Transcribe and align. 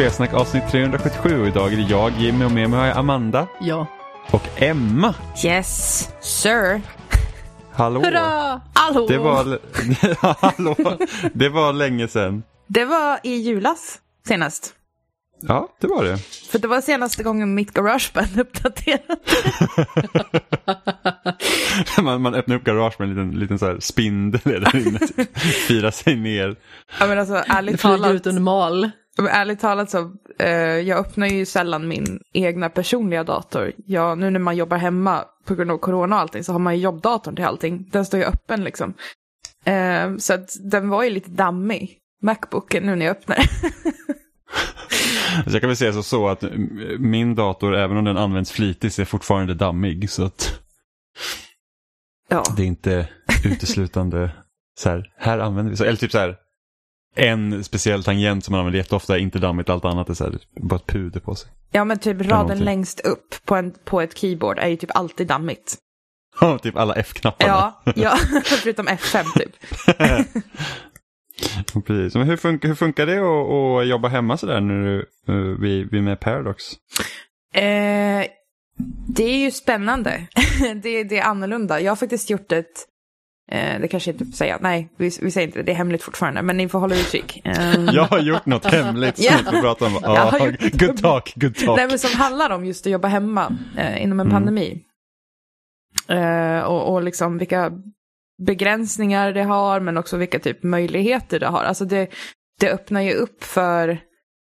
Spelsnack 0.00 0.32
avsnitt 0.34 0.62
377 0.70 1.40
och 1.40 1.46
idag 1.46 1.72
är 1.72 1.76
det 1.76 1.82
jag, 1.82 2.12
Jimmy 2.18 2.44
och 2.44 2.52
med 2.52 2.70
mig 2.70 2.78
har 2.78 2.86
jag 2.86 2.96
Amanda 2.96 3.46
Ja. 3.60 3.86
och 4.30 4.42
Emma. 4.56 5.14
Yes, 5.44 6.08
sir. 6.20 6.80
Hallå! 7.72 8.00
Hurra! 8.00 8.60
Hallå! 8.74 9.06
Det 9.08 9.18
var, 9.18 9.58
hallå. 10.40 10.76
det 11.32 11.48
var 11.48 11.72
länge 11.72 12.08
sedan. 12.08 12.42
Det 12.66 12.84
var 12.84 13.20
i 13.22 13.34
julas 13.34 13.98
senast. 14.28 14.74
Ja, 15.42 15.68
det 15.80 15.86
var 15.86 16.04
det. 16.04 16.18
För 16.50 16.58
det 16.58 16.68
var 16.68 16.80
senaste 16.80 17.22
gången 17.22 17.54
mitt 17.54 17.74
garageband 17.74 18.40
uppdaterade. 18.40 19.16
man, 22.02 22.22
man 22.22 22.34
öppnar 22.34 22.56
upp 22.56 22.64
garage 22.64 22.94
med 22.98 23.08
en 23.08 23.14
liten, 23.14 23.40
liten 23.40 23.58
så 23.58 23.66
här 23.66 23.80
spindel 23.80 24.40
där 24.44 24.76
inne. 24.76 24.98
Fira 25.68 25.92
sig 25.92 26.16
ner. 26.16 26.56
Ja 27.00 27.06
men 27.06 27.18
alltså 27.18 27.34
ärligt 27.46 27.80
Flyger 27.80 27.96
talat. 27.96 28.10
ut 28.12 28.26
en 28.26 28.42
mal. 28.42 28.90
Ärligt 29.28 29.60
talat 29.60 29.90
så, 29.90 30.12
eh, 30.38 30.50
jag 30.58 30.98
öppnar 30.98 31.26
ju 31.26 31.46
sällan 31.46 31.88
min 31.88 32.20
egna 32.32 32.68
personliga 32.68 33.24
dator. 33.24 33.72
Jag, 33.86 34.18
nu 34.18 34.30
när 34.30 34.40
man 34.40 34.56
jobbar 34.56 34.76
hemma 34.76 35.24
på 35.44 35.54
grund 35.54 35.70
av 35.70 35.78
corona 35.78 36.16
och 36.16 36.22
allting 36.22 36.44
så 36.44 36.52
har 36.52 36.58
man 36.58 36.76
ju 36.76 36.82
jobbdatorn 36.82 37.36
till 37.36 37.44
allting. 37.44 37.88
Den 37.92 38.06
står 38.06 38.20
ju 38.20 38.26
öppen 38.26 38.64
liksom. 38.64 38.94
Eh, 39.64 40.16
så 40.18 40.34
att 40.34 40.56
den 40.70 40.88
var 40.88 41.02
ju 41.02 41.10
lite 41.10 41.30
dammig, 41.30 41.98
Macbooken, 42.22 42.82
nu 42.82 42.96
när 42.96 43.06
jag 43.06 43.16
öppnar 43.16 43.38
jag 45.46 45.60
kan 45.60 45.68
väl 45.68 45.76
säga 45.76 45.92
så, 45.92 46.02
så 46.02 46.28
att 46.28 46.44
min 46.98 47.34
dator, 47.34 47.76
även 47.76 47.96
om 47.96 48.04
den 48.04 48.16
används 48.16 48.52
flitigt, 48.52 48.98
är 48.98 49.04
fortfarande 49.04 49.54
dammig. 49.54 50.10
Så 50.10 50.24
att 50.24 50.60
Ja, 52.28 52.44
det 52.56 52.62
är 52.62 52.66
inte 52.66 53.08
uteslutande 53.44 54.30
så 54.78 54.88
här, 54.88 55.12
här 55.18 55.38
använder 55.38 55.70
vi 55.70 55.76
så. 55.76 55.84
Eller 55.84 55.96
typ 55.96 56.10
så 56.10 56.18
här, 56.18 56.36
en 57.16 57.64
speciell 57.64 58.04
tangent 58.04 58.44
som 58.44 58.52
man 58.52 58.58
använder 58.58 58.78
jätteofta 58.78 59.18
inte 59.18 59.38
dammigt, 59.38 59.68
allt 59.68 59.84
annat 59.84 60.08
är 60.08 60.14
så 60.14 60.24
här, 60.24 60.38
bara 60.60 60.76
ett 60.76 60.86
puder 60.86 61.20
på 61.20 61.34
sig. 61.34 61.50
ja 61.70 61.84
men 61.84 61.98
typ 61.98 62.20
raden 62.20 62.58
längst 62.58 63.00
upp 63.00 63.34
på, 63.44 63.56
en, 63.56 63.74
på 63.84 64.00
ett 64.00 64.18
keyboard 64.18 64.58
är 64.58 64.68
ju 64.68 64.76
typ 64.76 64.96
alltid 64.96 65.26
dammigt. 65.26 65.76
Ja, 66.40 66.58
typ 66.62 66.76
alla 66.76 66.94
F-knapparna. 66.94 67.74
Ja, 67.84 67.92
ja 67.96 68.16
förutom 68.44 68.88
F5 68.88 69.24
typ. 69.38 69.56
Precis. 71.86 72.14
Men 72.14 72.26
hur, 72.26 72.36
funkar, 72.36 72.68
hur 72.68 72.74
funkar 72.74 73.06
det 73.06 73.18
att, 73.18 73.82
att 73.82 73.88
jobba 73.88 74.08
hemma 74.08 74.36
sådär 74.36 74.60
när 74.60 74.84
du, 74.84 75.06
vi, 75.60 75.84
vi 75.90 75.98
är 75.98 76.02
med 76.02 76.20
Paradox? 76.20 76.64
Eh, 77.54 78.26
det 79.08 79.24
är 79.24 79.38
ju 79.38 79.50
spännande. 79.50 80.26
det, 80.82 81.04
det 81.04 81.18
är 81.18 81.22
annorlunda. 81.22 81.80
Jag 81.80 81.90
har 81.90 81.96
faktiskt 81.96 82.30
gjort 82.30 82.52
ett, 82.52 82.86
eh, 83.50 83.80
det 83.80 83.88
kanske 83.88 84.10
inte 84.10 84.24
får 84.24 84.32
säga, 84.32 84.58
nej 84.60 84.88
vi, 84.96 85.10
vi 85.22 85.30
säger 85.30 85.46
inte 85.46 85.58
det, 85.58 85.62
det 85.62 85.72
är 85.72 85.76
hemligt 85.76 86.02
fortfarande, 86.02 86.42
men 86.42 86.56
ni 86.56 86.68
får 86.68 86.78
hålla 86.78 86.94
utkik. 86.94 87.40
Eh, 87.44 87.84
Jag 87.92 88.04
har 88.04 88.18
gjort 88.18 88.46
något 88.46 88.64
hemligt 88.64 89.16
som 89.16 89.24
Ja. 89.44 89.50
vi 89.52 89.60
prata 89.60 89.86
om. 89.86 89.92
Gjort- 89.92 90.72
good 90.80 91.02
talk, 91.02 91.32
good 91.36 91.54
talk. 91.56 91.76
nej, 91.76 91.86
men 91.88 91.98
som 91.98 92.20
handlar 92.20 92.50
om 92.50 92.64
just 92.64 92.86
att 92.86 92.92
jobba 92.92 93.08
hemma 93.08 93.56
eh, 93.76 94.02
inom 94.02 94.20
en 94.20 94.26
Mm. 94.26 94.36
pandemi. 94.42 94.82
Eh, 96.08 96.60
och, 96.60 96.92
och 96.94 97.02
liksom 97.02 97.38
vilka 97.38 97.72
begränsningar 98.46 99.32
det 99.32 99.42
har, 99.42 99.80
men 99.80 99.96
också 99.96 100.16
vilka 100.16 100.38
typ 100.38 100.62
möjligheter 100.62 101.40
det 101.40 101.46
har. 101.46 101.62
Alltså 101.64 101.84
det, 101.84 102.06
det 102.60 102.70
öppnar 102.70 103.00
ju 103.00 103.12
upp 103.12 103.44
för 103.44 103.98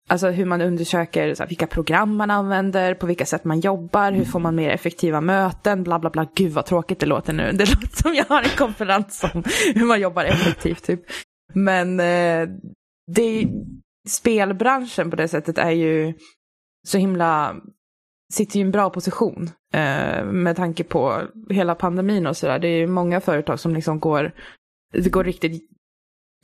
Alltså 0.08 0.30
hur 0.30 0.44
man 0.44 0.60
undersöker 0.60 1.34
så 1.34 1.42
här, 1.42 1.48
vilka 1.48 1.66
program 1.66 2.16
man 2.16 2.30
använder, 2.30 2.94
på 2.94 3.06
vilka 3.06 3.26
sätt 3.26 3.44
man 3.44 3.60
jobbar, 3.60 4.12
hur 4.12 4.24
får 4.24 4.40
man 4.40 4.54
mer 4.54 4.70
effektiva 4.70 5.20
möten, 5.20 5.82
bla 5.82 5.98
bla 5.98 6.10
bla. 6.10 6.26
Gud 6.34 6.52
vad 6.52 6.66
tråkigt 6.66 7.00
det 7.00 7.06
låter 7.06 7.32
nu. 7.32 7.52
Det 7.52 7.70
låter 7.70 8.02
som 8.02 8.14
jag 8.14 8.24
har 8.24 8.42
en 8.42 8.56
konferens 8.56 9.24
om 9.34 9.44
hur 9.74 9.86
man 9.86 10.00
jobbar 10.00 10.24
effektivt 10.24 10.84
typ. 10.84 11.00
Men 11.54 12.00
eh, 12.00 12.48
det, 13.06 13.48
spelbranschen 14.08 15.10
på 15.10 15.16
det 15.16 15.28
sättet 15.28 15.58
är 15.58 15.70
ju 15.70 16.14
så 16.88 16.98
himla, 16.98 17.56
sitter 18.32 18.56
ju 18.56 18.60
i 18.60 18.66
en 18.66 18.70
bra 18.70 18.90
position 18.90 19.50
eh, 19.74 20.24
med 20.24 20.56
tanke 20.56 20.84
på 20.84 21.22
hela 21.50 21.74
pandemin 21.74 22.26
och 22.26 22.36
sådär. 22.36 22.58
Det 22.58 22.68
är 22.68 22.78
ju 22.78 22.86
många 22.86 23.20
företag 23.20 23.60
som 23.60 23.74
liksom 23.74 24.00
går, 24.00 24.32
det 24.92 25.10
går 25.10 25.24
riktigt 25.24 25.70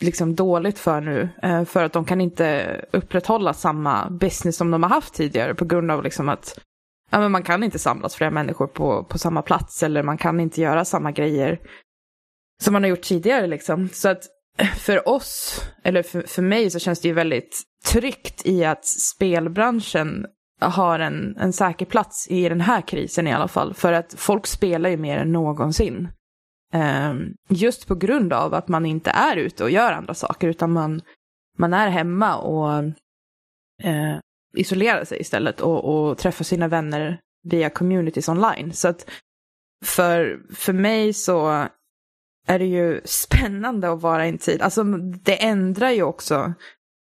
liksom 0.00 0.34
dåligt 0.34 0.78
för 0.78 1.00
nu. 1.00 1.28
Eh, 1.42 1.64
för 1.64 1.84
att 1.84 1.92
de 1.92 2.04
kan 2.04 2.20
inte 2.20 2.76
upprätthålla 2.90 3.54
samma 3.54 4.10
business 4.10 4.56
som 4.56 4.70
de 4.70 4.82
har 4.82 4.90
haft 4.90 5.14
tidigare 5.14 5.54
på 5.54 5.64
grund 5.64 5.90
av 5.90 6.04
liksom 6.04 6.28
att 6.28 6.58
ja, 7.10 7.20
men 7.20 7.32
man 7.32 7.42
kan 7.42 7.62
inte 7.62 7.78
samlas 7.78 8.14
flera 8.14 8.30
människor 8.30 8.66
på, 8.66 9.04
på 9.04 9.18
samma 9.18 9.42
plats 9.42 9.82
eller 9.82 10.02
man 10.02 10.18
kan 10.18 10.40
inte 10.40 10.60
göra 10.60 10.84
samma 10.84 11.12
grejer 11.12 11.60
som 12.62 12.72
man 12.72 12.82
har 12.82 12.90
gjort 12.90 13.02
tidigare. 13.02 13.46
Liksom. 13.46 13.88
Så 13.92 14.08
att 14.08 14.22
eh, 14.58 14.66
för 14.66 15.08
oss, 15.08 15.62
eller 15.84 16.02
för, 16.02 16.22
för 16.22 16.42
mig 16.42 16.70
så 16.70 16.78
känns 16.78 17.00
det 17.00 17.08
ju 17.08 17.14
väldigt 17.14 17.62
tryggt 17.86 18.46
i 18.46 18.64
att 18.64 18.86
spelbranschen 18.86 20.26
har 20.60 20.98
en, 20.98 21.36
en 21.36 21.52
säker 21.52 21.86
plats 21.86 22.26
i 22.30 22.48
den 22.48 22.60
här 22.60 22.80
krisen 22.80 23.26
i 23.26 23.32
alla 23.32 23.48
fall. 23.48 23.74
För 23.74 23.92
att 23.92 24.14
folk 24.16 24.46
spelar 24.46 24.90
ju 24.90 24.96
mer 24.96 25.18
än 25.18 25.32
någonsin. 25.32 26.08
Ehm, 26.72 27.34
just 27.48 27.86
på 27.86 27.94
grund 27.94 28.32
av 28.32 28.54
att 28.54 28.68
man 28.68 28.86
inte 28.86 29.10
är 29.10 29.36
ute 29.36 29.64
och 29.64 29.70
gör 29.70 29.92
andra 29.92 30.14
saker 30.14 30.48
utan 30.48 30.72
man, 30.72 31.02
man 31.58 31.74
är 31.74 31.88
hemma 31.88 32.36
och 32.36 32.78
eh, 33.82 34.18
isolerar 34.56 35.04
sig 35.04 35.20
istället 35.20 35.60
och, 35.60 35.84
och 35.84 36.18
träffar 36.18 36.44
sina 36.44 36.68
vänner 36.68 37.20
via 37.42 37.70
communities 37.70 38.28
online. 38.28 38.72
Så 38.72 38.88
att 38.88 39.10
för, 39.84 40.42
för 40.54 40.72
mig 40.72 41.12
så 41.12 41.68
är 42.46 42.58
det 42.58 42.66
ju 42.66 43.00
spännande 43.04 43.92
att 43.92 44.02
vara 44.02 44.26
i 44.26 44.28
en 44.28 44.38
tid, 44.38 44.62
alltså 44.62 44.84
det 45.24 45.44
ändrar 45.44 45.90
ju 45.90 46.02
också 46.02 46.52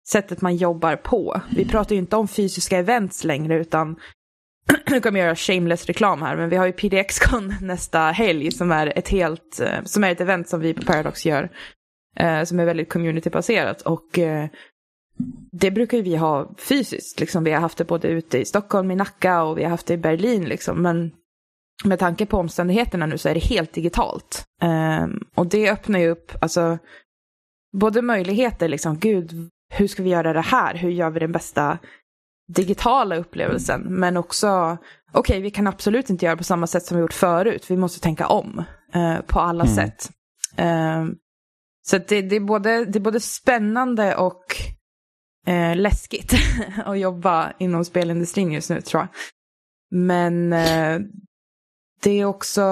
sättet 0.08 0.40
man 0.40 0.56
jobbar 0.56 0.96
på. 0.96 1.40
Vi 1.56 1.64
pratar 1.64 1.94
ju 1.94 1.98
inte 1.98 2.16
om 2.16 2.28
fysiska 2.28 2.78
events 2.78 3.24
längre 3.24 3.60
utan 3.60 3.96
nu 4.90 5.00
kommer 5.00 5.18
jag 5.18 5.26
göra 5.26 5.36
shameless 5.36 5.86
reklam 5.86 6.22
här, 6.22 6.36
men 6.36 6.48
vi 6.48 6.56
har 6.56 6.66
ju 6.66 6.72
PDX-con 6.72 7.54
nästa 7.62 8.00
helg 8.00 8.52
som 8.52 8.72
är 8.72 8.98
ett 8.98 9.08
helt, 9.08 9.60
eh, 9.60 9.82
som 9.84 10.04
är 10.04 10.12
ett 10.12 10.20
event 10.20 10.48
som 10.48 10.60
vi 10.60 10.74
på 10.74 10.82
Paradox 10.82 11.26
gör, 11.26 11.50
eh, 12.16 12.42
som 12.42 12.60
är 12.60 12.64
väldigt 12.64 12.88
communitybaserat 12.88 13.82
och 13.82 14.18
eh, 14.18 14.48
det 15.52 15.70
brukar 15.70 15.96
ju 15.96 16.02
vi 16.02 16.16
ha 16.16 16.54
fysiskt, 16.58 17.20
liksom 17.20 17.44
vi 17.44 17.52
har 17.52 17.60
haft 17.60 17.78
det 17.78 17.84
både 17.84 18.08
ute 18.08 18.38
i 18.38 18.44
Stockholm, 18.44 18.90
i 18.90 18.96
Nacka 18.96 19.42
och 19.42 19.58
vi 19.58 19.62
har 19.62 19.70
haft 19.70 19.86
det 19.86 19.94
i 19.94 19.98
Berlin 19.98 20.44
liksom, 20.44 20.82
men 20.82 21.12
med 21.84 21.98
tanke 21.98 22.26
på 22.26 22.36
omständigheterna 22.36 23.06
nu 23.06 23.18
så 23.18 23.28
är 23.28 23.34
det 23.34 23.40
helt 23.40 23.72
digitalt. 23.72 24.44
Ehm, 24.62 25.20
och 25.34 25.46
det 25.46 25.70
öppnar 25.70 25.98
ju 25.98 26.08
upp, 26.08 26.32
alltså, 26.40 26.78
både 27.76 28.02
möjligheter, 28.02 28.68
liksom, 28.68 28.98
gud, 28.98 29.50
hur 29.74 29.88
ska 29.88 30.02
vi 30.02 30.10
göra 30.10 30.32
det 30.32 30.40
här? 30.40 30.74
Hur 30.74 30.90
gör 30.90 31.10
vi 31.10 31.20
den 31.20 31.32
bästa 31.32 31.78
digitala 32.48 33.16
upplevelsen? 33.16 33.80
Men 33.88 34.16
också, 34.16 34.78
okej, 35.12 35.40
vi 35.40 35.50
kan 35.50 35.66
absolut 35.66 36.10
inte 36.10 36.24
göra 36.26 36.36
på 36.36 36.44
samma 36.44 36.66
sätt 36.66 36.84
som 36.84 36.96
vi 36.96 37.00
gjort 37.00 37.12
förut. 37.12 37.70
Vi 37.70 37.76
måste 37.76 38.00
tänka 38.00 38.26
om 38.26 38.64
eh, 38.94 39.20
på 39.26 39.40
alla 39.40 39.64
Mm. 39.64 39.76
sätt. 39.76 40.10
Ehm, 40.56 41.14
så 41.86 41.98
det, 41.98 42.22
det, 42.22 42.36
är 42.36 42.40
både, 42.40 42.84
det 42.84 42.98
är 42.98 43.00
både 43.00 43.20
spännande 43.20 44.16
och 44.16 44.44
eh, 45.46 45.76
läskigt 45.76 46.32
att 46.84 46.98
jobba 46.98 47.52
inom 47.58 47.84
spelindustrin 47.84 48.52
just 48.52 48.70
nu, 48.70 48.80
tror 48.80 49.00
jag. 49.02 49.08
Men 49.90 50.52
eh, 50.52 51.00
det 52.02 52.10
är 52.20 52.24
också, 52.24 52.62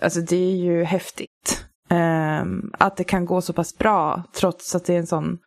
alltså 0.00 0.20
det 0.20 0.36
är 0.36 0.56
ju 0.56 0.84
häftigt. 0.84 1.64
ehm, 1.90 2.70
att 2.78 2.96
det 2.96 3.04
kan 3.04 3.24
gå 3.26 3.40
så 3.40 3.52
pass 3.52 3.78
bra 3.78 4.22
trots 4.34 4.74
att 4.74 4.84
det 4.84 4.94
är 4.94 4.98
en 4.98 5.06
sån 5.06 5.38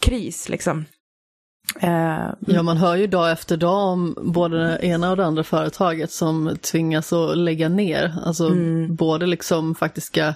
kris 0.00 0.48
liksom. 0.48 0.84
Eh, 1.80 2.28
Ja, 2.46 2.62
man 2.62 2.76
hör 2.76 2.96
ju 2.96 3.06
dag 3.06 3.30
efter 3.32 3.56
dag 3.56 3.88
om 3.88 4.14
både 4.22 4.58
det 4.58 4.86
ena 4.86 5.10
och 5.10 5.16
det 5.16 5.24
andra 5.26 5.44
företaget 5.44 6.10
som 6.12 6.56
tvingas 6.62 7.12
att 7.12 7.38
lägga 7.38 7.68
ner. 7.68 8.14
Alltså 8.24 8.46
Mm. 8.46 8.94
både 8.96 9.26
liksom 9.26 9.74
faktiska 9.74 10.34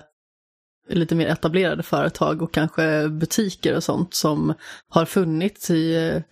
lite 0.88 1.14
mer 1.14 1.26
etablerade 1.26 1.82
företag 1.82 2.42
och 2.42 2.54
kanske 2.54 3.08
butiker 3.08 3.76
och 3.76 3.84
sånt 3.84 4.14
som 4.14 4.54
har 4.88 5.04
funnits 5.04 5.70
i 5.70 6.08
eh, 6.08 6.22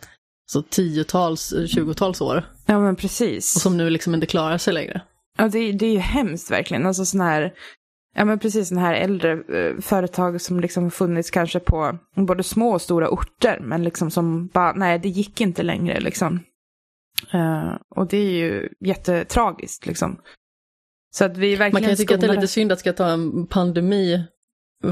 så 0.46 0.62
tiotals, 0.62 1.54
tjugotals 1.66 2.20
år 2.20 2.44
ja 2.66 2.80
men 2.80 2.96
precis. 2.96 3.56
och 3.56 3.62
som 3.62 3.76
nu 3.76 3.90
liksom 3.90 4.14
inte 4.14 4.26
klarar 4.26 4.58
sig 4.58 4.74
längre. 4.74 5.00
Ja, 5.38 5.48
det, 5.48 5.72
det 5.72 5.86
är 5.86 5.92
ju 5.92 5.98
hemskt 5.98 6.50
verkligen. 6.50 6.86
Alltså 6.86 7.04
sån 7.04 7.20
här, 7.20 7.52
ja 8.14 8.25
men 8.25 8.38
precis 8.38 8.69
sån 8.69 8.78
här 8.78 8.94
äldre 8.94 9.32
eh, 9.32 9.81
företag 9.81 10.40
som 10.40 10.61
liksom 10.61 10.90
funnits 10.90 11.31
kanske 11.31 11.61
på 11.61 11.99
både 12.14 12.43
små 12.43 12.72
och 12.72 12.82
stora 12.82 13.08
orter, 13.08 13.58
men 13.62 13.84
liksom 13.84 14.11
som 14.11 14.46
bara, 14.46 14.72
nej 14.72 14.99
det 14.99 15.08
gick 15.08 15.40
inte 15.40 15.62
längre 15.62 16.00
liksom. 16.00 16.40
Eh, 17.32 17.75
och 17.96 18.06
det 18.06 18.16
är 18.16 18.31
ju 18.31 18.69
jättetragiskt 18.81 19.87
liksom. 19.87 20.20
Så 21.16 21.25
att 21.25 21.37
vi 21.37 21.56
verkligen 21.56 21.72
Man 21.72 21.82
kan 21.82 21.90
ju 21.90 21.96
tycka 21.96 22.14
att 22.14 22.20
det 22.20 22.26
är 22.26 22.34
lite 22.34 22.49
synd 22.49 22.72
att 22.72 22.78
det 22.78 22.81
ska 22.81 22.93
ta 22.93 23.08
en 23.08 23.46
pandemi 23.46 24.25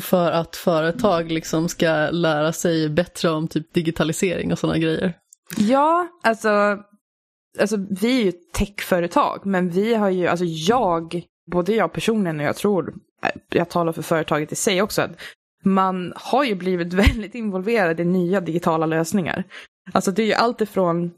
för 0.00 0.30
att 0.30 0.56
företag 0.56 1.32
liksom 1.32 1.68
ska 1.68 2.10
lära 2.10 2.52
sig 2.52 2.88
bättre 2.88 3.30
om 3.30 3.48
typ 3.48 3.74
digitalisering 3.74 4.52
och 4.52 4.58
sådana 4.58 4.78
grejer. 4.78 5.14
Ja, 5.58 6.08
alltså, 6.22 6.78
alltså 7.60 7.76
vi 8.00 8.20
är 8.20 8.24
ju 8.24 8.32
techföretag, 8.32 9.46
men 9.46 9.70
vi 9.70 9.94
har 9.94 10.10
ju, 10.10 10.26
alltså 10.26 10.44
jag, 10.44 11.22
både 11.52 11.74
jag 11.74 11.92
personligen 11.92 12.40
och 12.40 12.46
jag 12.46 12.56
tror, 12.56 12.94
jag 13.48 13.68
talar 13.70 13.92
för 13.92 14.02
företaget 14.02 14.52
i 14.52 14.56
sig 14.56 14.82
också, 14.82 15.02
att 15.02 15.20
man 15.64 16.12
har 16.16 16.44
ju 16.44 16.54
blivit 16.54 16.92
väldigt 16.92 17.34
involverad 17.34 18.00
i 18.00 18.04
nya 18.04 18.40
digitala 18.40 18.86
lösningar. 18.86 19.44
Alltså 19.92 20.10
det 20.10 20.22
är 20.22 20.26
ju 20.26 20.34
allt 20.34 20.60
ifrån 20.60 21.10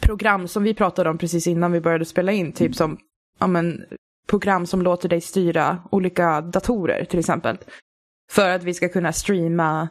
program 0.00 0.48
som 0.48 0.62
vi 0.62 0.74
pratade 0.74 1.10
om 1.10 1.18
precis 1.18 1.46
innan 1.46 1.72
vi 1.72 1.80
började 1.80 2.04
spela 2.04 2.32
in, 2.32 2.52
typ 2.52 2.74
som 2.74 2.98
ja, 3.38 3.46
men, 3.46 3.84
program 4.28 4.66
som 4.66 4.82
låter 4.82 5.08
dig 5.08 5.20
styra 5.20 5.78
olika 5.90 6.40
datorer 6.40 7.04
till 7.04 7.18
exempel. 7.18 7.58
För 8.32 8.50
att 8.50 8.62
vi 8.62 8.74
ska 8.74 8.88
kunna 8.88 9.12
streama 9.12 9.88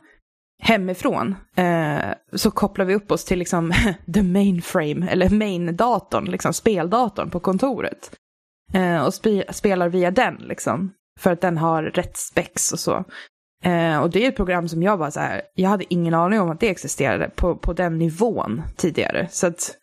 hemifrån 0.61 1.35
eh, 1.55 2.13
så 2.33 2.51
kopplar 2.51 2.85
vi 2.85 2.95
upp 2.95 3.11
oss 3.11 3.25
till 3.25 3.39
liksom 3.39 3.73
the 4.13 4.23
mainframe, 4.23 5.09
eller 5.09 5.29
main-datorn, 5.29 6.25
liksom 6.25 6.53
speldatorn 6.53 7.29
på 7.29 7.39
kontoret. 7.39 8.11
Eh, 8.73 9.05
och 9.05 9.13
spe 9.13 9.53
spelar 9.53 9.89
via 9.89 10.11
den 10.11 10.35
liksom. 10.35 10.93
För 11.19 11.31
att 11.31 11.41
den 11.41 11.57
har 11.57 11.83
rätt 11.83 12.17
spex 12.17 12.73
och 12.73 12.79
så. 12.79 13.03
Eh, 13.63 13.99
och 13.99 14.09
det 14.09 14.25
är 14.25 14.29
ett 14.29 14.35
program 14.35 14.67
som 14.67 14.83
jag 14.83 14.99
bara 14.99 15.11
så 15.11 15.19
här, 15.19 15.41
jag 15.53 15.69
hade 15.69 15.93
ingen 15.93 16.13
aning 16.13 16.39
om 16.39 16.49
att 16.49 16.59
det 16.59 16.69
existerade 16.69 17.29
på, 17.29 17.55
på 17.55 17.73
den 17.73 17.97
nivån 17.97 18.61
tidigare. 18.75 19.27
Så 19.31 19.47
att 19.47 19.75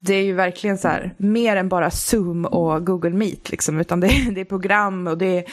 det 0.00 0.14
är 0.14 0.22
ju 0.22 0.32
verkligen 0.32 0.78
så 0.78 0.88
här, 0.88 1.14
mer 1.18 1.56
än 1.56 1.68
bara 1.68 1.90
Zoom 1.90 2.44
och 2.44 2.86
Google 2.86 3.10
Meet 3.10 3.50
liksom, 3.50 3.80
utan 3.80 4.00
det, 4.00 4.06
är, 4.06 4.30
det 4.34 4.40
är 4.40 4.44
program 4.44 5.06
och 5.06 5.18
det 5.18 5.38
är 5.38 5.44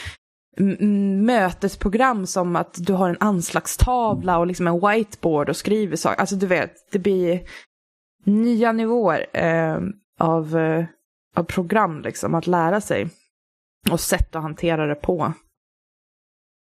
mötesprogram 1.21 2.27
som 2.27 2.55
att 2.55 2.73
du 2.77 2.93
har 2.93 3.09
en 3.09 3.17
anslagstavla 3.19 4.37
och 4.37 4.47
liksom 4.47 4.67
en 4.67 4.79
whiteboard 4.79 5.49
och 5.49 5.57
skriver 5.57 5.95
saker. 5.95 6.19
Alltså 6.19 6.35
du 6.35 6.47
vet, 6.47 6.91
det 6.91 6.99
blir 6.99 7.41
nya 8.23 8.71
nivåer 8.71 9.25
eh, 9.33 9.79
av, 10.19 10.57
eh, 10.57 10.85
av 11.35 11.43
program 11.43 12.01
liksom 12.01 12.35
att 12.35 12.47
lära 12.47 12.81
sig. 12.81 13.09
Och 13.91 13.99
sätt 13.99 14.35
att 14.35 14.43
hantera 14.43 14.87
det 14.87 14.95
på. 14.95 15.33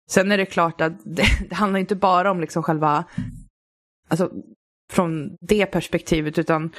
Sen 0.09 0.31
är 0.31 0.37
det 0.37 0.45
klart 0.45 0.81
att 0.81 0.93
det, 1.03 1.25
det 1.49 1.55
handlar 1.55 1.79
inte 1.79 1.95
bara 1.95 2.31
om 2.31 2.41
liksom 2.41 2.63
själva, 2.63 3.03
alltså 4.09 4.31
från 4.91 5.37
det 5.41 5.65
perspektivet, 5.65 6.37
utan 6.37 6.71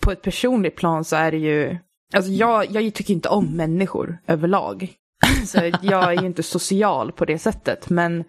på 0.00 0.12
ett 0.12 0.22
personligt 0.22 0.76
plan 0.76 1.04
så 1.04 1.16
är 1.16 1.30
det 1.30 1.38
ju, 1.38 1.78
alltså 2.14 2.30
jag, 2.30 2.70
jag 2.70 2.94
tycker 2.94 3.14
inte 3.14 3.28
om 3.28 3.56
människor 3.56 4.18
överlag. 4.26 4.92
Så 5.46 5.58
jag 5.82 6.12
är 6.12 6.20
ju 6.20 6.26
inte 6.26 6.42
social 6.42 7.12
på 7.12 7.24
det 7.24 7.38
sättet, 7.38 7.90
men 7.90 8.24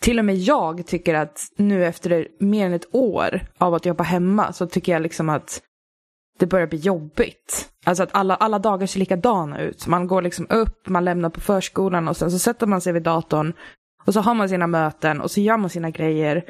till 0.00 0.18
och 0.18 0.24
med 0.24 0.36
jag 0.36 0.86
tycker 0.86 1.14
att 1.14 1.40
nu 1.56 1.84
efter 1.84 2.28
mer 2.38 2.66
än 2.66 2.72
ett 2.72 2.94
år 2.94 3.46
av 3.58 3.74
att 3.74 3.86
jobba 3.86 4.04
hemma 4.04 4.52
så 4.52 4.66
tycker 4.66 4.92
jag 4.92 5.02
liksom 5.02 5.28
att 5.28 5.62
det 6.38 6.46
börjar 6.46 6.66
bli 6.66 6.78
jobbigt. 6.78 7.70
Alltså 7.84 8.02
att 8.02 8.14
alla, 8.14 8.34
alla 8.36 8.58
dagar 8.58 8.86
ser 8.86 8.98
likadana 8.98 9.60
ut. 9.60 9.86
Man 9.86 10.06
går 10.06 10.22
liksom 10.22 10.46
upp, 10.50 10.88
man 10.88 11.04
lämnar 11.04 11.30
på 11.30 11.40
förskolan 11.40 12.08
och 12.08 12.16
sen 12.16 12.30
så 12.30 12.38
sätter 12.38 12.66
man 12.66 12.80
sig 12.80 12.92
vid 12.92 13.02
datorn 13.02 13.52
och 14.04 14.12
så 14.12 14.20
har 14.20 14.34
man 14.34 14.48
sina 14.48 14.66
möten 14.66 15.20
och 15.20 15.30
så 15.30 15.40
gör 15.40 15.56
man 15.56 15.70
sina 15.70 15.90
grejer 15.90 16.44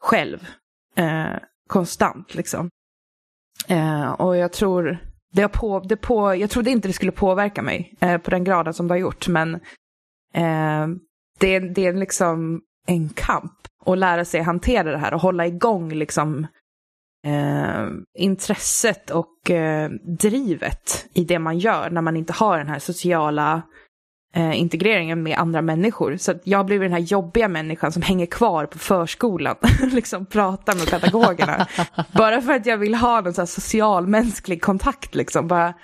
själv. 0.00 0.46
Eh, 0.96 1.36
konstant 1.68 2.34
liksom. 2.34 2.70
Eh, 3.68 4.12
och 4.12 4.36
jag 4.36 4.52
tror 4.52 4.98
det 5.32 5.42
har 5.42 5.48
på, 5.48 5.80
det 5.80 5.96
på, 5.96 6.34
jag 6.34 6.50
trodde 6.50 6.70
inte 6.70 6.88
det 6.88 6.92
skulle 6.92 7.12
påverka 7.12 7.62
mig 7.62 7.94
eh, 8.00 8.18
på 8.18 8.30
den 8.30 8.44
graden 8.44 8.74
som 8.74 8.88
det 8.88 8.94
har 8.94 8.98
gjort, 8.98 9.28
men 9.28 9.54
eh, 10.34 10.88
det, 11.38 11.58
det 11.58 11.86
är 11.86 11.92
liksom 11.92 12.60
en 12.86 13.08
kamp 13.08 13.52
att 13.86 13.98
lära 13.98 14.24
sig 14.24 14.42
hantera 14.42 14.90
det 14.90 14.98
här 14.98 15.14
och 15.14 15.20
hålla 15.20 15.46
igång 15.46 15.92
liksom 15.92 16.46
eh, 17.26 17.88
intresset 18.18 19.10
och 19.10 19.50
eh, 19.50 19.90
drivet 20.20 21.06
i 21.14 21.24
det 21.24 21.38
man 21.38 21.58
gör 21.58 21.90
när 21.90 22.00
man 22.00 22.16
inte 22.16 22.32
har 22.32 22.58
den 22.58 22.68
här 22.68 22.78
sociala 22.78 23.62
eh, 24.34 24.60
integreringen 24.60 25.22
med 25.22 25.38
andra 25.38 25.62
människor. 25.62 26.16
Så 26.16 26.34
jag 26.44 26.58
har 26.58 26.64
blivit 26.64 26.84
den 26.84 26.92
här 26.92 27.06
jobbiga 27.06 27.48
människan 27.48 27.92
som 27.92 28.02
hänger 28.02 28.26
kvar 28.26 28.66
på 28.66 28.78
förskolan, 28.78 29.56
liksom 29.92 30.26
pratar 30.26 30.74
med 30.74 30.90
pedagogerna. 30.90 31.66
bara 32.12 32.42
för 32.42 32.52
att 32.52 32.66
jag 32.66 32.78
vill 32.78 32.94
ha 32.94 33.20
någon 33.20 33.34
så 33.34 33.46
social 33.46 34.06
mänsklig 34.06 34.62
kontakt 34.62 35.14
liksom. 35.14 35.48
Bara, 35.48 35.74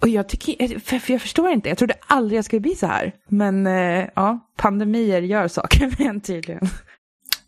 och 0.00 0.08
jag, 0.08 0.28
tycker, 0.28 0.78
för, 0.78 0.98
för 0.98 1.12
jag 1.12 1.22
förstår 1.22 1.50
inte, 1.50 1.68
jag 1.68 1.78
trodde 1.78 1.94
aldrig 2.06 2.38
jag 2.38 2.44
skulle 2.44 2.60
bli 2.60 2.74
så 2.74 2.86
här. 2.86 3.12
Men 3.28 3.66
eh, 3.66 4.08
ja, 4.14 4.38
pandemier 4.56 5.22
gör 5.22 5.48
saker 5.48 5.80
med 5.98 6.00
en 6.00 6.20
tydligen. 6.20 6.62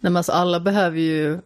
Nej, 0.00 0.12
men 0.12 0.16
alltså, 0.16 0.32
alla 0.32 0.60
behöver 0.60 0.98
ju 0.98 1.38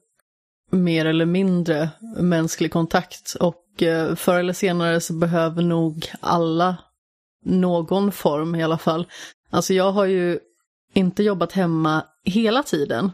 mer 0.71 1.05
eller 1.05 1.27
mindre 1.27 1.91
mänsklig 2.17 2.73
kontakt 2.73 3.37
och 3.41 3.83
eh, 3.83 4.15
förr 4.15 4.39
eller 4.39 4.53
senare 4.53 5.01
så 5.01 5.13
behöver 5.13 5.63
nog 5.63 6.13
alla 6.21 6.77
någon 7.45 8.13
form 8.13 8.55
i 8.55 8.63
alla 8.63 8.79
fall. 8.79 9.07
Alltså 9.51 9.75
jag 9.75 9.93
har 9.93 10.07
ju 10.07 10.39
inte 10.95 11.23
jobbat 11.23 11.53
hemma 11.53 12.05
hela 12.25 12.63
tiden. 12.63 13.11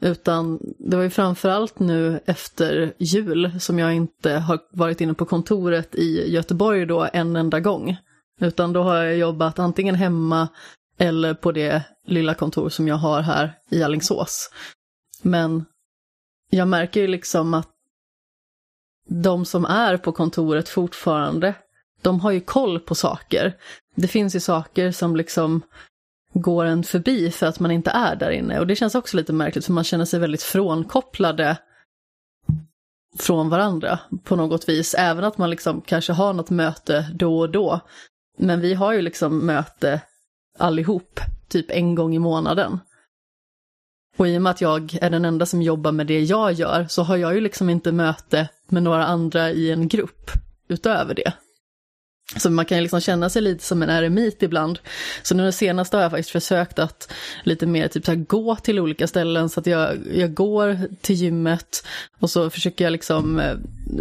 Utan 0.00 0.58
det 0.78 0.96
var 0.96 1.02
ju 1.02 1.10
framförallt 1.10 1.78
nu 1.78 2.20
efter 2.26 2.94
jul 2.98 3.60
som 3.60 3.78
jag 3.78 3.94
inte 3.94 4.32
har 4.32 4.58
varit 4.72 5.00
inne 5.00 5.14
på 5.14 5.24
kontoret 5.24 5.94
i 5.94 6.32
Göteborg 6.32 6.86
då 6.86 7.08
en 7.12 7.36
enda 7.36 7.60
gång. 7.60 7.96
Utan 8.40 8.72
då 8.72 8.82
har 8.82 8.96
jag 8.96 9.16
jobbat 9.16 9.58
antingen 9.58 9.94
hemma 9.94 10.48
eller 10.98 11.34
på 11.34 11.52
det 11.52 11.82
lilla 12.06 12.34
kontor 12.34 12.68
som 12.68 12.88
jag 12.88 12.96
har 12.96 13.20
här 13.20 13.52
i 13.70 13.82
Allingsås. 13.82 14.50
Men 15.22 15.64
jag 16.50 16.68
märker 16.68 17.00
ju 17.00 17.06
liksom 17.06 17.54
att 17.54 17.68
de 19.08 19.44
som 19.44 19.64
är 19.64 19.96
på 19.96 20.12
kontoret 20.12 20.68
fortfarande 20.68 21.54
de 22.02 22.20
har 22.20 22.30
ju 22.30 22.40
koll 22.40 22.80
på 22.80 22.94
saker. 22.94 23.56
Det 23.94 24.08
finns 24.08 24.36
ju 24.36 24.40
saker 24.40 24.92
som 24.92 25.16
liksom 25.16 25.62
går 26.32 26.64
en 26.64 26.84
förbi 26.84 27.30
för 27.30 27.46
att 27.46 27.60
man 27.60 27.70
inte 27.70 27.90
är 27.90 28.16
där 28.16 28.30
inne. 28.30 28.60
Och 28.60 28.66
det 28.66 28.76
känns 28.76 28.94
också 28.94 29.16
lite 29.16 29.32
märkligt 29.32 29.64
för 29.64 29.72
man 29.72 29.84
känner 29.84 30.04
sig 30.04 30.20
väldigt 30.20 30.42
frånkopplade 30.42 31.56
från 33.18 33.48
varandra 33.48 33.98
på 34.24 34.36
något 34.36 34.68
vis. 34.68 34.94
Även 34.98 35.24
att 35.24 35.38
man 35.38 35.50
liksom 35.50 35.80
kanske 35.80 36.12
har 36.12 36.32
något 36.32 36.50
möte 36.50 37.10
då 37.14 37.38
och 37.38 37.50
då. 37.50 37.80
Men 38.38 38.60
vi 38.60 38.74
har 38.74 38.92
ju 38.92 39.02
liksom 39.02 39.46
möte 39.46 40.00
allihop, 40.58 41.20
typ 41.48 41.70
en 41.70 41.94
gång 41.94 42.14
i 42.14 42.18
månaden. 42.18 42.78
Och 44.16 44.28
i 44.28 44.38
och 44.38 44.42
med 44.42 44.50
att 44.50 44.60
jag 44.60 44.98
är 45.00 45.10
den 45.10 45.24
enda 45.24 45.46
som 45.46 45.62
jobbar 45.62 45.92
med 45.92 46.06
det 46.06 46.20
jag 46.20 46.52
gör 46.52 46.86
så 46.88 47.02
har 47.02 47.16
jag 47.16 47.34
ju 47.34 47.40
liksom 47.40 47.70
inte 47.70 47.92
möte 47.92 48.48
med 48.68 48.82
några 48.82 49.06
andra 49.06 49.50
i 49.50 49.70
en 49.70 49.88
grupp 49.88 50.30
utöver 50.68 51.14
det. 51.14 51.32
Så 52.36 52.50
man 52.50 52.64
kan 52.64 52.78
ju 52.78 52.82
liksom 52.82 53.00
känna 53.00 53.30
sig 53.30 53.42
lite 53.42 53.64
som 53.64 53.82
en 53.82 53.90
eremit 53.90 54.42
ibland. 54.42 54.78
Så 55.22 55.34
nu 55.34 55.44
det 55.44 55.52
senaste 55.52 55.96
har 55.96 56.02
jag 56.02 56.10
faktiskt 56.10 56.30
försökt 56.30 56.78
att 56.78 57.12
lite 57.42 57.66
mer 57.66 57.88
typ 57.88 58.04
så 58.04 58.10
här, 58.10 58.18
gå 58.18 58.56
till 58.56 58.80
olika 58.80 59.06
ställen 59.06 59.48
så 59.48 59.60
att 59.60 59.66
jag, 59.66 59.98
jag 60.14 60.34
går 60.34 60.78
till 61.00 61.16
gymmet 61.16 61.86
och 62.18 62.30
så 62.30 62.50
försöker 62.50 62.84
jag 62.84 62.92
liksom 62.92 63.40
eh, 63.40 63.56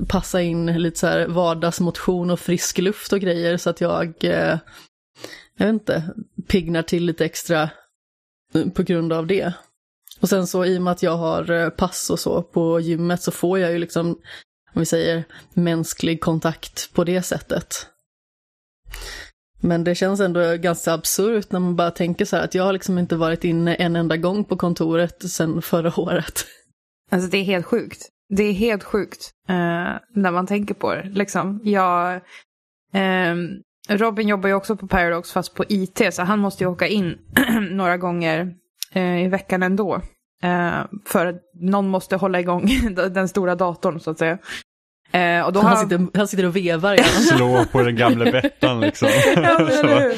passa 0.07 0.41
in 0.41 0.65
lite 0.65 0.99
så 0.99 1.07
här 1.07 1.27
vardagsmotion 1.27 2.29
och 2.29 2.39
frisk 2.39 2.77
luft 2.77 3.13
och 3.13 3.19
grejer 3.19 3.57
så 3.57 3.69
att 3.69 3.81
jag, 3.81 4.13
eh, 4.19 4.57
jag 5.57 5.65
vet 5.65 5.73
inte, 5.73 6.03
pignar 6.47 6.81
till 6.81 7.05
lite 7.05 7.25
extra 7.25 7.69
på 8.73 8.83
grund 8.83 9.13
av 9.13 9.27
det. 9.27 9.53
Och 10.19 10.29
sen 10.29 10.47
så 10.47 10.65
i 10.65 10.77
och 10.77 10.81
med 10.81 10.91
att 10.91 11.03
jag 11.03 11.17
har 11.17 11.51
eh, 11.51 11.69
pass 11.69 12.09
och 12.09 12.19
så 12.19 12.41
på 12.41 12.79
gymmet 12.79 13.21
så 13.21 13.31
får 13.31 13.59
jag 13.59 13.71
ju 13.71 13.79
liksom, 13.79 14.07
om 14.73 14.79
vi 14.79 14.85
säger, 14.85 15.23
mänsklig 15.53 16.21
kontakt 16.21 16.93
på 16.93 17.03
det 17.03 17.21
sättet. 17.21 17.87
Men 19.61 19.83
det 19.83 19.95
känns 19.95 20.19
ändå 20.19 20.55
ganska 20.55 20.93
absurt 20.93 21.51
när 21.51 21.59
man 21.59 21.75
bara 21.75 21.91
tänker 21.91 22.25
så 22.25 22.35
här 22.35 22.43
att 22.43 22.55
jag 22.55 22.63
har 22.63 22.73
liksom 22.73 22.97
inte 22.97 23.15
varit 23.15 23.43
inne 23.43 23.75
en 23.75 23.95
enda 23.95 24.17
gång 24.17 24.43
på 24.43 24.57
kontoret 24.57 25.31
sedan 25.31 25.61
förra 25.61 25.99
året. 25.99 26.45
Alltså 27.11 27.29
det 27.29 27.37
är 27.37 27.43
helt 27.43 27.65
sjukt. 27.65 28.09
Det 28.29 28.43
är 28.43 28.53
helt 28.53 28.83
sjukt 28.83 29.31
eh, 29.47 29.55
när 30.15 30.31
man 30.31 30.47
tänker 30.47 30.73
på 30.73 30.95
det. 30.95 31.09
Liksom. 31.13 31.61
Jag, 31.63 32.15
eh, 32.93 33.35
Robin 33.89 34.27
jobbar 34.27 34.49
ju 34.49 34.55
också 34.55 34.75
på 34.75 34.87
Paradox 34.87 35.31
fast 35.31 35.55
på 35.55 35.65
IT 35.69 36.01
så 36.11 36.21
han 36.21 36.39
måste 36.39 36.63
ju 36.63 36.69
åka 36.69 36.87
in 36.87 37.17
några 37.71 37.97
gånger 37.97 38.55
uh, 38.95 39.23
i 39.23 39.27
veckan 39.27 39.63
ändå. 39.63 40.01
för 41.05 41.25
att 41.25 41.41
någon 41.53 41.87
måste 41.87 42.15
hålla 42.15 42.39
igång 42.39 42.69
den 43.11 43.27
stora 43.27 43.55
datorn 43.55 43.99
så 43.99 44.11
att 44.11 44.17
säga. 44.17 44.37
Eh, 45.11 45.45
och 45.45 45.53
då 45.53 45.59
han, 45.59 45.77
har... 45.77 45.83
sitter, 45.83 46.17
han 46.17 46.27
sitter 46.27 46.45
och 46.45 46.55
vevar 46.55 46.93
igen. 46.93 47.05
Slå 47.09 47.65
på 47.71 47.81
den 47.81 47.95
gamla 47.95 48.25
Bettan 48.31 48.79
liksom. 48.79 49.09
ja, 49.35 49.59
men, 49.59 50.11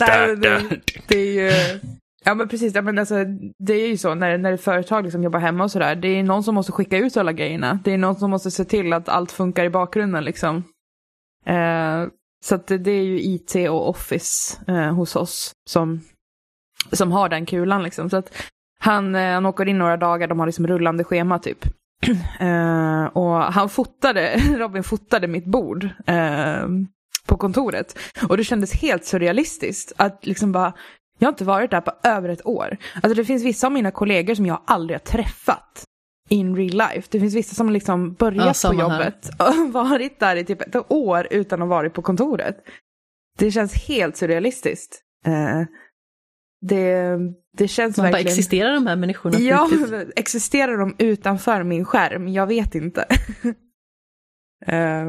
Nej, 0.00 0.36
det, 0.36 0.62
det, 1.08 1.16
är 1.16 1.32
ju... 1.32 1.80
Ja 2.24 2.34
men 2.34 2.48
precis, 2.48 2.74
ja, 2.74 2.82
men 2.82 2.98
alltså, 2.98 3.14
det 3.58 3.74
är 3.74 3.88
ju 3.88 3.96
så 3.96 4.14
när, 4.14 4.38
när 4.38 4.56
företag 4.56 5.04
liksom 5.04 5.22
jobbar 5.22 5.38
hemma 5.38 5.64
och 5.64 5.70
sådär. 5.70 5.96
Det 5.96 6.08
är 6.08 6.22
någon 6.22 6.42
som 6.42 6.54
måste 6.54 6.72
skicka 6.72 6.98
ut 6.98 7.16
alla 7.16 7.32
grejerna. 7.32 7.78
Det 7.84 7.92
är 7.92 7.98
någon 7.98 8.16
som 8.16 8.30
måste 8.30 8.50
se 8.50 8.64
till 8.64 8.92
att 8.92 9.08
allt 9.08 9.32
funkar 9.32 9.64
i 9.64 9.70
bakgrunden 9.70 10.24
liksom. 10.24 10.56
Eh, 11.46 12.06
så 12.44 12.54
att 12.54 12.66
det, 12.66 12.78
det, 12.78 12.90
är 12.90 13.02
ju 13.02 13.20
IT 13.20 13.54
och 13.54 13.88
Office 13.88 14.60
eh, 14.68 14.94
hos 14.94 15.16
oss 15.16 15.52
som, 15.70 16.00
som 16.92 17.12
har 17.12 17.28
den 17.28 17.46
kulan 17.46 17.82
liksom. 17.82 18.10
Så 18.10 18.16
att 18.16 18.32
han, 18.78 19.14
eh, 19.14 19.32
han 19.32 19.46
åker 19.46 19.68
in 19.68 19.78
några 19.78 19.96
dagar, 19.96 20.28
de 20.28 20.38
har 20.38 20.46
liksom 20.46 20.66
rullande 20.66 21.04
schema 21.04 21.38
typ. 21.38 21.64
Uh, 22.40 23.04
och 23.12 23.42
han 23.42 23.68
fotade, 23.68 24.36
Robin 24.56 24.82
fotade 24.84 25.26
mitt 25.26 25.44
bord 25.46 25.84
uh, 25.84 26.66
på 27.26 27.36
kontoret. 27.36 27.98
Och 28.28 28.36
det 28.36 28.44
kändes 28.44 28.72
helt 28.72 29.04
surrealistiskt 29.04 29.92
att 29.96 30.26
liksom 30.26 30.52
bara, 30.52 30.72
jag 31.18 31.26
har 31.26 31.32
inte 31.32 31.44
varit 31.44 31.70
där 31.70 31.80
på 31.80 31.92
över 32.02 32.28
ett 32.28 32.46
år. 32.46 32.76
Alltså 32.94 33.14
det 33.14 33.24
finns 33.24 33.44
vissa 33.44 33.66
av 33.66 33.72
mina 33.72 33.90
kollegor 33.90 34.34
som 34.34 34.46
jag 34.46 34.60
aldrig 34.66 34.94
har 34.94 35.04
träffat. 35.04 35.84
in 36.28 36.56
real 36.56 36.70
life. 36.70 37.08
Det 37.10 37.20
finns 37.20 37.34
vissa 37.34 37.54
som 37.54 37.70
liksom 37.70 38.12
börjat 38.14 38.62
Ja, 38.64 38.70
på 38.70 38.76
här. 38.76 38.82
jobbet 38.82 39.30
och 39.38 39.72
varit 39.72 40.20
där 40.20 40.36
i 40.36 40.44
typ 40.44 40.62
ett 40.62 40.92
år 40.92 41.28
utan 41.30 41.62
att 41.62 41.68
vara 41.68 41.90
på 41.90 42.02
kontoret. 42.02 42.56
Det 43.38 43.50
känns 43.50 43.74
helt 43.74 44.16
surrealistiskt. 44.16 45.00
Eh, 45.26 45.62
det, 46.68 47.18
det 47.56 47.68
känns 47.68 47.96
Man 47.96 48.04
bara, 48.04 48.12
verkligen... 48.12 48.32
existerar 48.32 48.74
de 48.74 48.86
här 48.86 48.96
människorna 48.96 49.38
Ja, 49.38 49.70
existerar 50.16 50.78
de 50.78 50.94
utanför 50.98 51.62
min 51.62 51.84
skärm? 51.84 52.28
Jag 52.28 52.46
vet 52.46 52.74
inte. 52.74 53.04
Eh, 54.66 55.06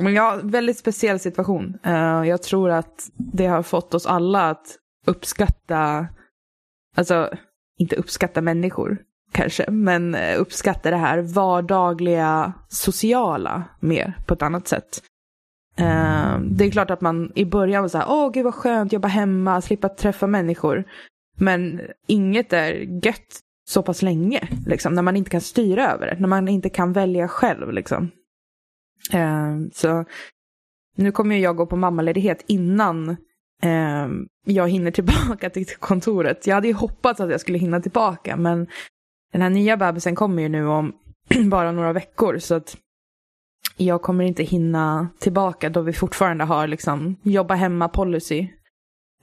men 0.00 0.14
ja, 0.14 0.40
väldigt 0.42 0.78
speciell 0.78 1.18
situation. 1.18 1.78
Eh, 1.84 2.22
jag 2.24 2.42
tror 2.42 2.70
att 2.70 3.10
det 3.16 3.46
har 3.46 3.62
fått 3.62 3.94
oss 3.94 4.06
alla 4.06 4.50
att 4.50 4.78
uppskatta, 5.06 6.08
alltså 6.96 7.30
inte 7.78 7.96
uppskatta 7.96 8.40
människor 8.40 8.98
kanske, 9.32 9.70
men 9.70 10.14
eh, 10.14 10.40
uppskatta 10.40 10.90
det 10.90 10.96
här 10.96 11.18
vardagliga 11.22 12.52
sociala 12.68 13.64
mer 13.80 14.14
på 14.26 14.34
ett 14.34 14.42
annat 14.42 14.68
sätt. 14.68 15.02
Eh, 15.80 16.40
det 16.40 16.64
är 16.64 16.70
klart 16.70 16.90
att 16.90 17.00
man 17.00 17.32
i 17.34 17.44
början 17.44 17.82
var 17.82 17.88
så 17.88 17.98
här, 17.98 18.06
åh 18.08 18.30
gud 18.32 18.44
vad 18.44 18.54
skönt, 18.54 18.92
jobba 18.92 19.08
hemma, 19.08 19.60
slippa 19.60 19.88
träffa 19.88 20.26
människor. 20.26 20.84
Men 21.36 21.80
inget 22.06 22.52
är 22.52 22.72
gött 23.06 23.40
så 23.68 23.82
pass 23.82 24.02
länge, 24.02 24.48
liksom, 24.66 24.94
när 24.94 25.02
man 25.02 25.16
inte 25.16 25.30
kan 25.30 25.40
styra 25.40 25.92
över 25.92 26.06
det, 26.06 26.16
när 26.20 26.28
man 26.28 26.48
inte 26.48 26.68
kan 26.68 26.92
välja 26.92 27.28
själv. 27.28 27.72
Liksom. 27.72 28.10
Eh, 29.12 29.56
så 29.72 30.04
nu 30.96 31.12
kommer 31.12 31.36
jag 31.36 31.56
gå 31.56 31.66
på 31.66 31.76
mammaledighet 31.76 32.44
innan 32.46 33.08
eh, 33.62 34.08
jag 34.46 34.68
hinner 34.68 34.90
tillbaka 34.90 35.50
till 35.50 35.66
kontoret. 35.66 36.46
Jag 36.46 36.54
hade 36.54 36.68
ju 36.68 36.74
hoppats 36.74 37.20
att 37.20 37.30
jag 37.30 37.40
skulle 37.40 37.58
hinna 37.58 37.80
tillbaka, 37.80 38.36
men 38.36 38.66
den 39.32 39.42
här 39.42 39.50
nya 39.50 39.76
bebisen 39.76 40.14
kommer 40.14 40.42
ju 40.42 40.48
nu 40.48 40.66
om 40.66 40.92
bara 41.50 41.72
några 41.72 41.92
veckor, 41.92 42.38
så 42.38 42.54
att 42.54 42.76
jag 43.84 44.02
kommer 44.02 44.24
inte 44.24 44.42
hinna 44.42 45.08
tillbaka 45.20 45.68
då 45.70 45.80
vi 45.80 45.92
fortfarande 45.92 46.44
har 46.44 46.66
liksom 46.66 47.16
jobba 47.22 47.54
hemma 47.54 47.88
policy. 47.88 48.48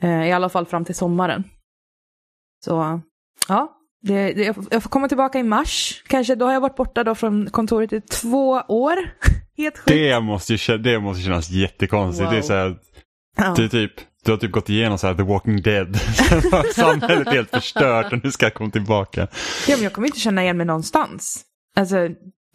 Eh, 0.02 0.28
I 0.28 0.32
alla 0.32 0.50
fall 0.50 0.66
fram 0.66 0.86
till 0.86 0.96
sommaren. 0.96 1.44
Så 2.66 3.02
ja, 3.48 3.74
det, 4.02 4.34
det, 4.34 4.44
jag 4.72 4.84
får- 4.84 4.90
komma 4.90 5.08
tillbaka 5.08 5.40
i 5.40 5.44
mars. 5.44 6.04
Kanske 6.08 6.36
då 6.36 6.46
har 6.46 6.54
jag 6.54 6.62
varit 6.62 6.76
borta 6.76 7.04
då 7.04 7.16
från 7.16 7.50
kontoret 7.50 7.94
i 7.94 8.02
två 8.02 8.50
år. 8.68 8.96
Helt 9.58 9.78
sjukt. 9.78 9.88
Det 9.88 10.20
måste 10.20 10.78
det 10.78 11.00
måste 11.00 11.24
kännas 11.24 11.50
jättekonstigt. 11.50 12.26
Wow. 12.26 12.32
Det 12.32 12.38
är 12.38 12.42
så 12.42 12.54
här, 12.54 12.78
Ja. 13.38 13.54
det 13.58 13.64
är 13.64 13.68
typ, 13.68 13.92
du 14.26 14.32
har 14.32 14.38
typ 14.38 14.52
gått 14.52 14.70
igenom 14.70 14.98
så 14.98 15.08
här 15.08 15.14
The 15.14 15.24
Walking 15.24 15.62
Dead. 15.62 15.96
Samhället 16.76 17.28
är 17.28 17.32
helt 17.32 17.50
förstört 17.50 18.14
och 18.14 18.24
nu 18.24 18.32
ska 18.32 18.46
jag 18.46 18.54
komma 18.54 18.70
tillbaka. 18.72 19.28
ja, 19.68 19.76
men 19.76 19.84
jag 19.84 19.94
kommer 19.94 20.08
inte 20.08 20.20
känna 20.20 20.44
igen 20.44 20.58
mig 20.58 20.66
någonstans. 20.66 21.44
Alltså, 21.76 21.96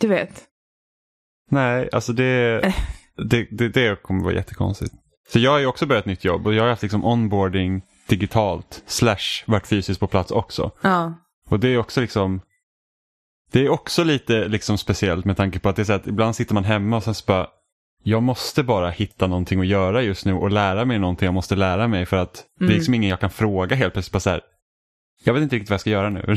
du 0.00 0.06
vet. 0.09 0.44
Nej, 1.52 1.88
alltså 1.92 2.12
det, 2.12 2.61
det, 3.30 3.47
det, 3.50 3.68
det 3.68 4.02
kommer 4.02 4.25
vara 4.25 4.35
jättekonstigt. 4.35 4.94
Så 5.32 5.38
jag 5.38 5.50
har 5.50 5.59
ju 5.59 5.66
också 5.66 5.87
börjat 5.87 6.02
ett 6.02 6.06
nytt 6.06 6.25
jobb 6.25 6.47
och 6.47 6.54
jag 6.54 6.62
har 6.62 6.71
haft 6.71 6.82
liksom 6.82 7.04
onboarding 7.04 7.82
digitalt 8.09 8.82
slash 8.87 9.44
varit 9.47 9.66
fysiskt 9.66 10.00
på 10.00 10.06
plats 10.06 10.30
också. 10.30 10.71
Ja. 10.82 11.14
Och 11.49 11.61
det 11.61 11.68
är 11.68 11.78
också 11.78 12.00
liksom 12.00 12.40
Det 13.52 13.61
är 13.64 13.68
också 13.68 14.04
lite 14.04 14.49
liksom 14.49 14.78
speciellt 14.78 15.25
med 15.25 15.37
tanke 15.37 15.59
på 15.59 15.68
att 15.68 15.76
det 15.76 15.82
är 15.82 15.85
så 15.85 15.92
att 15.92 16.06
ibland 16.06 16.37
sitter 16.37 16.54
man 16.54 16.64
hemma 16.64 16.97
och 16.97 17.02
sen 17.02 17.14
så 17.14 17.25
bara 17.26 17.47
Jag 18.02 18.23
måste 18.23 18.62
bara 18.62 18.90
hitta 18.90 19.26
någonting 19.26 19.61
att 19.61 19.66
göra 19.66 20.02
just 20.02 20.26
nu 20.26 20.35
och 20.35 20.50
lära 20.50 20.85
mig 20.85 20.99
någonting 20.99 21.26
jag 21.26 21.35
måste 21.35 21.56
lära 21.56 21.88
mig 21.88 22.06
för 22.06 22.16
att 22.16 22.35
det 22.59 22.64
är 22.64 22.68
Mm. 22.68 22.75
liksom 22.76 22.94
ingen 22.94 23.11
jag 23.11 23.21
kan 23.21 23.30
fråga 23.30 23.76
helt 23.76 23.92
plötsligt. 23.92 24.12
Bara 24.12 24.21
så 24.21 24.30
här, 24.30 24.40
jag 25.25 25.35
vet 25.35 25.43
inte 25.43 25.57
riktigt 25.57 25.71
vad 25.71 25.75
jag 25.75 25.81
ska 25.81 25.91
göra 25.91 26.11
nu. 26.11 26.21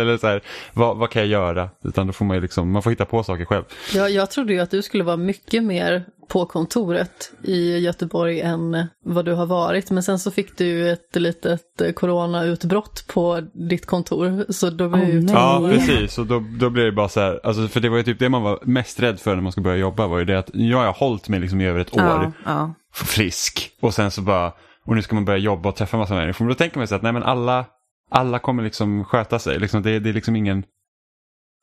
Eller 0.00 0.18
så 0.18 0.26
här, 0.26 0.42
vad, 0.72 0.96
vad 0.96 1.10
kan 1.10 1.22
jag 1.22 1.28
göra? 1.28 1.70
Utan 1.84 2.06
då 2.06 2.12
får 2.12 2.24
man 2.24 2.36
ju 2.36 2.40
liksom, 2.40 2.72
man 2.72 2.82
får 2.82 2.90
hitta 2.90 3.04
på 3.04 3.22
saker 3.22 3.44
själv. 3.44 3.64
Jag, 3.94 4.10
jag 4.10 4.30
trodde 4.30 4.52
ju 4.52 4.60
att 4.60 4.70
du 4.70 4.82
skulle 4.82 5.04
vara 5.04 5.16
mycket 5.16 5.62
mer 5.62 6.04
på 6.28 6.46
kontoret 6.46 7.32
i 7.44 7.78
Göteborg 7.78 8.40
än 8.40 8.86
vad 9.04 9.24
du 9.24 9.32
har 9.32 9.46
varit. 9.46 9.90
Men 9.90 10.02
sen 10.02 10.18
så 10.18 10.30
fick 10.30 10.58
du 10.58 10.90
ett 10.90 11.16
litet 11.16 11.80
eh, 11.80 11.92
coronautbrott 11.92 13.04
på 13.06 13.40
ditt 13.52 13.86
kontor. 13.86 14.52
Så 14.52 14.70
då 14.70 14.88
var 14.88 14.98
Åh, 14.98 15.08
ju. 15.08 15.20
Ja, 15.20 15.68
precis. 15.72 16.18
Och 16.18 16.26
då, 16.26 16.44
då 16.60 16.70
blir 16.70 16.84
det 16.84 16.92
bara 16.92 17.08
så 17.08 17.20
här, 17.20 17.40
alltså, 17.44 17.68
för 17.68 17.80
det 17.80 17.88
var 17.88 17.96
ju 17.96 18.02
typ 18.02 18.18
det 18.18 18.28
man 18.28 18.42
var 18.42 18.58
mest 18.62 19.00
rädd 19.00 19.20
för 19.20 19.34
när 19.34 19.42
man 19.42 19.52
ska 19.52 19.60
börja 19.60 19.76
jobba 19.76 20.06
var 20.06 20.18
ju 20.18 20.24
det 20.24 20.38
att 20.38 20.50
jag 20.52 20.78
har 20.78 20.92
hållit 20.92 21.28
mig 21.28 21.40
liksom 21.40 21.60
i 21.60 21.66
över 21.66 21.80
ett 21.80 21.96
år. 21.96 22.02
Ja, 22.02 22.32
ja. 22.44 22.74
frisk 22.92 23.70
och 23.80 23.94
sen 23.94 24.10
så 24.10 24.22
bara, 24.22 24.52
och 24.84 24.96
nu 24.96 25.02
ska 25.02 25.14
man 25.14 25.24
börja 25.24 25.38
jobba 25.38 25.68
och 25.68 25.76
träffa 25.76 25.96
massa 25.96 26.14
människor. 26.14 26.44
Men 26.44 26.48
då 26.48 26.54
tänker 26.54 26.78
man 26.78 26.88
sig 26.88 26.96
att 26.96 27.02
nej 27.02 27.12
men 27.12 27.22
alla, 27.22 27.64
alla 28.12 28.38
kommer 28.38 28.62
liksom 28.62 29.04
sköta 29.04 29.38
sig. 29.38 29.58
Liksom, 29.58 29.82
det, 29.82 29.98
det 29.98 30.08
är 30.08 30.14
liksom 30.14 30.36
ingen, 30.36 30.64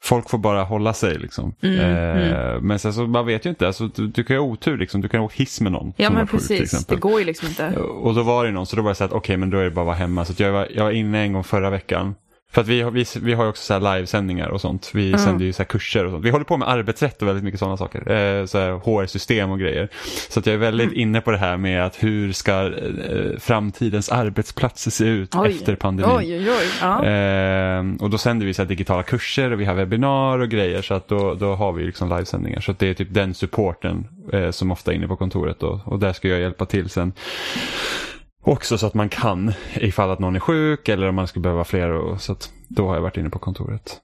folk 0.04 0.30
får 0.30 0.38
bara 0.38 0.64
hålla 0.64 0.94
sig 0.94 1.18
liksom. 1.20 1.54
Mm, 1.62 1.80
eh, 1.80 2.62
Men 2.62 2.80
sen 2.80 2.94
så 2.94 3.08
man 3.08 3.26
vet 3.26 3.46
ju 3.46 3.50
inte, 3.50 3.68
alltså, 3.68 3.88
du, 3.88 4.08
du 4.08 4.24
kan 4.24 4.36
ju 4.36 4.40
ha 4.42 4.48
otur 4.48 4.78
liksom, 4.78 5.02
du 5.02 5.08
kan 5.08 5.22
åkt 5.22 5.36
hiss 5.36 5.62
med 5.62 5.72
någon. 5.72 5.94
ja 5.98 6.10
men 6.10 6.20
var 6.20 6.26
sjuk, 6.26 6.48
precis. 6.48 6.86
Det 6.86 6.96
går 6.96 7.20
ju 7.20 7.26
liksom 7.26 7.48
inte. 7.48 7.76
Och 7.78 8.16
då 8.16 8.24
var 8.24 8.46
det 8.46 8.52
någon, 8.52 8.66
så 8.66 8.76
då 8.76 8.82
var 8.82 8.90
det 8.92 8.96
så 8.96 9.04
att 9.04 9.12
okej 9.12 9.38
men 9.38 9.50
då 9.50 9.58
är 9.58 9.64
det 9.64 9.72
bara 9.72 9.82
att 9.82 9.86
vara 9.86 9.96
hemma. 9.96 10.26
Så 10.26 10.44
jag, 10.44 10.52
var, 10.52 10.68
jag 10.76 10.84
var 10.84 10.92
inne 10.92 11.20
en 11.20 11.34
gång 11.34 11.44
förra 11.44 11.70
veckan. 11.70 12.16
För 12.52 12.62
att 12.62 12.68
vi, 12.68 12.82
har- 12.82 12.92
vi, 12.92 13.06
vi 13.22 13.34
har 13.34 13.44
ju 13.44 13.50
också 13.50 13.64
så 13.64 13.74
här 13.74 13.96
livesändningar 13.96 14.48
och 14.50 14.62
sånt. 14.62 14.92
Vi 14.94 15.08
Mm. 15.08 15.20
sänder 15.20 15.46
ju 15.46 15.54
så 15.54 15.66
kurser 15.66 16.06
och 16.06 16.12
sånt. 16.12 16.26
Vi 16.26 16.30
håller 16.30 16.46
på 16.46 16.58
med 16.58 16.70
arbetsrätt 16.70 17.22
och 17.22 17.28
väldigt 17.28 17.44
mycket 17.44 17.60
sådana 17.60 17.78
saker. 17.78 18.12
Eh, 18.12 18.46
så 18.46 18.60
HR-system 18.78 19.52
och 19.52 19.60
grejer. 19.60 19.90
Så 20.30 20.40
att 20.40 20.46
jag 20.46 20.54
är 20.54 20.58
väldigt 20.58 20.88
Mm. 20.88 21.00
inne 21.00 21.22
på 21.22 21.32
det 21.32 21.38
här 21.38 21.58
med 21.58 21.86
att 21.86 22.04
hur 22.04 22.32
ska 22.32 22.52
eh, 22.66 23.40
framtidens 23.40 24.10
arbetsplatser 24.10 24.92
se 24.92 25.06
ut 25.06 25.36
Oj. 25.36 25.50
efter 25.50 25.76
pandemin. 25.76 26.16
Oj, 26.18 26.38
oj, 26.38 26.50
oj. 26.50 26.68
Ja. 26.82 27.06
Eh, 27.06 27.86
och 28.00 28.10
då 28.10 28.18
sänder 28.18 28.46
vi 28.46 28.54
så 28.54 28.64
digitala 28.64 29.04
kurser 29.04 29.52
och 29.52 29.60
vi 29.62 29.66
har 29.66 29.74
webbinar 29.74 30.40
och 30.40 30.50
grejer 30.50 30.82
så 30.82 30.94
att 30.94 31.08
då, 31.08 31.34
då 31.34 31.56
har 31.56 31.72
vi 31.72 31.84
liksom 31.84 32.10
livesändningar. 32.10 32.60
Så 32.60 32.72
att 32.72 32.80
det 32.80 32.88
är 32.88 32.94
typ 32.94 33.14
den 33.14 33.34
supporten 33.34 34.08
eh, 34.34 34.52
som 34.52 34.72
ofta 34.72 34.92
är 34.92 34.96
inne 34.96 35.08
på 35.08 35.16
kontoret 35.16 35.60
då. 35.60 35.82
och 35.86 36.00
där 36.00 36.14
ska 36.14 36.28
jag 36.28 36.40
hjälpa 36.40 36.66
till 36.66 36.90
sen. 36.90 37.14
Också 38.44 38.78
så 38.78 38.88
att 38.88 38.94
man 38.94 39.10
kan 39.10 39.54
ifall 39.76 40.12
att 40.12 40.20
någon 40.20 40.36
är 40.36 40.40
sjuk 40.40 40.90
eller 40.90 41.10
om 41.10 41.16
man 41.16 41.28
skulle 41.28 41.44
behöva 41.44 41.64
fler. 41.64 41.92
Och, 41.92 42.22
så 42.22 42.32
att 42.32 42.52
då 42.68 42.88
har 42.88 42.96
jag 42.96 43.02
varit 43.02 43.18
inne 43.18 43.30
på 43.30 43.40
kontoret. 43.40 44.02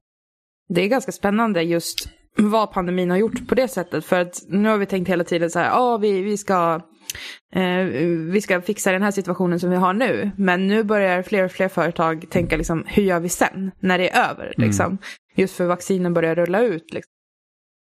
Det 0.69 0.81
är 0.81 0.87
ganska 0.87 1.11
spännande 1.11 1.61
just 1.61 2.09
vad 2.37 2.71
pandemin 2.71 3.09
har 3.09 3.17
gjort 3.17 3.47
på 3.47 3.55
det 3.55 3.67
sättet. 3.67 4.05
För 4.05 4.19
att 4.19 4.41
nu 4.47 4.69
har 4.69 4.77
vi 4.77 4.85
tänkt 4.85 5.09
hela 5.09 5.23
tiden 5.23 5.49
så 5.49 5.59
här, 5.59 5.65
ja 5.65 5.97
vi, 5.97 6.21
vi, 6.21 6.37
ska, 6.37 6.81
eh, 7.53 7.83
vi 8.31 8.41
ska 8.41 8.61
fixa 8.61 8.91
den 8.91 9.03
här 9.03 9.11
situationen 9.11 9.59
som 9.59 9.69
vi 9.69 9.75
har 9.75 9.93
nu. 9.93 10.31
Men 10.37 10.67
nu 10.67 10.83
börjar 10.83 11.23
fler 11.23 11.43
och 11.43 11.51
fler 11.51 11.67
företag 11.67 12.25
tänka 12.29 12.57
liksom, 12.57 12.83
hur 12.87 13.03
gör 13.03 13.19
vi 13.19 13.29
sen 13.29 13.71
när 13.79 13.97
det 13.97 14.09
är 14.09 14.29
över? 14.29 14.53
Liksom. 14.57 14.97
Just 15.35 15.55
för 15.55 15.65
vaccinen 15.65 16.13
börjar 16.13 16.35
rulla 16.35 16.61
ut. 16.61 16.93
Liksom. 16.93 17.14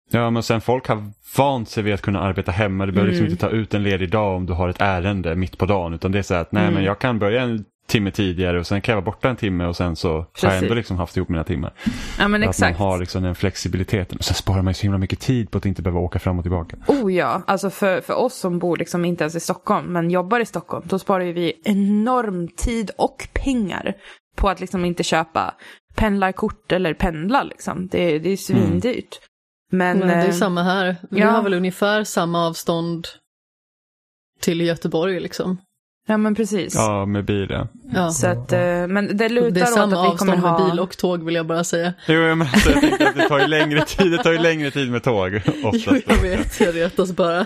Ja 0.09 0.29
men 0.29 0.43
sen 0.43 0.61
folk 0.61 0.87
har 0.87 1.03
vant 1.37 1.69
sig 1.69 1.83
vid 1.83 1.93
att 1.93 2.01
kunna 2.01 2.19
arbeta 2.19 2.51
hemma. 2.51 2.85
Du 2.85 2.91
behöver 2.91 3.09
liksom 3.11 3.25
Mm. 3.25 3.31
inte 3.33 3.45
ta 3.47 3.51
ut 3.51 3.73
en 3.73 3.83
ledig 3.83 4.11
dag 4.11 4.35
om 4.35 4.45
du 4.45 4.53
har 4.53 4.69
ett 4.69 4.81
ärende 4.81 5.35
mitt 5.35 5.57
på 5.57 5.65
dagen. 5.65 5.93
Utan 5.93 6.11
det 6.11 6.17
är 6.19 6.23
så 6.23 6.33
att 6.35 6.51
nej 6.51 6.63
Mm. 6.63 6.73
men 6.73 6.83
jag 6.83 6.99
kan 6.99 7.19
börja 7.19 7.41
en 7.41 7.65
timme 7.87 8.11
tidigare 8.11 8.59
och 8.59 8.67
sen 8.67 8.81
kan 8.81 8.93
jag 8.93 9.01
vara 9.01 9.05
borta 9.15 9.29
en 9.29 9.35
timme 9.35 9.65
och 9.65 9.75
sen 9.75 9.95
så 9.95 10.09
har 10.11 10.15
jag 10.17 10.33
Precis. 10.33 10.61
ändå 10.61 10.73
liksom 10.73 10.97
haft 10.97 11.17
ihop 11.17 11.29
mina 11.29 11.43
timmar. 11.43 11.73
Ja 12.19 12.27
men 12.27 12.41
Att 12.41 12.45
man 12.45 12.49
exakt. 12.49 12.79
har 12.79 12.99
liksom 12.99 13.23
den 13.23 13.35
flexibiliteten. 13.35 14.17
Och 14.17 14.23
sen 14.23 14.35
sparar 14.35 14.61
man 14.61 14.69
ju 14.71 14.73
så 14.73 14.81
himla 14.81 14.97
mycket 14.97 15.19
tid 15.19 15.51
på 15.51 15.57
att 15.57 15.65
inte 15.65 15.81
behöva 15.81 15.99
åka 15.99 16.19
fram 16.19 16.37
och 16.37 16.43
tillbaka. 16.43 16.77
Oh 16.87 17.13
ja, 17.13 17.41
alltså 17.47 17.69
för, 17.69 18.01
för 18.01 18.13
oss 18.13 18.35
som 18.35 18.59
bor 18.59 18.77
liksom 18.77 19.05
inte 19.05 19.23
ens 19.23 19.35
i 19.35 19.39
Stockholm 19.39 19.85
men 19.93 20.11
jobbar 20.11 20.39
i 20.39 20.45
Stockholm, 20.45 20.85
då 20.89 20.99
sparar 20.99 21.25
vi 21.25 21.53
enorm 21.65 22.47
tid 22.47 22.91
och 22.97 23.27
pengar 23.33 23.93
på 24.35 24.49
att 24.49 24.59
liksom 24.59 24.85
inte 24.85 25.03
köpa 25.03 25.53
pendlarkort 25.95 26.71
eller 26.71 26.93
pendla 26.93 27.43
liksom. 27.43 27.87
Det, 27.91 28.19
det 28.19 28.29
är 28.29 28.37
svindyrt. 28.37 29.19
Men, 29.71 29.99
Men 29.99 30.07
det 30.07 30.13
är 30.13 30.27
eh, 30.27 30.33
samma 30.33 30.63
här. 30.63 30.95
Vi 31.09 31.19
ja. 31.19 31.29
har 31.29 31.43
väl 31.43 31.53
ungefär 31.53 32.03
samma 32.03 32.47
avstånd 32.47 33.07
till 34.39 34.61
Göteborg 34.61 35.19
liksom. 35.19 35.57
Ja 36.09 36.17
men 36.17 36.35
precis. 36.35 36.75
Ja 36.75 37.05
med 37.05 37.25
bil 37.25 37.47
ja. 37.93 38.09
Så 38.11 38.27
att, 38.27 38.53
eh, 38.53 38.59
men 38.87 39.07
det 39.07 39.13
Det 39.13 39.25
är 39.25 39.29
lutar 39.29 39.61
åt 39.61 39.67
samma 39.69 39.83
att 40.07 40.13
vi 40.13 40.17
kommer 40.17 40.33
avstånd 40.33 40.41
med 40.41 40.51
ha... 40.51 40.69
bil 40.69 40.79
och 40.79 40.97
tåg 40.97 41.23
vill 41.23 41.35
jag 41.35 41.45
bara 41.47 41.63
säga. 41.63 41.93
Jo 42.07 42.15
men 42.35 42.41
alltså, 42.41 42.71
jag 42.71 42.81
tänkte 42.81 43.09
att 43.09 43.15
det 43.15 43.27
tar 43.27 43.39
ju 43.39 43.47
längre 43.47 43.85
tid, 43.85 44.11
det 44.11 44.17
tar 44.23 44.31
ju 44.31 44.37
längre 44.37 44.71
tid 44.71 44.91
med 44.91 45.03
tåg 45.03 45.35
oftast. 45.63 45.87
Jo, 45.87 46.01
jag 46.07 46.17
vet, 46.21 46.59
jag 46.59 46.75
retas 46.75 47.11
bara. 47.11 47.45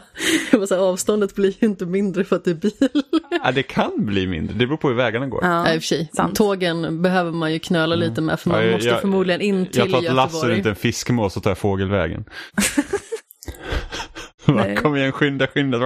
Jag 0.52 0.60
bara 0.60 0.68
så 0.68 0.76
här, 0.76 0.82
avståndet 0.82 1.36
blir 1.36 1.50
ju 1.60 1.68
inte 1.68 1.86
mindre 1.86 2.24
för 2.24 2.36
att 2.36 2.44
det 2.46 2.52
är 2.52 2.56
bil. 2.56 2.72
Ja, 3.44 3.52
det 3.52 3.64
kan 3.64 3.92
bli 3.98 4.28
mindre, 4.28 4.56
det 4.58 4.68
beror 4.68 4.78
på 4.78 4.88
hur 4.88 4.96
vägarna 4.96 5.28
går. 5.28 5.40
Ja, 5.46 5.74
i 5.74 5.78
och 5.78 5.82
för 5.82 5.88
sig. 5.88 6.10
sant. 6.14 6.36
Tågen 6.36 7.02
behöver 7.02 7.32
man 7.32 7.54
ju 7.54 7.60
knöla 7.60 7.96
lite 7.96 8.22
med 8.22 8.40
för 8.40 8.50
man 8.50 8.60
Ja, 8.60 8.66
jag- 8.66 8.74
måste 8.74 8.88
jag- 8.90 9.02
förmodligen 9.02 9.42
in 9.42 9.66
till 9.66 9.80
Jag 9.80 9.92
tar 9.92 9.98
ett 10.04 10.14
lass 10.14 10.32
och 10.34 10.38
Göteborg. 10.38 10.58
inte 10.58 10.70
en 10.70 10.76
fiskmås 10.76 11.38
och 11.38 11.44
tar 11.44 11.50
jag 11.52 11.58
fågelvägen. 11.58 12.26
Kom 14.82 14.96
igen, 14.96 15.12
skynda, 15.12 15.48
skynda. 15.48 15.78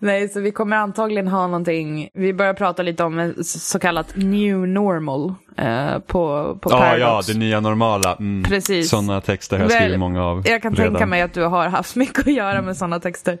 Nej, 0.00 0.28
så 0.28 0.40
vi 0.40 0.50
kommer 0.52 0.76
antagligen 0.76 1.28
ha 1.28 1.46
någonting, 1.46 2.08
vi 2.14 2.32
börjar 2.32 2.54
prata 2.54 2.82
lite 2.82 3.04
om 3.04 3.18
en 3.18 3.44
så 3.44 3.78
kallat 3.78 4.16
new 4.16 4.56
normal 4.68 5.34
eh, 5.56 5.98
på, 5.98 6.54
på 6.62 6.70
Ja, 6.70 6.78
Paradox. 6.80 7.28
ja, 7.28 7.32
det 7.34 7.38
nya 7.38 7.60
normala. 7.60 8.16
Mm. 8.16 8.44
Precis. 8.44 8.90
Sådana 8.90 9.20
texter 9.20 9.56
har 9.56 9.64
jag 9.64 9.72
skrivit 9.72 9.98
många 9.98 10.24
av 10.24 10.48
Jag 10.48 10.62
kan 10.62 10.74
redan. 10.74 10.92
tänka 10.92 11.06
mig 11.06 11.22
att 11.22 11.34
du 11.34 11.42
har 11.44 11.68
haft 11.68 11.96
mycket 12.02 12.26
att 12.26 12.32
göra 12.32 12.62
med 12.62 12.76
sådana 12.76 13.00
texter. 13.00 13.32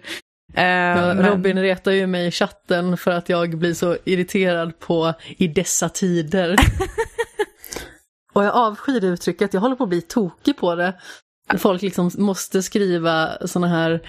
Eh, 0.54 0.64
Ja, 0.64 0.94
men- 1.14 1.26
Robin 1.26 1.58
retar 1.62 1.92
ju 1.92 2.06
mig 2.06 2.26
i 2.26 2.30
chatten 2.30 2.96
för 2.96 3.10
att 3.10 3.28
jag 3.28 3.58
blir 3.58 3.74
så 3.74 3.96
irriterad 4.04 4.78
på 4.80 5.12
i 5.36 5.48
dessa 5.48 5.88
tider. 5.88 6.56
Och 8.32 8.44
jag 8.44 8.54
avskyr 8.54 9.00
det 9.00 9.06
uttrycket, 9.06 9.54
jag 9.54 9.60
håller 9.60 9.76
på 9.76 9.82
att 9.84 9.90
bli 9.90 10.02
tokig 10.02 10.56
på 10.56 10.74
det. 10.74 10.94
Folk 11.58 11.82
liksom 11.82 12.10
måste 12.18 12.62
skriva 12.62 13.28
sådana 13.46 13.68
här, 13.68 14.00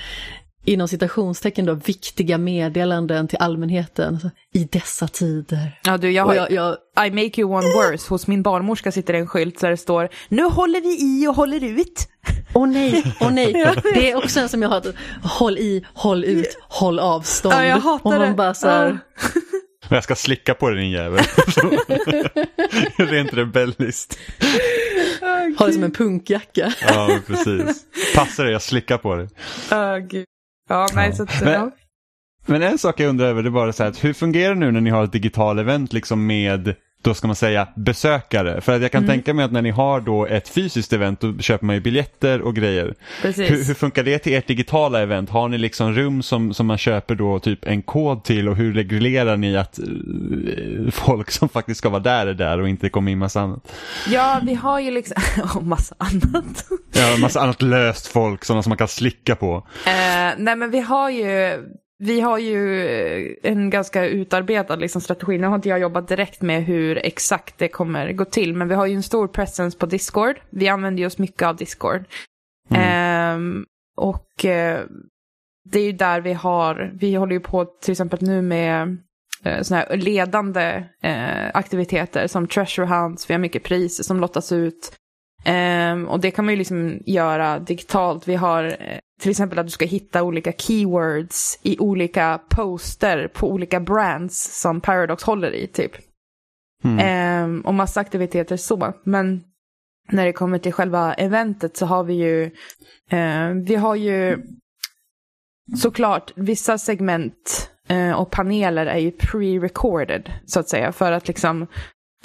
inom 0.70 0.88
citationstecken 0.88 1.66
då, 1.66 1.74
viktiga 1.74 2.38
meddelanden 2.38 3.28
till 3.28 3.38
allmänheten 3.42 4.20
i 4.54 4.64
dessa 4.64 5.08
tider. 5.08 5.80
Ja, 5.84 5.98
du, 5.98 6.12
jag 6.12 6.26
har, 6.26 6.36
jag, 6.36 6.52
jag, 6.52 6.78
I 7.08 7.12
make 7.12 7.42
you 7.42 7.52
one 7.52 7.68
worse. 7.68 8.10
Hos 8.10 8.28
min 8.28 8.44
barnmorska 8.44 8.92
sitter 8.92 9.14
en 9.14 9.28
skylt 9.28 9.60
där 9.62 9.70
det 9.70 9.78
står 9.78 10.10
Nu 10.30 10.44
håller 10.44 10.82
vi 10.82 11.22
i 11.22 11.28
och 11.28 11.36
håller 11.36 11.64
ut. 11.64 12.08
åh 12.54 12.68
nej, 12.68 13.04
åh 13.20 13.32
nej. 13.32 13.54
Det 13.94 14.12
är 14.12 14.16
också 14.16 14.40
en 14.40 14.50
som 14.50 14.62
jag 14.62 14.70
har, 14.70 14.84
håll 15.24 15.58
i, 15.58 15.86
håll 15.94 16.24
ut, 16.24 16.58
håll 16.62 17.00
avstånd. 17.00 17.56
Ja, 17.56 17.66
jag 17.66 17.78
hatar 17.80 18.10
och 18.10 18.20
man 18.20 18.30
det. 18.30 18.34
bara 18.36 18.54
så 18.54 18.68
här, 18.68 19.00
Och 19.90 19.96
jag 19.96 20.04
ska 20.04 20.16
slicka 20.16 20.54
på 20.54 20.70
dig 20.70 20.80
din 20.82 20.92
jävel. 20.92 21.24
Rent 22.98 23.34
rebelliskt. 23.34 24.20
ha 25.58 25.66
det 25.68 25.74
som 25.74 25.84
en 25.84 25.92
punkjacka. 25.92 26.74
Ja, 26.88 27.20
precis. 27.28 27.86
Passa 28.16 28.44
dig, 28.44 28.52
jag 28.52 28.62
slickar 28.62 28.98
på 28.98 29.16
dig. 29.16 29.28
Åh, 29.72 29.98
gud. 29.98 30.26
Ja, 30.70 30.88
nej, 30.96 31.14
så 31.14 31.24
att, 31.24 31.42
Men-. 31.44 31.72
Men 32.46 32.62
en 32.62 32.78
sak 32.78 33.00
jag 33.00 33.10
undrar 33.10 33.26
över 33.26 33.44
det 33.44 33.50
är 33.50 33.52
bara 33.52 33.74
så 33.74 33.84
här, 33.84 33.96
hur 34.02 34.14
fungerar 34.14 34.54
det 34.54 34.60
nu 34.60 34.72
när 34.72 34.82
ni 34.82 34.90
har 34.90 35.04
ett 35.04 35.12
digital 35.12 35.60
event 35.60 35.94
liksom 35.94 36.26
med 36.26 36.76
då 37.04 37.14
ska 37.14 37.28
man 37.28 37.36
säga 37.36 37.68
besökare. 37.76 38.62
För 38.62 38.76
att 38.76 38.82
jag 38.82 38.92
kan 38.92 39.04
Mm. 39.04 39.14
tänka 39.16 39.34
mig 39.34 39.46
att 39.46 39.52
när 39.52 39.62
ni 39.62 39.70
har 39.70 40.02
då 40.02 40.26
ett 40.26 40.50
fysiskt 40.50 40.94
event 40.94 41.20
då 41.22 41.38
köper 41.38 41.66
man 41.66 41.76
ju 41.76 41.82
biljetter 41.82 42.42
och 42.42 42.56
grejer. 42.56 42.94
Hur, 43.24 43.66
hur 43.68 43.74
funkar 43.74 44.04
det 44.04 44.20
till 44.20 44.34
ert 44.34 44.48
digitala 44.48 45.02
event? 45.02 45.30
Har 45.30 45.48
ni 45.50 45.58
liksom 45.58 45.94
rum 45.94 46.22
som, 46.24 46.54
som 46.54 46.66
man 46.68 46.78
köper 46.78 47.16
då 47.16 47.40
typ 47.40 47.66
en 47.66 47.82
kod 47.82 48.24
till 48.24 48.50
och 48.50 48.56
hur 48.56 48.74
reglerar 48.74 49.38
ni 49.38 49.58
att 49.58 49.80
eh, 49.80 49.86
folk 50.92 51.32
som 51.32 51.50
faktiskt 51.50 51.78
ska 51.78 51.90
vara 51.90 52.02
där 52.04 52.28
är 52.28 52.34
där 52.34 52.60
och 52.62 52.70
inte 52.70 52.90
kommer 52.90 53.12
in 53.12 53.18
massa 53.18 53.42
annat? 53.42 53.72
Ja, 54.10 54.40
vi 54.44 54.54
har 54.54 54.80
ju 54.80 54.92
liksom, 54.92 55.22
och 55.56 55.64
massa 55.64 55.96
annat. 55.98 56.66
Ja, 56.92 57.18
massa 57.18 57.40
annat 57.42 57.62
löst 57.62 58.08
folk, 58.08 58.46
sådana 58.46 58.64
som 58.64 58.70
man 58.70 58.78
kan 58.78 58.88
slicka 58.88 59.36
på. 59.36 59.56
Eh, 59.86 59.92
nej 60.38 60.56
men 60.56 60.72
vi 60.72 60.80
har 60.80 61.10
ju, 61.10 61.58
vi 62.00 62.22
har 62.22 62.38
ju 62.38 63.36
en 63.44 63.70
ganska 63.70 64.06
utarbetad 64.06 64.76
liksom, 64.76 65.02
strategi. 65.02 65.38
Nu 65.38 65.48
har 65.48 65.56
inte 65.56 65.70
jag 65.70 65.80
jobbat 65.80 66.08
direkt 66.08 66.42
med 66.42 66.64
hur 66.64 66.98
exakt 66.98 67.58
det 67.58 67.68
kommer 67.68 68.14
gå 68.14 68.26
till. 68.26 68.56
Men 68.56 68.68
vi 68.68 68.76
har 68.76 68.86
ju 68.86 68.96
en 68.96 69.04
stor 69.04 69.28
presence 69.28 69.78
på 69.78 69.86
Discord. 69.86 70.40
Vi 70.50 70.68
använder 70.68 71.00
ju 71.00 71.08
oss 71.08 71.18
mycket 71.18 71.48
av 71.48 71.56
Discord. 71.56 72.06
Ehm, 72.70 73.66
och 73.98 74.46
eh, 74.46 74.84
det 75.70 75.80
är 75.80 75.84
ju 75.84 75.92
där 75.92 76.22
vi 76.22 76.34
har, 76.34 76.92
vi 76.94 77.16
håller 77.16 77.34
ju 77.34 77.40
på 77.40 77.66
till 77.66 77.92
exempel 77.92 78.22
nu 78.22 78.42
med 78.42 78.98
eh, 79.44 79.62
såna 79.62 79.80
här 79.80 79.98
ledande 79.98 80.84
eh, 81.04 81.48
aktiviteter 81.54 82.28
som 82.28 82.48
treasure 82.48 82.86
hunts, 82.86 83.30
vi 83.30 83.34
har 83.34 83.40
mycket 83.40 83.64
priser 83.64 84.04
som 84.04 84.20
lottas 84.20 84.52
ut. 84.52 84.99
Ehm, 85.44 86.08
och 86.08 86.20
det 86.20 86.32
kan 86.32 86.46
man 86.46 86.54
ju 86.54 86.58
liksom 86.58 87.00
göra 87.06 87.60
digitalt. 87.60 88.28
Vi 88.28 88.36
har 88.36 88.64
eh, 88.64 89.00
till 89.22 89.32
exempel 89.32 89.60
att 89.60 89.66
du 89.66 89.72
ska 89.72 89.86
hitta 89.86 90.24
olika 90.24 90.52
keywords 90.52 91.60
i 91.62 91.78
olika 91.80 92.40
poster 92.50 93.28
på 93.28 93.52
olika 93.52 93.80
brands 93.80 94.62
som 94.62 94.82
Paradox 94.82 95.24
håller 95.24 95.52
i 95.52 95.68
typ. 95.68 95.92
Mm. 96.84 97.00
Ehm, 97.00 97.62
och 97.62 97.74
massa 97.74 98.00
aktiviteter 98.00 98.58
så. 98.58 98.94
Men 99.04 99.44
när 100.12 100.26
det 100.26 100.34
kommer 100.34 100.60
till 100.60 100.74
själva 100.74 101.14
eventet 101.14 101.78
så 101.78 101.86
har 101.86 102.04
vi 102.04 102.14
ju, 102.14 102.44
eh, 103.10 103.50
vi 103.50 103.76
har 103.76 103.96
ju 103.96 104.44
såklart 105.78 106.32
vissa 106.36 106.78
segment 106.78 107.70
eh, 107.88 108.12
och 108.12 108.32
paneler 108.32 108.86
är 108.86 108.98
ju 108.98 109.12
pre-recorded 109.12 110.32
så 110.46 110.60
att 110.60 110.70
säga. 110.70 110.92
För 110.92 111.12
att 111.12 111.28
liksom, 111.28 111.68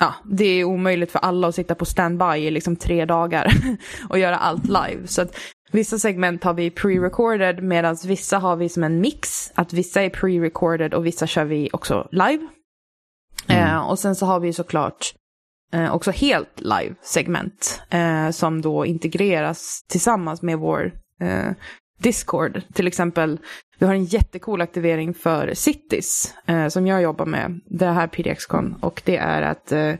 ja, 0.01 0.15
det 0.25 0.45
är 0.45 0.65
omöjligt 0.65 1.13
för 1.13 1.19
alla 1.19 1.49
att 1.49 1.55
sitta 1.55 1.75
på 1.75 1.85
standby 1.85 2.37
i 2.37 2.51
liksom 2.51 2.77
tre 2.77 3.05
dagar 3.05 3.53
och 4.09 4.19
göra 4.19 4.37
allt 4.37 4.67
live. 4.67 5.07
Så 5.07 5.23
att 5.23 5.37
vissa 5.71 5.99
segment 5.99 6.45
har 6.45 6.55
vi 6.55 6.71
pre-recorded 6.71 7.61
medan 7.61 7.97
vissa 8.05 8.39
har 8.39 8.57
vi 8.57 8.69
som 8.69 8.85
en 8.85 9.01
mix. 9.01 9.53
Att 9.55 9.73
vissa 9.73 10.03
är 10.03 10.11
pre-recorded 10.11 10.95
och 10.95 11.07
vissa 11.07 11.27
kör 11.27 11.45
vi 11.45 11.71
också 11.73 12.09
live. 12.11 12.47
Mm. 13.47 13.69
Eh, 13.69 13.89
och 13.89 13.99
sen 13.99 14.15
så 14.15 14.27
har 14.27 14.41
vi 14.41 14.53
såklart 14.53 15.15
eh, 15.73 15.95
också 15.95 16.11
helt 16.11 16.61
live-segment 16.61 17.83
eh, 17.91 18.31
som 18.31 18.63
då 18.63 18.87
integreras 18.87 19.85
tillsammans 19.89 20.43
med 20.43 20.59
vår 20.59 20.93
eh, 21.21 21.51
Discord. 21.99 22.63
Till 22.73 22.87
exempel, 22.87 23.39
vi 23.79 23.87
har 23.87 23.95
en 23.95 24.05
jättecool 24.05 24.61
aktivering 24.61 25.15
för 25.15 25.55
Cities 25.55 26.35
eh, 26.47 26.69
som 26.69 26.87
jag 26.87 27.03
jobbar 27.03 27.27
med, 27.27 27.61
det 27.67 27.87
här 27.87 28.07
PDX-con. 28.07 28.75
Och 28.81 29.03
det 29.05 29.17
är 29.17 29.43
att 29.43 29.73
eh, 29.73 29.95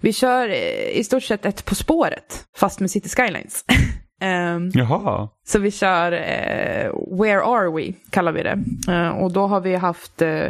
vi 0.00 0.12
kör 0.12 0.48
eh, 0.48 0.98
i 0.98 1.04
stort 1.04 1.22
sett 1.22 1.46
ett 1.46 1.64
På 1.64 1.74
spåret, 1.74 2.44
fast 2.56 2.80
med 2.80 2.90
City 2.90 3.08
Skylines. 3.08 3.64
Ehm, 4.20 4.70
Jaha. 4.74 5.28
så 5.46 5.58
vi 5.58 5.70
kör 5.70 6.12
eh, 6.12 7.18
Where 7.20 7.42
Are 7.42 7.70
We, 7.70 7.92
kallar 8.10 8.32
vi 8.32 8.42
det. 8.42 8.58
Eh, 8.88 9.08
och 9.08 9.32
då 9.32 9.46
har 9.46 9.60
vi 9.60 9.74
haft 9.74 10.22
eh, 10.22 10.48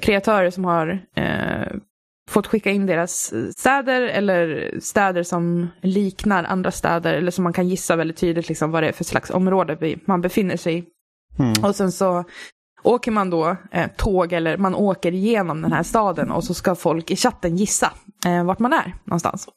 kreatörer 0.00 0.50
som 0.50 0.64
har 0.64 1.00
fått 2.30 2.46
skicka 2.46 2.70
in 2.70 2.86
deras 2.86 3.32
städer 3.56 4.00
eller 4.02 4.74
städer 4.80 5.22
som 5.22 5.68
liknar 5.82 6.44
andra 6.44 6.70
städer 6.70 7.14
eller 7.14 7.30
som 7.30 7.44
man 7.44 7.52
kan 7.52 7.68
gissa 7.68 7.96
väldigt 7.96 8.16
tydligt 8.16 8.48
liksom 8.48 8.70
vad 8.70 8.82
det 8.82 8.88
är 8.88 8.92
för 8.92 9.04
slags 9.04 9.30
område 9.30 9.96
man 10.04 10.20
befinner 10.20 10.56
sig 10.56 10.78
i. 10.78 10.84
Mm. 11.38 11.64
Och 11.64 11.76
sen 11.76 11.92
så 11.92 12.24
åker 12.82 13.10
man 13.10 13.30
då 13.30 13.56
eh, 13.72 13.90
tåg 13.96 14.32
eller 14.32 14.56
man 14.56 14.74
åker 14.74 15.12
igenom 15.14 15.62
den 15.62 15.72
här 15.72 15.82
staden 15.82 16.30
och 16.30 16.44
så 16.44 16.54
ska 16.54 16.74
folk 16.74 17.10
i 17.10 17.16
chatten 17.16 17.56
gissa 17.56 17.92
eh, 18.26 18.44
vart 18.44 18.58
man 18.58 18.72
är 18.72 18.94
någonstans. 19.04 19.48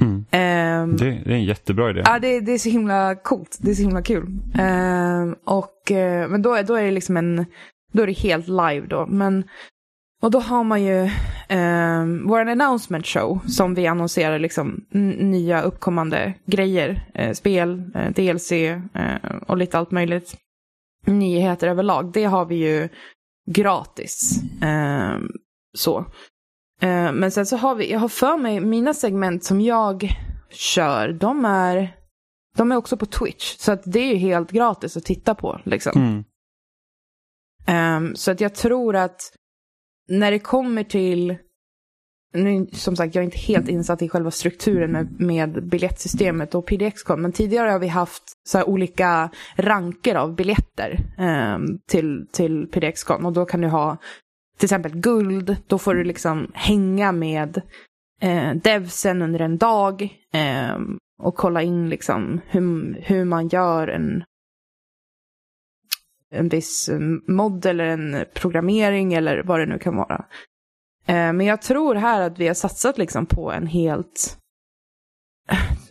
Mm. 0.00 0.24
Ehm, 0.30 0.96
Det, 0.96 1.04
det 1.10 1.30
är 1.30 1.36
en 1.36 1.44
jättebra 1.44 1.90
idé. 1.90 2.02
Ja, 2.04 2.18
det, 2.18 2.40
det 2.40 2.52
är 2.52 2.58
så 2.58 2.68
himla 2.68 3.14
coolt. 3.14 3.58
Det 3.60 3.70
är 3.70 3.74
så 3.74 3.82
himla 3.82 4.02
kul. 4.02 4.26
Ehm, 4.58 5.36
och, 5.44 5.90
eh, 5.90 6.28
men 6.28 6.42
då, 6.42 6.54
är- 6.54 6.62
då 6.62 6.74
är 6.74 6.84
det 6.84 6.90
liksom 6.90 7.16
en, 7.16 7.46
då 7.92 8.02
är 8.02 8.06
det 8.06 8.12
helt 8.12 8.48
live 8.48 8.86
då. 8.88 9.06
Men, 9.06 9.44
och 10.20 10.30
då 10.30 10.40
har 10.40 10.64
man 10.64 10.82
ju 10.82 11.10
um, 11.50 12.28
vår 12.28 12.40
announcement 12.40 13.06
show 13.06 13.40
som 13.48 13.74
vi 13.74 13.86
annonserar 13.86 14.38
liksom 14.38 14.84
nya 15.18 15.62
uppkommande 15.62 16.34
grejer. 16.46 17.10
Eh, 17.14 17.32
spel, 17.32 17.90
eh, 17.94 18.10
DLC 18.10 18.52
eh, 18.52 18.78
och 19.46 19.56
lite 19.56 19.78
allt 19.78 19.90
möjligt. 19.90 20.36
Nyheter 21.06 21.68
överlag. 21.68 22.12
Det 22.12 22.24
har 22.24 22.44
vi 22.44 22.54
ju 22.54 22.88
gratis. 23.50 24.42
Ehm, 24.62 25.28
så. 25.78 25.98
Eh, 26.80 27.12
men 27.12 27.30
sen 27.30 27.46
så 27.46 27.56
har 27.56 27.74
vi, 27.74 27.92
jag 27.92 27.98
har 27.98 28.08
för 28.08 28.36
mig, 28.36 28.60
mina 28.60 28.94
segment 28.94 29.44
som 29.44 29.60
jag 29.60 30.08
kör, 30.50 31.12
de 31.12 31.44
är, 31.44 31.96
de 32.56 32.72
är 32.72 32.76
också 32.76 32.96
på 32.96 33.06
Twitch. 33.06 33.56
Så 33.58 33.72
att 33.72 33.82
det 33.84 34.00
är 34.00 34.12
ju 34.12 34.16
helt 34.16 34.50
gratis 34.50 34.96
att 34.96 35.04
titta 35.04 35.34
på. 35.34 35.60
Liksom. 35.64 35.92
Mm. 35.96 36.24
Ehm, 37.66 38.16
så 38.16 38.30
att 38.30 38.40
jag 38.40 38.54
tror 38.54 38.96
att 38.96 39.20
när 40.10 40.30
det 40.30 40.38
kommer 40.38 40.84
till, 40.84 41.36
nu, 42.34 42.66
som 42.72 42.96
sagt 42.96 43.14
jag 43.14 43.22
är 43.22 43.24
inte 43.24 43.38
helt 43.38 43.68
insatt 43.68 44.02
i 44.02 44.08
själva 44.08 44.30
strukturen 44.30 44.92
med, 44.92 45.20
med 45.20 45.68
biljettsystemet 45.68 46.54
och 46.54 46.66
PDX-con, 46.66 47.22
men 47.22 47.32
tidigare 47.32 47.70
har 47.70 47.78
vi 47.78 47.88
haft 47.88 48.22
så 48.48 48.64
olika 48.64 49.30
ranker 49.56 50.14
av 50.14 50.34
biljetter 50.34 50.98
ehm, 51.18 51.78
till, 51.88 52.26
till 52.32 52.66
PDX-con 52.66 53.26
och 53.26 53.32
då 53.32 53.44
kan 53.44 53.60
du 53.60 53.68
ha 53.68 53.96
till 54.58 54.66
exempel 54.66 55.00
guld, 55.00 55.56
då 55.66 55.78
får 55.78 55.94
du 55.94 56.04
liksom 56.04 56.50
hänga 56.54 57.12
med 57.12 57.62
eh, 58.20 58.54
devsen 58.54 59.22
under 59.22 59.40
en 59.40 59.58
dag 59.58 60.08
ehm, 60.32 60.98
och 61.22 61.34
kolla 61.34 61.62
in 61.62 61.88
liksom 61.88 62.40
hur, 62.46 63.00
hur 63.00 63.24
man 63.24 63.48
gör 63.48 63.88
en 63.88 64.24
en 66.34 66.48
viss 66.48 66.88
eh, 66.88 66.98
mod 67.28 67.66
eller 67.66 67.84
en 67.84 68.24
programmering 68.34 69.14
eller 69.14 69.42
vad 69.42 69.60
det 69.60 69.66
nu 69.66 69.78
kan 69.78 69.96
vara. 69.96 70.24
Eh, 71.06 71.32
Men 71.32 71.40
jag 71.40 71.62
tror 71.62 71.94
här 71.94 72.20
att 72.20 72.38
vi 72.38 72.46
har 72.46 72.54
satsat 72.54 72.98
liksom 72.98 73.26
på 73.26 73.52
en 73.52 73.66
helt... 73.66 74.36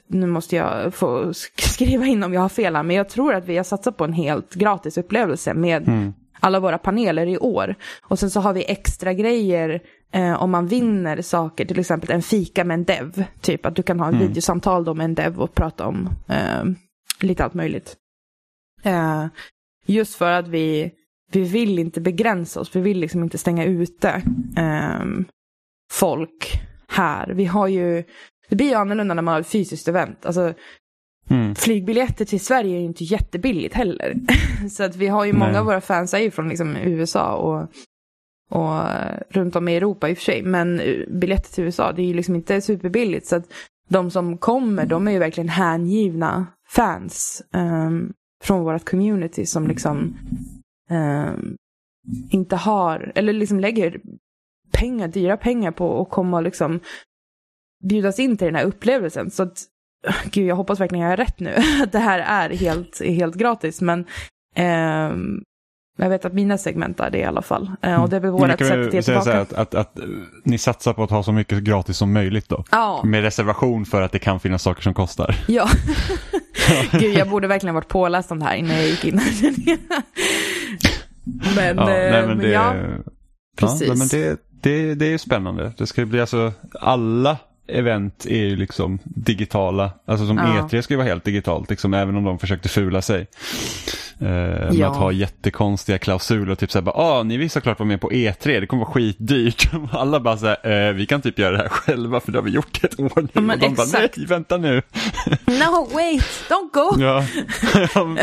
Nu 0.07 0.27
måste 0.27 0.55
jag 0.55 0.93
få 0.93 1.23
sk- 1.23 1.61
skriva 1.73 2.05
in 2.05 2.23
om 2.23 2.33
jag 2.33 2.41
har 2.41 2.49
fel 2.49 2.75
här, 2.75 2.83
men 2.83 2.95
jag 2.95 3.09
tror 3.09 3.33
att 3.33 3.45
vi 3.45 3.57
har 3.57 3.63
satsat 3.63 3.97
på 3.97 4.03
en 4.03 4.13
helt 4.13 4.53
gratis 4.53 4.97
upplevelse 4.97 5.53
med 5.53 5.87
Mm. 5.87 6.13
alla 6.39 6.59
våra 6.59 6.77
paneler 6.77 7.25
i 7.25 7.37
år. 7.37 7.75
Och 8.01 8.19
sen 8.19 8.29
så 8.29 8.39
har 8.39 8.53
vi 8.53 8.65
extra 8.71 9.13
grejer 9.13 9.81
eh, 10.11 10.43
om 10.43 10.51
man 10.51 10.67
vinner 10.67 11.21
saker, 11.21 11.65
till 11.65 11.79
exempel 11.79 12.11
en 12.11 12.21
fika 12.21 12.63
med 12.63 12.73
en 12.75 12.83
dev. 12.83 13.23
Typ 13.41 13.65
att 13.65 13.75
du 13.75 13.83
kan 13.83 13.99
ha 13.99 14.07
ett 14.09 14.15
Mm. 14.15 14.27
videosamtal 14.27 14.83
då 14.83 14.93
med 14.93 15.03
en 15.05 15.15
dev 15.15 15.39
och 15.39 15.53
prata 15.55 15.85
om 15.87 16.09
eh, 16.27 16.63
lite 17.19 17.43
allt 17.43 17.53
möjligt. 17.53 17.95
Eh, 18.83 19.25
just 19.93 20.15
för 20.15 20.31
att 20.31 20.47
vi, 20.47 20.91
vi 21.31 21.41
vill 21.41 21.79
inte 21.79 22.01
begränsa 22.01 22.59
oss, 22.59 22.75
vi 22.75 22.81
vill 22.81 22.99
liksom 22.99 23.23
inte 23.23 23.37
stänga 23.37 23.65
ute 23.65 24.09
eh, 24.57 25.05
folk 25.91 26.61
här. 26.87 27.27
Vi 27.27 27.45
har 27.45 27.67
ju, 27.67 28.03
det 28.49 28.55
blir 28.55 28.67
ju 28.67 28.73
annorlunda 28.73 29.13
när 29.13 29.21
man 29.21 29.33
har 29.33 29.41
ett 29.41 29.47
fysiskt 29.47 29.87
event. 29.87 30.25
Alltså, 30.25 30.53
Mm. 31.31 31.55
flygbiljetter 31.55 32.25
till 32.25 32.39
Sverige 32.39 32.75
är 32.75 32.79
ju 32.79 32.85
inte 32.85 33.03
jättebilligt 33.03 33.75
heller. 33.75 34.15
så 34.69 34.83
att 34.83 34.95
vi 34.95 35.07
har 35.07 35.25
ju 35.25 35.33
många 35.33 35.51
Nej. 35.51 35.59
av 35.59 35.65
våra 35.65 35.81
fans 35.81 36.13
är 36.13 36.19
ju 36.19 36.31
från 36.31 36.49
liksom 36.49 36.75
USA 36.75 37.35
och, 37.35 37.61
och 38.59 38.83
runt 39.29 39.55
om 39.55 39.67
i 39.67 39.75
Europa 39.75 40.09
i 40.09 40.13
och 40.13 40.17
för 40.17 40.23
sig. 40.23 40.43
Men 40.43 40.79
eh, 40.79 41.07
biljetter 41.07 41.53
till 41.53 41.63
USA, 41.63 41.91
det 41.91 42.01
är 42.01 42.05
ju 42.05 42.13
liksom 42.13 42.35
inte 42.35 42.61
superbilligt. 42.61 43.27
Så 43.27 43.35
att 43.35 43.45
de 43.89 44.11
som 44.11 44.37
kommer, 44.37 44.85
de 44.85 45.07
är 45.07 45.11
ju 45.11 45.19
verkligen 45.19 45.49
hängivna 45.49 46.47
fans 46.69 47.43
um, 47.53 48.13
från 48.43 48.63
vårt 48.63 48.89
community 48.89 49.45
som 49.45 49.67
liksom 49.67 50.17
um, 50.89 51.55
inte 52.29 52.55
har, 52.55 53.11
eller 53.15 53.33
liksom 53.33 53.59
lägger 53.59 54.01
pengar, 54.71 55.07
dyra 55.07 55.37
pengar 55.37 55.71
på 55.71 56.01
att 56.01 56.09
komma 56.09 56.37
och 56.37 56.43
liksom 56.43 56.79
bjudas 57.83 58.19
in 58.19 58.37
till 58.37 58.45
den 58.45 58.55
här 58.55 58.65
upplevelsen. 58.65 59.31
Så 59.31 59.43
att, 59.43 59.63
gud, 60.31 60.47
jag 60.47 60.55
hoppas 60.55 60.79
verkligen 60.79 61.03
jag 61.03 61.11
har 61.11 61.17
rätt 61.17 61.39
nu, 61.39 61.55
att 61.83 61.91
det 61.91 61.99
här 61.99 62.19
är 62.19 62.55
helt, 62.55 63.01
helt 63.01 63.35
gratis. 63.35 63.81
Men 63.81 64.05
um, 65.99 66.03
jag 66.03 66.09
vet 66.09 66.25
att 66.25 66.33
mina 66.33 66.57
segment 66.57 66.99
är 66.99 67.09
det 67.09 67.17
i 67.17 67.23
alla 67.23 67.41
fall. 67.41 67.71
Uh, 67.85 68.03
och 68.03 68.09
det 68.09 68.15
är 68.15 68.19
väl 68.19 68.31
vårt 68.31 68.59
sätt 68.59 68.87
att 68.87 68.93
ge 68.93 69.01
tillbaka. 69.01 69.41
Att, 69.41 69.53
att, 69.53 69.75
att, 69.75 69.97
ni 70.43 70.57
satsar 70.57 70.93
på 70.93 71.03
att 71.03 71.09
ha 71.09 71.23
så 71.23 71.31
mycket 71.31 71.63
gratis 71.63 71.97
som 71.97 72.13
möjligt 72.13 72.49
då? 72.49 72.63
Ja. 72.71 73.01
Med 73.03 73.21
reservation 73.21 73.85
för 73.85 74.01
att 74.01 74.11
det 74.11 74.19
kan 74.19 74.39
finnas 74.39 74.63
saker 74.63 74.81
som 74.81 74.93
kostar? 74.93 75.35
Ja. 75.47 75.69
Gud, 76.91 77.17
jag 77.17 77.29
borde 77.29 77.47
verkligen 77.47 77.75
varit 77.75 77.87
påläst 77.87 78.31
om 78.31 78.39
det 78.39 78.45
här 78.45 78.55
innan 78.55 78.75
jag 78.75 78.85
gick 78.85 79.05
in. 79.05 79.15
men, 81.55 81.77
ja, 81.77 81.85
nej, 81.85 82.27
men, 82.27 82.37
det, 82.37 82.49
ja, 82.49 82.73
precis. 83.57 83.87
Ja, 83.87 83.95
men 83.95 84.07
det, 84.07 84.39
det, 84.61 84.95
det 84.95 85.13
är 85.13 85.17
spännande. 85.17 85.71
Det 85.77 85.87
ska 85.87 86.05
bli 86.05 86.21
alltså 86.21 86.53
alla 86.81 87.37
event 87.67 88.25
är 88.25 88.45
ju 88.45 88.55
liksom 88.55 88.99
digitala. 89.03 89.91
Alltså 90.05 90.27
som 90.27 90.37
ja. 90.37 90.43
E3 90.43 90.81
ska 90.81 90.93
ju 90.93 90.97
vara 90.97 91.07
helt 91.07 91.23
digitalt, 91.23 91.69
liksom, 91.69 91.93
även 91.93 92.15
om 92.15 92.23
de 92.23 92.39
försökte 92.39 92.69
fula 92.69 93.01
sig. 93.01 93.27
Eh, 94.21 94.27
med 94.27 94.73
ja. 94.73 94.91
att 94.91 94.97
ha 94.97 95.11
jättekonstiga 95.11 95.97
klausuler, 95.97 96.55
typ 96.55 96.71
såhär, 96.71 96.91
ah, 96.95 97.23
ni 97.23 97.37
vill 97.37 97.49
såklart 97.49 97.79
vara 97.79 97.87
med 97.87 98.01
på 98.01 98.11
E3, 98.11 98.59
det 98.59 98.67
kommer 98.67 98.85
vara 98.85 98.93
skitdyrt. 98.93 99.69
Alla 99.91 100.19
bara 100.19 100.37
såhär, 100.37 100.87
eh, 100.87 100.93
vi 100.93 101.05
kan 101.05 101.21
typ 101.21 101.39
göra 101.39 101.51
det 101.51 101.57
här 101.57 101.69
själva 101.69 102.19
för 102.19 102.31
det 102.31 102.37
har 102.37 102.43
vi 102.43 102.51
gjort 102.51 102.83
ett 102.83 102.99
år 102.99 103.21
nu. 103.21 103.41
Men 103.41 103.49
och 103.49 103.59
de 103.59 103.65
exakt. 103.65 103.91
bara, 103.91 103.99
nej 103.99 104.25
vänta 104.27 104.57
nu. 104.57 104.81
no 105.45 105.89
wait, 105.93 106.23
don't 106.49 106.69
go. 106.73 107.01
ja, 107.03 107.25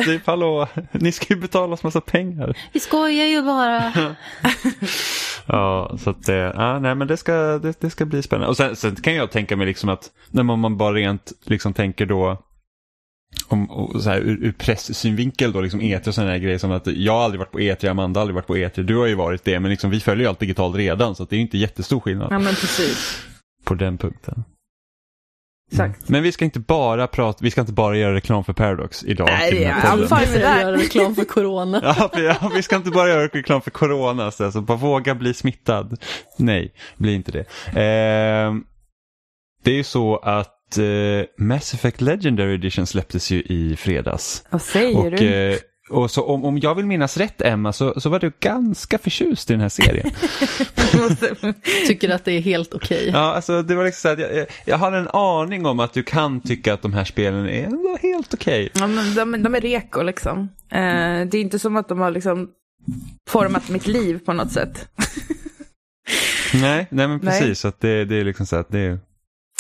typ 0.05 0.27
hallå, 0.27 0.69
ni 0.93 1.13
ska 1.13 1.35
ju 1.35 1.41
betala 1.41 1.75
oss 1.75 1.83
massa 1.83 2.01
pengar. 2.01 2.57
Vi 2.73 2.81
skojar 2.81 3.27
ju 3.27 3.43
bara. 3.43 3.93
ja, 5.47 5.97
så 6.03 6.11
att 6.11 6.25
det, 6.25 6.53
ja, 6.57 6.79
nej 6.79 6.95
men 6.95 7.09
det 7.09 7.17
ska, 7.17 7.33
det, 7.59 7.81
det 7.81 7.91
ska 7.91 8.05
bli 8.05 8.23
spännande. 8.23 8.49
Och 8.49 8.57
sen, 8.57 8.77
sen 8.77 8.97
kan 8.97 9.15
jag 9.15 9.31
tänka 9.31 9.57
mig 9.57 9.67
liksom 9.67 9.89
att 9.89 10.11
när 10.31 10.43
man, 10.43 10.59
man 10.59 10.77
bara 10.77 10.95
rent 10.95 11.33
liksom 11.45 11.75
tänker 11.75 12.07
då 12.07 12.43
om, 13.49 13.91
så 14.03 14.11
här, 14.11 14.19
ur, 14.19 14.45
ur 14.45 14.53
pressynvinkel 14.53 15.53
då, 15.53 15.61
liksom 15.61 15.81
E3 15.81 16.09
och 16.09 16.15
sådana 16.15 16.39
grejer 16.39 16.59
som 16.59 16.71
att 16.71 16.87
jag 16.87 17.13
har 17.13 17.25
aldrig 17.25 17.39
varit 17.39 17.53
på 17.53 17.59
E3, 17.59 17.91
Amanda 17.91 18.21
har 18.21 18.23
aldrig 18.23 18.35
varit 18.35 18.47
på 18.47 18.57
E3, 18.57 18.83
du 18.83 18.97
har 18.97 19.07
ju 19.07 19.15
varit 19.15 19.45
det, 19.45 19.61
men 19.61 19.71
liksom, 19.71 19.91
vi 19.91 20.01
följer 20.01 20.25
ju 20.25 20.29
allt 20.29 20.41
digitalt 20.41 20.77
redan 20.77 21.15
så 21.15 21.25
det 21.25 21.37
är 21.37 21.41
inte 21.41 21.59
jättestor 21.59 22.01
skillnad. 22.01 22.29
Ja 22.31 22.39
men 22.39 22.55
precis. 22.55 23.23
På 23.65 23.75
den 23.75 23.99
punkten. 23.99 24.45
Exakt. 25.71 25.97
Mm. 26.01 26.07
Men 26.09 26.23
vi 26.23 26.33
ska 26.33 26.45
inte 26.45 26.61
bara 26.61 27.07
prata, 27.07 27.39
vi 27.43 27.51
ska 27.51 27.61
inte 27.61 27.73
bara 27.73 27.97
göra 27.97 28.15
reklam 28.15 28.45
för 28.45 28.53
Paradox 28.53 29.05
idag. 29.05 29.29
Nej, 29.31 29.63
ja, 29.63 29.75
I'm 29.75 29.97
fine 29.97 30.33
med 30.33 30.41
det. 30.41 30.61
Göra 30.61 30.77
reklam 30.77 31.15
för 31.15 31.25
corona. 31.25 31.81
ja, 31.99 32.11
vi, 32.17 32.27
ja, 32.27 32.51
vi 32.55 32.63
ska 32.63 32.77
inte 32.77 32.91
bara 32.91 33.09
göra 33.09 33.23
reklam 33.23 33.63
för 33.63 33.71
corona, 33.71 34.31
så 34.31 34.45
alltså, 34.45 34.61
bara 34.61 34.79
våga 34.79 35.15
bli 35.15 35.35
smittad. 35.35 35.99
Nej, 36.37 36.73
bli 36.97 37.15
inte 37.15 37.33
det. 37.33 37.41
Eh, 37.69 38.55
det 39.63 39.71
är 39.71 39.77
ju 39.77 39.85
så 39.85 40.17
att 40.17 40.56
uh, 40.79 41.25
Mass 41.39 41.75
Effect 41.75 42.01
Legendary 42.01 42.55
Edition 42.55 42.87
släpptes 42.87 43.31
ju 43.31 43.43
i 43.43 43.77
fredags. 43.77 44.45
Vad 44.51 44.63
säger 44.63 44.97
och, 44.97 45.11
du? 45.11 45.51
Uh, 45.53 45.57
och 45.91 46.11
så 46.11 46.25
om, 46.25 46.45
om 46.45 46.59
jag 46.59 46.75
vill 46.75 46.87
minnas 46.87 47.17
rätt 47.17 47.43
Emma 47.43 47.73
så, 47.73 48.01
så 48.01 48.09
var 48.09 48.19
du 48.19 48.33
ganska 48.41 48.99
förtjust 48.99 49.51
i 49.51 49.53
den 49.53 49.61
här 49.61 49.69
serien. 49.69 50.11
Tycker 51.87 52.11
att 52.11 52.25
det 52.25 52.33
är 52.33 52.41
helt 52.41 52.75
okej. 52.75 52.99
Okay. 52.99 53.11
Ja, 53.11 53.35
alltså 53.35 53.63
det 53.63 53.75
var 53.75 53.85
liksom 53.85 54.01
så 54.01 54.09
att 54.09 54.19
jag, 54.19 54.47
jag 54.65 54.79
har 54.79 54.93
en 54.93 55.09
aning 55.09 55.67
om 55.67 55.81
att 55.81 55.93
du 55.93 56.03
kan 56.03 56.41
tycka 56.41 56.75
att 56.75 56.83
de 56.83 56.93
här 56.93 57.05
spelen 57.05 57.49
är 57.49 57.99
helt 58.03 58.35
okej. 58.35 58.71
Okay. 58.75 58.83
Ja, 58.83 58.87
men 58.87 59.15
de, 59.15 59.43
de 59.43 59.55
är 59.55 59.61
reko 59.61 60.03
liksom. 60.03 60.49
Eh, 60.71 61.29
det 61.29 61.35
är 61.35 61.41
inte 61.41 61.59
som 61.59 61.77
att 61.77 61.89
de 61.89 62.01
har 62.01 62.11
liksom 62.11 62.49
format 63.29 63.69
mitt 63.69 63.87
liv 63.87 64.19
på 64.19 64.33
något 64.33 64.53
sätt. 64.53 64.89
nej, 66.55 66.87
nej 66.91 67.09
men 67.09 67.21
precis. 67.21 67.41
Nej. 67.41 67.55
Så 67.55 67.69
att 67.69 67.81
det, 67.81 68.05
det 68.05 68.17
är 68.17 68.25
liksom 68.25 68.47
så 68.47 68.57
att 68.57 68.69
det 68.69 68.81
är 68.81 68.99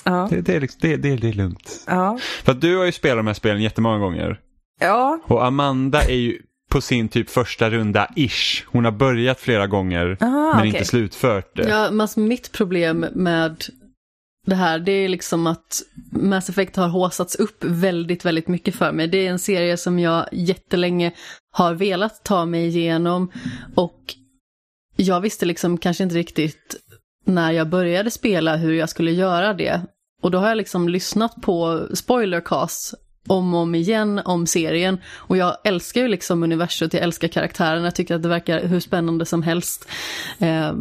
Ja. 0.07 0.29
Det, 0.31 0.40
det, 0.40 0.55
är 0.55 0.61
liksom, 0.61 0.79
det, 0.83 0.97
det, 0.97 1.16
det 1.16 1.29
är 1.29 1.33
lugnt. 1.33 1.85
Ja. 1.87 2.19
För 2.45 2.53
att 2.53 2.61
du 2.61 2.77
har 2.77 2.85
ju 2.85 2.92
spelat 2.92 3.19
de 3.19 3.27
här 3.27 3.35
spelen 3.35 3.62
jättemånga 3.62 3.99
gånger. 3.99 4.40
Ja. 4.81 5.21
Och 5.25 5.45
Amanda 5.45 6.03
är 6.03 6.16
ju 6.16 6.38
på 6.71 6.81
sin 6.81 7.09
typ 7.09 7.31
första 7.31 7.71
runda 7.71 8.09
ish. 8.16 8.64
Hon 8.66 8.85
har 8.85 8.92
börjat 8.92 9.40
flera 9.40 9.66
gånger 9.66 10.16
Aha, 10.21 10.53
men 10.53 10.57
okay. 10.57 10.66
inte 10.69 10.85
slutfört 10.85 11.57
det. 11.57 11.69
Ja, 11.69 12.03
alltså 12.03 12.21
mitt 12.21 12.53
problem 12.53 13.07
med 13.14 13.64
det 14.47 14.55
här, 14.55 14.79
det 14.79 14.92
är 14.92 15.09
liksom 15.09 15.47
att 15.47 15.83
Mass 16.12 16.49
Effect 16.49 16.77
har 16.77 16.88
håsats 16.88 17.35
upp 17.35 17.64
väldigt, 17.64 18.25
väldigt 18.25 18.49
mycket 18.49 18.75
för 18.75 18.92
mig. 18.92 19.09
Det 19.09 19.27
är 19.27 19.31
en 19.31 19.38
serie 19.38 19.77
som 19.77 19.99
jag 19.99 20.29
jättelänge 20.33 21.12
har 21.53 21.75
velat 21.75 22.25
ta 22.25 22.47
mig 22.47 22.66
igenom 22.66 23.33
och 23.75 24.14
jag 24.97 25.21
visste 25.21 25.47
liksom 25.47 25.79
kanske 25.79 26.05
inte 26.05 26.16
riktigt 26.16 26.77
när 27.25 27.53
jag 27.53 27.69
började 27.69 28.11
spela 28.11 28.57
hur 28.57 28.73
jag 28.73 28.88
skulle 28.88 29.11
göra 29.11 29.55
det. 29.55 29.81
Och 30.22 30.31
då 30.31 30.38
har 30.38 30.48
jag 30.48 30.57
liksom 30.57 30.88
lyssnat 30.88 31.35
på 31.42 31.88
spoilercasts 31.94 32.94
om 33.26 33.55
och 33.55 33.61
om 33.61 33.74
igen 33.74 34.20
om 34.24 34.46
serien. 34.46 34.98
Och 35.14 35.37
jag 35.37 35.57
älskar 35.64 36.00
ju 36.00 36.09
liksom 36.09 36.42
universum, 36.42 36.88
jag 36.92 37.02
älskar 37.02 37.29
karaktärerna, 37.29 37.85
jag 37.85 37.94
tycker 37.94 38.14
att 38.14 38.22
det 38.22 38.29
verkar 38.29 38.66
hur 38.66 38.81
spännande 38.81 39.24
som 39.24 39.42
helst. 39.42 39.88
Eh, 40.38 40.72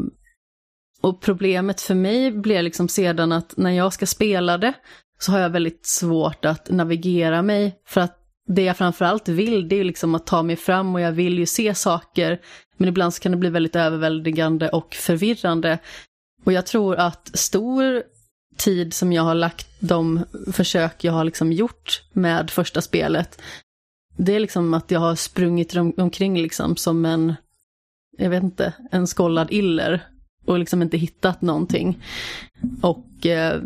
och 1.02 1.22
problemet 1.22 1.82
för 1.82 1.96
mig 1.96 2.32
blir 2.32 2.62
liksom 2.62 2.88
sedan 2.88 3.32
att 3.32 3.58
när 3.58 3.72
jag 3.72 3.94
ska 3.94 4.06
spela 4.06 4.58
det 4.58 4.74
så 5.20 5.32
har 5.32 5.40
jag 5.40 5.50
väldigt 5.50 5.86
svårt 5.86 6.46
att 6.46 6.70
navigera 6.70 7.42
mig. 7.42 7.76
För 7.88 8.02
att 8.02 8.18
det 8.48 8.62
jag 8.62 8.78
framförallt 8.78 9.30
vill 9.30 9.68
det 9.68 9.80
är 9.80 9.84
liksom 9.84 10.16
att 10.16 10.28
ta 10.28 10.44
mig 10.44 10.56
fram 10.56 10.96
och 10.96 11.02
jag 11.02 11.12
vill 11.12 11.40
ju 11.40 11.46
se 11.46 11.76
saker. 11.76 12.40
Men 12.78 12.90
ibland 12.90 13.14
så 13.14 13.22
kan 13.22 13.32
det 13.32 13.38
bli 13.38 13.50
väldigt 13.50 13.76
överväldigande 13.76 14.70
och 14.70 14.94
förvirrande. 14.94 15.80
Och 16.46 16.54
jag 16.54 16.66
tror 16.66 16.96
att 16.96 17.32
stor 17.34 18.04
tid 18.58 18.94
som 18.94 19.14
jag 19.14 19.24
har 19.24 19.36
lagt 19.36 19.68
de 19.80 20.26
försök 20.52 21.04
jag 21.04 21.14
har 21.14 21.24
liksom 21.24 21.52
gjort 21.52 22.04
med 22.14 22.50
första 22.50 22.82
spelet, 22.82 23.42
det 24.18 24.36
är 24.36 24.40
liksom 24.40 24.74
att 24.74 24.92
jag 24.92 25.00
har 25.00 25.16
sprungit 25.16 25.76
omkring 25.98 26.38
liksom 26.38 26.76
som 26.76 27.06
en, 27.06 27.36
jag 28.18 28.30
vet 28.30 28.44
inte, 28.44 28.74
en 28.92 29.08
skollad 29.08 29.48
iller 29.52 30.08
och 30.46 30.60
liksom 30.60 30.82
inte 30.82 30.98
hittat 30.98 31.42
någonting. 31.42 32.04
Och 32.82 33.26
eh, 33.26 33.62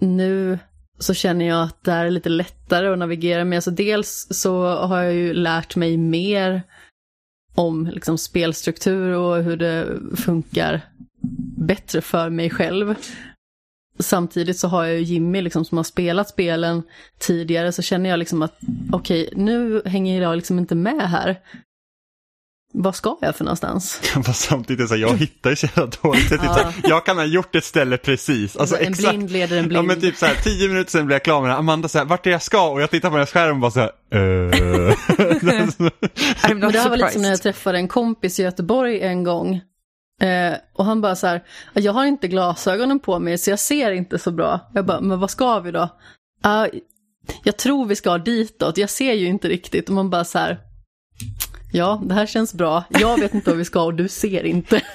nu 0.00 0.58
så 0.98 1.14
känner 1.14 1.46
jag 1.46 1.62
att 1.62 1.84
det 1.84 1.92
här 1.92 2.06
är 2.06 2.10
lite 2.10 2.28
lättare 2.28 2.88
att 2.88 2.98
navigera 2.98 3.44
med. 3.44 3.56
Alltså 3.56 3.70
dels 3.70 4.26
så 4.30 4.66
har 4.66 5.02
jag 5.02 5.14
ju 5.14 5.34
lärt 5.34 5.76
mig 5.76 5.96
mer 5.96 6.62
om 7.54 7.86
liksom 7.86 8.18
spelstruktur 8.18 9.16
och 9.16 9.42
hur 9.42 9.56
det 9.56 10.00
funkar 10.16 10.80
bättre 11.56 12.00
för 12.00 12.30
mig 12.30 12.50
själv. 12.50 12.94
Samtidigt 14.02 14.58
så 14.58 14.68
har 14.68 14.84
jag 14.84 14.94
ju 14.94 15.02
Jimmy 15.02 15.42
liksom 15.42 15.64
som 15.64 15.76
har 15.76 15.84
spelat 15.84 16.28
spelen 16.28 16.82
tidigare 17.18 17.72
så 17.72 17.82
känner 17.82 18.10
jag 18.10 18.18
liksom 18.18 18.42
att 18.42 18.58
okej, 18.92 19.26
okay, 19.26 19.44
nu 19.44 19.82
hänger 19.84 20.22
jag 20.22 20.36
liksom 20.36 20.58
inte 20.58 20.74
med 20.74 21.10
här. 21.10 21.36
Vad 22.72 22.94
ska 22.94 23.16
jag 23.20 23.36
för 23.36 23.44
någonstans? 23.44 24.00
Samtidigt 24.34 24.88
så 24.88 24.96
jag 24.96 25.16
hittar 25.16 25.50
ju 25.50 25.56
så 25.56 25.66
jävla 25.66 25.86
dåligt. 26.02 26.30
Ja. 26.30 26.72
jag 26.84 27.06
kan 27.06 27.16
ha 27.16 27.24
gjort 27.24 27.54
ett 27.54 27.64
ställe 27.64 27.96
precis. 27.96 28.56
Alltså, 28.56 28.76
en 28.76 28.92
exakt. 28.92 29.08
blind 29.08 29.30
leder 29.30 29.56
en 29.56 29.68
blind. 29.68 29.78
Ja 29.78 29.82
men 29.82 30.00
typ 30.00 30.16
så 30.16 30.26
här, 30.26 30.34
tio 30.34 30.68
minuter 30.68 30.90
sen 30.90 31.06
blir 31.06 31.14
jag 31.14 31.24
klar 31.24 31.40
med 31.40 31.50
det. 31.50 31.56
Amanda 31.56 31.88
säger 31.88 32.06
vart 32.06 32.26
är 32.26 32.30
jag 32.30 32.42
ska? 32.42 32.68
Och 32.68 32.82
jag 32.82 32.90
tittar 32.90 33.08
på 33.10 33.14
hennes 33.14 33.30
skärm 33.30 33.54
och 33.54 33.60
bara 33.60 33.70
så 33.70 33.80
här, 33.80 33.92
uh. 34.14 34.94
Men 36.48 36.72
det 36.72 36.78
här 36.78 36.88
var 36.88 36.96
lite 36.96 37.12
som 37.12 37.22
när 37.22 37.30
jag 37.30 37.42
träffade 37.42 37.78
en 37.78 37.88
kompis 37.88 38.40
i 38.40 38.42
Göteborg 38.42 39.00
en 39.00 39.24
gång. 39.24 39.60
Eh, 40.20 40.54
och 40.72 40.84
han 40.84 41.00
bara 41.00 41.16
så 41.16 41.26
här, 41.26 41.42
jag 41.72 41.92
har 41.92 42.04
inte 42.04 42.28
glasögonen 42.28 43.00
på 43.00 43.18
mig 43.18 43.38
så 43.38 43.50
jag 43.50 43.58
ser 43.58 43.90
inte 43.90 44.18
så 44.18 44.30
bra. 44.30 44.70
Jag 44.74 44.86
bara, 44.86 45.00
men 45.00 45.20
vad 45.20 45.30
ska 45.30 45.60
vi 45.60 45.70
då? 45.70 45.88
Uh, 46.46 46.66
jag 47.44 47.56
tror 47.56 47.86
vi 47.86 47.96
ska 47.96 48.18
ditåt, 48.18 48.78
jag 48.78 48.90
ser 48.90 49.12
ju 49.12 49.26
inte 49.26 49.48
riktigt. 49.48 49.88
Och 49.88 49.94
man 49.94 50.10
bara 50.10 50.24
så 50.24 50.38
här, 50.38 50.60
ja 51.72 52.02
det 52.04 52.14
här 52.14 52.26
känns 52.26 52.54
bra, 52.54 52.84
jag 52.88 53.20
vet 53.20 53.34
inte 53.34 53.50
vad 53.50 53.58
vi 53.58 53.64
ska 53.64 53.82
och 53.82 53.94
du 53.94 54.08
ser 54.08 54.44
inte. 54.44 54.82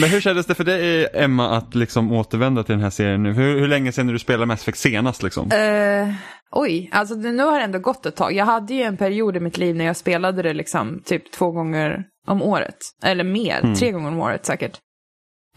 Men 0.00 0.10
hur 0.10 0.20
kändes 0.20 0.46
det 0.46 0.54
för 0.54 0.64
dig 0.64 1.08
Emma 1.14 1.56
att 1.56 1.74
liksom 1.74 2.12
återvända 2.12 2.62
till 2.62 2.72
den 2.72 2.82
här 2.82 2.90
serien 2.90 3.22
nu? 3.22 3.32
Hur, 3.32 3.60
hur 3.60 3.68
länge 3.68 3.92
sedan 3.92 4.06
du 4.06 4.18
spelade 4.18 4.46
Mass 4.46 4.60
Effect 4.62 4.78
senast 4.78 5.22
liksom? 5.22 5.52
Uh, 5.52 6.14
oj, 6.50 6.90
alltså 6.92 7.14
nu 7.14 7.42
har 7.42 7.58
det 7.58 7.64
ändå 7.64 7.78
gått 7.78 8.06
ett 8.06 8.16
tag. 8.16 8.32
Jag 8.32 8.44
hade 8.44 8.74
ju 8.74 8.82
en 8.82 8.96
period 8.96 9.36
i 9.36 9.40
mitt 9.40 9.58
liv 9.58 9.76
när 9.76 9.84
jag 9.84 9.96
spelade 9.96 10.42
det 10.42 10.54
liksom 10.54 11.02
typ 11.04 11.32
två 11.32 11.50
gånger 11.50 12.04
om 12.28 12.42
året. 12.42 12.76
Eller 13.02 13.24
mer, 13.24 13.60
mm. 13.60 13.74
tre 13.74 13.92
gånger 13.92 14.08
om 14.08 14.20
året 14.20 14.46
säkert. 14.46 14.78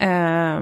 Uh, 0.04 0.62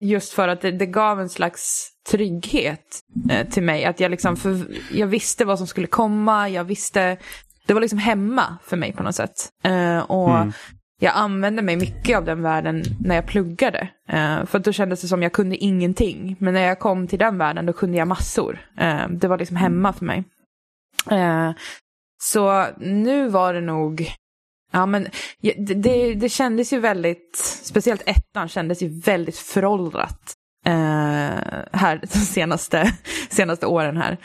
just 0.00 0.32
för 0.32 0.48
att 0.48 0.60
det, 0.60 0.70
det, 0.70 0.86
gav 0.86 1.20
en 1.20 1.28
slags 1.28 1.90
trygghet 2.10 3.00
uh, 3.32 3.50
till 3.50 3.62
mig. 3.62 3.84
Att 3.84 4.00
jag 4.00 4.10
liksom, 4.10 4.36
för, 4.36 4.66
jag 4.92 5.06
visste 5.06 5.44
vad 5.44 5.58
som 5.58 5.66
skulle 5.66 5.86
komma, 5.86 6.48
jag 6.48 6.64
visste 6.64 7.18
det 7.66 7.74
var 7.74 7.80
liksom 7.80 7.98
hemma 7.98 8.58
för 8.62 8.76
mig 8.76 8.92
på 8.92 9.02
något 9.02 9.14
sätt. 9.14 9.48
Eh, 9.64 9.98
och 9.98 10.36
Mm. 10.36 10.52
jag 11.00 11.12
använde 11.14 11.62
mig 11.62 11.76
mycket 11.76 12.16
av 12.16 12.24
den 12.24 12.42
världen 12.42 12.82
när 13.00 13.14
jag 13.14 13.26
pluggade. 13.26 13.88
Eh, 14.08 14.44
för 14.44 14.58
då 14.58 14.72
kändes 14.72 15.00
det 15.00 15.08
som 15.08 15.22
jag 15.22 15.32
kunde 15.32 15.56
ingenting. 15.56 16.36
Men 16.38 16.54
när 16.54 16.60
jag 16.60 16.78
kom 16.78 17.06
till 17.06 17.18
den 17.18 17.38
världen 17.38 17.66
då 17.66 17.72
kunde 17.72 17.98
jag 17.98 18.08
massor. 18.08 18.58
Eh, 18.78 19.08
det 19.08 19.28
var 19.28 19.38
liksom 19.38 19.56
hemma 19.56 19.92
för 19.92 20.04
mig. 20.04 20.24
Eh, 21.10 21.50
så 22.22 22.66
nu 22.78 23.28
var 23.28 23.54
det 23.54 23.60
nog, 23.60 24.08
ja 24.76 24.86
men 24.86 25.06
det, 25.42 25.52
det, 25.74 26.14
det 26.14 26.28
kändes 26.28 26.72
ju 26.72 26.80
väldigt, 26.80 27.36
speciellt 27.62 28.02
ettan 28.06 28.48
kändes 28.48 28.82
ju 28.82 29.00
väldigt 29.00 29.38
föråldrat. 29.38 30.32
Eh, 30.66 30.72
här 31.72 32.00
de 32.00 32.18
senaste, 32.18 32.92
senaste 33.30 33.66
åren 33.66 33.96
här. 33.96 34.18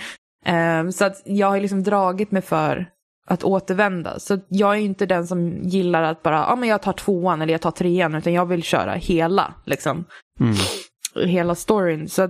Eh, 0.46 0.90
så 0.90 1.06
att 1.06 1.22
jag 1.26 1.48
har 1.48 1.60
liksom 1.60 1.84
dragit 1.84 2.32
mig 2.32 2.42
för 2.42 2.90
att 3.28 3.44
återvända. 3.44 4.20
Så 4.20 4.40
jag 4.48 4.72
är 4.72 4.80
inte 4.80 5.06
den 5.06 5.28
som 5.28 5.64
gillar 5.64 6.04
att 6.04 6.24
bara, 6.24 6.36
ja 6.36 6.56
men 6.56 6.70
jag 6.70 6.82
tar 6.82 6.94
tvåan 6.94 7.42
eller 7.42 7.54
jag 7.54 7.62
tar 7.62 7.72
trean, 7.72 8.16
utan 8.16 8.34
jag 8.34 8.46
vill 8.46 8.64
köra 8.64 8.94
hela, 8.94 9.54
liksom. 9.66 10.06
Mm. 10.40 10.56
Hela 11.30 11.56
storyn. 11.56 12.10
Så 12.10 12.30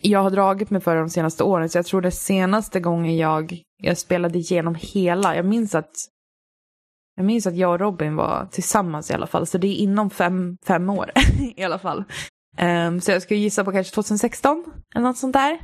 jag 0.00 0.22
har 0.22 0.30
dragit 0.30 0.70
mig 0.70 0.80
för 0.80 0.94
det 0.94 1.00
de 1.00 1.10
senaste 1.10 1.44
åren, 1.44 1.68
så 1.68 1.78
jag 1.78 1.86
tror 1.86 2.00
det 2.00 2.10
senaste 2.10 2.80
gången 2.80 3.16
jag, 3.16 3.62
jag 3.82 3.98
spelade 3.98 4.38
igenom 4.38 4.76
hela, 4.80 5.36
jag 5.36 5.44
minns 5.44 5.74
att 5.74 5.92
jag 7.18 7.24
minns 7.24 7.46
att 7.46 7.56
jag 7.56 7.72
och 7.72 7.80
Robin 7.80 8.16
var 8.16 8.48
tillsammans 8.50 9.10
i 9.10 9.14
alla 9.14 9.26
fall, 9.26 9.46
så 9.46 9.58
det 9.58 9.66
är 9.66 9.74
inom 9.74 10.10
fem, 10.10 10.56
fem 10.66 10.90
år 10.90 11.10
i 11.56 11.62
alla 11.62 11.78
fall. 11.78 12.04
Ehm, 12.56 13.00
så 13.00 13.10
jag 13.10 13.22
skulle 13.22 13.40
gissa 13.40 13.64
på 13.64 13.72
kanske 13.72 13.94
2016, 13.94 14.64
eller 14.94 15.06
något 15.06 15.18
sånt 15.18 15.32
där. 15.32 15.58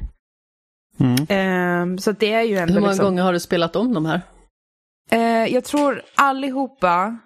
Mm. 1.00 1.26
Ehm, 1.28 1.98
så 1.98 2.12
det 2.12 2.32
är 2.32 2.42
ju 2.42 2.56
ändå 2.56 2.74
Hur 2.74 2.80
många 2.80 2.92
liksom... 2.92 3.06
gånger 3.06 3.22
har 3.22 3.32
du 3.32 3.40
spelat 3.40 3.76
om 3.76 3.94
de 3.94 4.06
här? 4.06 4.20
Eh, 5.10 5.54
jag 5.54 5.64
tror 5.64 6.02
allihopa 6.14 7.18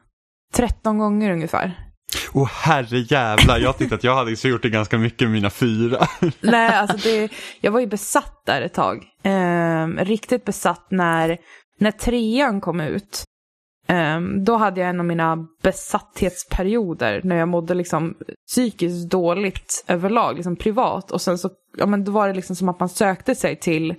13 0.55 0.99
gånger 0.99 1.33
ungefär. 1.33 1.89
Åh 2.33 2.49
herre 2.49 2.99
jävlar, 2.99 3.59
jag 3.59 3.79
tyckte 3.79 3.95
att 3.95 4.05
jag 4.05 4.15
hade 4.15 4.37
så 4.37 4.49
gjort 4.49 4.63
det 4.63 4.71
ganska 4.71 4.99
mycket 4.99 5.21
med 5.21 5.33
mina 5.33 5.51
fyra. 5.51 6.07
Nej, 6.41 6.69
alltså 6.69 6.97
det, 6.97 7.33
jag 7.61 7.73
var 7.73 7.81
ju 7.81 7.87
besatt 7.87 8.43
där 8.47 8.63
ett 8.63 8.75
tag. 8.75 9.05
Ehm, 9.23 9.99
riktigt 9.99 10.45
besatt 10.45 10.87
när, 10.91 11.39
när 11.79 11.91
trean 11.91 12.61
kom 12.61 12.81
ut. 12.81 13.25
Um, 13.93 14.45
då 14.45 14.57
hade 14.57 14.81
jag 14.81 14.91
en 14.91 15.01
av 15.01 15.07
mina 15.07 15.47
besatthetsperioder 15.63 17.21
när 17.25 17.37
jag 17.37 17.49
mådde 17.49 17.75
liksom 17.75 18.17
psykiskt 18.47 19.11
dåligt 19.11 19.85
överlag, 19.87 20.37
liksom 20.37 20.57
privat. 20.57 21.11
Och 21.11 21.21
sen 21.21 21.39
så, 21.39 21.51
ja 21.77 21.87
men 21.87 22.05
då 22.05 22.13
var 22.13 22.29
det 22.29 22.35
liksom 22.35 22.57
som 22.57 22.69
att 22.69 22.81
man 22.81 22.89
sökte 22.89 23.35
sig 23.35 23.57
till 23.57 23.91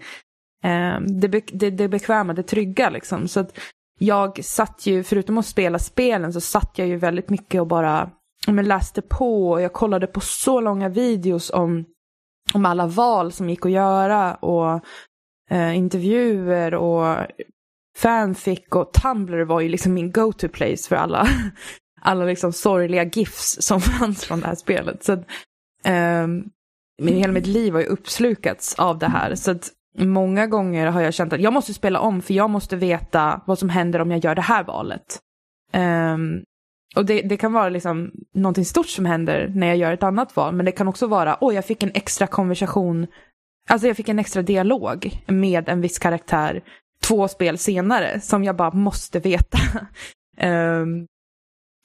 um, 0.63 1.19
det, 1.19 1.29
be, 1.29 1.41
det, 1.51 1.69
det 1.69 1.87
bekväma, 1.87 2.33
det 2.33 2.43
trygga 2.43 2.89
liksom. 2.89 3.27
Så 3.27 3.39
att 3.39 3.59
jag 3.99 4.45
satt 4.45 4.85
ju, 4.85 5.03
förutom 5.03 5.37
att 5.37 5.45
spela 5.45 5.79
spelen, 5.79 6.33
så 6.33 6.41
satt 6.41 6.71
jag 6.75 6.87
ju 6.87 6.95
väldigt 6.95 7.29
mycket 7.29 7.61
och 7.61 7.67
bara 7.67 8.09
men 8.47 8.65
läste 8.65 9.01
på. 9.01 9.49
Och 9.51 9.61
jag 9.61 9.73
kollade 9.73 10.07
på 10.07 10.19
så 10.19 10.61
långa 10.61 10.89
videos 10.89 11.51
om 11.53 11.85
om 12.53 12.65
alla 12.65 12.87
val 12.87 13.31
som 13.31 13.49
gick 13.49 13.65
att 13.65 13.71
göra 13.71 14.35
och 14.35 14.81
eh, 15.49 15.77
intervjuer 15.77 16.73
och 16.73 17.17
fanfic 18.01 18.59
och 18.71 18.93
Tumblr 18.93 19.41
var 19.45 19.61
ju 19.61 19.69
liksom 19.69 19.93
min 19.93 20.11
go-to 20.11 20.47
place 20.47 20.89
för 20.89 20.95
alla, 20.95 21.27
alla 22.01 22.25
liksom 22.25 22.53
sorgliga 22.53 23.03
gifs 23.03 23.57
som 23.61 23.81
fanns 23.99 24.25
från 24.25 24.39
det 24.39 24.47
här 24.47 24.55
spelet. 24.55 25.03
Så 25.03 25.13
att, 25.13 25.25
ehm, 25.83 26.43
hela 27.01 27.33
mitt 27.33 27.47
liv 27.47 27.73
har 27.73 27.79
ju 27.79 27.85
uppslukats 27.85 28.75
av 28.79 28.97
det 28.97 29.07
här. 29.07 29.35
Så 29.35 29.51
att 29.51 29.69
många 29.97 30.47
gånger 30.47 30.87
har 30.87 31.01
jag 31.01 31.13
känt 31.13 31.33
att 31.33 31.41
jag 31.41 31.53
måste 31.53 31.73
spela 31.73 31.99
om 31.99 32.21
för 32.21 32.33
jag 32.33 32.49
måste 32.49 32.75
veta 32.75 33.41
vad 33.45 33.59
som 33.59 33.69
händer 33.69 34.01
om 34.01 34.11
jag 34.11 34.23
gör 34.23 34.35
det 34.35 34.41
här 34.41 34.63
valet. 34.63 35.19
Um, 35.73 36.43
och 36.95 37.05
det, 37.05 37.21
det 37.21 37.37
kan 37.37 37.53
vara 37.53 37.69
liksom 37.69 38.11
någonting 38.33 38.65
stort 38.65 38.89
som 38.89 39.05
händer 39.05 39.51
när 39.55 39.67
jag 39.67 39.77
gör 39.77 39.93
ett 39.93 40.03
annat 40.03 40.35
val, 40.35 40.55
men 40.55 40.65
det 40.65 40.71
kan 40.71 40.87
också 40.87 41.07
vara, 41.07 41.37
oj, 41.41 41.55
jag 41.55 41.65
fick 41.65 41.83
en 41.83 41.91
extra 41.93 42.27
konversation, 42.27 43.07
alltså 43.69 43.87
jag 43.87 43.97
fick 43.97 44.09
en 44.09 44.19
extra 44.19 44.41
dialog 44.41 45.23
med 45.27 45.69
en 45.69 45.81
viss 45.81 45.99
karaktär 45.99 46.63
två 47.03 47.27
spel 47.27 47.57
senare 47.57 48.21
som 48.21 48.43
jag 48.43 48.55
bara 48.55 48.71
måste 48.71 49.19
veta. 49.19 49.59
Ehm, 50.37 51.05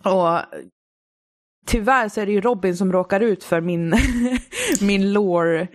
och 0.04 0.38
tyvärr 1.66 2.08
så 2.08 2.20
är 2.20 2.26
det 2.26 2.32
ju 2.32 2.40
Robin 2.40 2.76
som 2.76 2.92
råkar 2.92 3.20
ut 3.20 3.44
för 3.44 3.60
min, 3.60 3.94
min 4.80 5.12
lore 5.12 5.68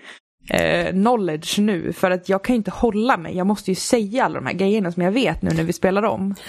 eh, 0.50 0.92
knowledge 0.92 1.60
nu. 1.60 1.94
För 1.94 2.12
att 2.12 2.30
jag 2.30 2.44
kan 2.44 2.54
ju 2.54 2.58
inte 2.58 2.72
hålla 2.72 3.18
mig. 3.18 3.38
Jag 3.38 3.48
måste 3.48 3.72
ju 3.72 3.76
säga 3.76 4.26
alla 4.26 4.36
de 4.36 4.46
här 4.46 4.54
grejerna 4.54 4.92
som 4.92 5.04
jag 5.04 5.12
vet 5.12 5.42
nu 5.42 5.50
när 5.50 5.64
vi 5.64 5.74
spelar 5.74 6.04
om. 6.04 6.36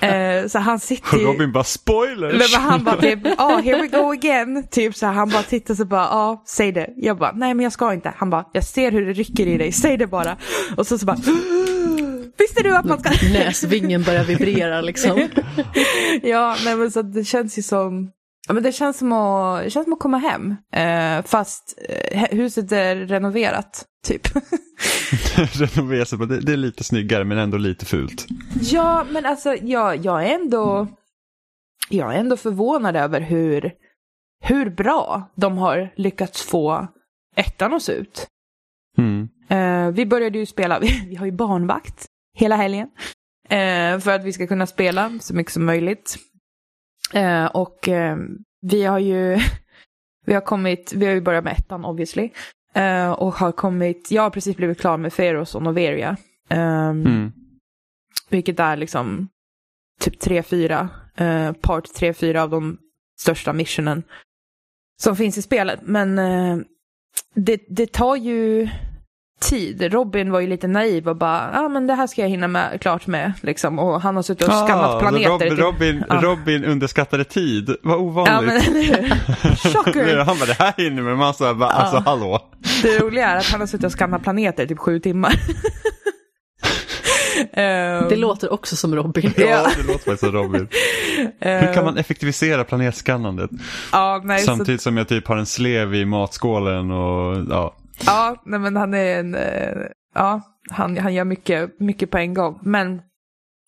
Eh, 0.00 0.46
så 0.46 0.58
han 0.58 0.80
sitter 0.80 1.18
ju... 1.18 1.24
Robin 1.24 1.52
bara 1.52 1.64
spoilers! 1.64 2.52
Men 2.52 2.62
han 2.62 2.84
bara 2.84 2.96
typ, 3.00 3.18
ah, 3.38 3.56
here 3.56 3.82
we 3.82 3.86
go 3.86 4.12
again. 4.12 4.66
Typ 4.70 4.96
så 4.96 5.06
här, 5.06 5.12
han 5.12 5.28
bara 5.28 5.42
tittar 5.42 5.74
så 5.74 5.84
bara, 5.84 6.00
ja, 6.00 6.08
ah, 6.10 6.42
säg 6.46 6.72
det. 6.72 6.90
Jag 6.96 7.18
bara, 7.18 7.32
nej 7.32 7.54
men 7.54 7.64
jag 7.64 7.72
ska 7.72 7.92
inte. 7.92 8.14
Han 8.16 8.30
bara, 8.30 8.44
jag 8.52 8.64
ser 8.64 8.92
hur 8.92 9.06
det 9.06 9.12
rycker 9.12 9.46
i 9.46 9.58
dig, 9.58 9.72
säg 9.72 9.96
det 9.96 10.06
bara. 10.06 10.36
Och 10.76 10.86
så 10.86 10.98
så 10.98 11.06
bara, 11.06 11.16
visste 12.38 12.62
du 12.62 12.76
att 12.76 12.84
man 12.84 13.00
ska... 13.00 13.10
Näsvingen 13.32 14.02
börjar 14.02 14.24
vibrera 14.24 14.80
liksom. 14.80 15.18
ja, 16.22 16.56
nej 16.64 16.76
men 16.76 16.90
så 16.90 17.02
det 17.02 17.24
känns 17.24 17.58
ju 17.58 17.62
som, 17.62 18.10
ja 18.48 18.54
men 18.54 18.62
det 18.62 18.72
känns 18.72 18.98
som 18.98 19.12
att, 19.12 19.64
det 19.64 19.70
känns 19.70 19.84
som 19.84 19.92
att 19.92 19.98
komma 19.98 20.18
hem. 20.18 20.56
Eh, 20.72 21.24
fast 21.24 21.78
eh, 21.88 22.24
huset 22.30 22.72
är 22.72 22.96
renoverat, 22.96 23.84
typ. 24.06 24.22
Renovera 25.36 26.04
sig, 26.04 26.18
det, 26.18 26.40
det 26.40 26.52
är 26.52 26.56
lite 26.56 26.84
snyggare 26.84 27.24
men 27.24 27.38
ändå 27.38 27.58
lite 27.58 27.86
fult. 27.86 28.26
ja, 28.60 29.06
men 29.10 29.26
alltså 29.26 29.54
jag, 29.54 29.96
jag 29.96 30.26
är 30.26 30.34
ändå, 30.34 30.88
jag 31.88 32.14
är 32.14 32.18
ändå 32.18 32.36
förvånad 32.36 32.96
över 32.96 33.20
hur, 33.20 33.72
hur 34.44 34.70
bra 34.70 35.30
de 35.34 35.58
har 35.58 35.92
lyckats 35.96 36.42
få 36.42 36.88
ettan 37.36 37.74
att 37.74 37.82
se 37.82 37.92
ut. 37.92 38.26
Mm. 38.98 39.28
Eh, 39.48 39.94
vi 39.94 40.06
började 40.06 40.38
ju 40.38 40.46
spela, 40.46 40.78
vi, 40.78 41.04
vi 41.08 41.16
har 41.16 41.26
ju 41.26 41.32
barnvakt 41.32 42.06
hela 42.34 42.56
helgen. 42.56 42.88
Eh, 43.48 43.98
för 43.98 44.10
att 44.10 44.24
vi 44.24 44.32
ska 44.32 44.46
kunna 44.46 44.66
spela 44.66 45.18
så 45.20 45.34
mycket 45.34 45.52
som 45.52 45.64
möjligt. 45.64 46.16
Eh, 47.14 47.44
och 47.46 47.88
eh, 47.88 48.16
vi 48.62 48.84
har 48.84 48.98
ju, 48.98 49.38
vi 50.26 50.34
har 50.34 50.40
kommit, 50.40 50.92
vi 50.92 51.06
har 51.06 51.14
ju 51.14 51.20
börjat 51.20 51.44
med 51.44 51.52
ettan 51.52 51.84
obviously. 51.84 52.30
Eh, 52.74 53.10
och 53.10 53.34
har 53.34 53.52
kommit, 53.52 54.10
jag 54.10 54.22
har 54.22 54.30
precis 54.30 54.56
blivit 54.56 54.80
klar 54.80 54.96
med 54.96 55.12
Feros 55.12 55.54
och 55.54 55.62
Noveria. 55.62 56.16
Ehm, 56.48 57.06
Mm. 57.06 57.32
Vilket 58.28 58.60
är 58.60 58.76
liksom 58.76 59.28
typ 60.00 60.22
3-4, 60.22 60.88
eh, 61.16 61.52
part 61.52 61.84
3-4 61.88 62.42
av 62.42 62.50
de 62.50 62.78
största 63.20 63.52
missionen 63.52 64.02
som 65.02 65.16
finns 65.16 65.38
i 65.38 65.42
spelet. 65.42 65.80
Men 65.82 66.18
eh, 66.18 66.58
det, 67.34 67.64
det 67.68 67.92
tar 67.92 68.16
ju 68.16 68.68
tid. 69.42 69.92
Robin 69.92 70.32
var 70.32 70.40
ju 70.40 70.46
lite 70.46 70.66
naiv 70.68 71.08
och 71.08 71.16
bara, 71.16 71.50
ja 71.52 71.60
ah, 71.64 71.68
men 71.68 71.86
det 71.86 71.94
här 71.94 72.06
ska 72.06 72.20
jag 72.22 72.28
hinna 72.28 72.48
med, 72.48 72.80
klart 72.80 73.06
med. 73.06 73.32
Liksom. 73.40 73.78
Och 73.78 74.00
han 74.00 74.16
har 74.16 74.22
suttit 74.22 74.48
och 74.48 74.54
skannat 74.54 75.00
planeter. 75.00 75.28
Ah, 75.30 75.32
Rob, 75.32 75.40
typ. 75.40 75.58
Robin, 75.58 76.04
Ja. 76.08 76.20
Robin 76.22 76.64
underskattade 76.64 77.24
tid, 77.24 77.76
vad 77.82 77.94
Ja 77.94 78.00
ovanligt. 78.00 78.46
men 78.46 78.76
eller 78.76 80.04
hur? 80.04 80.16
Han 80.24 80.38
bara, 80.38 80.46
det 80.46 80.56
här 80.58 80.72
hinner 80.76 81.02
med 81.02 81.16
massa, 81.18 81.54
bara, 81.54 81.70
alltså 81.70 81.98
hallå. 82.10 82.40
Det 82.82 82.98
roliga 82.98 83.28
är 83.28 83.36
att 83.36 83.46
han 83.50 83.60
har 83.60 83.66
suttit 83.66 83.86
och 83.86 83.92
skannat 83.92 84.22
planeter 84.22 84.64
i 84.64 84.68
typ 84.68 84.78
sju 84.78 85.00
timmar. 85.00 85.32
Ehm, 87.52 88.08
Det 88.08 88.16
låter 88.16 88.52
också 88.52 88.76
som 88.76 88.96
Robin. 88.96 89.32
Ja, 89.36 89.66
det 89.76 89.82
låter 89.82 89.98
faktiskt 89.98 90.20
som 90.20 90.32
Robin. 90.32 90.68
Hur 91.40 91.60
kan 91.60 91.78
ehm, 91.78 91.84
man 91.84 91.96
effektivisera 91.98 92.64
planetskannandet? 92.64 93.50
Ja, 93.92 94.20
nej, 94.24 94.38
så, 94.40 94.44
Samtidigt 94.46 94.82
som 94.82 94.96
jag 94.96 95.08
typ 95.08 95.28
har 95.28 95.36
en 95.36 95.46
slev 95.46 95.94
i 95.94 96.04
matskålen 96.04 96.90
och 96.90 97.46
ja. 97.50 97.74
Ja, 98.06 98.42
nej, 98.44 98.60
men 98.60 98.76
han 98.76 98.94
är 98.94 99.20
en, 99.20 99.34
eh, 99.34 99.86
ja, 100.14 100.40
han, 100.70 100.98
han 100.98 101.14
gör 101.14 101.24
mycket, 101.24 101.80
mycket 101.80 102.10
på 102.10 102.18
en 102.18 102.34
gång. 102.34 102.58
Men 102.62 103.02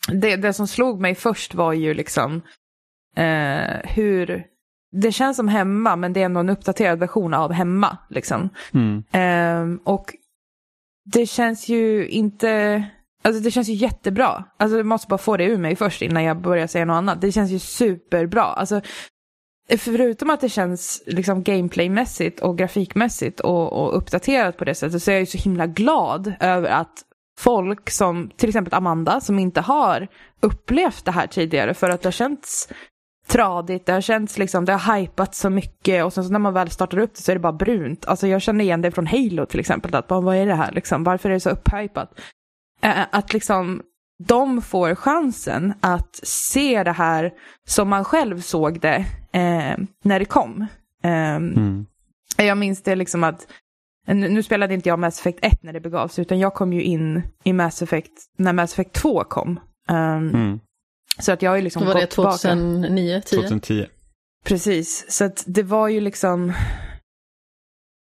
det, 0.08 0.36
det 0.36 0.52
som 0.52 0.66
slog 0.66 1.00
mig 1.00 1.14
först 1.14 1.54
var 1.54 1.72
ju 1.72 1.94
liksom 1.94 2.42
eh, 3.16 3.90
hur, 3.94 4.44
det 4.92 5.12
känns 5.12 5.36
som 5.36 5.48
hemma 5.48 5.96
men 5.96 6.12
det 6.12 6.20
är 6.20 6.24
ändå 6.24 6.40
en 6.40 6.48
uppdaterad 6.48 6.98
version 6.98 7.34
av 7.34 7.52
hemma. 7.52 7.98
Liksom. 8.10 8.48
Mm. 8.74 9.02
Ehm, 9.12 9.80
och 9.84 10.14
det 11.04 11.26
känns 11.26 11.68
ju 11.68 12.08
inte, 12.08 12.84
alltså 13.24 13.42
det 13.42 13.50
känns 13.50 13.68
ju 13.68 13.74
jättebra. 13.74 14.44
Alltså 14.56 14.76
jag 14.76 14.86
måste 14.86 15.08
bara 15.08 15.18
få 15.18 15.36
det 15.36 15.44
ur 15.44 15.58
mig 15.58 15.76
först 15.76 16.02
innan 16.02 16.24
jag 16.24 16.40
börjar 16.40 16.66
säga 16.66 16.84
något 16.84 16.94
annat. 16.94 17.20
Det 17.20 17.32
känns 17.32 17.50
ju 17.50 17.58
superbra. 17.58 18.44
Alltså, 18.44 18.80
förutom 19.68 20.30
att 20.30 20.40
det 20.40 20.48
känns 20.48 21.02
liksom 21.06 21.42
gameplaymässigt 21.42 22.40
och 22.40 22.58
grafikmässigt 22.58 23.40
och, 23.40 23.72
och 23.72 23.96
uppdaterat 23.96 24.56
på 24.56 24.64
det 24.64 24.74
sättet 24.74 25.02
så 25.02 25.10
är 25.10 25.14
jag 25.14 25.20
ju 25.20 25.26
så 25.26 25.38
himla 25.38 25.66
glad 25.66 26.34
över 26.40 26.68
att 26.68 27.04
folk 27.38 27.90
som 27.90 28.30
till 28.36 28.48
exempel 28.48 28.74
Amanda 28.74 29.20
som 29.20 29.38
inte 29.38 29.60
har 29.60 30.08
upplevt 30.40 31.04
det 31.04 31.10
här 31.10 31.26
tidigare 31.26 31.74
för 31.74 31.90
att 31.90 32.02
det 32.02 32.06
har 32.06 32.12
känts 32.12 32.68
tradigt, 33.26 33.86
det 33.86 33.92
har 33.92 34.00
känts 34.00 34.38
liksom, 34.38 34.64
det 34.64 34.72
har 34.72 34.96
hypat 34.96 35.34
så 35.34 35.50
mycket 35.50 36.04
och 36.04 36.12
sen 36.12 36.24
så 36.24 36.32
när 36.32 36.38
man 36.38 36.54
väl 36.54 36.70
startar 36.70 36.98
upp 36.98 37.14
det 37.14 37.22
så 37.22 37.32
är 37.32 37.36
det 37.36 37.40
bara 37.40 37.52
brunt. 37.52 38.06
Alltså 38.06 38.26
jag 38.26 38.42
känner 38.42 38.64
igen 38.64 38.82
det 38.82 38.90
från 38.90 39.06
Halo 39.06 39.46
till 39.46 39.60
exempel, 39.60 39.94
att 39.94 40.08
bara, 40.08 40.20
vad 40.20 40.36
är 40.36 40.46
det 40.46 40.54
här 40.54 40.72
liksom, 40.72 41.04
varför 41.04 41.28
är 41.28 41.34
det 41.34 41.40
så 41.40 41.50
upphypat? 41.50 42.20
Att 43.10 43.32
liksom 43.32 43.82
de 44.24 44.62
får 44.62 44.94
chansen 44.94 45.74
att 45.80 46.20
se 46.22 46.82
det 46.84 46.92
här 46.92 47.32
som 47.68 47.88
man 47.88 48.04
själv 48.04 48.40
såg 48.40 48.80
det 48.80 49.06
eh, 49.32 49.76
när 50.04 50.18
det 50.18 50.24
kom. 50.24 50.66
Eh, 51.02 51.36
Mm. 51.36 51.86
Jag 52.36 52.58
minns 52.58 52.82
det 52.82 52.96
liksom 52.96 53.24
att, 53.24 53.46
nu 54.06 54.42
spelade 54.42 54.74
inte 54.74 54.88
jag 54.88 54.98
Mass 54.98 55.20
Effect 55.20 55.38
1 55.42 55.62
när 55.62 55.72
det 55.72 55.80
begav 55.80 56.08
sig, 56.08 56.22
utan 56.22 56.38
jag 56.38 56.54
kom 56.54 56.72
ju 56.72 56.82
in 56.82 57.22
i 57.44 57.52
Mass 57.52 57.82
Effect 57.82 58.12
när 58.38 58.52
Mass 58.52 58.72
Effect 58.72 58.92
2 58.92 59.24
kom. 59.24 59.60
Ehm, 59.88 60.28
Mm. 60.30 60.60
Så 61.18 61.32
att 61.32 61.42
jag 61.42 61.50
har 61.50 61.56
ju 61.56 61.62
liksom 61.62 61.86
Var 61.86 61.92
gått 61.92 62.00
det 62.02 62.06
tillbaka. 62.06 62.36
2009, 62.38 63.22
10? 63.26 63.38
2010. 63.40 63.86
Precis, 64.44 65.06
så 65.12 65.24
att 65.24 65.44
det 65.46 65.62
var 65.62 65.88
ju 65.88 66.00
liksom... 66.00 66.52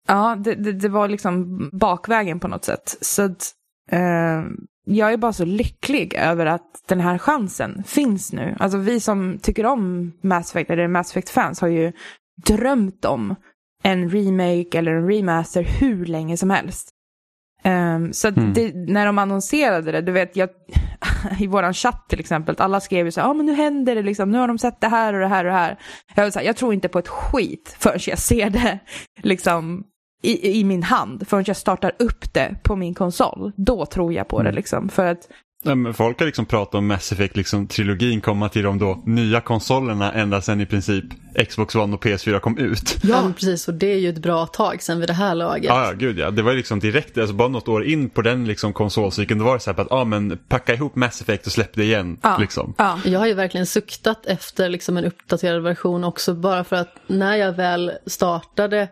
Ja, 0.08 0.36
det, 0.39 0.56
det, 0.56 0.71
det 0.71 0.89
var 0.89 1.08
liksom 1.08 1.69
bakvägen 1.74 2.39
på 2.39 2.47
något 2.47 2.65
sätt. 2.65 2.97
Så 3.02 3.21
att 3.21 3.52
eh, 3.91 4.43
jag 4.95 5.13
är 5.13 5.17
bara 5.17 5.34
så 5.34 5.45
lycklig 5.45 6.13
över 6.13 6.45
att 6.45 6.84
den 6.88 6.99
här 6.99 7.17
chansen 7.17 7.84
finns 7.88 8.34
nu. 8.34 8.56
Alltså 8.60 8.77
vi 8.77 8.99
som 8.99 9.39
tycker 9.41 9.65
om 9.65 10.12
Mass 10.23 10.49
Effect, 10.51 10.69
eller 10.69 10.88
Mass 10.88 11.12
Effect-fans, 11.12 11.62
har 11.62 11.67
ju 11.67 11.91
drömt 12.45 13.06
om 13.06 13.36
en 13.84 14.10
remake 14.10 14.77
eller 14.77 14.91
en 14.91 15.08
remaster 15.08 15.63
hur 15.63 16.06
länge 16.06 16.38
som 16.38 16.49
helst. 16.49 16.89
Ehm, 17.63 18.13
så 18.13 18.27
Mm. 18.27 18.54
det, 18.54 18.71
när 18.75 19.06
de 19.06 19.17
annonserade 19.17 19.91
det, 19.91 20.01
du 20.01 20.12
vet, 20.12 20.36
jag, 20.36 20.49
i 21.39 21.47
våran 21.47 21.73
chatt 21.73 22.10
till 22.10 22.19
exempel, 22.19 22.56
alla 22.60 22.80
skrev 22.80 23.06
ju 23.06 23.12
så 23.12 23.21
här, 23.21 23.30
ah, 23.30 23.34
men 23.34 23.45
nu 23.45 23.54
händer 23.54 23.95
det 23.95 24.01
liksom, 24.01 24.32
nu 24.32 24.38
har 24.38 24.47
de 24.47 24.58
sett 24.58 24.82
det 24.82 24.88
här 24.88 25.13
och 25.13 25.19
det 25.19 25.27
här 25.27 25.45
och 25.45 25.51
det 25.51 25.58
här. 25.58 25.77
Jag, 26.15 26.34
säga, 26.34 26.45
jag 26.45 26.56
tror 26.56 26.73
inte 26.73 26.88
på 26.88 26.99
ett 26.99 27.08
skit 27.08 27.75
förrän 27.80 27.99
jag 28.08 28.19
ser 28.19 28.49
det 28.49 28.80
liksom 29.21 29.84
i, 30.21 30.60
i 30.60 30.63
min 30.63 30.84
hand, 30.84 31.27
förrän 31.27 31.43
jag 31.47 31.57
startar 31.57 31.91
upp 31.99 32.34
det 32.34 32.55
på 32.63 32.75
min 32.75 32.93
konsol. 32.93 33.51
Då 33.55 33.86
tror 33.86 34.13
jag 34.13 34.27
på 34.27 34.38
det 34.43 34.49
Mm. 34.49 34.55
liksom, 34.55 34.89
för 34.89 35.05
att 35.05 35.27
Nej, 35.63 35.75
men 35.75 35.93
folk 35.93 36.19
har 36.19 36.25
liksom 36.25 36.45
pratat 36.45 36.75
om 36.75 36.88
Mass 36.88 37.12
Effect, 37.12 37.36
liksom, 37.38 37.67
trilogin 37.67 38.21
komma 38.21 38.49
till 38.49 38.63
de 38.63 38.79
då 38.79 39.03
nya 39.05 39.41
konsolerna 39.41 40.13
ända 40.13 40.41
sedan 40.41 40.62
i 40.62 40.65
princip 40.65 41.05
Xbox 41.49 41.75
One 41.75 41.95
och 41.95 42.05
PS4 42.05 42.39
kom 42.39 42.57
ut. 42.57 42.97
Ja, 43.03 43.21
men 43.23 43.34
precis. 43.34 43.67
Och 43.67 43.73
det 43.73 43.88
är 43.93 43.97
ju 43.97 44.10
ett 44.10 44.17
bra 44.21 44.45
tag 44.45 44.81
sedan 44.84 44.99
vid 44.99 45.10
det 45.10 45.13
här 45.13 45.36
laget. 45.36 45.63
Ja, 45.65 45.86
ja, 45.86 45.91
gud 45.91 46.19
ja. 46.19 46.31
Det 46.31 46.41
var 46.41 46.51
ju 46.51 46.57
liksom 46.57 46.79
direkt, 46.79 47.17
alltså 47.17 47.36
bara 47.36 47.47
något 47.47 47.67
år 47.67 47.86
in 47.86 48.10
på 48.10 48.21
den 48.21 48.45
liksom 48.47 48.73
konsolcykeln, 48.73 49.39
då 49.39 49.45
var 49.45 49.53
det 49.53 49.60
så 49.60 49.71
här 49.71 49.79
att, 49.81 49.88
ja 49.89 50.03
men 50.03 50.38
packa 50.49 50.73
ihop 50.73 50.95
Mass 50.95 51.21
Effect 51.21 51.45
och 51.45 51.51
släpp 51.51 51.73
det 51.73 51.84
igen. 51.84 52.17
Ja. 52.21 52.38
Liksom. 52.38 52.73
ja, 52.77 52.99
Jag 53.05 53.19
har 53.19 53.27
ju 53.27 53.34
verkligen 53.34 53.65
suktat 53.65 54.25
efter 54.25 54.69
liksom 54.69 54.97
en 54.97 55.05
uppdaterad 55.05 55.63
version 55.63 56.03
också, 56.03 56.34
bara 56.34 56.63
för 56.63 56.75
att 56.75 56.95
när 57.07 57.36
jag 57.36 57.53
väl 57.53 57.91
startade 58.05 58.88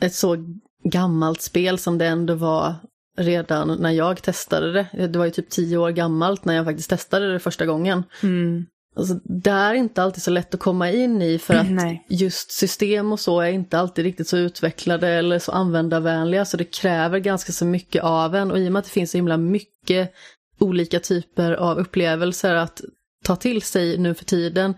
ett 0.00 0.14
så 0.14 0.36
gammalt 0.84 1.42
spel 1.42 1.78
som 1.78 1.98
det 1.98 2.06
ändå 2.06 2.34
var 2.34 2.74
redan 3.18 3.76
när 3.80 3.90
jag 3.90 4.22
testade 4.22 4.72
det, 4.72 5.06
det 5.06 5.18
var 5.18 5.24
ju 5.24 5.30
typ 5.30 5.50
tio 5.50 5.76
år 5.76 5.90
gammalt 5.90 6.44
när 6.44 6.54
jag 6.54 6.64
faktiskt 6.64 6.90
testade 6.90 7.32
det 7.32 7.38
första 7.38 7.66
gången. 7.66 8.02
mm, 8.22 8.66
Alltså, 8.96 9.14
det 9.24 9.50
är 9.50 9.74
inte 9.74 10.02
alltid 10.02 10.22
så 10.22 10.30
lätt 10.30 10.54
att 10.54 10.60
komma 10.60 10.90
in 10.90 11.22
i 11.22 11.38
för 11.38 11.54
att 11.54 11.70
nej. 11.70 12.06
just 12.08 12.50
system 12.50 13.12
och 13.12 13.20
så 13.20 13.40
är 13.40 13.50
inte 13.50 13.78
alltid 13.78 14.04
riktigt 14.04 14.28
så 14.28 14.36
utvecklade 14.36 15.08
eller 15.08 15.38
så 15.38 15.52
användarvänliga 15.52 16.44
så 16.44 16.56
det 16.56 16.64
kräver 16.64 17.18
ganska 17.18 17.52
så 17.52 17.64
mycket 17.64 18.02
av 18.02 18.34
en 18.34 18.50
och 18.50 18.58
i 18.58 18.68
och 18.68 18.72
med 18.72 18.80
att 18.80 18.84
det 18.84 18.90
finns 18.90 19.10
så 19.10 19.18
himla 19.18 19.36
mycket 19.36 20.12
olika 20.58 21.00
typer 21.00 21.52
av 21.52 21.78
upplevelser 21.78 22.54
att 22.54 22.80
ta 23.24 23.36
till 23.36 23.62
sig 23.62 23.98
nu 23.98 24.14
för 24.14 24.24
tiden 24.24 24.74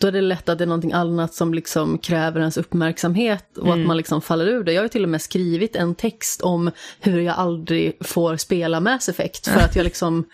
då 0.00 0.06
är 0.06 0.12
det 0.12 0.20
lätt 0.20 0.48
att 0.48 0.58
det 0.58 0.64
är 0.64 0.66
någonting 0.66 0.92
annat 0.92 1.34
som 1.34 1.54
liksom 1.54 1.98
kräver 1.98 2.40
ens 2.40 2.56
uppmärksamhet 2.56 3.58
och 3.58 3.66
Mm. 3.66 3.80
att 3.80 3.86
man 3.86 3.96
liksom 3.96 4.20
faller 4.20 4.46
ur 4.46 4.64
det. 4.64 4.72
Jag 4.72 4.80
har 4.80 4.84
ju 4.84 4.88
till 4.88 5.02
och 5.02 5.08
med 5.08 5.22
skrivit 5.22 5.76
en 5.76 5.94
text 5.94 6.42
om 6.42 6.70
hur 7.00 7.20
jag 7.20 7.34
aldrig 7.36 8.06
får 8.06 8.36
spela 8.36 8.80
Mass 8.80 9.08
Effect 9.08 9.48
för 9.48 9.60
att 9.60 9.76
jag 9.76 9.84
liksom 9.84 10.24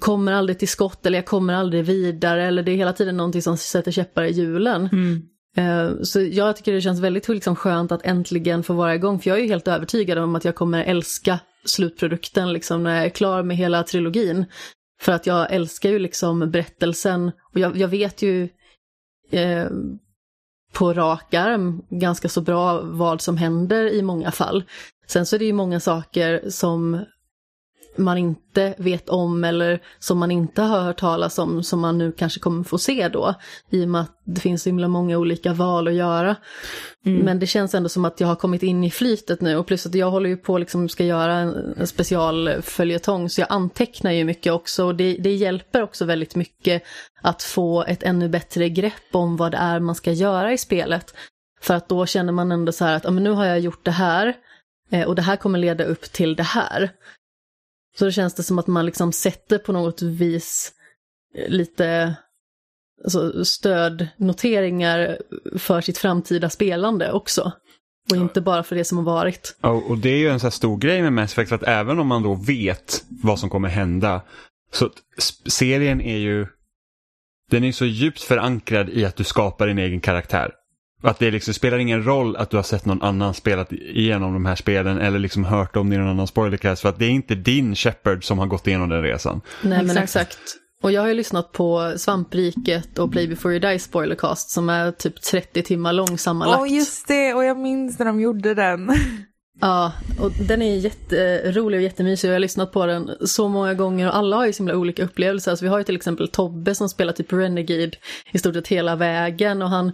kommer 0.00 0.32
aldrig 0.32 0.58
till 0.58 0.68
skott 0.68 1.06
eller 1.06 1.18
jag 1.18 1.26
kommer 1.26 1.54
aldrig 1.54 1.84
vidare 1.84 2.46
eller 2.46 2.62
det 2.62 2.70
är 2.72 2.76
hela 2.76 2.92
tiden 2.92 3.16
någonting 3.16 3.42
som 3.42 3.56
sätter 3.56 3.92
käppar 3.92 4.22
i 4.24 4.32
hjulen. 4.32 4.88
Mm. 4.92 5.22
Eh, 5.56 5.90
Så 6.02 6.20
jag 6.20 6.56
tycker 6.56 6.72
det 6.72 6.80
känns 6.80 7.00
väldigt 7.00 7.28
liksom 7.28 7.56
skönt 7.56 7.92
att 7.92 8.06
äntligen 8.06 8.62
få 8.62 8.72
vara 8.74 8.94
igång, 8.94 9.20
för 9.20 9.30
jag 9.30 9.38
är 9.38 9.42
ju 9.42 9.48
helt 9.48 9.68
övertygad 9.68 10.18
om 10.18 10.34
att 10.36 10.44
jag 10.44 10.54
kommer 10.54 10.84
älska 10.84 11.38
slutprodukten 11.64 12.52
liksom 12.52 12.82
när 12.82 12.96
jag 12.96 13.04
är 13.04 13.08
klar 13.10 13.42
med 13.42 13.56
hela 13.56 13.82
trilogin. 13.82 14.44
För 15.00 15.12
att 15.12 15.26
jag 15.26 15.52
älskar 15.52 15.90
ju 15.90 15.98
liksom 15.98 16.50
berättelsen 16.50 17.32
och 17.52 17.60
jag, 17.60 17.76
jag 17.76 17.88
vet 17.88 18.22
ju 18.22 18.48
eh, 19.30 19.66
på 20.72 20.92
rak 20.92 21.34
arm 21.34 21.82
ganska 21.90 22.28
så 22.28 22.40
bra 22.40 22.80
vad 22.82 23.20
som 23.20 23.36
händer 23.36 23.86
i 23.86 24.02
många 24.02 24.30
fall. 24.30 24.64
Sen 25.06 25.26
så 25.26 25.36
är 25.36 25.38
det 25.38 25.44
ju 25.44 25.52
många 25.52 25.80
saker 25.80 26.50
som 26.50 27.04
man 27.98 28.18
inte 28.18 28.74
vet 28.78 29.08
om 29.08 29.44
eller 29.44 29.80
som 29.98 30.18
man 30.18 30.30
inte 30.30 30.62
har 30.62 30.80
hört 30.80 31.00
talas 31.00 31.38
om 31.38 31.62
som 31.62 31.80
man 31.80 31.98
nu 31.98 32.12
kanske 32.12 32.40
kommer 32.40 32.64
få 32.64 32.78
se 32.78 33.08
då. 33.08 33.34
I 33.70 33.84
och 33.84 33.88
med 33.88 34.00
att 34.00 34.22
det 34.24 34.40
finns 34.40 34.62
så 34.62 34.68
himla 34.68 34.88
många 34.88 35.18
olika 35.18 35.52
val 35.52 35.88
att 35.88 35.94
göra. 35.94 36.36
Mm. 37.06 37.24
Men 37.24 37.38
det 37.38 37.46
känns 37.46 37.74
ändå 37.74 37.88
som 37.88 38.04
att 38.04 38.20
jag 38.20 38.28
har 38.28 38.36
kommit 38.36 38.62
in 38.62 38.84
i 38.84 38.90
flytet 38.90 39.40
nu 39.40 39.56
och 39.56 39.66
plus 39.66 39.86
att 39.86 39.94
jag 39.94 40.10
håller 40.10 40.28
ju 40.28 40.36
på 40.36 40.58
liksom 40.58 40.88
ska 40.88 41.04
göra 41.04 41.34
en, 41.34 41.74
en 41.76 41.86
specialföljetong 41.86 43.30
så 43.30 43.40
jag 43.40 43.48
antecknar 43.50 44.10
ju 44.10 44.24
mycket 44.24 44.52
också 44.52 44.84
och 44.84 44.94
det, 44.94 45.16
det 45.20 45.34
hjälper 45.34 45.82
också 45.82 46.04
väldigt 46.04 46.34
mycket 46.34 46.82
att 47.22 47.42
få 47.42 47.84
ett 47.84 48.02
ännu 48.02 48.28
bättre 48.28 48.68
grepp 48.68 49.08
om 49.12 49.36
vad 49.36 49.52
det 49.52 49.58
är 49.58 49.80
man 49.80 49.94
ska 49.94 50.12
göra 50.12 50.52
i 50.52 50.58
spelet. 50.58 51.14
För 51.60 51.74
att 51.74 51.88
då 51.88 52.06
känner 52.06 52.32
man 52.32 52.52
ändå 52.52 52.72
så 52.72 52.84
här 52.84 52.96
att 52.96 53.04
ja, 53.04 53.10
men 53.10 53.24
nu 53.24 53.30
har 53.30 53.44
jag 53.44 53.60
gjort 53.60 53.84
det 53.84 53.90
här 53.90 54.34
eh, 54.90 55.06
och 55.06 55.14
det 55.14 55.22
här 55.22 55.36
kommer 55.36 55.58
leda 55.58 55.84
upp 55.84 56.02
till 56.02 56.36
det 56.36 56.42
här. 56.42 56.90
Så 57.98 58.04
då 58.04 58.10
känns 58.10 58.34
det 58.34 58.42
som 58.42 58.58
att 58.58 58.66
man 58.66 58.86
liksom 58.86 59.12
sätter 59.12 59.58
på 59.58 59.72
något 59.72 60.02
vis 60.02 60.72
eh, 61.34 61.48
lite 61.48 62.16
alltså, 63.04 63.44
stödnoteringar 63.44 65.18
för 65.58 65.80
sitt 65.80 65.98
framtida 65.98 66.50
spelande 66.50 67.12
också. 67.12 67.52
Och 68.10 68.16
inte 68.16 68.40
bara 68.40 68.62
för 68.62 68.76
det 68.76 68.84
som 68.84 68.98
har 68.98 69.04
varit. 69.04 69.56
Och, 69.60 69.90
och 69.90 69.98
det 69.98 70.08
är 70.08 70.18
ju 70.18 70.28
en 70.28 70.40
så 70.40 70.50
stor 70.50 70.78
grej 70.78 71.02
med 71.02 71.12
Mass 71.12 71.32
Effect, 71.32 71.52
att 71.52 71.62
även 71.62 71.98
om 71.98 72.06
man 72.06 72.22
då 72.22 72.34
vet 72.34 73.04
vad 73.08 73.38
som 73.38 73.50
kommer 73.50 73.68
hända, 73.68 74.22
så 74.72 74.90
serien 75.46 76.00
är 76.00 76.16
ju, 76.16 76.46
den 77.50 77.64
är 77.64 77.72
så 77.72 77.84
djupt 77.84 78.20
förankrad 78.22 78.88
i 78.88 79.04
att 79.04 79.16
du 79.16 79.24
skapar 79.24 79.66
din 79.66 79.78
egen 79.78 80.00
karaktär. 80.00 80.52
Att 81.02 81.18
det 81.18 81.30
liksom 81.30 81.54
spelar 81.54 81.78
ingen 81.78 82.04
roll 82.04 82.36
att 82.36 82.50
du 82.50 82.56
har 82.56 82.64
sett 82.64 82.84
någon 82.84 83.02
annan 83.02 83.34
spelat 83.34 83.72
igenom 83.72 84.32
de 84.32 84.46
här 84.46 84.56
spelen 84.56 84.98
eller 84.98 85.18
liksom 85.18 85.44
hört 85.44 85.76
om 85.76 85.90
det 85.90 85.96
i 85.96 85.98
någon 85.98 86.08
annan 86.08 86.26
spoilercast 86.26 86.82
för 86.82 86.88
att 86.88 86.98
det 86.98 87.04
är 87.04 87.10
inte 87.10 87.34
din 87.34 87.74
Shepard 87.74 88.24
som 88.24 88.38
har 88.38 88.46
gått 88.46 88.66
igenom 88.66 88.88
den 88.88 89.02
resan. 89.02 89.40
Nej 89.62 89.84
men 89.84 89.96
Exakt. 89.96 90.38
Och 90.82 90.92
jag 90.92 91.00
har 91.00 91.08
ju 91.08 91.14
lyssnat 91.14 91.52
på 91.52 91.92
Svampriket 91.96 92.98
och 92.98 93.12
Play 93.12 93.28
before 93.28 93.54
you 93.54 93.60
die 93.60 93.78
spoilercast 93.78 94.50
som 94.50 94.68
är 94.68 94.92
typ 94.92 95.22
30 95.22 95.62
timmar 95.62 95.92
lång 95.92 96.18
sammanlagt. 96.18 96.60
Åh, 96.60 96.72
just 96.74 97.08
det, 97.08 97.34
och 97.34 97.44
jag 97.44 97.58
minns 97.58 97.98
när 97.98 98.06
de 98.06 98.20
gjorde 98.20 98.54
den. 98.54 98.90
Ja, 99.60 99.92
och 100.20 100.30
den 100.30 100.62
är 100.62 100.76
jätterolig 100.76 101.78
och 101.78 101.82
jättemysig 101.82 102.28
och 102.28 102.32
jag 102.32 102.34
har 102.34 102.40
lyssnat 102.40 102.72
på 102.72 102.86
den 102.86 103.10
så 103.26 103.48
många 103.48 103.74
gånger 103.74 104.08
och 104.08 104.16
alla 104.16 104.36
har 104.36 104.46
ju 104.46 104.52
så 104.52 104.62
himla 104.62 104.76
olika 104.76 105.04
upplevelser. 105.04 105.50
Alltså 105.50 105.64
vi 105.64 105.68
har 105.68 105.78
ju 105.78 105.84
till 105.84 105.96
exempel 105.96 106.28
Tobbe 106.28 106.74
som 106.74 106.88
spelar 106.88 107.12
typ 107.12 107.32
Renegade 107.32 107.90
i 108.32 108.38
stort 108.38 108.54
sett 108.54 108.68
hela 108.68 108.96
vägen 108.96 109.62
och 109.62 109.68
han 109.68 109.92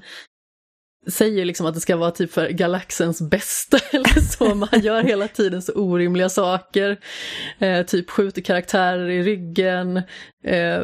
säger 1.11 1.45
liksom 1.45 1.67
att 1.67 1.75
det 1.75 1.81
ska 1.81 1.97
vara 1.97 2.11
typ 2.11 2.33
för 2.33 2.49
galaxens 2.49 3.23
bästa 3.23 3.79
eller 3.91 4.21
så. 4.21 4.55
man 4.55 4.81
gör 4.83 5.03
hela 5.03 5.29
tiden 5.29 5.63
så 5.63 5.73
orimliga 5.73 6.29
saker. 6.29 7.01
Eh, 7.59 7.87
typ 7.87 8.11
skjuter 8.11 8.43
karaktärer 8.43 9.09
i 9.09 9.23
ryggen. 9.23 10.03
Eh, 10.45 10.83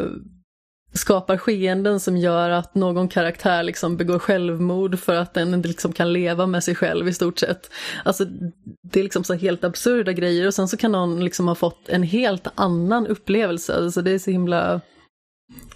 skapar 0.92 1.36
skeenden 1.36 2.00
som 2.00 2.16
gör 2.16 2.50
att 2.50 2.74
någon 2.74 3.08
karaktär 3.08 3.62
liksom 3.62 3.96
begår 3.96 4.18
självmord 4.18 4.98
för 4.98 5.14
att 5.14 5.34
den 5.34 5.54
inte 5.54 5.68
liksom 5.68 5.92
kan 5.92 6.12
leva 6.12 6.46
med 6.46 6.64
sig 6.64 6.74
själv 6.74 7.08
i 7.08 7.12
stort 7.12 7.38
sett. 7.38 7.70
Alltså 8.04 8.24
det 8.82 9.00
är 9.00 9.04
liksom 9.04 9.24
så 9.24 9.34
helt 9.34 9.64
absurda 9.64 10.12
grejer 10.12 10.46
och 10.46 10.54
sen 10.54 10.68
så 10.68 10.76
kan 10.76 10.92
någon 10.92 11.24
liksom 11.24 11.48
ha 11.48 11.54
fått 11.54 11.88
en 11.88 12.02
helt 12.02 12.46
annan 12.54 13.06
upplevelse. 13.06 13.76
Alltså 13.76 14.02
det 14.02 14.10
är 14.10 14.18
så 14.18 14.30
himla 14.30 14.80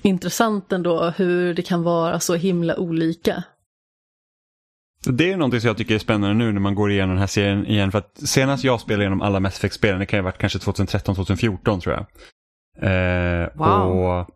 intressant 0.02 0.72
ändå 0.72 1.12
hur 1.16 1.54
det 1.54 1.62
kan 1.62 1.82
vara 1.82 2.20
så 2.20 2.34
himla 2.34 2.76
olika. 2.76 3.44
Det 5.04 5.32
är 5.32 5.36
någonting 5.36 5.60
som 5.60 5.68
jag 5.68 5.76
tycker 5.76 5.94
är 5.94 5.98
spännande 5.98 6.34
nu 6.34 6.52
när 6.52 6.60
man 6.60 6.74
går 6.74 6.90
igenom 6.90 7.08
den 7.10 7.18
här 7.18 7.26
serien 7.26 7.66
igen. 7.66 7.92
För 7.92 7.98
att 7.98 8.20
senast 8.24 8.64
jag 8.64 8.80
spelade 8.80 9.02
igenom 9.02 9.22
alla 9.22 9.40
Mass 9.40 9.56
Effect-spelen, 9.58 9.98
det 10.00 10.06
kan 10.06 10.18
ju 10.18 10.22
ha 10.22 10.24
varit 10.24 10.38
kanske 10.38 10.58
2013-2014 10.58 11.80
tror 11.80 11.94
jag. 11.94 12.06
Eh, 12.90 13.48
Wow. 13.54 13.66
Och, 13.68 14.28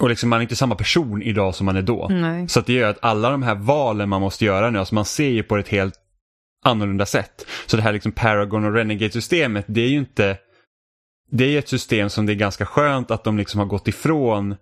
och 0.00 0.08
liksom 0.08 0.30
man 0.30 0.38
är 0.38 0.42
inte 0.42 0.56
samma 0.56 0.74
person 0.74 1.22
idag 1.22 1.54
som 1.54 1.66
man 1.66 1.76
är 1.76 1.82
då. 1.82 2.08
Nej. 2.10 2.48
Så 2.48 2.60
att 2.60 2.66
det 2.66 2.72
gör 2.72 2.90
att 2.90 3.04
alla 3.04 3.30
de 3.30 3.42
här 3.42 3.54
valen 3.54 4.08
man 4.08 4.20
måste 4.20 4.44
göra 4.44 4.70
nu, 4.70 4.78
alltså 4.78 4.94
man 4.94 5.04
ser 5.04 5.28
ju 5.30 5.42
på 5.42 5.56
ett 5.56 5.68
helt 5.68 5.94
annorlunda 6.64 7.06
sätt. 7.06 7.46
Så 7.66 7.76
det 7.76 7.82
här 7.82 7.92
liksom 7.92 8.12
Paragon 8.12 8.64
och 8.64 8.72
Renegade-systemet, 8.74 9.64
det 9.68 9.80
är 9.80 9.88
ju 9.88 9.98
inte... 9.98 10.38
Det 11.30 11.44
är 11.44 11.58
ett 11.58 11.68
system 11.68 12.10
som 12.10 12.26
det 12.26 12.32
är 12.32 12.34
ganska 12.34 12.66
skönt 12.66 13.10
att 13.10 13.24
de 13.24 13.38
liksom 13.38 13.60
har 13.60 13.66
gått 13.66 13.88
ifrån 13.88 14.56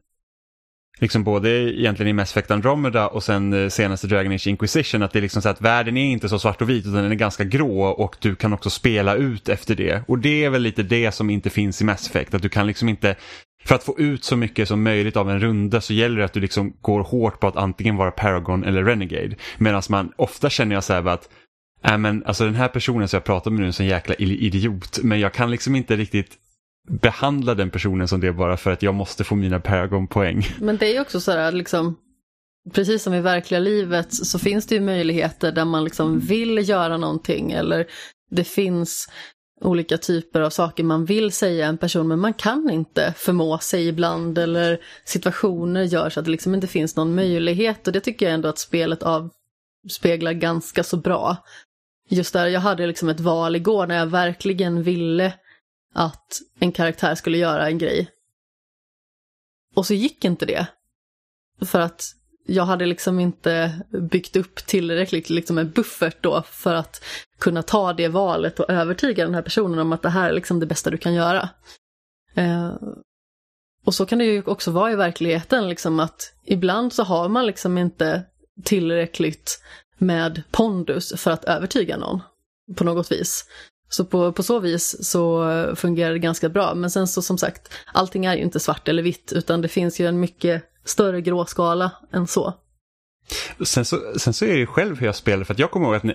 liksom 1.01 1.25
både 1.25 1.51
egentligen 1.51 2.11
i 2.11 2.13
Mass 2.13 2.31
Effect 2.31 2.51
Andromeda 2.51 3.09
och 3.09 3.23
sen 3.23 3.53
eh, 3.53 3.69
senaste 3.69 4.07
Dragon 4.07 4.33
Age 4.33 4.47
Inquisition 4.47 5.03
att 5.03 5.13
det 5.13 5.19
är 5.19 5.23
liksom 5.23 5.43
så 5.43 5.49
att 5.49 5.61
världen 5.61 5.97
är 5.97 6.05
inte 6.05 6.29
så 6.29 6.39
svart 6.39 6.63
och 6.63 6.71
vit 6.71 6.87
utan 6.87 7.03
den 7.03 7.13
är 7.13 7.17
ganska 7.17 7.45
grå 7.45 7.85
och 7.85 8.17
du 8.21 8.35
kan 8.35 8.53
också 8.53 8.71
spela 8.71 9.15
ut 9.15 9.49
efter 9.49 9.75
det. 9.75 10.03
Och 10.09 10.19
det 10.19 10.45
är 10.45 10.51
väl 10.51 10.63
lite 10.63 10.83
det 10.83 11.13
som 11.13 11.31
inte 11.31 11.51
finns 11.51 11.81
i 11.81 11.85
Mass 11.85 12.07
Effect, 12.07 12.35
att 12.35 12.43
du 12.43 12.49
kan 12.49 12.67
liksom 12.67 12.89
inte 12.89 13.17
för 13.65 13.75
att 13.75 13.85
få 13.85 13.99
ut 13.99 14.25
så 14.25 14.37
mycket 14.37 14.69
som 14.69 14.83
möjligt 14.83 15.17
av 15.17 15.31
en 15.31 15.41
runda 15.41 15.81
så 15.81 15.93
gäller 15.93 16.19
det 16.19 16.25
att 16.25 16.33
du 16.33 16.41
liksom 16.41 16.77
går 16.81 17.03
hårt 17.03 17.41
på 17.41 17.47
att 17.47 17.57
antingen 17.57 17.97
vara 17.97 18.11
Paragon 18.11 18.65
eller 18.65 18.85
Renegade. 18.85 19.37
Medan 19.59 19.83
man 19.89 20.13
ofta 20.17 20.51
känner 20.51 20.75
jag 20.75 20.85
så 20.85 20.93
här 20.93 21.09
att 21.09 21.29
äh, 21.85 21.99
men, 21.99 22.25
alltså 22.27 22.45
den 22.45 22.55
här 22.55 22.69
personen 22.69 23.09
som 23.09 23.17
jag 23.17 23.25
pratar 23.25 23.51
med 23.51 23.59
nu 23.59 23.65
är 23.65 23.67
en 23.67 23.73
sån 23.73 23.87
jäkla 23.87 24.15
idiot 24.15 24.99
men 25.03 25.21
jag 25.21 25.33
kan 25.33 25.51
liksom 25.51 25.77
inte 25.77 25.97
riktigt 25.97 26.39
behandla 26.89 27.55
den 27.55 27.71
personen 27.71 28.09
som 28.09 28.21
det 28.21 28.33
bara 28.33 28.57
för 28.57 28.71
att 28.71 28.83
jag 28.83 28.95
måste 28.95 29.25
få 29.25 29.35
mina 29.35 29.61
Paragon-poäng. 29.61 30.47
Men 30.59 30.77
det 30.77 30.87
är 30.87 30.93
ju 30.93 31.01
också 31.01 31.21
så 31.21 31.33
här 31.33 31.53
liksom, 31.53 31.97
precis 32.73 33.03
som 33.03 33.15
i 33.15 33.21
verkliga 33.21 33.61
livet 33.61 34.15
så 34.15 34.39
finns 34.39 34.67
det 34.67 34.75
ju 34.75 34.81
möjligheter 34.81 35.53
där 35.53 35.65
man 35.65 35.85
liksom 35.85 36.21
vill 36.21 36.69
göra 36.69 36.97
någonting 36.97 37.53
eller 37.53 37.87
det 38.31 38.45
finns 38.45 39.09
olika 39.61 39.99
typer 39.99 40.41
av 40.41 40.51
saker 40.51 40.85
man 40.85 41.05
vill 41.05 41.33
säga 41.33 41.67
en 41.67 41.79
person 41.79 42.09
men 42.09 42.19
man 42.19 42.35
kan 42.35 42.71
inte 42.71 43.15
förmå 43.17 43.59
sig 43.59 43.89
ibland 43.89 44.39
eller 44.39 44.81
situationer 45.05 45.83
gör 45.83 46.11
så 46.11 46.21
att 46.21 46.27
det 46.27 46.33
liksom 46.33 46.55
inte 46.55 46.67
finns 46.67 46.97
någon 46.97 47.15
möjlighet 47.15 47.87
och 47.87 47.93
det 47.93 48.01
tycker 48.01 48.27
jag 48.27 48.35
ändå 48.35 48.49
att 48.49 48.59
spelet 48.59 49.03
avspeglar 49.03 50.33
ganska 50.33 50.85
så 50.85 50.97
bra. 50.97 51.37
Just 52.09 52.33
där, 52.33 52.47
jag 52.47 52.61
hade 52.61 52.87
liksom 52.87 53.09
ett 53.09 53.21
val 53.21 53.57
igår 53.57 53.87
när 53.87 53.99
jag 53.99 54.07
verkligen 54.07 54.83
ville 54.83 55.33
att 55.95 56.41
en 56.59 56.73
karaktär 56.73 57.15
skulle 57.15 57.39
göra 57.39 57.69
en 57.69 57.79
grej. 57.79 58.11
Och 59.75 59.87
så 59.87 59.95
gick 59.95 60.25
inte 60.25 60.47
det. 60.47 60.67
För 61.61 61.81
att 61.81 62.15
jag 62.47 62.65
hade 62.65 62.87
liksom 62.87 63.21
inte 63.21 63.81
byggt 64.11 64.37
upp 64.37 64.57
tillräckligt 64.67 65.31
liksom 65.31 65.59
en 65.59 65.71
buffert 65.71 66.17
då 66.23 66.43
för 66.43 66.75
att 66.75 67.05
kunna 67.39 67.63
ta 67.63 67.93
det 67.93 68.09
valet 68.09 68.61
och 68.61 68.71
övertyga 68.71 69.25
den 69.25 69.35
här 69.35 69.43
personen 69.43 69.79
om 69.79 69.93
att 69.93 70.03
det 70.03 70.11
här 70.11 70.31
är 70.31 70.35
liksom 70.35 70.61
det 70.61 70.67
bästa 70.67 70.91
du 70.91 70.99
kan 70.99 71.15
göra. 71.15 71.49
Eh, 72.35 72.75
och 73.85 73.95
så 73.95 74.07
kan 74.07 74.19
det 74.19 74.25
ju 74.25 74.43
också 74.43 74.71
vara 74.71 74.93
i 74.93 74.97
verkligheten, 74.97 75.69
liksom 75.69 76.01
att 76.01 76.35
ibland 76.45 76.93
så 76.93 77.03
har 77.03 77.29
man 77.29 77.47
liksom 77.47 77.79
inte 77.79 78.23
tillräckligt 78.65 79.63
med 79.99 80.43
pondus 80.51 81.21
för 81.21 81.31
att 81.31 81.45
övertyga 81.45 81.97
någon 81.97 82.21
på 82.77 82.85
något 82.85 83.13
vis. 83.13 83.45
Så 83.95 84.05
på, 84.05 84.33
på 84.33 84.43
så 84.43 84.61
vis 84.61 84.97
så 85.07 85.47
fungerar 85.77 86.13
det 86.13 86.19
ganska 86.19 86.49
bra. 86.49 86.75
Men 86.75 86.91
sen 86.91 87.07
så 87.07 87.23
som 87.23 87.39
sagt, 87.39 87.73
allting 87.93 88.25
är 88.25 88.37
ju 88.37 88.43
inte 88.43 88.61
svart 88.61 88.89
eller 88.89 89.03
vitt, 89.03 89.33
utan 89.33 89.61
det 89.61 89.69
finns 89.69 90.01
ju 90.01 90.07
en 90.07 90.21
mycket 90.21 90.63
större 90.85 91.21
gråskala 91.21 91.91
än 92.13 92.27
så. 92.27 92.55
Sen 93.65 93.85
så, 93.85 94.19
sen 94.19 94.35
så 94.35 94.45
är 94.45 94.49
det 94.49 94.59
ju 94.59 94.67
själv 94.67 94.99
hur 94.99 95.07
jag 95.07 95.17
spelar, 95.17 95.45
för 95.45 95.55
att 95.55 95.59
jag 95.59 95.71
kommer 95.71 95.87
ihåg 95.87 95.95
att 95.95 96.03
ni, 96.03 96.15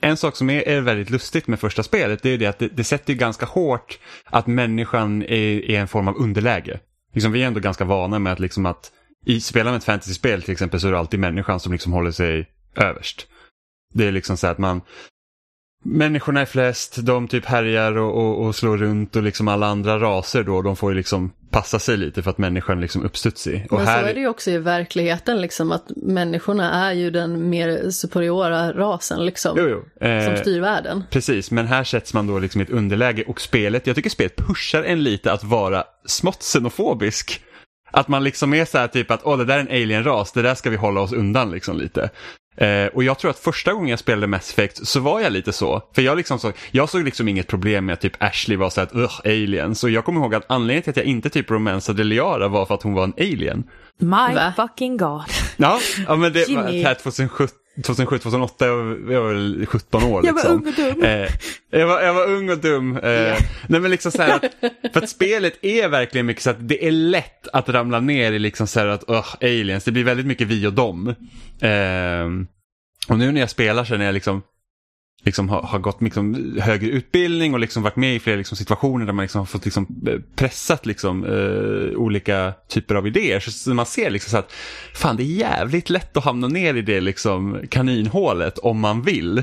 en 0.00 0.16
sak 0.16 0.36
som 0.36 0.50
är, 0.50 0.68
är, 0.68 0.80
väldigt 0.80 1.10
lustigt 1.10 1.46
med 1.46 1.60
första 1.60 1.82
spelet, 1.82 2.22
det 2.22 2.28
är 2.28 2.30
ju 2.30 2.38
det 2.38 2.46
att 2.46 2.58
det, 2.58 2.68
det 2.68 2.84
sätter 2.84 3.12
ju 3.12 3.18
ganska 3.18 3.46
hårt 3.46 3.98
att 4.24 4.46
människan 4.46 5.22
är, 5.22 5.70
är 5.70 5.80
en 5.80 5.88
form 5.88 6.08
av 6.08 6.16
underläge. 6.16 6.80
Liksom, 7.14 7.32
vi 7.32 7.42
är 7.42 7.46
ändå 7.46 7.60
ganska 7.60 7.84
vana 7.84 8.18
med 8.18 8.32
att, 8.32 8.40
liksom 8.40 8.66
att 8.66 8.92
i 9.26 9.40
spelar 9.40 9.70
med 9.70 9.78
ett 9.78 9.84
fantasyspel 9.84 10.42
till 10.42 10.52
exempel 10.52 10.80
så 10.80 10.88
är 10.88 10.92
det 10.92 10.98
alltid 10.98 11.20
människan 11.20 11.60
som 11.60 11.72
liksom 11.72 11.92
håller 11.92 12.10
sig 12.10 12.50
överst. 12.76 13.26
Det 13.94 14.06
är 14.06 14.12
liksom 14.12 14.36
så 14.36 14.46
att 14.46 14.58
man, 14.58 14.80
människorna 15.84 16.40
är 16.40 16.44
flest, 16.44 16.96
de 17.02 17.28
typ 17.28 17.44
härjar 17.44 17.96
och, 17.96 18.16
och, 18.16 18.46
och, 18.46 18.54
slår 18.54 18.76
runt 18.76 19.16
och 19.16 19.22
liksom 19.22 19.48
alla 19.48 19.66
andra 19.66 19.98
raser 19.98 20.42
då, 20.42 20.62
de 20.62 20.76
får 20.76 20.92
ju 20.92 20.96
liksom 20.96 21.32
passa 21.50 21.78
sig 21.78 21.96
lite 21.96 22.22
för 22.22 22.30
att 22.30 22.38
människan 22.38 22.80
liksom 22.80 23.04
uppstudsig. 23.04 23.66
Och 23.70 23.78
Men 23.78 23.86
här... 23.86 24.02
så 24.02 24.08
är 24.08 24.14
det 24.14 24.20
ju 24.20 24.28
också 24.28 24.50
i 24.50 24.58
verkligheten 24.58 25.40
liksom 25.40 25.72
att 25.72 25.90
människorna 25.96 26.88
är 26.88 26.92
ju 26.92 27.10
den 27.10 27.50
mer 27.50 27.90
superiora 27.90 28.72
rasen 28.72 29.26
liksom. 29.26 29.56
Jo, 29.58 29.68
jo. 29.68 30.06
Eh, 30.06 30.24
som 30.24 30.36
styr 30.36 30.60
världen. 30.60 31.04
Precis, 31.10 31.50
men 31.50 31.66
här 31.66 31.84
sätts 31.84 32.14
man 32.14 32.26
då 32.26 32.38
liksom 32.38 32.60
i 32.60 32.64
ett 32.64 32.70
underläge 32.70 33.24
och 33.26 33.40
spelet, 33.40 33.86
jag 33.86 33.96
tycker 33.96 34.10
spelet 34.10 34.36
pushar 34.36 34.82
en 34.82 35.02
lite 35.02 35.32
att 35.32 35.44
vara 35.44 35.84
smått 36.06 36.42
xenofobisk. 36.42 37.40
Att 37.90 38.08
man 38.08 38.24
liksom 38.24 38.54
är 38.54 38.64
så 38.64 38.78
här 38.78 38.88
typ 38.88 39.10
att 39.10 39.20
åh 39.24 39.38
det 39.38 39.44
där 39.44 39.56
är 39.56 39.60
en 39.60 39.68
alien-ras, 39.68 40.32
det 40.32 40.42
där 40.42 40.54
ska 40.54 40.70
vi 40.70 40.76
hålla 40.76 41.00
oss 41.00 41.12
undan 41.12 41.50
liksom 41.50 41.78
lite. 41.78 42.10
Eh, 42.60 42.86
och 42.86 43.04
jag 43.04 43.18
tror 43.18 43.30
att 43.30 43.38
första 43.38 43.72
gången 43.72 43.88
jag 43.88 43.98
spelade 43.98 44.26
Mass 44.26 44.50
Effect 44.50 44.86
så 44.86 45.00
var 45.00 45.20
jag 45.20 45.32
lite 45.32 45.52
så. 45.52 45.82
För 45.94 46.02
jag, 46.02 46.16
liksom 46.16 46.38
så, 46.38 46.52
jag 46.70 46.88
såg 46.88 47.04
liksom 47.04 47.28
inget 47.28 47.46
problem 47.46 47.86
med 47.86 47.92
att 47.92 48.00
typ 48.00 48.22
Ashley 48.22 48.56
var 48.56 48.70
så 48.70 48.80
att 48.80 48.94
ugh, 48.94 49.20
alien. 49.24 49.74
Så 49.74 49.88
jag 49.88 50.04
kommer 50.04 50.20
ihåg 50.20 50.34
att 50.34 50.44
anledningen 50.48 50.82
till 50.82 50.90
att 50.90 50.96
jag 50.96 51.06
inte 51.06 51.30
typ 51.30 51.50
romansade 51.50 52.04
Liara 52.04 52.48
var 52.48 52.66
för 52.66 52.74
att 52.74 52.82
hon 52.82 52.94
var 52.94 53.04
en 53.04 53.14
alien. 53.18 53.64
My 53.98 54.34
Va? 54.34 54.52
fucking 54.56 54.96
god. 54.96 55.22
Ja, 55.56 55.80
ja 56.06 56.16
men 56.16 56.32
det 56.32 56.48
Jimmy. 56.48 56.84
var 56.84 56.94
2017. 56.94 57.48
2007, 57.82 58.18
2008, 58.18 58.66
jag 58.66 58.76
var, 58.76 59.12
jag 59.12 59.22
var 59.22 59.28
väl 59.28 59.66
17 59.66 60.02
år. 60.02 60.22
Liksom. 60.22 60.38
Jag 60.38 60.54
var 60.54 60.66
liksom. 60.66 60.84
ung 60.84 60.92
och 60.92 60.96
dum. 60.96 61.04
Eh, 61.04 61.28
jag, 61.70 61.86
var, 61.86 62.00
jag 62.00 62.14
var 62.14 62.26
ung 62.30 62.50
och 62.50 62.58
dum. 62.58 62.96
Eh, 62.96 63.10
yeah. 63.10 63.38
Nej 63.66 63.80
men 63.80 63.90
liksom 63.90 64.12
så 64.12 64.22
här 64.22 64.36
att, 64.36 64.72
för 64.92 65.02
att 65.02 65.08
spelet 65.08 65.64
är 65.64 65.88
verkligen 65.88 66.26
mycket 66.26 66.42
så 66.42 66.50
att 66.50 66.68
det 66.68 66.86
är 66.86 66.90
lätt 66.90 67.48
att 67.52 67.68
ramla 67.68 68.00
ner 68.00 68.32
i 68.32 68.38
liksom 68.38 68.66
så 68.66 68.80
här 68.80 68.86
att, 68.86 69.10
uh, 69.10 69.34
aliens, 69.40 69.84
det 69.84 69.92
blir 69.92 70.04
väldigt 70.04 70.26
mycket 70.26 70.46
vi 70.46 70.66
och 70.66 70.72
dem. 70.72 71.08
Eh, 71.60 72.26
och 73.08 73.18
nu 73.18 73.32
när 73.32 73.40
jag 73.40 73.50
spelar 73.50 73.84
så 73.84 73.96
när 73.96 74.04
jag 74.04 74.14
liksom 74.14 74.42
liksom 75.28 75.48
har, 75.48 75.62
har 75.62 75.78
gått 75.78 76.02
liksom 76.02 76.56
högre 76.60 76.88
utbildning 76.90 77.54
och 77.54 77.60
liksom 77.60 77.82
varit 77.82 77.96
med 77.96 78.14
i 78.14 78.18
flera 78.18 78.36
liksom 78.36 78.56
situationer 78.56 79.06
där 79.06 79.12
man 79.12 79.22
liksom 79.22 79.38
har 79.38 79.46
fått 79.46 79.64
liksom 79.64 79.86
eh, 80.06 80.20
pressat 80.36 80.86
liksom, 80.86 81.24
eh, 81.24 81.98
olika 81.98 82.54
typer 82.68 82.94
av 82.94 83.06
idéer. 83.06 83.40
Så, 83.40 83.50
så 83.50 83.74
man 83.74 83.86
ser 83.86 84.10
liksom 84.10 84.30
så 84.30 84.38
att 84.38 84.52
fan 84.94 85.16
det 85.16 85.22
är 85.22 85.24
jävligt 85.24 85.90
lätt 85.90 86.16
att 86.16 86.24
hamna 86.24 86.48
ner 86.48 86.74
i 86.74 86.82
det 86.82 87.00
liksom 87.00 87.60
kaninhålet 87.70 88.58
om 88.58 88.80
man 88.80 89.02
vill. 89.02 89.42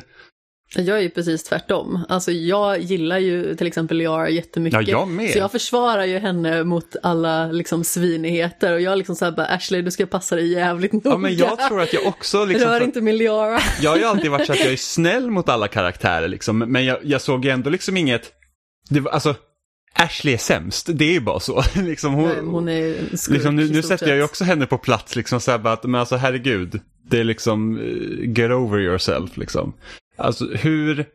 Jag 0.75 0.97
är 0.97 1.01
ju 1.01 1.09
precis 1.09 1.43
tvärtom. 1.43 2.05
Alltså 2.09 2.31
jag 2.31 2.81
gillar 2.81 3.17
ju 3.17 3.55
till 3.55 3.67
exempel 3.67 3.97
Liara 3.97 4.29
jättemycket. 4.29 4.87
Ja, 4.87 4.99
jag 4.99 5.07
med. 5.07 5.31
Så 5.31 5.37
jag 5.37 5.51
försvarar 5.51 6.05
ju 6.05 6.19
henne 6.19 6.63
mot 6.63 6.95
alla 7.03 7.47
liksom 7.47 7.83
svinigheter 7.83 8.73
och 8.73 8.81
jag 8.81 8.97
liksom 8.97 9.15
såhär 9.15 9.31
bara 9.31 9.47
Ashley 9.47 9.81
du 9.81 9.91
ska 9.91 10.05
passa 10.05 10.35
dig 10.35 10.51
jävligt 10.51 10.93
noga. 10.93 11.09
Ja 11.09 11.17
men 11.17 11.35
jag 11.35 11.59
tror 11.59 11.81
att 11.81 11.93
jag 11.93 12.07
också 12.07 12.45
liksom. 12.45 12.69
Rör 12.69 12.81
inte 12.81 13.01
min 13.01 13.17
Liara. 13.17 13.59
Jag 13.81 13.89
har 13.89 13.97
ju 13.97 14.03
alltid 14.03 14.31
varit 14.31 14.45
så 14.45 14.53
att 14.53 14.59
jag 14.59 14.71
är 14.71 14.77
snäll 14.77 15.31
mot 15.31 15.49
alla 15.49 15.67
karaktärer 15.67 16.27
liksom. 16.27 16.57
Men 16.57 16.85
jag, 16.85 16.97
jag 17.03 17.21
såg 17.21 17.45
ju 17.45 17.51
ändå 17.51 17.69
liksom 17.69 17.97
inget, 17.97 18.31
det 18.89 18.99
var, 18.99 19.11
alltså 19.11 19.35
Ashley 19.93 20.33
är 20.33 20.37
sämst, 20.37 20.89
det 20.93 21.05
är 21.05 21.13
ju 21.13 21.19
bara 21.19 21.39
så. 21.39 21.63
liksom 21.75 22.13
hon, 22.13 22.27
Nej, 22.27 22.41
hon 22.45 22.69
är 22.69 22.95
liksom, 23.29 23.55
nu, 23.55 23.69
nu 23.69 23.81
sätter 23.81 24.07
jag 24.07 24.17
ju 24.17 24.23
också 24.23 24.43
henne 24.43 24.65
på 24.65 24.77
plats 24.77 25.15
liksom 25.15 25.39
så 25.39 25.51
här 25.51 25.57
bara 25.57 25.73
att, 25.73 25.83
men 25.83 25.99
alltså 25.99 26.15
herregud, 26.15 26.79
det 27.09 27.19
är 27.19 27.23
liksom, 27.23 27.77
uh, 27.77 28.37
get 28.37 28.51
over 28.51 28.79
yourself 28.79 29.37
liksom. 29.37 29.73
Alltså 30.15 30.45
hur, 30.45 31.05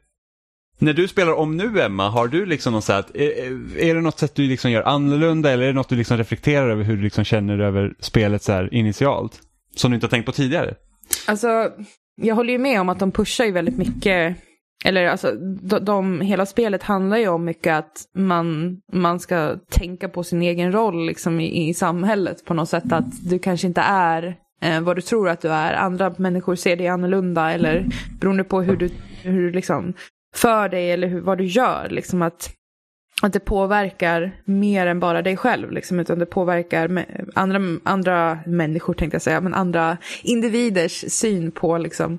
när 0.78 0.92
du 0.92 1.08
spelar 1.08 1.32
om 1.32 1.56
nu 1.56 1.80
Emma, 1.80 2.08
har 2.08 2.28
du 2.28 2.46
liksom 2.46 2.72
något 2.72 2.84
sätt, 2.84 3.06
är, 3.14 3.78
är 3.78 3.94
det 3.94 4.00
något 4.00 4.18
sätt 4.18 4.34
du 4.34 4.46
liksom 4.46 4.70
gör 4.70 4.82
annorlunda 4.82 5.50
eller 5.50 5.62
är 5.62 5.66
det 5.66 5.74
något 5.74 5.88
du 5.88 5.96
liksom 5.96 6.16
reflekterar 6.16 6.70
över 6.70 6.84
hur 6.84 6.96
du 6.96 7.02
liksom 7.02 7.24
känner 7.24 7.58
över 7.58 7.94
spelet 7.98 8.42
så 8.42 8.52
här 8.52 8.74
initialt? 8.74 9.40
Som 9.76 9.90
du 9.90 9.94
inte 9.94 10.06
har 10.06 10.10
tänkt 10.10 10.26
på 10.26 10.32
tidigare? 10.32 10.74
Alltså, 11.26 11.70
jag 12.22 12.34
håller 12.34 12.52
ju 12.52 12.58
med 12.58 12.80
om 12.80 12.88
att 12.88 12.98
de 12.98 13.12
pushar 13.12 13.44
ju 13.44 13.52
väldigt 13.52 13.76
mycket 13.76 14.36
eller 14.84 15.06
alltså, 15.06 15.32
de, 15.62 15.84
de, 15.84 16.20
hela 16.20 16.46
spelet 16.46 16.82
handlar 16.82 17.16
ju 17.16 17.28
om 17.28 17.44
mycket 17.44 17.74
att 17.74 18.04
man, 18.14 18.76
man 18.92 19.20
ska 19.20 19.56
tänka 19.70 20.08
på 20.08 20.24
sin 20.24 20.42
egen 20.42 20.72
roll 20.72 21.06
liksom 21.06 21.40
i, 21.40 21.68
i 21.68 21.74
samhället 21.74 22.44
på 22.44 22.54
något 22.54 22.68
sätt. 22.68 22.92
Att 22.92 23.28
du 23.30 23.38
kanske 23.38 23.66
inte 23.66 23.80
är 23.80 24.36
eh, 24.60 24.80
vad 24.80 24.96
du 24.96 25.02
tror 25.02 25.28
att 25.28 25.40
du 25.40 25.48
är. 25.48 25.72
Andra 25.72 26.14
människor 26.18 26.54
ser 26.54 26.76
dig 26.76 26.88
annorlunda 26.88 27.52
eller 27.52 27.86
beroende 28.20 28.44
på 28.44 28.62
hur 28.62 28.76
du, 28.76 28.90
hur 29.22 29.42
du 29.42 29.52
liksom 29.52 29.92
för 30.34 30.68
dig 30.68 30.90
eller 30.90 31.08
hur, 31.08 31.20
vad 31.20 31.38
du 31.38 31.44
gör. 31.44 31.88
Liksom 31.88 32.22
att, 32.22 32.54
att 33.22 33.32
det 33.32 33.40
påverkar 33.40 34.42
mer 34.44 34.86
än 34.86 35.00
bara 35.00 35.22
dig 35.22 35.36
själv, 35.36 35.70
liksom, 35.72 36.00
utan 36.00 36.18
det 36.18 36.26
påverkar 36.26 37.06
andra, 37.34 37.60
andra 37.84 38.38
människor, 38.46 38.94
tänkte 38.94 39.14
jag 39.14 39.22
säga, 39.22 39.40
men 39.40 39.54
andra 39.54 39.98
individers 40.22 41.04
syn 41.12 41.50
på 41.50 41.78
liksom, 41.78 42.18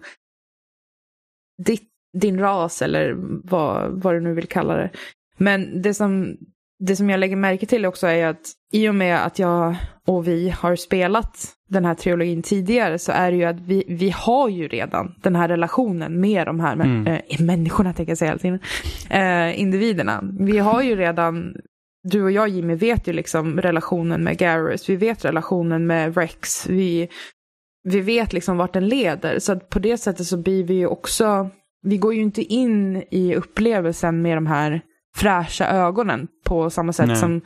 ditt, 1.65 1.89
din 2.17 2.39
ras 2.39 2.81
eller 2.81 3.15
vad, 3.43 4.01
vad 4.01 4.13
du 4.13 4.21
nu 4.21 4.33
vill 4.33 4.47
kalla 4.47 4.75
det. 4.75 4.89
Men 5.37 5.81
det 5.81 5.93
som 5.93 6.37
det 6.81 6.95
som 6.95 7.09
jag 7.09 7.19
lägger 7.19 7.35
märke 7.35 7.65
till 7.65 7.85
också 7.85 8.07
är 8.07 8.27
att 8.27 8.51
i 8.73 8.89
och 8.89 8.95
med 8.95 9.25
att 9.25 9.39
jag 9.39 9.75
och 10.07 10.27
vi 10.27 10.49
har 10.49 10.75
spelat 10.75 11.55
den 11.71 11.85
här 11.85 11.95
trilogin 11.95 12.41
tidigare 12.41 12.99
så 12.99 13.11
är 13.11 13.31
det 13.31 13.37
ju 13.37 13.43
att 13.43 13.59
vi, 13.59 13.83
vi 13.87 14.09
har 14.09 14.49
ju 14.49 14.67
redan 14.67 15.15
den 15.21 15.35
här 15.35 15.47
relationen 15.47 16.21
med 16.21 16.47
de 16.47 16.59
här 16.59 16.73
mm. 16.73 17.07
äh, 17.07 17.41
människorna, 17.41 17.93
tänker 17.93 18.11
jag 18.11 18.17
säga 18.17 18.29
hela 18.29 18.39
tiden, 18.39 18.59
äh, 19.09 19.59
individerna. 19.61 20.23
Vi 20.39 20.57
har 20.57 20.81
ju 20.81 20.95
redan, 20.95 21.55
du 22.03 22.23
och 22.23 22.31
jag 22.31 22.49
Jimmy 22.49 22.75
vet 22.75 23.07
ju 23.07 23.13
liksom 23.13 23.61
relationen 23.61 24.23
med 24.23 24.37
Garrus, 24.37 24.89
vi 24.89 24.95
vet 24.95 25.25
relationen 25.25 25.87
med 25.87 26.17
Rex, 26.17 26.67
vi, 26.67 27.09
vi 27.83 28.01
vet 28.01 28.33
liksom 28.33 28.57
vart 28.57 28.73
den 28.73 28.87
leder. 28.87 29.39
Så 29.39 29.59
på 29.59 29.79
det 29.79 29.97
sättet 29.97 30.27
så 30.27 30.37
blir 30.37 30.63
vi 30.63 30.73
ju 30.73 30.87
också, 30.87 31.49
vi 31.81 31.97
går 31.97 32.13
ju 32.13 32.21
inte 32.21 32.41
in 32.41 33.03
i 33.11 33.35
upplevelsen 33.35 34.21
med 34.21 34.37
de 34.37 34.47
här 34.47 34.81
fräscha 35.15 35.67
ögonen 35.67 36.27
på 36.45 36.69
samma 36.69 36.93
sätt 36.93 37.07
Nej. 37.07 37.15
som 37.15 37.41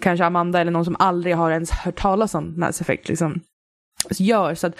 kanske 0.00 0.24
Amanda 0.24 0.60
eller 0.60 0.70
någon 0.70 0.84
som 0.84 0.96
aldrig 0.98 1.36
har 1.36 1.50
ens 1.50 1.70
hört 1.70 1.98
talas 2.00 2.34
om 2.34 2.60
Mass 2.60 2.80
Effect 2.80 3.08
liksom, 3.08 3.40
gör. 4.10 4.54
Så 4.54 4.66
att 4.66 4.74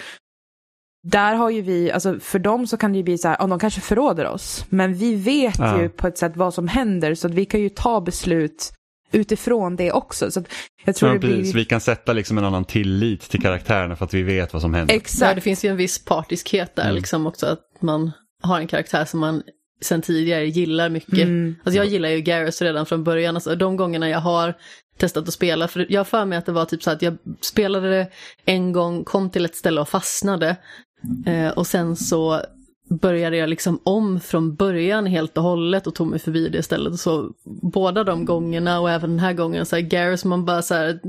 där 1.03 1.35
har 1.35 1.49
ju 1.49 1.61
vi, 1.61 1.91
alltså 1.91 2.19
för 2.19 2.39
dem 2.39 2.67
så 2.67 2.77
kan 2.77 2.91
det 2.91 2.97
ju 2.97 3.03
bli 3.03 3.17
så 3.17 3.27
här, 3.27 3.37
ja, 3.39 3.47
de 3.47 3.59
kanske 3.59 3.81
förråder 3.81 4.27
oss, 4.27 4.65
men 4.69 4.93
vi 4.93 5.15
vet 5.15 5.59
Ja. 5.59 5.81
ju 5.81 5.89
på 5.89 6.07
ett 6.07 6.17
sätt 6.17 6.31
vad 6.35 6.53
som 6.53 6.67
händer, 6.67 7.15
så 7.15 7.27
att 7.27 7.33
vi 7.33 7.45
kan 7.45 7.59
ju 7.61 7.69
ta 7.69 8.01
beslut 8.01 8.71
utifrån 9.11 9.75
det 9.75 9.91
också. 9.91 10.31
Så 10.31 10.39
att 10.39 10.45
jag 10.85 10.95
tror 10.95 11.09
Ja, 11.09 11.13
det 11.13 11.19
blir... 11.27 11.53
Vi 11.53 11.65
kan 11.65 11.81
sätta 11.81 12.13
liksom 12.13 12.37
en 12.37 12.45
annan 12.45 12.65
tillit 12.65 13.21
till 13.21 13.41
karaktärerna 13.41 13.95
för 13.95 14.05
att 14.05 14.13
vi 14.13 14.23
vet 14.23 14.53
vad 14.53 14.61
som 14.61 14.73
händer. 14.73 14.93
Ja, 14.93 14.97
Exakt. 14.97 15.35
det 15.35 15.41
finns 15.41 15.65
ju 15.65 15.69
en 15.69 15.77
viss 15.77 16.05
partiskhet 16.05 16.75
där 16.75 16.83
Mm. 16.83 16.95
liksom 16.95 17.27
också, 17.27 17.45
att 17.45 17.61
man 17.79 18.11
har 18.43 18.59
en 18.59 18.67
karaktär 18.67 19.05
som 19.05 19.19
man 19.19 19.43
sen 19.81 20.01
tidigare 20.01 20.45
gillar 20.45 20.89
mycket. 20.89 21.13
Mm. 21.13 21.55
Alltså 21.63 21.77
jag 21.77 21.85
gillar 21.87 22.09
ju 22.09 22.21
Garrus 22.21 22.61
redan 22.61 22.85
från 22.85 23.03
början, 23.03 23.35
alltså 23.35 23.55
de 23.55 23.77
gångerna 23.77 24.09
jag 24.09 24.19
har 24.19 24.53
testat 24.99 25.27
att 25.27 25.33
spela, 25.33 25.67
för 25.67 25.85
jag 25.89 25.99
har 25.99 26.05
för 26.05 26.25
mig 26.25 26.37
att 26.37 26.45
det 26.45 26.51
var 26.51 26.65
typ 26.65 26.83
så 26.83 26.91
att 26.91 27.01
jag 27.01 27.17
spelade 27.41 27.89
det 27.89 28.07
en 28.45 28.71
gång, 28.71 29.03
kom 29.03 29.29
till 29.29 29.45
ett 29.45 29.55
ställe 29.55 29.81
och 29.81 29.89
fastnade. 29.89 30.55
Eh, 31.25 31.49
och 31.49 31.67
sen 31.67 31.95
så 31.95 32.41
började 32.89 33.37
jag 33.37 33.49
liksom 33.49 33.79
om 33.83 34.19
från 34.19 34.55
början 34.55 35.05
helt 35.05 35.37
och 35.37 35.43
hållet 35.43 35.87
och 35.87 35.95
tog 35.95 36.07
mig 36.07 36.19
förbi 36.19 36.49
det 36.49 36.63
stället. 36.63 36.99
Så 36.99 37.31
båda 37.61 38.03
de 38.03 38.25
gångerna 38.25 38.79
och 38.79 38.91
även 38.91 39.09
den 39.09 39.19
här 39.19 39.33
gången, 39.33 39.65
så 39.65 39.75
här, 39.75 39.83
Garrus 39.83 40.25
man 40.25 40.45
bara 40.45 40.61
så 40.61 40.73
här, 40.73 40.99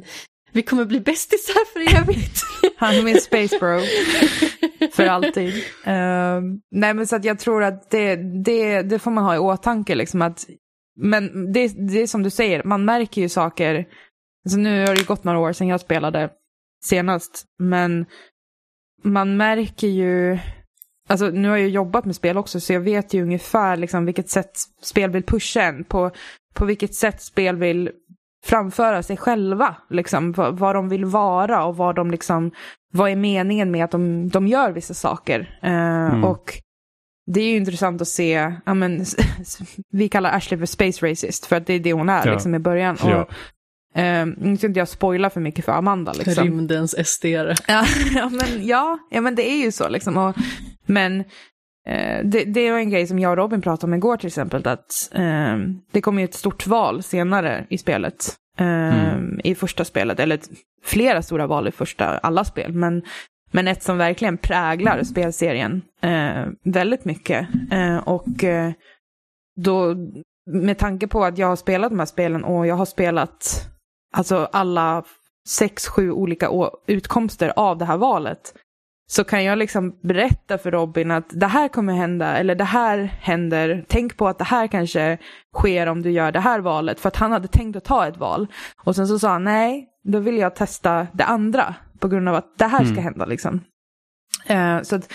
vi 0.52 0.62
kommer 0.62 0.84
bli 0.84 1.00
bästisar 1.00 1.72
för 1.72 2.00
evigt. 2.00 2.42
Han 2.76 2.94
är 2.94 3.02
min 3.02 3.20
space 3.20 3.58
bro. 3.58 3.80
För 4.92 5.06
alltid. 5.06 5.54
Ehm, 5.84 6.60
nej 6.70 6.94
men 6.94 7.06
så 7.06 7.16
att 7.16 7.24
jag 7.24 7.38
tror 7.38 7.64
att 7.64 7.90
det, 7.90 8.16
det, 8.44 8.82
det 8.82 8.98
får 8.98 9.10
man 9.10 9.24
ha 9.24 9.34
i 9.34 9.38
åtanke 9.38 9.94
liksom 9.94 10.22
att 10.22 10.46
men 11.00 11.52
det, 11.52 11.68
det 11.68 12.02
är 12.02 12.06
som 12.06 12.22
du 12.22 12.30
säger, 12.30 12.62
man 12.64 12.84
märker 12.84 13.20
ju 13.20 13.28
saker. 13.28 13.88
Alltså 14.44 14.58
nu 14.58 14.80
har 14.80 14.94
det 14.94 15.00
ju 15.00 15.06
gått 15.06 15.24
några 15.24 15.38
år 15.38 15.52
sedan 15.52 15.68
jag 15.68 15.80
spelade 15.80 16.30
senast. 16.84 17.44
Men 17.58 18.06
man 19.02 19.36
märker 19.36 19.88
ju, 19.88 20.38
alltså 21.08 21.26
nu 21.26 21.48
har 21.48 21.56
jag 21.56 21.68
jobbat 21.68 22.04
med 22.04 22.16
spel 22.16 22.38
också 22.38 22.60
så 22.60 22.72
jag 22.72 22.80
vet 22.80 23.14
ju 23.14 23.22
ungefär 23.22 23.76
liksom 23.76 24.06
vilket 24.06 24.28
sätt 24.28 24.50
spel 24.82 25.10
vill 25.10 25.22
pusha 25.22 25.62
en. 25.62 25.84
På, 25.84 26.10
på 26.54 26.64
vilket 26.64 26.94
sätt 26.94 27.22
spel 27.22 27.56
vill 27.56 27.90
framföra 28.44 29.02
sig 29.02 29.16
själva. 29.16 29.76
Liksom, 29.90 30.32
vad, 30.32 30.58
vad 30.58 30.74
de 30.74 30.88
vill 30.88 31.04
vara 31.04 31.64
och 31.64 31.76
vad 31.76 31.94
de 31.94 32.10
liksom, 32.10 32.50
vad 32.92 33.10
är 33.10 33.16
meningen 33.16 33.70
med 33.70 33.84
att 33.84 33.90
de, 33.90 34.28
de 34.28 34.46
gör 34.46 34.72
vissa 34.72 34.94
saker. 34.94 35.58
Eh, 35.62 36.24
Och 36.24 36.52
det 37.32 37.40
är 37.40 37.50
ju 37.50 37.56
intressant 37.56 38.02
att 38.02 38.08
se, 38.08 38.52
ja, 38.66 38.74
men, 38.74 39.04
vi 39.92 40.08
kallar 40.08 40.32
Ashley 40.36 40.58
för 40.58 40.66
space 40.66 41.10
racist 41.10 41.46
för 41.46 41.56
att 41.56 41.66
det 41.66 41.74
är 41.74 41.80
det 41.80 41.92
hon 41.92 42.08
är 42.08 42.26
Ja. 42.26 42.32
liksom, 42.32 42.54
i 42.54 42.58
början. 42.58 42.96
Ja. 43.02 43.22
Och, 43.22 43.98
eh, 44.00 44.26
nu 44.26 44.56
ska 44.56 44.66
inte 44.66 44.78
jag 44.80 44.88
spoila 44.88 45.30
för 45.30 45.40
mycket 45.40 45.64
för 45.64 45.72
Amanda. 45.72 46.12
Liksom. 46.12 46.44
Rymdens 46.44 46.94
SD. 47.08 47.24
Ja, 47.24 47.52
ja, 48.14 48.28
men, 48.28 48.66
ja, 48.66 48.98
ja, 49.10 49.20
men 49.20 49.34
det 49.34 49.50
är 49.50 49.64
ju 49.64 49.72
så 49.72 49.88
liksom. 49.88 50.16
Och, 50.16 50.36
men 50.86 51.20
eh, 51.88 52.24
det, 52.24 52.44
det 52.44 52.70
var 52.70 52.78
en 52.78 52.90
grej 52.90 53.06
som 53.06 53.18
jag 53.18 53.30
och 53.30 53.36
Robin 53.36 53.60
pratade 53.62 53.90
om 53.90 53.94
igår 53.94 54.16
till 54.16 54.26
exempel. 54.26 54.68
Att 54.68 55.10
eh, 55.14 55.56
det 55.92 56.00
kommer 56.00 56.22
ju 56.22 56.24
ett 56.24 56.34
stort 56.34 56.66
val 56.66 57.02
senare 57.02 57.66
i 57.70 57.78
spelet. 57.78 58.34
Eh, 58.58 59.14
I 59.44 59.54
första 59.54 59.84
spelet, 59.84 60.20
eller 60.20 60.40
flera 60.84 61.22
stora 61.22 61.46
val 61.46 61.68
i 61.68 61.70
första, 61.72 62.18
alla 62.18 62.44
spel. 62.44 62.72
Men, 62.72 63.02
men 63.50 63.68
ett 63.68 63.82
som 63.82 63.98
verkligen 63.98 64.38
präglar 64.38 65.02
spelserien 65.02 65.82
eh, 66.00 66.46
väldigt 66.64 67.04
mycket. 67.04 67.48
Eh, 67.70 67.96
och 67.96 68.44
eh, 68.44 68.72
då, 69.56 69.94
med 70.50 70.78
tanke 70.78 71.06
på 71.06 71.24
att 71.24 71.38
jag 71.38 71.46
har 71.46 71.56
spelat 71.56 71.90
de 71.90 71.98
här 71.98 72.06
spelen 72.06 72.44
och 72.44 72.66
jag 72.66 72.74
har 72.74 72.84
spelat 72.84 73.68
alltså 74.16 74.48
alla 74.52 75.04
sex, 75.48 75.88
sju 75.88 76.12
olika 76.12 76.48
utkomster 76.86 77.52
av 77.56 77.78
det 77.78 77.84
här 77.84 77.96
valet. 77.96 78.54
Så 79.10 79.24
kan 79.24 79.44
jag 79.44 79.58
liksom 79.58 79.98
berätta 80.02 80.58
för 80.58 80.70
Robin 80.70 81.10
att 81.10 81.26
det 81.30 81.46
här 81.46 81.68
kommer 81.68 81.92
hända, 81.92 82.36
eller 82.36 82.54
det 82.54 82.64
här 82.64 82.98
händer, 83.20 83.84
tänk 83.88 84.16
på 84.16 84.28
att 84.28 84.38
det 84.38 84.44
här 84.44 84.66
kanske 84.66 85.18
sker 85.56 85.86
om 85.86 86.02
du 86.02 86.10
gör 86.10 86.32
det 86.32 86.40
här 86.40 86.60
valet, 86.60 87.00
för 87.00 87.08
att 87.08 87.16
han 87.16 87.32
hade 87.32 87.48
tänkt 87.48 87.76
att 87.76 87.84
ta 87.84 88.06
ett 88.06 88.16
val. 88.16 88.46
Och 88.84 88.96
sen 88.96 89.08
så 89.08 89.18
sa 89.18 89.28
han 89.28 89.44
nej, 89.44 89.88
då 90.04 90.18
vill 90.18 90.38
jag 90.38 90.54
testa 90.54 91.06
det 91.12 91.24
andra, 91.24 91.74
på 92.00 92.08
grund 92.08 92.28
av 92.28 92.34
att 92.34 92.58
det 92.58 92.64
här 92.66 92.84
ska 92.84 92.92
Mm. 92.92 93.04
hända 93.04 93.24
liksom. 93.26 93.60
Eh, 94.46 94.82
så 94.82 94.96
att, 94.96 95.12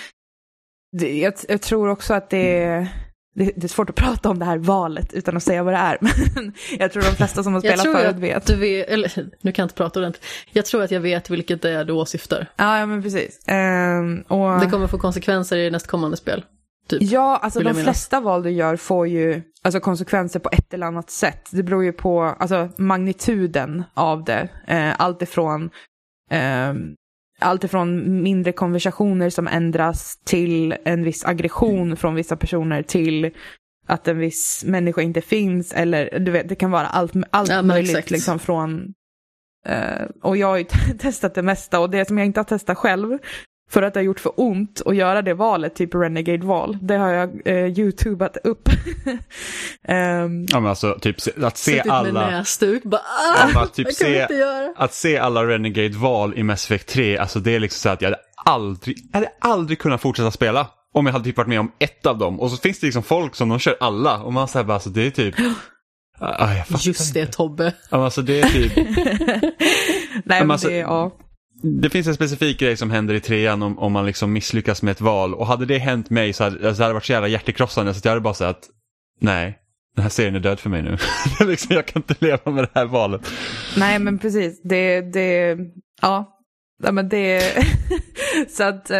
det, 0.97 1.17
jag, 1.19 1.33
jag 1.47 1.61
tror 1.61 1.89
också 1.89 2.13
att 2.13 2.29
det 2.29 2.63
är, 2.63 2.87
det, 3.35 3.51
det 3.55 3.63
är 3.63 3.67
svårt 3.67 3.89
att 3.89 3.95
prata 3.95 4.29
om 4.29 4.39
det 4.39 4.45
här 4.45 4.57
valet 4.57 5.13
utan 5.13 5.37
att 5.37 5.43
säga 5.43 5.63
vad 5.63 5.73
det 5.73 5.77
är, 5.77 5.97
men 6.35 6.53
jag 6.79 6.91
tror 6.91 7.03
de 7.03 7.09
flesta 7.15 7.43
som 7.43 7.53
har 7.53 7.61
Jag 7.63 7.71
spelat 7.73 7.83
tror 7.83 7.93
förut 7.93 8.07
att 8.15 8.19
vet. 8.19 8.45
du 8.47 8.55
vet, 8.55 8.89
eller 8.89 9.11
nu 9.41 9.51
kan 9.51 9.63
jag 9.63 9.65
inte 9.65 9.75
prata 9.75 9.99
ordentligt. 9.99 10.25
Jag 10.51 10.65
tror 10.65 10.83
att 10.83 10.91
jag 10.91 11.01
vet 11.01 11.29
vilket 11.29 11.61
det 11.61 11.69
är 11.71 11.85
du 11.85 11.93
åsyftar. 11.93 12.47
Ja, 12.55 12.79
ja 12.79 12.85
men 12.85 13.03
precis. 13.03 13.39
Ehm, 13.47 14.21
och... 14.27 14.59
Det 14.59 14.69
kommer 14.69 14.87
få 14.87 14.97
konsekvenser 14.97 15.57
i 15.57 15.71
nästkommande 15.71 16.17
spel. 16.17 16.45
Typ. 16.89 17.01
Ja, 17.01 17.37
alltså 17.37 17.59
de 17.59 17.73
flesta 17.75 18.19
val 18.19 18.43
du 18.43 18.49
gör 18.51 18.75
får 18.75 19.07
ju 19.07 19.41
alltså, 19.63 19.79
konsekvenser 19.79 20.39
på 20.39 20.49
ett 20.51 20.73
eller 20.73 20.87
annat 20.87 21.09
sätt. 21.09 21.49
Det 21.51 21.63
beror 21.63 21.83
ju 21.83 21.91
på 21.93 22.21
alltså, 22.23 22.69
magnituden 22.77 23.83
av 23.93 24.23
det. 24.23 24.49
Eh, 24.67 24.93
allt 25.01 25.21
ifrån 25.21 25.69
eh, 26.31 26.73
allt 27.39 27.63
ifrån 27.63 28.21
mindre 28.23 28.51
konversationer 28.51 29.29
som 29.29 29.47
ändras 29.47 30.17
till 30.25 30.75
en 30.85 31.03
viss 31.03 31.25
aggression 31.25 31.97
från 31.97 32.15
vissa 32.15 32.35
personer 32.35 32.83
till 32.83 33.31
att 33.87 34.07
en 34.07 34.17
viss 34.17 34.63
människa 34.65 35.01
inte 35.01 35.21
finns 35.21 35.73
eller 35.73 36.19
du 36.19 36.31
vet, 36.31 36.49
det 36.49 36.55
kan 36.55 36.71
vara 36.71 36.87
allt, 36.87 37.13
allt 37.29 37.49
Ja, 37.49 37.61
möjligt 37.61 38.11
liksom 38.11 38.39
från 38.39 38.93
eh, 39.67 40.05
och 40.21 40.37
jag 40.37 40.47
har 40.47 40.57
ju 40.57 40.65
testat 40.99 41.33
det 41.33 41.41
mesta 41.41 41.79
och 41.79 41.89
det 41.89 42.07
som 42.07 42.17
jag 42.17 42.25
inte 42.27 42.39
har 42.39 42.45
testat 42.45 42.77
själv 42.77 43.17
för 43.71 43.81
att 43.81 43.93
det 43.93 43.99
har 43.99 44.05
gjort 44.05 44.19
för 44.19 44.31
ont 44.35 44.81
att 44.85 44.95
göra 44.95 45.21
det 45.21 45.33
valet, 45.33 45.75
typ 45.75 45.95
Renegade-val. 45.95 46.77
Det 46.81 46.95
har 46.95 47.09
jag 47.09 47.41
eh, 47.45 47.79
youtubat 47.79 48.37
upp. 48.43 48.69
Ehm, 49.87 50.45
Ja, 50.49 50.59
men 50.59 50.65
alltså, 50.69 50.97
typ, 51.01 51.15
att 51.43 51.57
se 51.57 51.71
Suttit 51.71 51.85
med 51.85 51.95
alla... 51.95 52.29
näsduk, 52.31 52.83
bara 52.83 53.01
Ja, 53.37 53.43
ah, 53.43 53.47
men 53.53 53.63
att 53.63 53.73
typ 53.73 53.93
se-. 53.93 54.27
Att 54.77 54.93
se 54.93 55.17
alla 55.17 55.43
Renegade-val 55.47 56.33
i 56.37 56.43
Mass 56.43 56.65
Effect 56.65 56.87
3, 56.89 57.17
alltså 57.17 57.39
det 57.39 57.55
är 57.55 57.59
liksom 57.59 57.77
så 57.79 57.89
att 57.89 58.01
jag 58.01 58.09
hade 58.09 58.21
aldrig, 58.45 58.97
jag 59.11 59.19
hade 59.19 59.31
aldrig 59.41 59.79
kunnat 59.79 60.01
fortsätta 60.01 60.31
spela. 60.31 60.67
Om 60.93 61.05
jag 61.05 61.13
hade 61.13 61.25
typ 61.25 61.37
varit 61.37 61.47
med 61.47 61.59
om 61.59 61.71
ett 61.79 62.05
av 62.05 62.17
dem. 62.17 62.39
Och 62.39 62.51
så 62.51 62.57
finns 62.57 62.79
det 62.79 62.85
liksom 62.87 63.03
folk 63.03 63.35
som 63.35 63.49
de 63.49 63.59
kör 63.59 63.75
alla. 63.79 64.21
Och 64.23 64.33
man 64.33 64.47
säger 64.47 64.63
bara, 64.63 64.73
alltså 64.73 64.89
det 64.89 65.07
är 65.07 65.11
typ... 65.11 65.35
Ah, 66.19 66.49
Just 66.79 67.13
det 67.13 67.19
inte. 67.19 67.31
Tobbe. 67.31 67.63
Ja, 67.89 67.97
men 67.97 68.01
alltså 68.01 68.21
det 68.21 68.41
är 68.41 68.47
typ... 68.47 68.71
Nej, 70.25 70.41
men 70.41 70.51
alltså- 70.51 70.67
det, 70.67 70.75
ja. 70.75 71.11
Det 71.65 71.89
finns 71.89 72.07
en 72.07 72.15
specifik 72.15 72.59
grej 72.59 72.77
som 72.77 72.91
händer 72.91 73.13
i 73.13 73.19
trean 73.19 73.63
om, 73.63 73.79
om 73.79 73.91
man 73.91 74.05
liksom 74.05 74.33
misslyckas 74.33 74.81
med 74.81 74.91
ett 74.91 75.01
val. 75.01 75.33
Och 75.33 75.47
hade 75.47 75.65
det 75.65 75.77
hänt 75.77 76.09
mig 76.09 76.33
så 76.33 76.43
hade, 76.43 76.67
alltså 76.67 76.79
det 76.79 76.83
hade 76.83 76.93
varit 76.93 77.05
så 77.05 77.11
jävla 77.11 77.27
hjärtekrossande 77.27 77.93
så 77.93 77.97
att 77.97 78.05
jag 78.05 78.11
hade 78.11 78.21
bara 78.21 78.33
sagt 78.33 78.69
nej, 79.21 79.59
den 79.95 80.03
här 80.03 80.09
serien 80.09 80.35
är 80.35 80.39
död 80.39 80.59
för 80.59 80.69
mig 80.69 80.83
nu. 80.83 80.97
Liksom, 81.45 81.75
jag 81.75 81.85
kan 81.85 82.01
inte 82.01 82.25
leva 82.25 82.51
med 82.51 82.63
det 82.63 82.79
här 82.79 82.85
valet. 82.85 83.31
Nej, 83.77 83.99
men 83.99 84.19
precis. 84.19 84.61
Det, 84.63 85.01
det, 85.01 85.57
ja. 86.01 86.37
ja 86.83 86.91
men 86.91 87.09
det, 87.09 87.53
så 88.49 88.63
att, 88.63 88.91
uh 88.91 88.97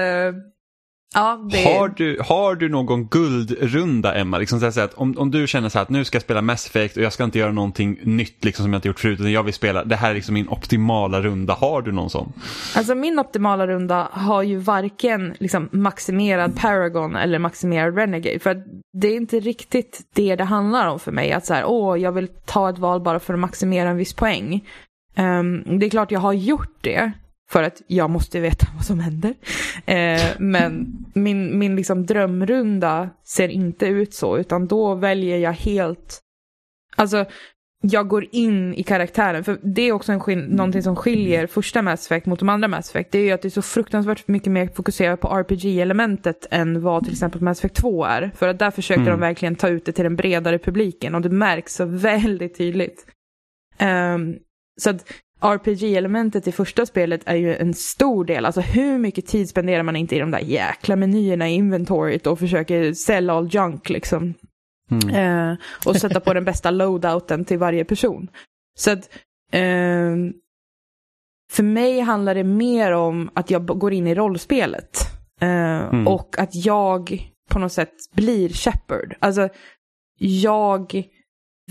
ja, 1.15 1.39
det. 1.51 1.63
Har, 1.63 1.87
du, 1.87 2.19
har 2.25 2.55
du 2.55 2.69
någon 2.69 3.07
guldrunda 3.07 4.15
Emma? 4.15 4.37
Liksom 4.37 4.71
så 4.71 4.81
att 4.81 4.93
om, 4.93 5.17
om 5.17 5.31
du 5.31 5.47
känner 5.47 5.69
så 5.69 5.77
här 5.77 5.83
att 5.83 5.89
nu 5.89 6.05
ska 6.05 6.15
jag 6.15 6.23
spela 6.23 6.41
Mass 6.41 6.67
Effect 6.67 6.97
och 6.97 7.03
jag 7.03 7.13
ska 7.13 7.23
inte 7.23 7.39
göra 7.39 7.51
någonting 7.51 7.99
nytt 8.03 8.45
liksom, 8.45 8.63
som 8.63 8.73
jag 8.73 8.77
inte 8.77 8.87
gjort 8.87 8.99
förut 8.99 9.19
utan 9.19 9.31
jag 9.31 9.43
vill 9.43 9.53
spela, 9.53 9.83
det 9.83 9.95
här 9.95 10.09
är 10.09 10.13
liksom 10.13 10.33
min 10.33 10.49
optimala 10.49 11.21
runda. 11.21 11.53
Har 11.53 11.81
du 11.81 11.91
någon 11.91 12.09
sån? 12.09 12.33
Alltså 12.75 12.95
min 12.95 13.19
optimala 13.19 13.67
runda 13.67 14.07
har 14.11 14.43
ju 14.43 14.57
varken 14.57 15.33
liksom 15.39 15.69
maximerad 15.71 16.55
Paragon 16.55 17.15
eller 17.15 17.39
maximerad 17.39 17.97
Renegade. 17.97 18.39
För 18.39 18.49
att 18.49 18.65
det 18.93 19.07
är 19.07 19.15
inte 19.15 19.39
riktigt 19.39 20.01
det 20.13 20.35
det 20.35 20.43
handlar 20.43 20.87
om 20.87 20.99
för 20.99 21.11
mig. 21.11 21.31
Att 21.31 21.45
så 21.45 21.53
här, 21.53 21.63
åh, 21.65 21.99
jag 21.99 22.11
vill 22.11 22.27
ta 22.27 22.69
ett 22.69 22.79
val 22.79 23.01
bara 23.01 23.19
för 23.19 23.33
att 23.33 23.39
maximera 23.39 23.89
en 23.89 23.97
viss 23.97 24.13
poäng. 24.13 24.63
Ehm, 25.15 25.79
det 25.79 25.85
är 25.85 25.89
klart 25.89 26.11
jag 26.11 26.19
har 26.19 26.33
gjort 26.33 26.77
det. 26.81 27.11
För 27.51 27.63
att 27.63 27.81
jag 27.87 28.09
måste 28.09 28.39
veta 28.39 28.67
vad 28.75 28.85
som 28.85 28.99
händer. 28.99 29.33
Eh, 29.85 30.21
men 30.39 30.87
min, 31.13 31.59
min 31.59 31.75
liksom 31.75 32.05
drömrunda 32.05 33.09
ser 33.23 33.47
inte 33.47 33.85
ut 33.85 34.13
så. 34.13 34.37
Utan 34.37 34.67
då 34.67 34.95
väljer 34.95 35.37
jag 35.37 35.53
helt... 35.53 36.19
Alltså, 36.95 37.25
jag 37.81 38.07
går 38.07 38.25
in 38.31 38.73
i 38.73 38.83
karaktären. 38.83 39.43
För 39.43 39.59
det 39.63 39.81
är 39.81 39.91
också 39.91 40.11
en 40.11 40.19
skil- 40.19 40.47
någonting 40.55 40.83
som 40.83 40.95
skiljer 40.95 41.47
första 41.47 41.81
Mass 41.81 42.05
Effect 42.05 42.25
mot 42.25 42.39
de 42.39 42.49
andra 42.49 42.67
Mass 42.67 42.89
Effect. 42.89 43.11
Det 43.11 43.17
är 43.19 43.23
ju 43.23 43.31
att 43.31 43.41
det 43.41 43.47
är 43.47 43.49
så 43.49 43.61
fruktansvärt 43.61 44.27
mycket 44.27 44.51
mer 44.51 44.67
fokuserat 44.75 45.21
på 45.21 45.27
RPG-elementet 45.27 46.47
än 46.51 46.81
vad 46.81 47.03
till 47.03 47.11
exempel 47.13 47.41
Mass 47.41 47.59
Effect 47.59 47.75
2 47.75 48.05
är. 48.05 48.31
För 48.35 48.47
att 48.47 48.59
där 48.59 48.71
försöker 48.71 49.01
Mm. 49.01 49.11
de 49.11 49.19
verkligen 49.19 49.55
ta 49.55 49.67
ut 49.69 49.85
det 49.85 49.91
till 49.91 50.03
den 50.03 50.15
bredare 50.15 50.59
publiken 50.59 51.15
och 51.15 51.21
det 51.21 51.29
märks 51.29 51.75
så 51.75 51.85
väldigt 51.85 52.57
tydligt. 52.57 53.05
Ehm, 53.77 54.35
så 54.81 54.89
att 54.89 55.05
RPG-elementet 55.45 56.47
i 56.47 56.51
första 56.51 56.85
spelet 56.85 57.21
är 57.25 57.35
ju 57.35 57.55
en 57.55 57.73
stor 57.73 58.25
del. 58.25 58.45
Alltså 58.45 58.61
hur 58.61 58.97
mycket 58.97 59.25
tid 59.25 59.49
spenderar 59.49 59.83
man 59.83 59.95
inte 59.95 60.15
i 60.15 60.19
de 60.19 60.31
där 60.31 60.39
jäkla 60.39 60.95
menyerna 60.95 61.49
i 61.49 61.53
inventoriet 61.53 62.27
och 62.27 62.39
försöker 62.39 62.93
sälja 62.93 63.33
all 63.33 63.47
junk 63.51 63.89
liksom. 63.89 64.33
Mm. 64.91 65.09
Eh, 65.51 65.57
och 65.85 65.95
sätta 65.95 66.19
på 66.19 66.33
den 66.33 66.45
bästa 66.45 66.71
loadouten 66.71 67.45
till 67.45 67.57
varje 67.57 67.85
person. 67.85 68.27
Så 68.77 68.91
att 68.91 69.09
eh, 69.51 70.15
för 71.51 71.63
mig 71.63 71.99
handlar 71.99 72.35
det 72.35 72.43
mer 72.43 72.91
om 72.91 73.29
att 73.33 73.51
jag 73.51 73.65
går 73.65 73.93
in 73.93 74.07
i 74.07 74.15
rollspelet. 74.15 74.97
Eh, 75.41 75.65
Mm. 76.05 76.07
Och 76.07 76.39
att 76.39 76.65
jag 76.65 77.31
på 77.49 77.59
något 77.59 77.71
sätt 77.71 77.93
blir 78.13 78.49
Shepard. 78.49 79.15
Alltså, 79.19 79.49
jag 80.19 81.03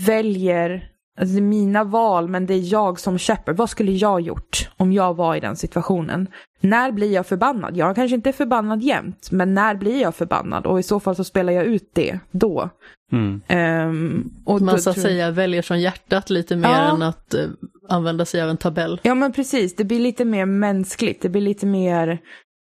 väljer, 0.01 0.89
alltså 1.19 1.33
det 1.35 1.39
är 1.39 1.41
mina 1.41 1.83
val, 1.83 2.27
men 2.29 2.45
det 2.45 2.53
är 2.53 2.73
jag 2.73 2.99
som 2.99 3.19
Shepard. 3.19 3.57
Vad 3.57 3.69
skulle 3.69 3.91
jag 3.91 4.21
gjort 4.21 4.69
om 4.77 4.93
jag 4.93 5.13
var 5.13 5.35
i 5.35 5.39
den 5.39 5.55
situationen? 5.55 6.27
När 6.61 6.91
blir 6.91 7.13
jag 7.13 7.25
förbannad? 7.25 7.77
Jag 7.77 7.95
kanske 7.95 8.15
inte 8.15 8.29
är 8.29 8.33
förbannad 8.33 8.83
jämt, 8.83 9.31
men 9.31 9.53
när 9.53 9.75
blir 9.75 10.01
jag 10.01 10.15
förbannad? 10.15 10.65
Och 10.65 10.79
i 10.79 10.83
så 10.83 10.99
fall 10.99 11.15
så 11.15 11.23
spelar 11.23 11.53
jag 11.53 11.65
ut 11.65 11.89
det 11.93 12.19
då. 12.31 12.69
Mm. 13.11 13.41
Ehm, 13.47 14.31
och 14.45 14.61
Man 14.61 14.75
då 14.75 14.81
så 14.81 14.89
att 14.89 14.99
säga 14.99 15.31
väljer 15.31 15.61
från 15.61 15.81
hjärtat 15.81 16.29
lite 16.29 16.55
mer 16.55 16.69
Ja. 16.69 16.95
än 16.95 17.01
att 17.01 17.33
eh, 17.33 17.45
använda 17.89 18.25
sig 18.25 18.41
av 18.41 18.49
en 18.49 18.57
tabell. 18.57 18.99
Ja 19.03 19.15
men 19.15 19.31
precis, 19.31 19.75
det 19.75 19.83
blir 19.83 19.99
lite 19.99 20.25
mer 20.25 20.45
mänskligt, 20.45 21.21
det 21.21 21.29
blir 21.29 21.41
lite 21.41 21.65
mer 21.65 22.19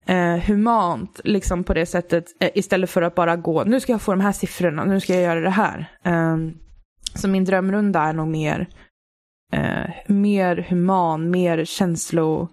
eh, 0.08 0.36
humant 0.38 1.22
liksom 1.24 1.64
på 1.64 1.74
det 1.74 1.86
sättet 1.86 2.26
eh, 2.40 2.50
istället 2.56 2.90
för 2.90 3.02
att 3.02 3.16
bara 3.16 3.36
gå, 3.36 3.64
nu 3.64 3.80
ska 3.80 3.92
jag 3.92 4.02
få 4.02 4.12
de 4.12 4.22
här 4.22 4.32
siffrorna, 4.32 4.84
nu 4.86 5.00
ska 5.00 5.14
jag 5.14 5.24
göra 5.24 5.40
det 5.40 5.50
här. 5.50 5.86
Ehm, 6.04 6.54
så 7.18 7.28
min 7.28 7.46
drömrunda 7.46 8.02
är 8.02 8.14
nog 8.14 8.28
mer, 8.28 8.68
eh, 9.54 9.86
mer 10.08 10.66
human, 10.70 11.30
mer 11.30 11.66
känslo, 11.66 12.50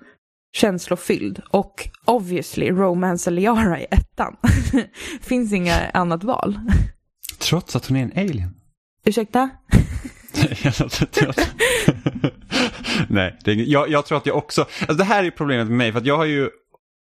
känslofylld. 0.56 1.42
Och 1.50 1.88
obviously 2.04 2.70
Romance 2.70 3.30
Liara 3.30 3.80
i 3.80 3.86
ettan. 3.90 4.36
Finns 5.20 5.52
inga 5.52 5.74
annat 5.94 6.24
val. 6.24 6.58
Trots 7.38 7.76
att 7.76 7.86
hon 7.86 7.96
är 7.96 8.02
en 8.02 8.12
alien. 8.16 8.54
Ursäkta? 9.04 9.50
Nej, 13.08 13.38
det 13.44 13.52
inget- 13.52 13.68
jag, 13.68 13.88
jag 13.88 14.06
tror 14.06 14.18
att 14.18 14.26
jag 14.26 14.36
också, 14.36 14.60
alltså 14.60 14.94
det 14.94 15.04
här 15.04 15.24
är 15.24 15.30
problemet 15.30 15.66
med 15.66 15.76
mig 15.76 15.92
för 15.92 15.98
att 15.98 16.06
jag 16.06 16.16
har 16.16 16.24
ju, 16.24 16.50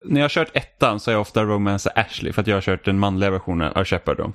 när 0.04 0.20
jag 0.20 0.24
har 0.24 0.28
kört 0.28 0.56
ettan 0.56 1.00
så 1.00 1.10
har 1.10 1.12
jag 1.12 1.20
ofta 1.20 1.44
romance 1.44 1.90
Ashley 1.94 2.32
för 2.32 2.40
att 2.40 2.46
jag 2.46 2.56
har 2.56 2.60
kört 2.60 2.84
den 2.84 2.98
manliga 2.98 3.30
versionen 3.30 3.72
av 3.72 3.84
Shepard 3.84 4.16
då. 4.16 4.32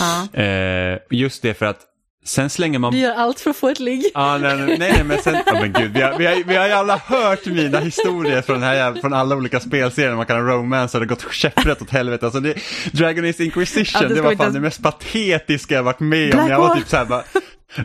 Ja. 0.00 0.40
Eh, 0.40 0.98
just 1.10 1.42
det 1.42 1.54
för 1.54 1.66
att 1.66 1.80
sen 2.24 2.50
slänger 2.50 2.78
man 2.78 2.92
Du 2.92 2.98
gör 2.98 3.14
allt 3.14 3.40
för 3.40 3.50
att 3.50 3.56
få 3.56 3.68
ett 3.68 3.80
ligg. 3.80 4.04
Ja, 4.14 4.38
nej, 4.38 4.56
nej, 4.56 4.76
nej, 4.78 5.04
men 5.04 5.18
sen, 5.18 5.36
ja, 5.46 5.52
men 5.52 5.72
gud, 5.72 5.92
vi 5.92 6.02
har, 6.02 6.18
vi, 6.18 6.26
har, 6.26 6.42
vi 6.46 6.56
har 6.56 6.66
ju 6.66 6.72
alla 6.72 6.96
hört 6.96 7.46
mina 7.46 7.78
historier 7.78 8.42
från, 8.42 8.60
den 8.60 8.68
här, 8.68 8.94
från 9.00 9.12
alla 9.12 9.36
olika 9.36 9.60
spelserier, 9.60 10.14
man 10.14 10.26
kan 10.26 10.36
ha 10.36 10.52
romance 10.54 10.98
och 10.98 11.06
det 11.06 11.12
har 11.12 11.16
gått 11.22 11.32
käpprätt 11.32 11.82
åt 11.82 11.90
helvete. 11.90 12.26
Alltså 12.26 12.40
det, 12.40 12.54
Dragon 12.92 13.24
Age 13.24 13.40
Inquisition, 13.40 14.02
Ja, 14.02 14.08
det 14.08 14.14
det 14.14 14.20
var 14.22 14.32
inte 14.32 14.44
fan 14.44 14.54
ens- 14.54 14.54
det 14.54 14.60
mest 14.60 14.82
patetiska 14.82 15.74
jag 15.74 15.82
varit 15.82 16.00
med 16.00 16.34
om. 16.34 16.48
Jag 16.48 16.58
var 16.58 16.76
typ 16.76 16.88
såhär 16.88 17.04
bara, 17.04 17.24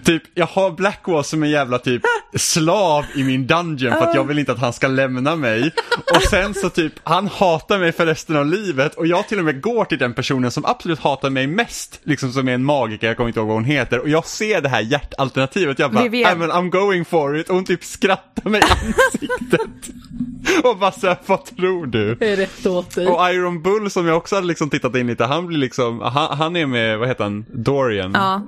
Typ, 0.04 0.24
jag 0.34 0.46
har 0.46 0.72
Blackwall 0.72 1.24
som 1.24 1.44
en 1.44 1.50
jävla 1.50 1.80
typ 1.80 2.02
slav 2.36 3.06
i 3.16 3.24
min 3.24 3.48
dungeon 3.48 3.92
för 3.94 4.02
att 4.02 4.16
jag 4.16 4.24
vill 4.24 4.40
inte 4.40 4.52
att 4.52 4.60
han 4.60 4.74
ska 4.74 4.88
lämna 4.88 5.36
mig. 5.36 5.72
Och 6.16 6.22
sen 6.22 6.54
så 6.54 6.70
typ, 6.70 6.94
han 7.04 7.28
hatar 7.28 7.80
mig 7.80 7.92
för 7.92 8.06
resten 8.06 8.36
av 8.36 8.46
livet 8.46 8.96
och 8.96 9.08
jag 9.08 9.28
till 9.28 9.40
och 9.40 9.46
med 9.46 9.62
går 9.62 9.86
till 9.86 9.98
den 9.98 10.14
personen 10.14 10.52
som 10.52 10.66
absolut 10.66 11.00
hatar 11.00 11.30
mig 11.30 11.48
mest, 11.48 12.00
liksom 12.04 12.32
som 12.32 12.48
är 12.48 12.54
en 12.54 12.64
magiker, 12.64 13.08
jag 13.08 13.18
kommer 13.18 13.28
inte 13.28 13.40
ihåg 13.40 13.48
vad 13.48 13.56
hon 13.58 13.66
heter, 13.66 14.00
och 14.00 14.10
jag 14.10 14.26
ser 14.26 14.62
det 14.62 14.70
här 14.70 14.82
hjärtalternativet, 14.82 15.80
jag 15.80 15.92
bara. 15.92 16.04
"Nej, 16.24 16.36
men 16.38 16.52
I'm 16.52 16.70
going 16.70 17.06
for 17.06 17.38
it, 17.38 17.50
och 17.50 17.56
hon 17.56 17.66
typ 17.66 17.84
skrattar 17.84 18.50
mig 18.50 18.62
i 18.62 18.64
ansiktet. 18.64 19.94
och 20.64 20.78
bara 20.78 20.92
såhär, 20.92 21.18
vad 21.26 21.46
tror 21.46 21.86
du? 21.88 22.16
Det 22.16 22.32
är 22.34 22.36
rätt 22.38 22.66
åt 22.66 22.96
dig. 22.96 23.08
Och 23.08 23.30
Iron 23.30 23.62
Bull 23.62 23.90
som 23.92 24.08
jag 24.08 24.18
också 24.18 24.36
hade 24.36 24.48
liksom 24.48 24.70
tittat 24.70 24.96
in 24.96 25.08
lite, 25.08 25.26
han 25.26 25.48
blir 25.48 25.58
liksom, 25.58 26.00
han, 26.02 26.38
han 26.38 26.56
är 26.56 26.66
med, 26.66 27.00
vad 27.00 27.08
heter 27.08 27.24
han, 27.24 27.46
Dorian? 27.54 28.12
Ja. 28.14 28.42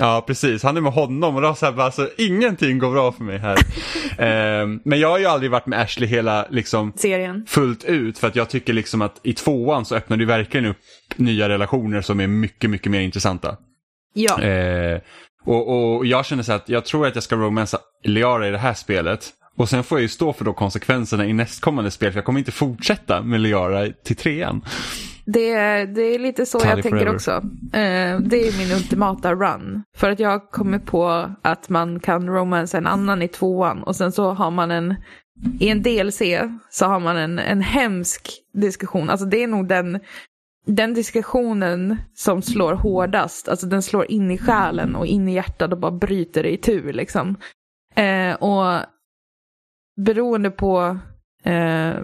Eh, 0.00 0.06
Ja, 0.06 0.24
precis. 0.26 0.62
Han 0.62 0.76
är 0.76 0.80
med 0.80 0.92
honom 0.92 1.36
och 1.36 1.42
då 1.42 1.54
så 1.54 1.66
här, 1.66 1.72
bara, 1.72 1.86
alltså, 1.86 2.10
ingenting 2.18 2.78
går 2.78 2.90
bra 2.90 3.12
för 3.12 3.24
mig 3.24 3.38
här. 3.38 3.58
Ehm, 4.18 4.80
men 4.84 5.00
jag 5.00 5.10
har 5.10 5.18
ju 5.18 5.26
aldrig 5.26 5.50
varit 5.50 5.66
med 5.66 5.80
Ashley 5.80 6.08
hela, 6.08 6.46
liksom, 6.50 6.92
Serien. 6.96 7.44
fullt 7.48 7.84
ut 7.84 8.18
för 8.18 8.28
att 8.28 8.36
jag 8.36 8.48
tycker 8.50 8.72
liksom 8.72 9.02
att 9.02 9.20
i 9.22 9.32
tvåan 9.32 9.84
så 9.84 9.96
öppnar 9.96 10.16
du 10.16 10.24
verkligen 10.24 10.66
upp 10.66 10.76
nya 11.16 11.48
relationer 11.48 12.00
som 12.00 12.20
är 12.20 12.26
mycket, 12.26 12.70
mycket 12.70 12.92
mer 12.92 13.00
intressanta. 13.00 13.56
Ja. 14.14 14.42
Eh, 14.42 15.00
och, 15.44 15.96
och 15.96 16.06
jag 16.06 16.26
känner 16.26 16.42
så 16.42 16.52
här 16.52 16.56
att 16.56 16.68
jag 16.68 16.84
tror 16.84 17.06
att 17.06 17.14
jag 17.14 17.24
ska 17.24 17.36
romansa 17.36 17.78
Liara 18.04 18.48
i 18.48 18.50
det 18.50 18.58
här 18.58 18.74
spelet. 18.74 19.30
Och 19.56 19.68
sen 19.68 19.84
får 19.84 19.98
jag 19.98 20.02
ju 20.02 20.08
stå 20.08 20.32
för 20.32 20.44
då 20.44 20.52
konsekvenserna 20.52 21.26
i 21.26 21.32
nästkommande 21.32 21.90
spel 21.90 22.12
för 22.12 22.18
jag 22.18 22.24
kommer 22.24 22.38
inte 22.38 22.52
fortsätta 22.52 23.22
med 23.22 23.40
Liara 23.40 23.88
till 24.04 24.16
trean. 24.16 24.64
Det, 25.26 25.50
är- 25.52 25.86
det 25.86 26.02
är 26.02 26.18
lite 26.18 26.46
så 26.46 26.58
Tally 26.60 26.70
jag 26.70 26.82
tänker 26.82 26.98
forever. 26.98 27.14
också. 27.14 27.30
Eh, 27.72 28.20
det 28.20 28.48
är 28.48 28.58
min 28.58 28.76
ultimata 28.76 29.34
run. 29.34 29.82
För 29.96 30.10
att 30.10 30.20
jag 30.20 30.30
har 30.30 30.50
kommit 30.50 30.86
på 30.86 31.30
att 31.42 31.68
man 31.68 32.00
kan 32.00 32.28
romansa 32.28 32.78
en 32.78 32.86
annan 32.86 33.22
i 33.22 33.28
tvåan 33.28 33.82
och 33.82 33.96
sen 33.96 34.12
så 34.12 34.30
har 34.30 34.50
man 34.50 34.70
en, 34.70 34.94
i 35.60 35.68
en 35.68 35.82
DLC 35.82 36.22
så 36.70 36.86
har 36.86 37.00
man 37.00 37.16
en, 37.16 37.38
en 37.38 37.60
hemsk 37.60 38.30
diskussion. 38.54 39.10
Alltså 39.10 39.26
det 39.26 39.42
är 39.42 39.46
nog 39.48 39.68
den, 39.68 40.00
den 40.66 40.94
diskussionen 40.94 41.96
som 42.14 42.42
slår 42.42 42.72
hårdast. 42.74 43.48
Alltså 43.48 43.66
den 43.66 43.82
slår 43.82 44.10
in 44.10 44.30
i 44.30 44.38
själen 44.38 44.94
och 44.96 45.06
in 45.06 45.28
i 45.28 45.34
hjärtat 45.34 45.72
och 45.72 45.78
bara 45.78 45.92
bryter 45.92 46.42
det 46.42 46.52
i 46.52 46.56
tur 46.56 46.92
liksom. 46.92 47.36
Eh, 47.94 48.34
och 48.34 48.80
beroende 49.96 50.50
på 50.50 50.98
eh, 51.44 51.94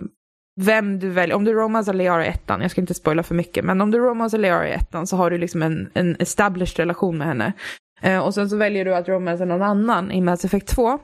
vem 0.60 0.98
du 0.98 1.08
väljer, 1.08 1.36
om 1.36 1.44
du 1.44 1.52
romansar 1.52 1.92
Leara 1.92 2.26
i 2.26 2.28
ettan, 2.28 2.60
jag 2.60 2.70
ska 2.70 2.80
inte 2.80 2.94
spoila 2.94 3.22
för 3.22 3.34
mycket, 3.34 3.64
men 3.64 3.80
om 3.80 3.90
du 3.90 3.98
romansar 3.98 4.38
Leara 4.38 4.68
i 4.68 4.72
ettan 4.72 5.06
så 5.06 5.16
har 5.16 5.30
du 5.30 5.38
liksom 5.38 5.62
en, 5.62 5.90
en 5.94 6.16
established 6.18 6.78
relation 6.78 7.18
med 7.18 7.26
henne. 7.26 7.52
Eh, 8.02 8.18
och 8.18 8.34
sen 8.34 8.50
så 8.50 8.56
väljer 8.56 8.84
du 8.84 8.94
att 8.94 9.08
romansa 9.08 9.44
någon 9.44 9.62
annan 9.62 10.12
i 10.12 10.20
Mass 10.20 10.44
Effect 10.44 10.68
2. 10.68 10.98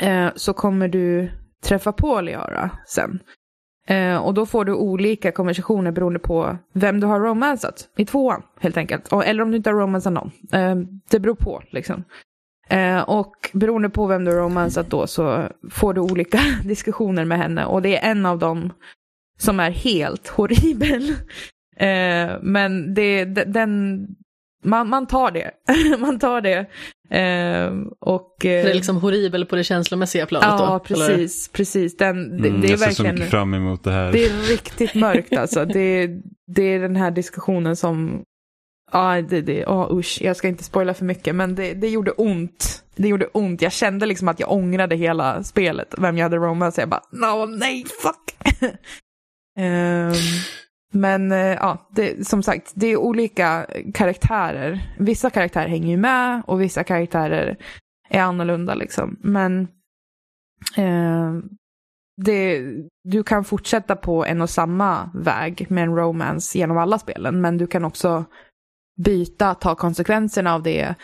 Eh, 0.00 0.28
så 0.36 0.52
kommer 0.52 0.88
du 0.88 1.30
träffa 1.64 1.92
på 1.92 2.20
Leara 2.20 2.70
sen. 2.86 3.18
Eh, 3.86 4.16
och 4.16 4.34
då 4.34 4.46
får 4.46 4.64
du 4.64 4.74
olika 4.74 5.32
konversationer 5.32 5.92
beroende 5.92 6.18
på 6.18 6.56
vem 6.72 7.00
du 7.00 7.06
har 7.06 7.20
romansat 7.20 7.88
i 7.96 8.06
tvåan, 8.06 8.42
helt 8.60 8.76
enkelt. 8.76 9.12
Och, 9.12 9.26
eller 9.26 9.42
om 9.42 9.50
du 9.50 9.56
inte 9.56 9.70
har 9.70 9.74
romansat 9.76 10.12
någon. 10.12 10.30
Eh, 10.52 10.76
det 11.10 11.20
beror 11.20 11.34
på, 11.34 11.62
liksom. 11.70 12.04
Eh, 12.72 13.00
och 13.00 13.50
beroende 13.52 13.90
på 13.90 14.06
vem 14.06 14.24
du 14.24 14.30
har 14.32 14.38
romansat 14.38 14.90
då 14.90 15.06
så 15.06 15.48
får 15.70 15.94
du 15.94 16.00
olika 16.00 16.40
diskussioner 16.64 17.24
med 17.24 17.38
henne. 17.38 17.64
Och 17.64 17.82
det 17.82 17.96
är 17.96 18.10
en 18.10 18.26
av 18.26 18.38
dem 18.38 18.72
som 19.38 19.60
är 19.60 19.70
helt 19.70 20.28
horribel. 20.28 21.14
Eh, 21.76 22.30
men 22.42 22.94
det, 22.94 23.24
de- 23.24 23.44
den, 23.44 24.06
man, 24.64 24.88
man 24.88 25.06
tar 25.06 25.30
det. 25.30 25.50
man 25.98 26.18
tar 26.18 26.40
det. 26.40 26.58
Eh, 27.18 27.72
och, 28.00 28.44
eh, 28.46 28.64
Det 28.64 28.70
är 28.70 28.74
liksom 28.74 28.96
horribel 28.96 29.46
på 29.46 29.56
det 29.56 29.64
känslomässiga 29.64 30.26
planet 30.26 30.46
Ja, 30.48 30.58
då? 30.88 30.94
eller? 30.94 31.08
precis. 31.08 31.48
precis. 31.48 31.96
Den, 31.96 32.42
det, 32.42 32.48
Mm, 32.48 32.60
det 32.60 32.66
är 32.66 32.70
jag 32.70 32.78
ser 32.78 32.86
så 32.90 33.02
verkligen... 33.02 33.14
mycket 33.14 33.30
fram 33.30 33.54
emot 33.54 33.84
det 33.84 33.90
här. 33.92 34.12
Det 34.12 34.24
är 34.24 34.50
riktigt 34.50 34.94
mörkt 34.94 35.36
alltså. 35.36 35.64
Det, 35.64 36.10
det 36.46 36.62
är 36.62 36.80
den 36.80 36.96
här 36.96 37.10
diskussionen 37.10 37.76
som, 37.76 38.22
ja 38.92 39.22
det, 39.22 39.40
det, 39.40 39.66
oh, 39.66 39.98
usch, 39.98 40.18
jag 40.22 40.36
ska 40.36 40.48
inte 40.48 40.64
spoila 40.64 40.94
för 40.94 41.04
mycket, 41.04 41.34
men 41.34 41.54
det, 41.54 41.74
det 41.74 41.88
gjorde 41.88 42.10
ont. 42.10 42.84
Det 42.96 43.08
gjorde 43.08 43.26
ont, 43.26 43.62
jag 43.62 43.72
kände 43.72 44.06
liksom 44.06 44.28
att 44.28 44.40
jag 44.40 44.52
ångrade 44.52 44.96
hela 44.96 45.42
spelet, 45.42 45.94
vem 45.98 46.18
jag 46.18 46.24
hade 46.24 46.36
romance, 46.36 46.82
jag 46.82 46.88
bara, 46.88 47.02
no, 47.10 47.46
nej, 47.46 47.84
fuck. 48.02 48.52
um, 49.58 50.12
men 51.00 51.32
eh, 51.32 51.38
ja, 51.38 51.88
det, 51.90 52.26
som 52.26 52.42
sagt, 52.42 52.72
det 52.74 52.86
är 52.86 52.96
olika 52.96 53.66
karaktärer. 53.94 54.94
Vissa 54.98 55.30
karaktärer 55.30 55.68
hänger 55.68 55.90
ju 55.90 55.96
med 55.96 56.42
och 56.46 56.60
vissa 56.60 56.84
karaktärer 56.84 57.56
är 58.08 58.20
annorlunda 58.20 58.74
liksom. 58.74 59.18
Men 59.20 59.68
ehm, 60.76 61.48
det, 62.16 62.62
du 63.04 63.22
kan 63.22 63.44
fortsätta 63.44 63.96
på 63.96 64.24
en 64.24 64.40
och 64.40 64.50
samma 64.50 65.10
väg 65.14 65.66
med 65.70 65.84
en 65.84 65.96
romance 65.96 66.58
genom 66.58 66.78
alla 66.78 66.98
spelen, 66.98 67.40
men 67.40 67.58
du 67.58 67.66
kan 67.66 67.84
också 67.84 68.24
byta, 69.04 69.54
ta 69.54 69.74
konsekvenserna 69.74 70.54
av 70.54 70.62
det 70.62 70.94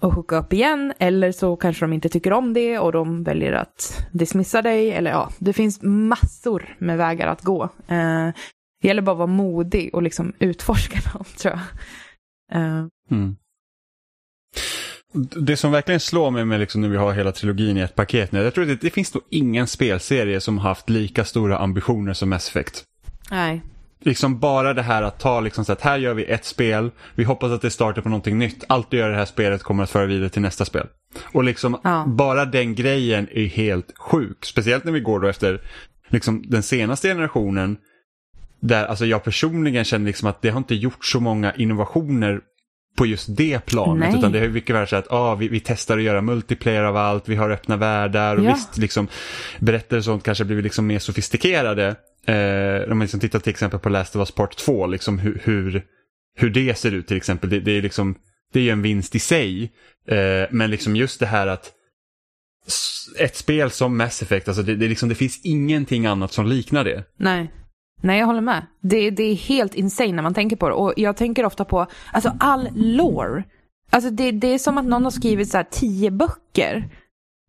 och 0.00 0.14
hooka 0.14 0.36
upp 0.36 0.52
igen, 0.52 0.92
eller 0.98 1.32
så 1.32 1.56
kanske 1.56 1.84
de 1.84 1.92
inte 1.92 2.08
tycker 2.08 2.32
om 2.32 2.54
det 2.54 2.78
och 2.78 2.92
de 2.92 3.24
väljer 3.24 3.52
att 3.52 4.06
dismissa 4.12 4.62
dig, 4.62 4.92
eller 4.92 5.10
ja, 5.10 5.30
det 5.38 5.52
finns 5.52 5.82
massor 5.82 6.76
med 6.78 6.98
vägar 6.98 7.26
att 7.26 7.42
gå. 7.42 7.62
Eh, 7.88 8.28
det 8.80 8.88
gäller 8.88 9.02
bara 9.02 9.12
att 9.12 9.18
vara 9.18 9.26
modig 9.26 9.94
och 9.94 10.02
liksom 10.02 10.32
utforska 10.38 10.98
dem, 11.12 11.24
tror 11.38 11.54
jag. 11.54 11.60
Eh, 12.62 12.86
Mm. 13.10 13.36
Det 15.46 15.56
som 15.56 15.72
verkligen 15.72 16.00
slår 16.00 16.30
mig 16.30 16.44
med 16.44 16.60
liksom 16.60 16.80
när 16.80 16.88
vi 16.88 16.96
har 16.96 17.12
hela 17.12 17.32
trilogin 17.32 17.76
i 17.76 17.80
ett 17.80 17.94
paket 17.94 18.32
nu, 18.32 18.42
jag 18.42 18.54
tror 18.54 18.62
att 18.62 18.68
det, 18.68 18.86
det 18.86 18.90
finns 18.90 19.14
nog 19.14 19.22
ingen 19.30 19.66
spelserie 19.66 20.40
som 20.40 20.58
haft 20.58 20.90
lika 20.90 21.24
stora 21.24 21.58
ambitioner 21.58 22.12
som 22.12 22.30
Mass 22.30 22.48
Effect. 22.48 22.84
nej. 23.30 23.62
Liksom 24.00 24.38
bara 24.38 24.74
det 24.74 24.82
här 24.82 25.02
att 25.02 25.18
ta 25.20 25.40
liksom 25.40 25.64
så 25.64 25.72
att 25.72 25.80
här 25.80 25.98
gör 25.98 26.14
vi 26.14 26.24
ett 26.24 26.44
spel, 26.44 26.90
vi 27.14 27.24
hoppas 27.24 27.52
att 27.52 27.62
det 27.62 27.70
startar 27.70 28.02
på 28.02 28.08
någonting 28.08 28.38
nytt, 28.38 28.64
allt 28.68 28.90
du 28.90 28.96
gör 28.96 29.08
i 29.08 29.12
det 29.12 29.18
här 29.18 29.24
spelet 29.24 29.62
kommer 29.62 29.82
att 29.82 29.90
föra 29.90 30.06
vidare 30.06 30.28
till 30.28 30.42
nästa 30.42 30.64
spel. 30.64 30.86
Och 31.32 31.44
liksom 31.44 31.80
Ja. 31.84 32.04
bara 32.06 32.44
den 32.44 32.74
grejen 32.74 33.28
är 33.32 33.46
helt 33.46 33.98
sjuk, 33.98 34.44
speciellt 34.44 34.84
när 34.84 34.92
vi 34.92 35.00
går 35.00 35.20
då 35.20 35.28
efter 35.28 35.60
liksom 36.08 36.42
den 36.46 36.62
senaste 36.62 37.08
generationen, 37.08 37.76
där 38.60 38.86
alltså 38.86 39.06
jag 39.06 39.24
personligen 39.24 39.84
känner 39.84 40.06
liksom 40.06 40.28
att 40.28 40.42
det 40.42 40.50
har 40.50 40.58
inte 40.58 40.74
gjort 40.74 41.04
så 41.04 41.20
många 41.20 41.52
innovationer 41.54 42.40
på 42.96 43.06
just 43.06 43.36
det 43.36 43.66
planet. 43.66 44.08
Nej. 44.10 44.18
Utan 44.18 44.32
det 44.32 44.38
är 44.38 44.48
mycket 44.48 44.76
väl 44.76 44.86
så 44.86 44.96
att 44.96 45.12
ah, 45.12 45.34
vi, 45.34 45.48
vi 45.48 45.60
testar 45.60 45.96
att 45.98 46.02
göra 46.04 46.20
multiplayer 46.22 46.82
av 46.82 46.96
allt, 46.96 47.28
vi 47.28 47.36
har 47.36 47.50
öppna 47.50 47.76
världar 47.76 48.36
och 48.36 48.44
Ja. 48.44 48.52
visst, 48.54 48.78
liksom, 48.78 49.08
berättelser 49.58 49.96
och 49.96 50.04
sånt 50.04 50.22
kanske 50.24 50.44
blivit 50.44 50.64
liksom 50.64 50.86
mer 50.86 50.98
sofistikerade. 50.98 51.96
Eh, 52.28 52.82
om 52.82 52.98
man 52.98 53.04
liksom 53.04 53.20
tittar 53.20 53.38
till 53.38 53.50
exempel 53.50 53.80
på 53.80 53.88
Last 53.88 54.16
of 54.16 54.20
Us 54.20 54.30
Part 54.30 54.56
2, 54.56 54.86
liksom 54.86 55.18
hur, 55.18 55.40
hur, 55.44 55.84
hur 56.36 56.50
det 56.50 56.78
ser 56.78 56.92
ut 56.92 57.06
till 57.06 57.16
exempel. 57.16 57.50
Det, 57.50 57.60
det 57.60 57.72
är 57.72 57.82
liksom 57.82 58.14
det 58.52 58.58
är 58.60 58.64
ju 58.64 58.70
en 58.70 58.82
vinst 58.82 59.14
i 59.14 59.18
sig. 59.18 59.72
Eh, 60.08 60.48
men 60.50 60.70
liksom 60.70 60.96
just 60.96 61.20
det 61.20 61.26
här 61.26 61.46
att 61.46 61.72
ett 63.18 63.36
spel 63.36 63.70
som 63.70 63.96
Mass 63.96 64.22
Effect, 64.22 64.48
alltså 64.48 64.62
det, 64.62 64.76
det, 64.76 64.88
liksom, 64.88 65.08
det 65.08 65.14
finns 65.14 65.40
ingenting 65.44 66.06
annat 66.06 66.32
som 66.32 66.46
liknar 66.46 66.84
det. 66.84 67.04
Nej. 67.16 67.52
Nej, 68.02 68.18
jag 68.18 68.26
håller 68.26 68.40
med. 68.40 68.66
Det, 68.80 69.10
det 69.10 69.22
är 69.22 69.34
helt 69.34 69.74
insane 69.74 70.12
när 70.12 70.22
man 70.22 70.34
tänker 70.34 70.56
på 70.56 70.68
det. 70.68 70.74
Och 70.74 70.94
jag 70.96 71.16
tänker 71.16 71.44
ofta 71.44 71.64
på, 71.64 71.86
alltså 72.12 72.32
all 72.40 72.68
lore. 72.74 73.44
Alltså 73.90 74.10
det, 74.10 74.30
det 74.30 74.48
är 74.48 74.58
som 74.58 74.78
att 74.78 74.84
någon 74.84 75.04
har 75.04 75.10
skrivit 75.10 75.48
så 75.48 75.56
här 75.56 75.66
tio 75.70 76.10
böcker 76.10 76.88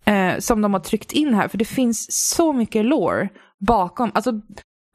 eh, 0.06 0.38
som 0.40 0.62
de 0.62 0.74
har 0.74 0.80
tryckt 0.80 1.12
in 1.12 1.34
här. 1.34 1.48
För 1.48 1.58
det 1.58 1.66
finns 1.66 2.08
så 2.12 2.54
mycket 2.54 2.86
lore 2.86 3.30
bakom. 3.60 4.12
Alltså, 4.14 4.42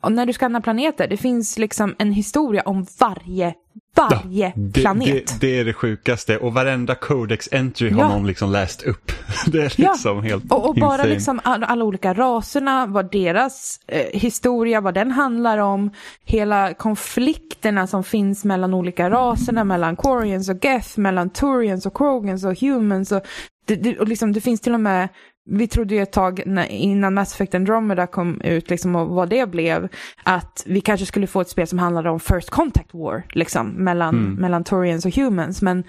och 0.05 0.12
när 0.12 0.26
du 0.26 0.32
skannar 0.32 0.61
planeter, 0.61 1.09
det 1.09 1.16
finns 1.16 1.59
liksom 1.59 1.94
en 1.98 2.12
historia 2.12 2.62
om 2.62 2.86
varje, 3.00 3.55
varje 3.96 4.52
det, 4.57 4.80
planet. 4.80 5.07
Det, 5.07 5.40
det 5.40 5.59
är 5.61 5.64
det 5.64 5.72
sjukaste 5.72 6.38
och 6.38 6.55
varenda 6.55 6.94
codex 6.94 7.48
entry 7.52 7.90
har 7.90 8.00
Ja. 8.00 8.09
någon 8.09 8.26
liksom 8.26 8.50
läst 8.52 8.82
upp. 8.82 9.12
Det 9.46 9.59
är 9.59 9.72
Ja. 9.76 9.90
liksom 9.92 10.22
helt 10.22 10.52
Och, 10.52 10.68
och 10.68 10.74
bara 10.74 11.05
liksom 11.05 11.40
alla, 11.44 11.66
alla 11.66 11.84
olika 11.84 12.14
raserna, 12.14 12.86
vad 12.86 13.11
deras 13.12 13.80
eh, 13.88 14.20
historia, 14.20 14.80
vad 14.80 14.94
den 14.94 15.11
handlar 15.11 15.59
om, 15.59 15.90
hela 16.24 16.74
konflikterna 16.74 17.86
som 17.86 18.05
finns 18.05 18.44
mellan 18.44 18.74
olika 18.74 19.11
raserna, 19.11 19.64
mellan 19.64 19.96
Quarians 19.96 20.48
och 20.48 20.64
Geth, 20.64 20.98
mellan 20.98 21.30
Turians 21.30 21.86
och 21.86 21.96
Krogans 21.96 22.44
och 22.44 22.61
Humans. 22.61 23.12
Och 23.12 23.22
det, 23.66 23.74
det, 23.74 23.98
och 23.98 24.09
liksom, 24.09 24.32
det 24.32 24.40
finns 24.40 24.61
till 24.61 24.74
och 24.74 24.80
med, 24.80 25.09
vi 25.51 25.68
trodde 25.68 25.95
ju 25.95 26.03
ett 26.03 26.12
tag 26.12 26.42
när, 26.47 26.66
innan 26.66 27.14
Mass 27.14 27.34
Effect 27.34 27.55
Andromeda 27.55 28.07
kom 28.07 28.40
ut, 28.40 28.70
liksom, 28.70 28.97
och 28.97 29.09
vad 29.09 29.28
det 29.28 29.51
blev, 29.51 29.88
att 30.22 30.62
vi 30.66 30.80
kanske 30.80 31.07
skulle 31.07 31.26
få 31.26 31.40
ett 31.40 31.49
spel 31.49 31.66
som 31.66 31.78
handlade 31.78 32.11
om 32.11 32.20
First 32.20 32.51
Contact 32.51 32.95
War, 32.95 33.22
liksom, 33.34 33.68
mellan, 33.68 34.14
Mm. 34.14 34.34
mellan 34.34 34.64
Turians 34.64 35.07
och 35.07 35.14
Humans. 35.14 35.62
Men 35.62 35.84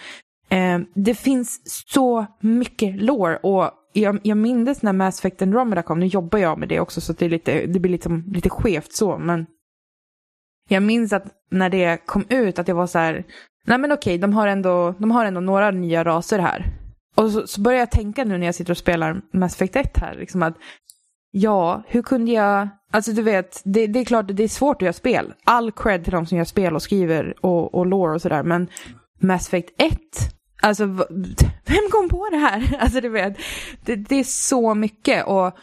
Eh, 0.50 0.80
det 0.96 1.16
finns 1.16 1.62
så 1.94 2.26
mycket 2.40 3.02
lore 3.02 3.38
och 3.38 3.72
jag, 3.94 4.20
jag 4.24 4.38
minns 4.38 4.82
när 4.82 4.94
Mass 4.94 5.20
Effect 5.20 5.42
Andromeda 5.42 5.82
kom, 5.82 6.00
nu 6.00 6.06
jobbar 6.06 6.40
jag 6.40 6.58
med 6.58 6.70
det 6.70 6.80
också 6.80 7.02
så 7.02 7.14
det, 7.14 7.26
är 7.26 7.30
lite, 7.30 7.66
det 7.66 7.80
blir 7.80 7.92
liksom, 7.92 8.24
lite 8.28 8.50
skevt 8.50 8.94
så, 8.94 9.18
men 9.18 9.46
jag 10.70 10.84
minns 10.84 11.14
att 11.14 11.24
när 11.52 11.70
det 11.70 11.98
kom 12.06 12.26
ut 12.30 12.60
att 12.60 12.68
jag 12.68 12.76
var 12.76 12.88
så 12.88 13.00
här, 13.00 13.24
nej 13.66 13.78
men 13.78 13.92
okej, 13.92 14.18
de 14.18 14.34
har 14.34 14.48
ändå, 14.48 14.96
de 14.98 15.12
har 15.12 15.26
ändå 15.26 15.40
några 15.40 15.72
nya 15.72 16.04
raser 16.04 16.40
här. 16.40 16.66
Och 17.16 17.32
så, 17.32 17.48
så 17.48 17.62
börjar 17.62 17.80
jag 17.80 17.92
tänka 17.92 18.24
nu 18.24 18.38
när 18.38 18.46
jag 18.46 18.56
sitter 18.56 18.72
och 18.72 18.78
spelar 18.78 19.22
Mass 19.34 19.56
Effect 19.56 19.76
1 19.76 19.98
här, 19.98 20.16
liksom 20.16 20.44
att 20.44 20.58
ja, 21.32 21.84
hur 21.88 22.02
kunde 22.02 22.32
jag, 22.32 22.68
alltså 22.92 23.12
du 23.12 23.22
vet, 23.22 23.62
det, 23.66 23.88
det 23.88 24.00
är 24.00 24.06
klart 24.06 24.26
det 24.28 24.44
är 24.44 24.48
svårt 24.48 24.76
att 24.76 24.82
göra 24.82 24.94
spel. 24.94 25.34
All 25.44 25.72
cred 25.72 26.04
till 26.04 26.14
de 26.14 26.26
som 26.26 26.38
gör 26.38 26.46
spel 26.46 26.76
och 26.76 26.82
skriver 26.82 27.46
och, 27.46 27.76
och 27.76 27.86
lore 27.86 28.14
och 28.14 28.22
sådär, 28.22 28.44
men 28.44 28.68
Mass 29.20 29.48
Effect 29.48 29.70
1, 29.78 30.00
alltså 30.62 30.86
vem 31.66 31.90
kom 31.92 32.10
på 32.10 32.28
det 32.32 32.38
här? 32.38 32.78
Alltså 32.80 33.02
du 33.02 33.10
vet, 33.10 33.38
det, 33.86 33.96
det 33.96 34.16
är 34.16 34.24
så 34.24 34.74
mycket 34.74 35.26
och 35.26 35.58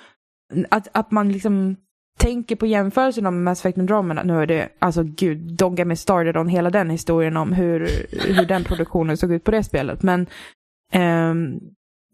att, 0.68 0.88
att 0.92 1.10
man 1.10 1.32
liksom 1.32 1.76
tänker 2.18 2.56
på 2.56 2.66
jämförelsen 2.66 3.26
om 3.26 3.44
Mass 3.44 3.60
Effect 3.60 3.78
Andromeda, 3.78 4.22
nu 4.22 4.42
är 4.42 4.46
det, 4.46 4.68
alltså 4.78 5.02
gud, 5.02 5.56
Dogga 5.56 5.84
med 5.84 5.98
started 5.98 6.36
on 6.36 6.48
hela 6.48 6.70
den 6.70 6.90
historien 6.90 7.36
om 7.36 7.52
hur, 7.52 7.88
hur 8.34 8.46
den 8.46 8.64
produktionen 8.64 9.16
såg 9.16 9.32
ut 9.32 9.44
på 9.44 9.50
det 9.50 9.62
spelet, 9.62 10.02
men 10.02 10.26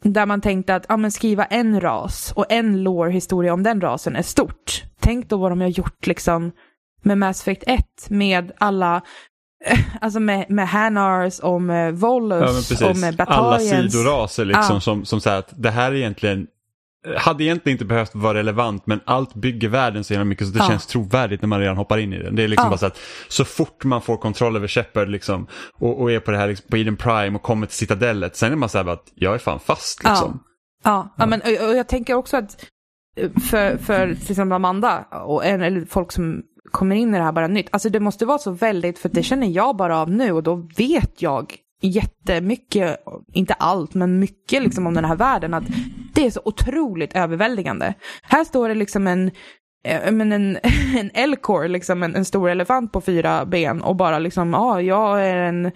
där 0.04 0.26
man 0.26 0.40
tänkte 0.40 0.74
att 0.74 0.86
ja, 0.88 0.96
men 0.96 1.12
skriva 1.12 1.44
en 1.44 1.80
ras 1.80 2.32
och 2.36 2.46
en 2.48 2.82
lore-historia 2.82 3.52
om 3.52 3.62
den 3.62 3.80
rasen 3.80 4.16
är 4.16 4.22
stort. 4.22 4.84
Tänk 5.00 5.28
då 5.28 5.36
vad 5.36 5.52
de 5.52 5.60
har 5.60 5.68
gjort 5.68 6.06
liksom 6.06 6.52
med 7.02 7.18
Mass 7.18 7.40
Effect 7.40 7.62
1 7.66 7.84
med 8.10 8.52
alla 8.58 9.02
Alltså 10.00 10.20
med, 10.20 10.50
med 10.50 10.68
Hanars 10.68 11.38
och 11.38 11.62
med 11.62 11.94
Volus 11.94 12.80
Ja, 12.80 12.90
och 12.90 12.96
med 12.96 13.20
Alla 13.20 13.50
Battalions. 13.50 13.92
sidoraser 13.92 14.44
liksom 14.44 14.74
Ja. 14.74 14.80
som, 14.80 15.04
som 15.04 15.20
säger 15.20 15.38
att 15.38 15.52
det 15.56 15.70
här 15.70 15.94
egentligen 15.94 16.46
hade 17.16 17.44
egentligen 17.44 17.74
inte 17.74 17.84
behövt 17.84 18.14
vara 18.14 18.38
relevant 18.38 18.86
men 18.86 19.00
allt 19.04 19.34
bygger 19.34 19.68
världen 19.68 20.04
så 20.04 20.12
jävla 20.12 20.24
mycket 20.24 20.46
så 20.46 20.52
det 20.52 20.58
Ja. 20.58 20.68
känns 20.68 20.86
trovärdigt 20.86 21.42
när 21.42 21.46
man 21.46 21.60
redan 21.60 21.76
hoppar 21.76 21.98
in 21.98 22.12
i 22.12 22.18
den. 22.22 22.34
Det 22.36 22.42
är 22.44 22.48
liksom 22.48 22.64
Ja. 22.66 22.70
bara 22.70 22.78
så 22.78 22.86
att 22.86 22.98
så 23.28 23.44
fort 23.44 23.84
man 23.84 24.02
får 24.02 24.16
kontroll 24.16 24.56
över 24.56 24.68
Shepard 24.68 25.08
liksom, 25.08 25.46
och, 25.78 26.00
och 26.00 26.12
är 26.12 26.20
på 26.20 26.30
det 26.30 26.36
här 26.36 26.48
liksom, 26.48 26.66
på 26.70 26.76
Eden 26.76 26.96
Prime 26.96 27.36
och 27.36 27.42
kommer 27.42 27.66
till 27.66 27.76
citadellet 27.76 28.36
sen 28.36 28.52
är 28.52 28.56
man 28.56 28.68
så 28.68 28.78
här 28.78 28.88
att 28.88 29.12
jag 29.14 29.34
är 29.34 29.38
fan 29.38 29.60
fast 29.60 30.04
liksom. 30.04 30.42
Ja, 30.84 31.14
ja 31.18 31.26
men 31.26 31.40
och, 31.40 31.68
och 31.68 31.76
jag 31.76 31.88
tänker 31.88 32.14
också 32.14 32.36
att 32.36 32.64
eh, 33.16 33.30
för, 33.50 33.76
för 33.76 34.06
till 34.14 34.30
exempel 34.30 34.52
Amanda 34.56 35.04
och 35.24 35.44
eller 35.44 35.86
folk 35.90 36.12
som 36.12 36.42
kommer 36.70 36.96
in 36.96 37.14
i 37.14 37.18
det 37.18 37.24
här 37.24 37.32
bara 37.32 37.46
nytt, 37.48 37.68
alltså 37.70 37.88
det 37.88 38.00
måste 38.00 38.26
vara 38.26 38.38
så 38.38 38.50
väldigt, 38.50 38.98
för 38.98 39.08
det 39.08 39.22
känner 39.22 39.46
jag 39.46 39.76
bara 39.76 39.98
av 39.98 40.10
nu 40.10 40.32
och 40.32 40.42
då 40.42 40.68
vet 40.76 41.22
jag 41.22 41.54
jättemycket, 41.80 42.96
inte 43.32 43.54
allt, 43.54 43.94
men 43.94 44.18
mycket 44.18 44.62
liksom 44.62 44.86
om 44.86 44.94
den 44.94 45.04
här 45.04 45.16
världen, 45.16 45.54
att 45.54 45.64
det 46.14 46.26
är 46.26 46.30
så 46.30 46.40
otroligt 46.44 47.16
överväldigande. 47.16 47.94
Här 48.22 48.44
står 48.44 48.68
det 48.68 48.74
liksom 48.74 49.06
en 49.06 49.30
eh, 49.84 50.12
men 50.12 50.32
en, 50.32 50.58
en 50.98 51.10
elkor, 51.14 51.68
liksom 51.68 52.02
en, 52.02 52.16
en 52.16 52.24
stor 52.24 52.50
elefant 52.50 52.92
på 52.92 53.00
fyra 53.00 53.46
ben 53.46 53.82
och 53.82 53.96
bara 53.96 54.18
liksom, 54.18 54.52
ja, 54.52 54.58
ah, 54.58 54.80
jag 54.80 55.26
är 55.26 55.36
en 55.36 55.72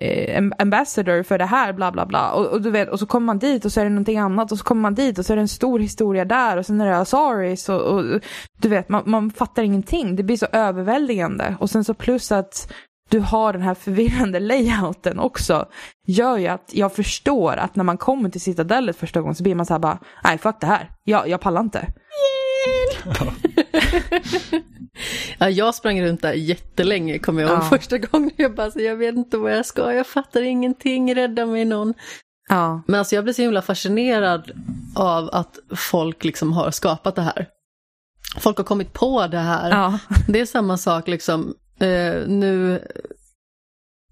eh, 0.00 0.44
ambassador 0.58 1.22
för 1.22 1.38
det 1.38 1.44
här, 1.44 1.72
bla 1.72 1.92
bla 1.92 2.06
bla. 2.06 2.32
Och, 2.32 2.46
och, 2.46 2.62
du 2.62 2.70
vet, 2.70 2.88
och 2.88 2.98
så 2.98 3.06
kommer 3.06 3.26
man 3.26 3.38
dit 3.38 3.64
och 3.64 3.72
så 3.72 3.80
är 3.80 3.84
det 3.84 3.90
någonting 3.90 4.18
annat 4.18 4.52
och 4.52 4.58
så 4.58 4.64
kommer 4.64 4.82
man 4.82 4.94
dit 4.94 5.18
och 5.18 5.26
så 5.26 5.32
är 5.32 5.36
det 5.36 5.42
en 5.42 5.48
stor 5.48 5.78
historia 5.78 6.24
där 6.24 6.56
och 6.56 6.66
sen 6.66 6.80
är 6.80 6.86
det 6.86 6.98
Azaris 6.98 7.68
och, 7.68 7.80
och 7.80 8.20
du 8.60 8.68
vet, 8.68 8.88
man, 8.88 9.02
man 9.06 9.30
fattar 9.30 9.62
ingenting. 9.62 10.16
Det 10.16 10.22
blir 10.22 10.36
så 10.36 10.46
överväldigande. 10.52 11.56
Och 11.60 11.70
sen 11.70 11.84
så 11.84 11.94
plus 11.94 12.32
att 12.32 12.72
du 13.08 13.20
har 13.20 13.52
den 13.52 13.62
här 13.62 13.74
förvirrande 13.74 14.40
layouten 14.40 15.18
också, 15.18 15.66
gör 16.06 16.36
ju 16.38 16.46
att 16.46 16.70
jag 16.72 16.92
förstår 16.94 17.56
att 17.56 17.76
när 17.76 17.84
man 17.84 17.98
kommer 17.98 18.28
till 18.30 18.40
Citadellet 18.40 18.96
första 18.96 19.20
gången 19.20 19.34
så 19.34 19.42
blir 19.42 19.54
man 19.54 19.66
så 19.66 19.74
här 19.74 19.78
bara, 19.78 19.98
nej 20.24 20.38
fuck 20.38 20.56
det 20.60 20.66
här, 20.66 20.90
jag, 21.04 21.28
jag 21.28 21.40
pallar 21.40 21.60
inte. 21.60 21.86
Ja, 25.38 25.48
jag 25.50 25.74
sprang 25.74 26.02
runt 26.02 26.22
där 26.22 26.32
jättelänge, 26.32 27.18
kommer 27.18 27.42
jag 27.42 27.50
ihåg 27.50 27.58
Ja. 27.58 27.68
första 27.78 27.98
gången. 27.98 28.30
Jag 28.36 28.54
bara, 28.54 28.70
så, 28.70 28.80
jag 28.80 28.96
vet 28.96 29.14
inte 29.14 29.36
vad 29.38 29.52
jag 29.56 29.66
ska, 29.66 29.92
jag 29.92 30.06
fattar 30.06 30.42
ingenting, 30.42 31.14
rädda 31.14 31.46
mig 31.46 31.64
någon. 31.64 31.94
Ja, 32.48 32.82
Men 32.86 32.98
alltså 32.98 33.14
jag 33.14 33.24
blir 33.24 33.34
så 33.34 33.42
himla 33.42 33.62
fascinerad 33.62 34.50
av 34.96 35.30
att 35.32 35.58
folk 35.76 36.24
liksom 36.24 36.52
har 36.52 36.70
skapat 36.70 37.14
det 37.16 37.22
här. 37.22 37.48
Folk 38.38 38.56
har 38.56 38.64
kommit 38.64 38.92
på 38.92 39.26
det 39.26 39.38
här. 39.38 39.70
ja, 39.70 39.98
Det 40.28 40.40
är 40.40 40.46
samma 40.46 40.76
sak 40.78 41.08
liksom, 41.08 41.54
eh, 41.78 42.28
nu, 42.28 42.82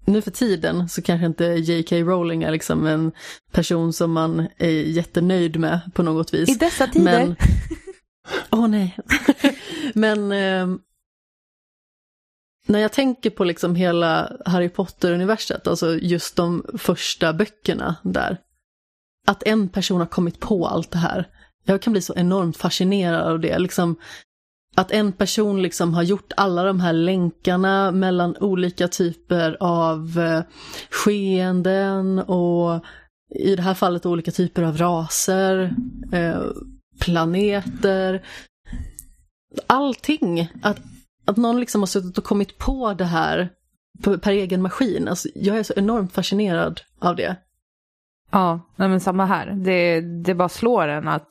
nu 0.05 0.21
för 0.21 0.31
tiden 0.31 0.89
så 0.89 1.01
kanske 1.01 1.25
inte 1.25 1.45
J.K. 1.45 1.95
Rowling 1.95 2.43
är 2.43 2.51
liksom 2.51 2.87
en 2.87 3.11
person 3.51 3.93
som 3.93 4.11
man 4.11 4.47
är 4.57 4.69
jättenöjd 4.69 5.59
med 5.59 5.79
på 5.93 6.03
något 6.03 6.33
vis. 6.33 6.49
i 6.49 6.53
dessa 6.55 6.87
tider. 6.87 7.25
Men, 7.25 7.35
åh 8.51 8.67
nej. 8.67 8.97
Men 9.93 10.31
ehm, 10.31 10.79
när 12.67 12.79
jag 12.79 12.91
tänker 12.91 13.29
på 13.29 13.43
liksom 13.43 13.75
hela 13.75 14.37
Harry 14.45 14.69
Potter-universet, 14.69 15.67
alltså 15.67 15.95
just 15.95 16.35
de 16.35 16.65
första 16.77 17.33
böckerna 17.33 17.95
där, 18.03 18.37
att 19.27 19.43
en 19.43 19.69
person 19.69 19.99
har 19.99 20.07
kommit 20.07 20.39
på 20.39 20.67
allt 20.67 20.91
det 20.91 20.97
här. 20.97 21.27
Jag 21.63 21.81
kan 21.81 21.93
bli 21.93 22.01
så 22.01 22.13
enormt 22.15 22.57
fascinerad 22.57 23.31
av 23.31 23.39
det. 23.39 23.59
Liksom, 23.59 23.95
att 24.75 24.91
en 24.91 25.11
person 25.11 25.61
liksom 25.61 25.93
har 25.93 26.03
gjort 26.03 26.33
alla 26.37 26.63
de 26.63 26.79
här 26.79 26.93
länkarna 26.93 27.91
mellan 27.91 28.37
olika 28.37 28.87
typer 28.87 29.57
av 29.59 30.19
eh, 30.19 30.43
skeenden 30.89 32.19
och 32.19 32.85
i 33.35 33.55
det 33.55 33.61
här 33.61 33.73
fallet 33.73 34.05
olika 34.05 34.31
typer 34.31 34.63
av 34.63 34.77
raser, 34.77 35.75
eh, 36.11 36.41
planeter, 36.99 38.25
allting. 39.67 40.51
Att, 40.61 40.79
att 41.25 41.37
någon 41.37 41.59
liksom 41.59 41.81
har 41.81 41.87
suttit 41.87 42.17
och 42.17 42.23
kommit 42.23 42.57
på 42.57 42.93
det 42.93 43.05
här 43.05 43.49
per 44.21 44.31
egen 44.31 44.61
maskin. 44.61 45.07
Alltså, 45.07 45.29
jag 45.35 45.57
är 45.57 45.63
så 45.63 45.73
enormt 45.75 46.13
fascinerad 46.13 46.81
av 46.99 47.15
det. 47.15 47.35
Ja, 48.31 48.59
men 48.75 48.99
samma 48.99 49.25
här. 49.25 49.51
Det, 49.51 50.01
det 50.01 50.35
bara 50.35 50.49
slår 50.49 50.87
en 50.87 51.07
att 51.07 51.29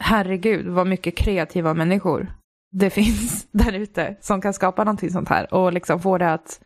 herregud 0.00 0.66
vad 0.66 0.86
mycket 0.86 1.16
kreativa 1.16 1.74
människor 1.74 2.32
det 2.72 2.90
finns 2.90 3.48
där 3.52 3.72
ute 3.72 4.16
som 4.20 4.40
kan 4.40 4.54
skapa 4.54 4.84
någonting 4.84 5.10
sånt 5.10 5.28
här 5.28 5.54
och 5.54 5.72
liksom 5.72 6.00
få 6.00 6.18
det 6.18 6.32
att, 6.32 6.60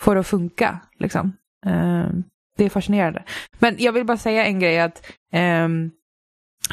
få 0.00 0.14
det 0.14 0.20
att 0.20 0.26
funka. 0.26 0.80
Liksom. 0.98 1.32
Ehm, 1.66 2.24
det 2.56 2.64
är 2.64 2.70
fascinerande. 2.70 3.24
Men 3.58 3.76
jag 3.78 3.92
vill 3.92 4.06
bara 4.06 4.16
säga 4.16 4.46
en 4.46 4.60
grej 4.60 4.80
att 4.80 5.12
ehm, 5.32 5.90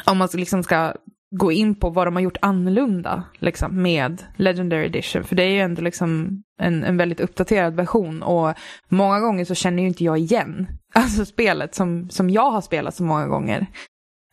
om 0.06 0.18
man 0.18 0.28
liksom 0.32 0.62
ska 0.62 0.94
gå 1.36 1.52
in 1.52 1.74
på 1.74 1.90
vad 1.90 2.06
de 2.06 2.14
har 2.14 2.22
gjort 2.22 2.36
annorlunda 2.40 3.24
liksom, 3.38 3.82
med 3.82 4.22
Legendary 4.36 4.86
Edition. 4.86 5.24
För 5.24 5.36
det 5.36 5.42
är 5.42 5.48
ju 5.48 5.60
ändå 5.60 5.82
liksom 5.82 6.42
en, 6.60 6.84
en 6.84 6.96
väldigt 6.96 7.20
uppdaterad 7.20 7.74
version 7.74 8.22
och 8.22 8.54
många 8.88 9.20
gånger 9.20 9.44
så 9.44 9.54
känner 9.54 9.82
ju 9.82 9.88
inte 9.88 10.04
jag 10.04 10.18
igen 10.18 10.66
alltså 10.94 11.24
spelet 11.24 11.74
som, 11.74 12.10
som 12.10 12.30
jag 12.30 12.50
har 12.50 12.60
spelat 12.60 12.94
så 12.94 13.04
många 13.04 13.26
gånger. 13.26 13.66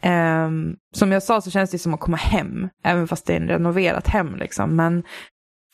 Um, 0.05 0.75
som 0.95 1.11
jag 1.11 1.23
sa 1.23 1.41
så 1.41 1.51
känns 1.51 1.71
det 1.71 1.77
som 1.79 1.93
att 1.93 1.99
komma 1.99 2.17
hem, 2.17 2.69
även 2.83 3.07
fast 3.07 3.25
det 3.25 3.33
är 3.33 3.37
en 3.37 3.47
renoverat 3.47 4.07
hem 4.07 4.35
liksom. 4.35 4.75
Men 4.75 5.03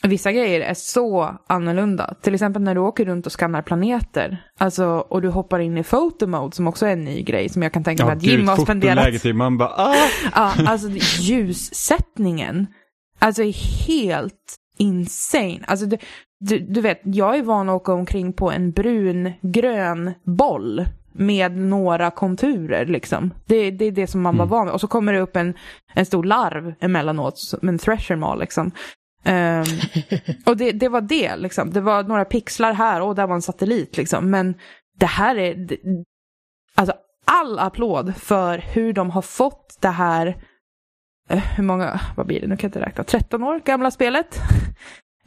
vissa 0.03 0.32
grejer 0.32 0.61
är 0.61 0.73
så 0.73 1.38
annorlunda. 1.47 2.13
Till 2.21 2.34
exempel 2.34 2.61
när 2.61 2.75
du 2.75 2.82
åker 2.82 3.05
runt 3.05 3.25
och 3.25 3.32
skannar 3.32 3.61
planeter. 3.61 4.43
Alltså, 4.57 4.86
och 4.86 5.21
du 5.21 5.30
hoppar 5.30 5.59
in 5.59 5.78
i 5.78 5.84
photo 5.84 6.28
mode 6.28 6.55
som 6.55 6.67
också 6.67 6.86
är 6.86 6.93
en 6.93 7.05
ny 7.05 7.21
grej 7.21 7.49
som 7.49 7.61
jag 7.63 7.73
kan 7.73 7.84
tänka 7.84 8.05
mig 8.05 8.11
Ja, 8.11 8.17
att 8.17 8.23
Jim 8.23 8.47
har 8.47 8.57
spenderat. 8.57 8.97
fotoläget, 8.97 9.36
man 9.36 9.57
bara 9.57 9.69
ah! 9.69 9.95
Ja, 10.36 10.53
alltså 10.65 10.89
ljussättningen. 11.21 12.67
Alltså 13.19 13.43
är 13.43 13.88
helt 13.88 14.55
insane. 14.78 15.59
Alltså 15.67 15.86
du, 15.86 15.97
du, 16.39 16.59
du 16.59 16.82
vet, 16.82 17.01
jag 17.03 17.38
är 17.38 17.43
van 17.43 17.69
att 17.69 17.75
åka 17.75 17.93
omkring 17.93 18.34
på 18.34 18.51
en 18.51 18.71
brun-grön 18.71 20.11
boll 20.23 20.86
med 21.18 21.57
några 21.57 22.11
konturer 22.11 22.86
liksom. 22.86 23.34
Det, 23.45 23.72
det 23.72 23.86
är 23.86 23.91
det 23.91 24.07
som 24.07 24.22
man 24.22 24.38
var 24.38 24.45
Mm. 24.45 24.51
van 24.51 24.65
vid. 24.65 24.74
Och 24.74 24.82
så 24.82 24.88
kommer 24.88 25.13
det 25.13 25.20
upp 25.20 25.36
en, 25.36 25.53
en 25.93 26.05
stor 26.05 26.24
larv 26.24 26.74
emellanåt, 26.80 27.38
som 27.38 27.70
en 27.70 27.78
thresher 27.78 28.15
maw 28.15 28.39
liksom. 28.39 28.72
Ehm, 29.24 29.63
och 30.45 30.57
det, 30.57 30.72
det 30.72 30.89
var 30.89 31.01
det 31.01 31.36
liksom. 31.36 31.72
Det 31.72 31.82
var 31.82 32.03
några 32.03 32.26
pixlar 32.26 32.74
här 32.74 33.01
och 33.01 33.15
där 33.15 33.28
var 33.28 33.36
en 33.36 33.41
satellit 33.41 33.97
liksom. 33.97 34.30
Men 34.30 34.55
det 34.99 35.05
här 35.05 35.36
är, 35.38 35.55
det, 35.55 35.78
alltså 36.76 36.93
all 37.26 37.59
applåd 37.59 38.15
för 38.18 38.57
hur 38.57 38.93
de 38.93 39.09
har 39.09 39.22
fått 39.22 39.78
det 39.82 39.89
här, 39.89 40.28
eh, 41.30 41.43
hur 41.55 41.63
många, 41.63 41.99
vad 42.18 42.26
blir 42.28 42.41
det, 42.41 42.47
nu 42.47 42.57
kan 42.57 42.68
jag 42.68 42.78
inte 42.78 42.89
räkna, 42.89 43.03
13 43.03 43.43
år 43.43 43.59
gamla 43.65 43.91
spelet. 43.91 44.39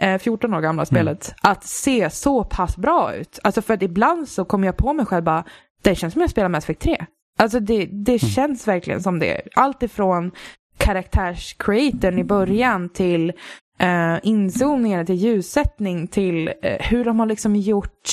Eh, 0.02 0.18
14 0.18 0.54
år 0.54 0.60
gamla 0.60 0.84
spelet, 0.86 1.34
att 1.42 1.64
se 1.64 2.10
så 2.10 2.44
pass 2.44 2.76
bra 2.76 3.14
ut. 3.14 3.38
Alltså 3.44 3.62
för 3.62 3.74
att 3.74 3.82
ibland 3.82 4.28
så 4.28 4.44
kommer 4.44 4.66
jag 4.68 4.76
på 4.76 4.92
mig 4.92 5.06
själv 5.06 5.24
bara, 5.24 5.44
det 5.82 5.94
känns 5.94 6.12
som 6.12 6.20
jag 6.22 6.30
spelar 6.30 6.48
Mass 6.48 6.64
Effect 6.64 6.80
3. 6.80 7.06
Alltså 7.38 7.60
det, 7.60 7.86
det 7.86 8.18
känns 8.18 8.68
verkligen 8.68 9.02
som 9.02 9.18
det. 9.18 9.40
Allt 9.54 9.82
ifrån 9.82 10.30
karaktärscreatorn 10.78 12.18
i 12.18 12.24
början 12.24 12.88
till 12.88 13.32
eh, 13.78 14.16
inzoomningar, 14.22 15.04
till 15.04 15.14
ljussättning, 15.14 16.06
till 16.06 16.52
eh, 16.62 16.76
hur 16.80 17.04
de 17.04 17.18
har 17.18 17.26
liksom 17.26 17.56
gjort, 17.56 18.10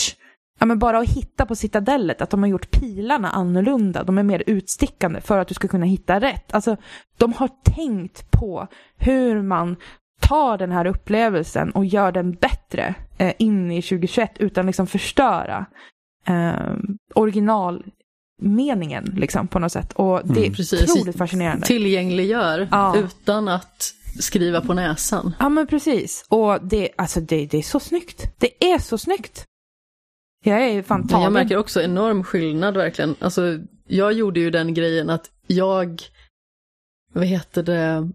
ja 0.59 0.65
men 0.65 0.79
bara 0.79 0.99
att 0.99 1.09
hitta 1.09 1.45
på 1.45 1.55
citadellet, 1.55 2.21
att 2.21 2.29
de 2.29 2.43
har 2.43 2.49
gjort 2.49 2.71
pilarna 2.71 3.29
annorlunda, 3.29 4.03
de 4.03 4.17
är 4.17 4.23
mer 4.23 4.43
utstickande 4.47 5.21
för 5.21 5.37
att 5.37 5.47
du 5.47 5.53
ska 5.53 5.67
kunna 5.67 5.85
hitta 5.85 6.19
rätt. 6.19 6.53
Alltså 6.53 6.77
de 7.17 7.33
har 7.33 7.49
tänkt 7.75 8.31
på 8.31 8.67
hur 8.97 9.41
man 9.41 9.75
tar 10.21 10.57
den 10.57 10.71
här 10.71 10.85
upplevelsen 10.85 11.71
och 11.71 11.85
gör 11.85 12.11
den 12.11 12.31
bättre 12.31 12.95
eh, 13.17 13.33
in 13.39 13.71
i 13.71 13.81
2021 13.81 14.31
utan 14.37 14.65
liksom 14.65 14.87
förstöra 14.87 15.65
eh, 16.27 16.73
originalmeningen 17.15 19.03
liksom 19.17 19.47
på 19.47 19.59
något 19.59 19.71
sätt. 19.71 19.93
Och 19.93 20.21
det 20.23 20.33
är 20.39 20.43
Mm. 20.43 20.53
Precis. 20.53 20.91
otroligt 20.91 21.17
fascinerande. 21.17 21.65
Tillgängliggör 21.65 22.67
Ja. 22.71 22.97
utan 22.97 23.47
att 23.47 23.93
skriva 24.19 24.61
på 24.61 24.73
näsan. 24.73 25.35
Ja 25.39 25.49
men 25.49 25.67
precis. 25.67 26.25
Och 26.29 26.59
det, 26.61 26.89
alltså 26.95 27.19
det, 27.21 27.45
det 27.45 27.57
är 27.57 27.61
så 27.61 27.79
snyggt. 27.79 28.23
Det 28.39 28.63
är 28.73 28.79
så 28.79 28.97
snyggt. 28.97 29.45
Jag 30.45 30.61
är 30.69 30.81
fan 30.81 30.99
Men 30.99 31.07
tagen. 31.09 31.23
jag 31.23 31.33
märker 31.33 31.57
också 31.57 31.81
enorm 31.81 32.23
skillnad 32.23 32.77
verkligen. 32.77 33.15
Alltså, 33.19 33.59
jag 33.87 34.13
gjorde 34.13 34.39
ju 34.39 34.49
den 34.51 34.73
grejen 34.73 35.09
att 35.09 35.31
jag, 35.47 36.01
vad 37.13 37.25
heter 37.25 37.63
det, 37.63 38.09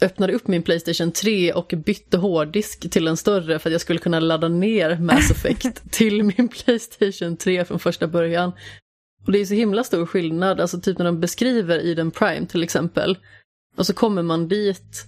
öppnade 0.00 0.32
upp 0.32 0.48
min 0.48 0.62
Playstation 0.62 1.12
3 1.12 1.52
och 1.52 1.74
bytte 1.76 2.16
hårddisk 2.16 2.90
till 2.90 3.08
en 3.08 3.16
större 3.16 3.58
för 3.58 3.70
att 3.70 3.72
jag 3.72 3.80
skulle 3.80 3.98
kunna 3.98 4.20
ladda 4.20 4.48
ner 4.48 4.98
Mass 4.98 5.30
Effect 5.30 5.82
till 5.90 6.22
min 6.22 6.48
Playstation 6.48 7.36
3 7.36 7.64
från 7.64 7.78
första 7.78 8.06
början. 8.06 8.52
Och 9.26 9.32
det 9.32 9.38
är 9.38 9.44
så 9.44 9.54
himla 9.54 9.84
stor 9.84 10.06
skillnad, 10.06 10.60
alltså 10.60 10.80
typ 10.80 10.98
när 10.98 11.04
de 11.04 11.20
beskriver 11.20 11.78
i 11.78 11.94
den 11.94 12.10
Prime 12.10 12.46
till 12.46 12.62
exempel. 12.62 13.18
Och 13.76 13.86
så 13.86 13.94
kommer 13.94 14.22
man 14.22 14.48
dit 14.48 15.06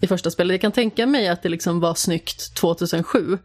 i 0.00 0.06
första 0.06 0.30
spelet. 0.30 0.54
Jag 0.54 0.60
kan 0.60 0.72
tänka 0.72 1.06
mig 1.06 1.28
att 1.28 1.42
det 1.42 1.48
liksom 1.48 1.80
var 1.80 1.94
snyggt 1.94 2.54
2007. 2.54 3.38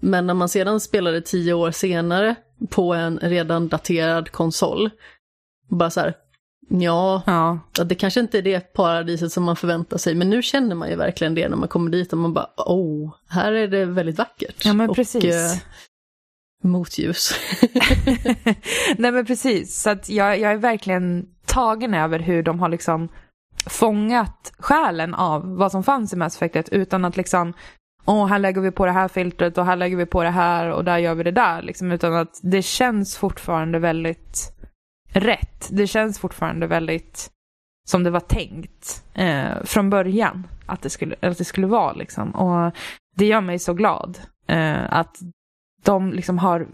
Men 0.00 0.26
när 0.26 0.34
man 0.34 0.48
sedan 0.48 0.80
spelade 0.80 1.20
tio 1.20 1.52
år 1.52 1.70
senare 1.70 2.34
på 2.68 2.94
en 2.94 3.18
redan 3.18 3.68
daterad 3.68 4.30
konsol, 4.30 4.90
bara 5.68 5.90
så 5.90 6.00
här, 6.00 6.14
ja, 6.78 7.22
Ja, 7.26 7.84
det 7.84 7.94
kanske 7.94 8.20
inte 8.20 8.38
är 8.38 8.42
det 8.42 8.72
paradiset 8.72 9.32
som 9.32 9.44
man 9.44 9.56
förväntar 9.56 9.98
sig, 9.98 10.14
men 10.14 10.30
nu 10.30 10.42
känner 10.42 10.74
man 10.74 10.90
ju 10.90 10.96
verkligen 10.96 11.34
det 11.34 11.48
när 11.48 11.56
man 11.56 11.68
kommer 11.68 11.90
dit 11.90 12.12
och 12.12 12.18
man 12.18 12.34
bara, 12.34 12.48
oh, 12.56 13.14
här 13.28 13.52
är 13.52 13.68
det 13.68 13.84
väldigt 13.84 14.18
vackert. 14.18 14.64
ja 14.64 14.72
men 14.72 14.90
och, 14.90 14.96
precis. 14.96 15.24
eh, 15.24 15.58
motljus. 16.62 17.34
Nej 18.96 19.12
men 19.12 19.26
precis. 19.26 19.82
Så 19.82 19.90
att 19.90 20.08
jag, 20.08 20.38
jag 20.38 20.52
är 20.52 20.56
verkligen 20.56 21.26
tagen 21.46 21.94
över 21.94 22.18
hur 22.18 22.42
de 22.42 22.60
har 22.60 22.68
liksom 22.68 23.08
fångat 23.66 24.52
själen 24.58 25.14
av 25.14 25.56
vad 25.56 25.72
som 25.72 25.82
fanns 25.82 26.12
i 26.12 26.16
Mass 26.16 26.42
Effect 26.42 26.68
utan 26.68 27.04
att 27.04 27.16
liksom 27.16 27.52
Åh, 28.04 28.26
här 28.26 28.38
lägger 28.38 28.60
vi 28.60 28.70
på 28.70 28.86
det 28.86 28.92
här 28.92 29.08
filtret 29.08 29.58
och 29.58 29.64
här 29.66 29.76
lägger 29.76 29.96
vi 29.96 30.06
på 30.06 30.22
det 30.22 30.30
här 30.30 30.70
och 30.70 30.84
där 30.84 30.98
gör 30.98 31.14
vi 31.14 31.22
det 31.22 31.30
där. 31.30 31.62
Liksom, 31.62 31.92
utan 31.92 32.14
att 32.14 32.40
det 32.42 32.62
känns 32.62 33.16
fortfarande 33.16 33.78
väldigt 33.78 34.59
rätt. 35.12 35.68
Det 35.70 35.86
känns 35.86 36.18
fortfarande 36.18 36.66
väldigt 36.66 37.30
som 37.88 38.02
det 38.02 38.10
var 38.10 38.20
tänkt 38.20 39.04
eh, 39.14 39.62
från 39.64 39.90
början 39.90 40.46
att 40.66 40.82
det 40.82 40.90
skulle, 40.90 41.16
att 41.20 41.38
det 41.38 41.44
skulle 41.44 41.66
vara. 41.66 41.92
Liksom. 41.92 42.30
Och 42.30 42.72
det 43.16 43.26
gör 43.26 43.40
mig 43.40 43.58
så 43.58 43.74
glad 43.74 44.18
eh, 44.46 44.92
att 44.92 45.16
de 45.84 46.12
liksom 46.12 46.38
har 46.38 46.68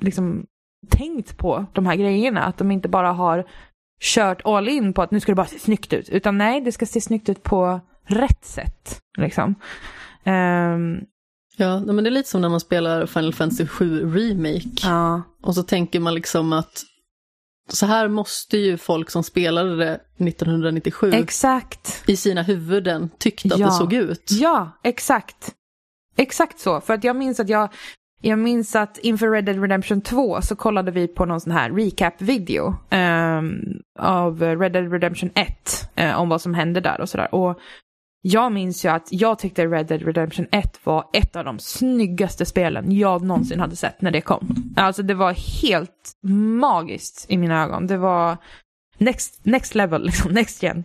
liksom 0.00 0.46
tänkt 0.88 1.36
på 1.36 1.66
de 1.72 1.86
här 1.86 1.96
grejerna. 1.96 2.42
Att 2.42 2.58
de 2.58 2.70
inte 2.70 2.88
bara 2.88 3.12
har 3.12 3.46
kört 4.00 4.42
all 4.44 4.68
in 4.68 4.92
på 4.92 5.02
att 5.02 5.10
nu 5.10 5.20
ska 5.20 5.32
det 5.32 5.36
bara 5.36 5.46
se 5.46 5.58
snyggt 5.58 5.92
ut. 5.92 6.08
Utan 6.08 6.38
nej, 6.38 6.60
det 6.60 6.72
ska 6.72 6.86
se 6.86 7.00
snyggt 7.00 7.28
ut 7.28 7.42
på 7.42 7.80
rätt 8.06 8.44
sätt. 8.44 9.00
Liksom. 9.18 9.54
Ehm, 10.24 11.00
Ja, 11.56 11.80
men 11.80 11.96
det 12.04 12.08
är 12.08 12.12
lite 12.12 12.28
som 12.28 12.40
när 12.40 12.48
man 12.48 12.60
spelar 12.60 13.06
Final 13.06 13.34
Fantasy 13.34 13.66
7 13.66 14.14
Remake. 14.14 14.70
ja. 14.82 15.22
Och 15.42 15.54
så 15.54 15.62
tänker 15.62 16.00
man 16.00 16.14
liksom 16.14 16.52
att 16.52 16.82
så 17.68 17.86
här 17.86 18.08
måste 18.08 18.56
ju 18.58 18.76
folk 18.76 19.10
som 19.10 19.22
spelade 19.22 19.76
det 19.76 20.00
1997 20.28 21.10
Exakt. 21.12 22.02
i 22.06 22.16
sina 22.16 22.42
huvuden 22.42 23.10
tyckt 23.18 23.52
att 23.52 23.58
Ja. 23.58 23.66
det 23.66 23.72
såg 23.72 23.92
ut. 23.92 24.30
Ja, 24.40 24.70
exakt. 24.84 25.54
Exakt 26.16 26.58
så. 26.60 26.80
För 26.80 26.94
att 26.94 27.04
jag 27.04 27.16
minns 27.16 27.40
att 27.40 27.48
jag, 27.48 27.68
jag 28.22 28.38
minns 28.38 28.76
att 28.76 28.98
inför 28.98 29.30
Red 29.30 29.44
Dead 29.44 29.60
Redemption 29.60 30.00
2 30.00 30.42
så 30.42 30.56
kollade 30.56 30.90
vi 30.90 31.08
på 31.08 31.24
någon 31.24 31.40
sån 31.40 31.52
här 31.52 31.70
recap-video 31.70 32.74
ehm, 32.90 33.54
av 33.98 34.42
Red 34.42 34.72
Dead 34.72 34.92
Redemption 34.92 35.30
1 35.34 35.90
eh, 35.94 36.20
om 36.20 36.28
vad 36.28 36.40
som 36.40 36.54
hände 36.54 36.80
där 36.80 37.00
och 37.00 37.08
sådär. 37.08 37.34
Och 37.34 37.58
jag 38.22 38.52
minns 38.52 38.84
ju 38.84 38.88
att 38.88 39.08
jag 39.10 39.38
tyckte 39.38 39.66
Red 39.66 39.86
Dead 39.86 40.02
Redemption 40.02 40.46
1 40.52 40.80
var 40.84 41.04
ett 41.12 41.36
av 41.36 41.44
de 41.44 41.58
snyggaste 41.58 42.46
spelen 42.46 42.92
jag 42.92 43.22
någonsin 43.22 43.60
hade 43.60 43.76
sett 43.76 44.02
när 44.02 44.10
det 44.10 44.20
kom. 44.20 44.72
Alltså 44.76 45.02
det 45.02 45.14
var 45.14 45.32
helt 45.62 46.12
magiskt 46.60 47.26
i 47.28 47.36
mina 47.36 47.62
ögon. 47.64 47.86
Det 47.86 47.96
var 47.96 48.36
next, 48.98 49.40
next 49.44 49.74
level, 49.74 50.02
liksom, 50.06 50.32
next 50.32 50.62
gen. 50.62 50.84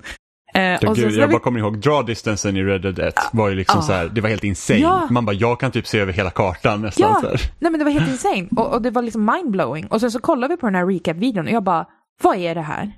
Eh, 0.54 0.80
så- 0.80 0.94
gud, 0.94 1.14
så 1.14 1.20
jag 1.20 1.28
vi- 1.28 1.32
bara 1.34 1.40
kommer 1.42 1.60
ihåg, 1.60 1.78
draw 1.82 2.06
distansen 2.06 2.58
i 2.58 2.64
Red 2.64 2.82
Dead 2.82 3.00
1 3.00 3.16
var 3.34 3.50
ju 3.50 3.56
liksom 3.56 3.80
Ah. 3.80 3.82
så 3.82 3.94
här, 3.94 4.06
det 4.10 4.22
var 4.22 4.30
helt 4.30 4.44
insane. 4.44 4.80
Ja. 4.80 5.08
Man 5.12 5.26
bara, 5.26 5.34
jag 5.36 5.60
kan 5.60 5.72
typ 5.72 5.88
se 5.88 6.00
över 6.00 6.14
hela 6.14 6.30
kartan 6.30 6.82
nästan. 6.82 7.10
Ja. 7.14 7.20
Så 7.22 7.28
här. 7.28 7.40
Nej 7.60 7.72
men 7.72 7.80
det 7.80 7.84
var 7.86 7.92
helt 7.92 8.10
insane. 8.12 8.48
Och, 8.58 8.74
och 8.74 8.82
det 8.82 8.92
var 8.92 9.02
liksom 9.02 9.26
mindblowing. 9.26 9.88
Och 9.88 10.00
sen 10.02 10.12
så 10.12 10.20
kollade 10.20 10.54
vi 10.54 10.58
på 10.58 10.66
den 10.68 10.76
här 10.76 10.86
recap-videon 10.86 11.46
och 11.48 11.52
jag 11.54 11.64
bara, 11.64 11.86
vad 12.22 12.38
är 12.38 12.56
det 12.56 12.62
här? 12.62 12.92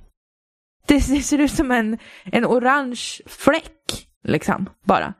Det, 0.86 0.94
det 0.94 1.20
ser 1.22 1.38
ut 1.38 1.50
som 1.52 1.70
en, 1.70 1.98
en 2.24 2.44
orange 2.46 3.00
fläck, 3.26 4.07
liksom, 4.24 4.68
bara. 4.84 5.14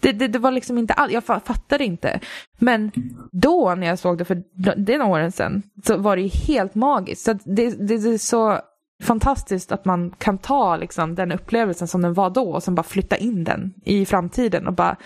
Det, 0.00 0.12
det, 0.12 0.28
det 0.28 0.38
var 0.38 0.50
liksom 0.50 0.78
inte 0.78 0.94
alls, 0.94 1.12
jag 1.12 1.22
fa- 1.22 1.44
fattade 1.44 1.84
inte. 1.84 2.20
Men 2.58 2.90
då 3.32 3.74
när 3.74 3.86
jag 3.86 3.98
såg 3.98 4.18
det 4.18 4.24
för 4.24 4.42
den 4.76 5.02
åren 5.02 5.32
sedan 5.32 5.62
så 5.84 5.96
var 5.96 6.16
det 6.16 6.22
ju 6.22 6.28
helt 6.28 6.74
magiskt. 6.74 7.24
Så 7.24 7.32
det, 7.32 7.70
det, 7.70 7.98
det 7.98 8.10
är 8.10 8.18
så 8.18 8.58
fantastiskt 9.02 9.72
att 9.72 9.84
man 9.84 10.10
kan 10.18 10.38
ta 10.38 10.76
liksom 10.76 11.14
den 11.14 11.32
upplevelsen 11.32 11.88
som 11.88 12.02
den 12.02 12.14
var 12.14 12.30
då 12.30 12.50
och 12.50 12.62
sen 12.62 12.74
bara 12.74 12.82
flytta 12.82 13.16
in 13.16 13.44
den 13.44 13.74
i 13.84 14.06
framtiden 14.06 14.66
och 14.66 14.72
bara 14.72 14.96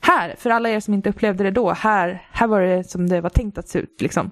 här, 0.00 0.34
för 0.38 0.50
alla 0.50 0.70
er 0.70 0.80
som 0.80 0.94
inte 0.94 1.10
upplevde 1.10 1.44
det 1.44 1.50
då, 1.50 1.72
här, 1.72 2.22
här 2.32 2.46
var 2.46 2.60
det 2.60 2.84
som 2.84 3.08
det 3.08 3.20
var 3.20 3.30
tänkt 3.30 3.58
att 3.58 3.68
se 3.68 3.78
ut. 3.78 4.00
Liksom. 4.00 4.30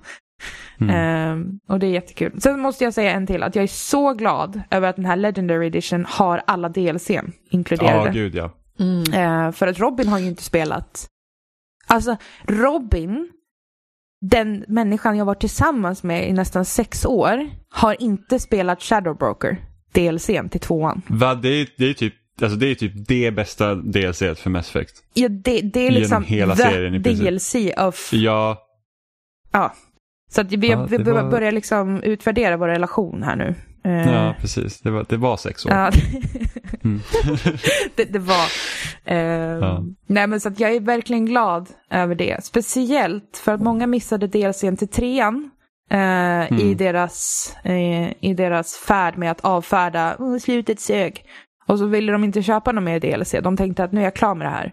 Mm. 0.81 0.95
Ehm, 0.97 1.61
och 1.69 1.79
det 1.79 1.87
är 1.87 1.91
jättekul. 1.91 2.41
Sen 2.41 2.61
måste 2.61 2.85
jag 2.85 2.95
säga 2.95 3.13
en 3.13 3.27
till, 3.27 3.43
att 3.43 3.57
jag 3.57 3.63
är 3.63 3.67
så 3.67 4.13
glad 4.13 4.63
över 4.71 4.89
att 4.89 4.97
den 4.97 5.05
här 5.05 5.17
Legendary 5.17 5.67
Edition 5.67 6.07
har 6.09 6.43
alla 6.47 6.69
DLCn 6.69 7.33
inkluderade. 7.51 8.07
Ja, 8.07 8.13
gud 8.13 8.35
ja. 8.35 8.51
Mm. 8.79 9.03
Eh, 9.47 9.53
för 9.53 9.67
att 9.67 9.79
Robin 9.79 10.09
har 10.09 10.19
ju 10.19 10.27
inte 10.27 10.43
spelat. 10.43 11.07
Alltså, 11.87 12.17
Robin, 12.45 13.29
den 14.21 14.65
människan 14.69 15.17
jag 15.17 15.25
var 15.25 15.35
tillsammans 15.35 16.03
med 16.03 16.29
i 16.29 16.33
nästan 16.33 16.65
sex 16.65 17.05
år, 17.07 17.51
har 17.71 18.03
inte 18.03 18.39
spelat 18.39 18.83
Shadow 18.83 19.17
Broker. 19.17 19.57
DLCn 19.95 20.49
till 20.49 20.61
tvåan. 20.61 21.03
Va, 21.09 21.35
det, 21.35 21.49
är, 21.49 21.69
det, 21.79 21.85
är 21.91 21.95
typ, 21.95 22.15
alltså 22.43 22.59
det 22.59 22.67
är 22.67 22.75
typ 22.75 22.93
det 23.09 23.31
bästa 23.31 23.75
DLC 23.75 24.19
för 24.19 24.51
Mass 24.51 24.69
Effect. 24.77 25.03
Ja, 25.15 25.29
det, 25.29 25.61
det 25.61 25.81
är 25.81 25.91
liksom 25.91 26.25
hela 26.25 26.57
the 26.57 26.63
serien 26.63 26.95
i 26.95 27.03
princip. 27.03 27.27
DLC 27.29 27.55
of... 27.79 28.13
Ja, 28.13 28.63
Ja. 29.53 29.75
Så 30.31 30.41
att 30.41 30.53
vi, 30.53 30.69
Ja, 30.71 30.87
vi 30.91 30.97
var- 30.97 31.31
börjar 31.31 31.53
liksom 31.53 32.03
utvärdera 32.03 32.57
vår 32.57 32.69
relation 32.69 33.23
här 33.23 33.37
nu. 33.37 33.55
Eh, 33.87 34.13
ja 34.15 34.35
precis. 34.41 34.81
Det 34.81 34.91
var, 34.91 35.07
det 35.09 35.17
var 35.17 35.37
sex 35.37 35.67
år. 35.67 35.73
Ja, 35.73 35.91
Mm. 36.85 37.01
det, 37.97 38.05
det 38.05 38.19
var. 38.19 38.47
Eh, 39.05 39.17
Ja. 39.61 39.83
Nej 40.07 40.27
men 40.27 40.41
så 40.41 40.49
att 40.49 40.61
jag 40.61 40.75
är 40.75 40.81
verkligen 40.81 41.27
glad 41.27 41.69
över 41.91 42.15
det. 42.15 42.45
Speciellt 42.45 43.41
för 43.45 43.53
att 43.55 43.61
många 43.61 43.87
missade 43.87 44.27
DLCn 44.27 44.77
till 44.77 44.89
trean. 44.89 45.51
Eh, 45.91 45.99
Mm. 46.47 46.59
i, 46.61 46.75
deras, 46.75 47.51
eh, 47.65 48.13
I 48.21 48.35
deras 48.37 48.77
färd 48.77 49.19
med 49.19 49.31
att 49.31 49.41
avfärda 49.45 50.17
oh, 50.19 50.39
slutet 50.39 50.81
sög. 50.81 51.25
Och 51.69 51.79
så 51.79 51.87
ville 51.87 52.13
de 52.13 52.25
inte 52.25 52.43
köpa 52.43 52.73
någon 52.73 52.85
mer 52.85 53.01
DLC. 53.01 53.35
De 53.43 53.57
tänkte 53.57 53.85
att 53.85 53.93
nu 53.93 54.01
är 54.01 54.05
jag 54.05 54.15
klar 54.15 54.35
med 54.35 54.47
det 54.47 54.51
här. 54.51 54.73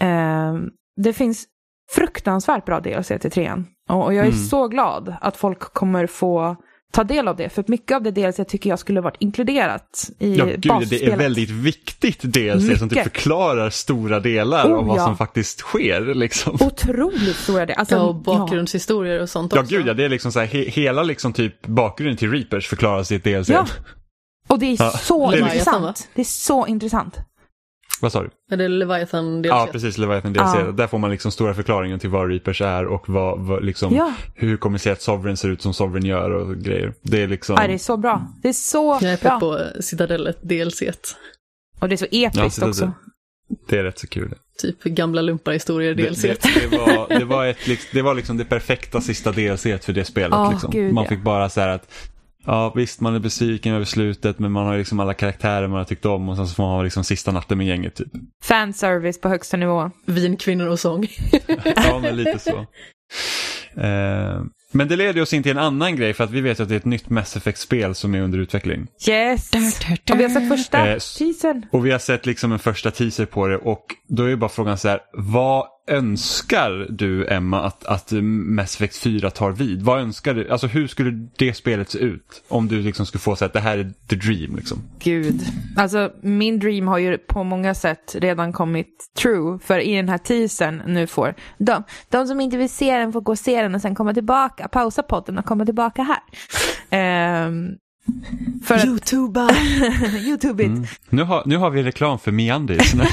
Eh, 0.00 0.58
det 0.96 1.12
finns 1.12 1.44
fruktansvärt 1.92 2.64
bra 2.64 2.80
DLC 2.80 3.08
till 3.20 3.30
trean. 3.30 3.66
Och, 3.88 4.04
och 4.04 4.14
jag 4.14 4.26
är 4.26 4.30
Mm. 4.32 4.38
så 4.44 4.68
glad 4.68 5.14
att 5.20 5.36
folk 5.36 5.58
kommer 5.60 6.06
få 6.06 6.56
ta 6.90 7.04
del 7.04 7.28
av 7.28 7.36
det. 7.36 7.48
För 7.48 7.60
att 7.60 7.68
mycket 7.68 7.94
av 7.96 8.02
det 8.02 8.10
DLC 8.10 8.40
tycker 8.48 8.70
jag 8.70 8.78
skulle 8.78 9.00
varit 9.00 9.16
inkluderat 9.18 10.10
i 10.18 10.34
Ja, 10.36 10.44
gud, 10.44 10.60
det 10.60 10.68
är 10.68 10.72
basspelet. 10.80 11.18
väldigt 11.20 11.50
viktigt 11.50 12.20
DLC 12.22 12.78
som 12.78 12.88
typ 12.88 12.98
Mycket. 12.98 13.02
förklarar 13.12 13.70
stora 13.70 14.20
delar 14.20 14.66
Oh, 14.72 14.78
av 14.78 14.86
vad 14.86 14.98
ja. 14.98 15.04
som 15.04 15.16
faktiskt 15.16 15.58
sker. 15.60 16.14
Liksom. 16.14 16.54
Otroligt 16.60 17.36
stora 17.36 17.66
det. 17.66 17.74
Alltså, 17.74 17.94
Ja, 17.94 18.00
och 18.02 18.14
bakgrundshistorier 18.14 19.20
och 19.22 19.28
sånt 19.30 19.52
Ja, 19.54 19.60
också. 19.60 19.76
gud 19.76 19.86
ja, 19.86 19.94
det 19.94 20.04
är 20.04 20.08
liksom 20.08 20.32
så 20.32 20.40
här, 20.40 20.46
he, 20.46 20.58
hela 20.70 21.02
liksom 21.02 21.32
typ 21.32 21.66
bakgrunden 21.66 22.16
till 22.16 22.30
Reapers 22.30 22.68
förklaras 22.68 23.12
i 23.12 23.14
ett 23.14 23.24
DLC. 23.24 23.48
Ja. 23.48 23.66
Och 24.48 24.58
det 24.58 24.66
är 24.66 24.76
Ja. 24.78 24.90
så 24.90 25.30
Det 25.30 25.36
är 25.38 25.42
intressant. 25.42 26.08
Det 26.14 26.20
är 26.20 26.24
så 26.24 26.66
intressant. 26.66 27.16
Vad 28.00 28.12
sa 28.12 28.22
du? 28.22 28.30
Är 28.52 28.56
det 28.56 28.68
Leviathan 28.68 29.42
DLC? 29.42 29.48
Ja, 29.50 29.68
precis, 29.72 29.98
Leviathan 29.98 30.32
DLC. 30.32 30.54
Ja. 30.54 30.72
Där 30.72 30.86
får 30.86 30.98
man 30.98 31.10
liksom 31.10 31.32
stora 31.32 31.54
förklaringen 31.54 31.98
till 31.98 32.10
vad 32.10 32.28
Reapers 32.30 32.60
är 32.60 32.86
och 32.86 33.08
vad, 33.08 33.40
vad 33.40 33.64
liksom, 33.64 33.94
Ja. 33.94 34.12
hur 34.34 34.56
kommer 34.56 34.78
det 34.78 34.82
sig 34.82 34.92
att 34.92 35.02
Sovereign 35.02 35.36
ser 35.36 35.48
ut 35.48 35.62
som 35.62 35.74
Sovereign 35.74 36.06
gör 36.06 36.30
och 36.30 36.56
grejer. 36.56 36.94
Det 37.02 37.22
är 37.22 37.28
liksom... 37.28 37.56
Ja, 37.60 37.66
det 37.66 37.74
är 37.74 37.78
så 37.78 37.96
bra. 37.96 38.26
Det 38.42 38.48
är 38.48 38.52
så 38.52 38.98
Jag 39.02 39.12
är 39.12 39.16
bra. 39.22 39.30
pepp 39.30 39.40
på 39.40 39.82
Citadellet 39.82 40.38
DLC. 40.42 40.82
Och 41.80 41.88
det 41.88 41.94
är 41.94 41.96
så 41.96 42.06
episkt 42.10 42.36
Ja, 42.36 42.50
så 42.50 42.60
det- 42.60 42.66
också. 42.68 42.92
Det 43.68 43.78
är 43.78 43.84
rätt 43.84 43.98
så 43.98 44.06
kul. 44.06 44.34
Typ 44.62 44.84
gamla 44.84 45.22
lumparhistorier 45.22 45.94
Det, 45.94 46.08
DLC. 46.08 46.22
det, 46.22 46.38
det, 46.70 46.76
var, 46.78 47.18
det, 47.18 47.24
var 47.24 47.46
ett, 47.46 47.56
det 47.92 48.02
var 48.02 48.14
liksom 48.14 48.36
det 48.36 48.44
perfekta 48.44 49.00
sista 49.00 49.32
DLC 49.32 49.62
för 49.62 49.92
det 49.92 50.04
spelet. 50.04 50.32
Åh, 50.38 50.50
liksom. 50.52 50.70
gud, 50.70 50.94
man 50.94 51.04
ja. 51.04 51.08
fick 51.10 51.22
bara 51.22 51.48
så 51.50 51.60
här 51.60 51.68
att 51.68 51.92
Ja 52.46 52.72
visst 52.76 53.00
man 53.00 53.14
är 53.14 53.18
besviken 53.18 53.74
över 53.74 53.84
slutet 53.84 54.38
men 54.38 54.52
man 54.52 54.66
har 54.66 54.78
liksom 54.78 55.00
alla 55.00 55.14
karaktärer 55.14 55.68
man 55.68 55.78
har 55.78 55.84
tyckt 55.84 56.06
om 56.06 56.28
och 56.28 56.36
sen 56.36 56.48
så 56.48 56.54
får 56.54 56.62
man 56.62 56.72
ha 56.72 56.82
liksom 56.82 57.04
sista 57.04 57.32
natten 57.32 57.58
med 57.58 57.66
gänget 57.66 57.94
typ. 57.94 58.08
Fanservice 58.42 59.20
på 59.20 59.28
högsta 59.28 59.56
nivå. 59.56 59.90
Vin, 60.06 60.36
kvinnor 60.36 60.68
och 60.68 60.80
sång. 60.80 61.06
Ja 61.76 61.98
men 62.02 62.16
lite 62.16 62.38
så. 62.38 62.66
Eh, 63.80 64.42
men 64.72 64.88
det 64.88 64.96
leder 64.96 65.22
oss 65.22 65.32
in 65.32 65.42
till 65.42 65.52
en 65.52 65.58
annan 65.58 65.96
grej 65.96 66.12
för 66.14 66.24
att 66.24 66.30
vi 66.30 66.40
vet 66.40 66.60
att 66.60 66.68
det 66.68 66.74
är 66.74 66.76
ett 66.76 66.84
nytt 66.84 67.10
Mass 67.10 67.36
Effect-spel 67.36 67.94
som 67.94 68.14
är 68.14 68.20
under 68.20 68.38
utveckling. 68.38 68.86
Yes! 69.08 69.50
Och 70.10 70.20
vi 70.20 70.22
har 70.22 70.30
sett 70.30 70.48
första 70.48 70.88
Eh, 70.88 70.98
teasern. 71.18 71.66
Och 71.72 71.86
vi 71.86 71.90
har 71.90 71.98
sett 71.98 72.26
liksom 72.26 72.52
en 72.52 72.58
första 72.58 72.90
teaser 72.90 73.26
på 73.26 73.46
det 73.46 73.56
och 73.56 73.84
då 74.08 74.22
är 74.22 74.28
ju 74.28 74.36
bara 74.36 74.50
frågan 74.50 74.78
så 74.78 74.88
här, 74.88 75.00
vad 75.12 75.66
önskar 75.90 76.86
du 76.90 77.26
Emma 77.26 77.62
att, 77.62 77.84
att 77.84 78.12
Mass 78.12 78.74
Effect 78.74 78.96
4 78.96 79.30
tar 79.30 79.50
vid? 79.50 79.82
Vad 79.82 80.00
önskar 80.00 80.34
du, 80.34 80.50
alltså 80.50 80.66
hur 80.66 80.86
skulle 80.86 81.28
det 81.36 81.54
spelet 81.54 81.90
se 81.90 81.98
ut? 81.98 82.42
Om 82.48 82.68
du 82.68 82.82
liksom 82.82 83.06
skulle 83.06 83.20
få 83.20 83.36
så 83.36 83.44
att 83.44 83.52
det 83.52 83.60
här 83.60 83.78
är 83.78 83.92
the 84.08 84.16
dream 84.16 84.56
liksom. 84.56 84.78
Gud. 84.98 85.40
Alltså 85.76 86.12
min 86.22 86.58
dream 86.58 86.88
har 86.88 86.98
ju 86.98 87.18
på 87.18 87.44
många 87.44 87.74
sätt 87.74 88.16
redan 88.18 88.52
kommit 88.52 89.10
true. 89.18 89.58
För 89.62 89.78
i 89.78 89.96
den 89.96 90.08
här 90.08 90.18
teasern 90.18 90.82
nu 90.86 91.06
får 91.06 91.34
de, 91.58 91.82
de 92.08 92.26
som 92.26 92.40
inte 92.40 92.56
vill 92.56 92.70
se 92.70 92.96
den 92.96 93.12
får 93.12 93.20
gå 93.20 93.32
och 93.32 93.38
se 93.38 93.62
den 93.62 93.74
och 93.74 93.80
sen 93.80 93.94
komma 93.94 94.14
tillbaka, 94.14 94.68
pausa 94.68 95.02
podden 95.02 95.38
och 95.38 95.44
komma 95.44 95.64
tillbaka 95.64 96.02
här. 96.02 97.46
Um, 97.46 97.76
för 98.64 98.86
Youtuba! 98.86 99.48
Youtube 100.18 100.62
it. 100.62 100.68
Mm. 100.68 100.86
Nu, 101.08 101.22
har, 101.22 101.42
nu 101.46 101.56
har 101.56 101.70
vi 101.70 101.82
reklam 101.82 102.18
för 102.18 102.32
Meandis. 102.32 102.94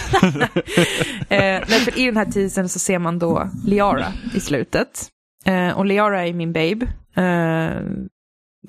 Eh, 1.29 1.65
för 1.65 1.99
i 1.99 2.05
den 2.05 2.17
här 2.17 2.25
teasern 2.25 2.69
så 2.69 2.79
ser 2.79 2.99
man 2.99 3.19
då 3.19 3.49
Liara 3.65 4.13
i 4.35 4.39
slutet. 4.39 5.07
Eh, 5.45 5.77
och 5.77 5.85
Liara 5.85 6.27
är 6.27 6.33
min 6.33 6.53
babe. 6.53 6.87
Eh, 7.15 7.81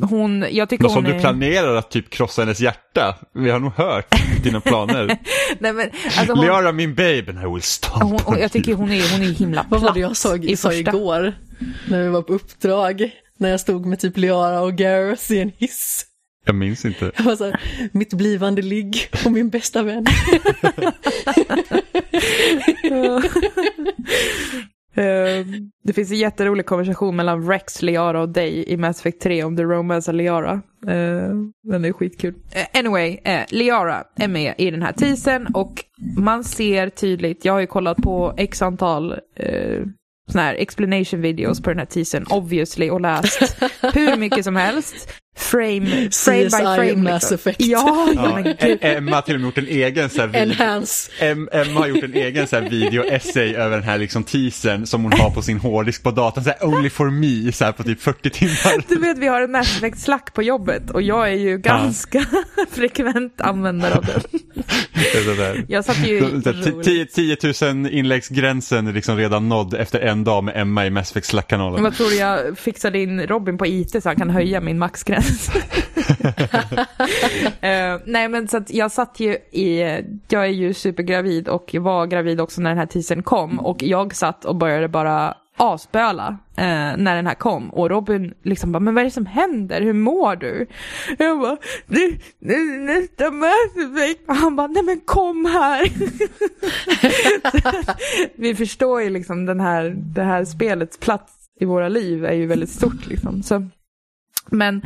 hon, 0.06 0.44
jag 0.50 0.68
tycker 0.68 0.82
Något 0.84 0.92
som 0.92 1.04
hon 1.04 1.12
du 1.12 1.18
är... 1.18 1.20
planerar 1.20 1.74
att 1.74 1.90
typ 1.90 2.10
krossa 2.10 2.42
hennes 2.42 2.60
hjärta. 2.60 3.16
Vi 3.34 3.50
har 3.50 3.58
nog 3.58 3.72
hört 3.72 4.14
dina 4.42 4.60
planer. 4.60 5.06
nej, 5.58 5.72
men, 5.72 5.90
alltså 6.18 6.34
hon, 6.34 6.44
Liara 6.44 6.72
min 6.72 6.94
babe 6.94 7.24
and 7.28 7.38
I 7.38 7.54
will 7.54 7.62
stomp 7.62 8.02
hon, 8.02 8.18
hon, 8.24 8.34
on 8.34 8.40
jag 8.40 8.52
tycker 8.52 8.74
hon 8.74 8.90
är, 8.90 9.12
hon 9.12 9.28
är 9.28 9.32
himla 9.32 9.64
platt 9.64 9.70
Vad 9.70 9.80
var 9.80 9.94
det 9.94 10.00
jag 10.00 10.16
såg, 10.16 10.44
i 10.44 10.56
sa 10.56 10.72
igår? 10.72 11.34
När 11.88 12.02
vi 12.02 12.08
var 12.08 12.22
på 12.22 12.32
uppdrag. 12.32 13.10
När 13.38 13.48
jag 13.48 13.60
stod 13.60 13.86
med 13.86 14.00
typ 14.00 14.16
Liara 14.16 14.60
och 14.60 14.74
Gareth 14.74 15.32
i 15.32 15.40
en 15.40 15.52
hiss. 15.56 16.07
Jag 16.48 16.54
minns 16.54 16.84
inte. 16.84 17.10
Jag 17.16 17.24
var 17.24 17.36
så 17.36 17.44
här, 17.44 17.60
mitt 17.92 18.14
blivande 18.14 18.62
ligg 18.62 19.08
och 19.24 19.32
min 19.32 19.48
bästa 19.48 19.82
vän. 19.82 20.06
Eh, 24.94 25.46
det 25.84 25.92
finns 25.92 26.10
en 26.10 26.18
jätterolig 26.18 26.66
konversation 26.66 27.16
mellan 27.16 27.48
Rex, 27.48 27.82
Liara 27.82 28.20
och 28.20 28.28
dig 28.28 28.64
i 28.68 28.76
Mass 28.76 29.00
Effect 29.00 29.20
3 29.20 29.44
om 29.44 29.56
The 29.56 29.62
Romance 29.62 30.10
of 30.10 30.14
Liara. 30.14 30.52
Uh, 30.52 31.34
den 31.62 31.84
är 31.84 31.92
skitkul. 31.92 32.34
Eh, 32.52 32.80
anyway, 32.80 33.10
uh, 33.10 33.44
Liara 33.48 34.04
är 34.16 34.28
med 34.28 34.54
i 34.58 34.70
den 34.70 34.82
här 34.82 34.92
teasern 34.92 35.46
och 35.54 35.84
man 36.16 36.44
ser 36.44 36.88
tydligt, 36.88 37.44
jag 37.44 37.52
har 37.52 37.60
ju 37.60 37.66
kollat 37.66 37.96
på 37.96 38.34
x 38.36 38.62
antal 38.62 39.12
uh, 39.12 39.84
såna 40.28 40.44
här 40.44 40.54
explanation 40.54 41.20
videos 41.20 41.62
på 41.62 41.70
den 41.70 41.78
här 41.78 41.86
teasern, 41.86 42.26
obviously, 42.30 42.90
och 42.90 43.00
läst 43.00 43.62
hur 43.94 44.16
mycket 44.16 44.44
som 44.44 44.56
helst. 44.56 45.12
Frame, 45.38 45.86
frame 45.86 46.10
CSI 46.10 46.44
by 46.50 46.50
frame. 46.50 46.96
Mass 46.96 47.30
liksom. 47.30 47.34
Effect. 47.34 47.60
Ja, 47.60 48.08
ja, 48.14 48.40
Ja, 48.46 48.54
men. 48.60 48.78
Emma 48.80 49.14
har 49.16 49.22
till 49.22 49.34
och 49.34 49.40
med 49.40 49.46
gjort 49.46 49.58
en 49.58 49.66
egen 49.68 50.10
så 50.10 50.20
här 50.20 50.28
video. 50.28 50.42
Enhance. 50.42 51.10
Em, 51.18 51.48
Emma 51.52 51.80
har 51.80 51.86
gjort 51.86 52.04
en 52.04 52.14
egen 52.14 52.46
så 52.46 52.56
här 52.56 52.62
video-essay 52.70 53.54
över 53.54 53.76
den 53.76 53.84
här 53.84 53.98
liksom 53.98 54.24
teasern 54.24 54.86
som 54.86 55.02
hon 55.02 55.12
har 55.12 55.30
på 55.30 55.42
sin 55.42 55.58
hårddisk 55.58 56.02
på 56.02 56.10
datorn. 56.10 56.44
Så 56.44 56.50
här, 56.50 56.64
only 56.66 56.90
for 56.90 57.10
me, 57.10 57.52
så 57.52 57.64
här 57.64 57.72
på 57.72 57.82
typ 57.82 58.00
40 58.00 58.30
timmar. 58.30 58.84
Du 58.88 58.98
vet, 58.98 59.18
vi 59.18 59.26
har 59.26 59.40
en 59.40 59.52
Mass 59.52 59.76
Effect-slack 59.76 60.34
på 60.34 60.42
jobbet 60.42 60.90
och 60.90 61.02
jag 61.02 61.28
är 61.28 61.36
ju 61.36 61.58
ganska 61.58 62.24
frekvent 62.70 63.40
användare 63.40 63.94
av 63.94 64.04
den. 64.04 64.20
Det. 65.36 65.64
Jag 65.68 65.84
satt 65.84 66.06
ju... 66.06 66.20
Så 66.42 66.52
här, 66.52 66.82
10 66.82 67.36
10 67.36 67.72
000 67.72 67.86
inläggsgränsen 67.92 68.86
är 68.86 68.92
liksom 68.92 69.16
redan 69.16 69.48
nådd 69.48 69.74
efter 69.74 70.00
en 70.00 70.24
dag 70.24 70.44
med 70.44 70.56
Emma 70.56 70.86
i 70.86 70.90
Mass 70.90 71.10
Effect 71.10 71.26
Slack-kanalen. 71.26 71.82
Vad 71.82 71.94
tror 71.94 72.10
du 72.10 72.16
jag 72.16 72.58
fixade 72.58 72.98
in 72.98 73.26
Robin 73.26 73.58
på 73.58 73.66
IT 73.66 74.02
så 74.02 74.08
han 74.08 74.16
kan 74.16 74.30
höja 74.30 74.60
min 74.60 74.78
maxgräns? 74.78 75.27
Eh, 77.60 78.00
nej 78.04 78.28
men 78.28 78.48
så 78.48 78.56
att 78.56 78.70
jag 78.70 78.92
satt 78.92 79.20
ju 79.20 79.32
i, 79.50 79.80
jag 80.28 80.44
är 80.44 80.50
ju 80.52 80.74
supergravid 80.74 81.48
och 81.48 81.74
var 81.78 82.06
gravid 82.06 82.40
också 82.40 82.60
när 82.60 82.70
den 82.70 82.78
här 82.78 82.86
teasern 82.86 83.22
kom 83.22 83.60
och 83.60 83.82
jag 83.82 84.14
satt 84.14 84.44
och 84.44 84.56
började 84.56 84.88
bara 84.88 85.34
asböla 85.58 86.38
eh, 86.56 86.96
när 86.96 87.16
den 87.16 87.26
här 87.26 87.34
kom 87.34 87.70
och 87.70 87.90
Robin 87.90 88.34
liksom 88.42 88.72
bara, 88.72 88.80
men 88.80 88.94
vad 88.94 89.00
är 89.00 89.04
det 89.04 89.10
som 89.10 89.26
händer? 89.26 89.80
Hur 89.80 89.92
mår 89.92 90.36
du? 90.36 90.66
Jag 91.18 91.40
bara, 91.40 91.56
det 91.86 92.04
är 92.54 92.78
nästa 92.86 93.30
Mass 93.30 93.76
Effect. 93.76 94.28
Och 94.28 94.36
han 94.36 94.56
bara, 94.56 94.66
nej 94.66 94.82
men 94.82 95.00
kom 95.00 95.44
här. 95.44 95.92
Vi 98.40 98.54
förstår 98.54 99.02
ju 99.02 99.10
liksom 99.10 99.46
den 99.46 99.60
här, 99.60 99.94
det 99.96 100.22
här 100.22 100.44
spelets 100.44 100.98
plats 100.98 101.32
i 101.60 101.64
våra 101.64 101.88
liv 101.88 102.24
är 102.24 102.34
ju 102.34 102.46
väldigt 102.46 102.70
stort 102.70 103.06
liksom. 103.06 103.42
Så, 103.42 103.68
men 104.50 104.82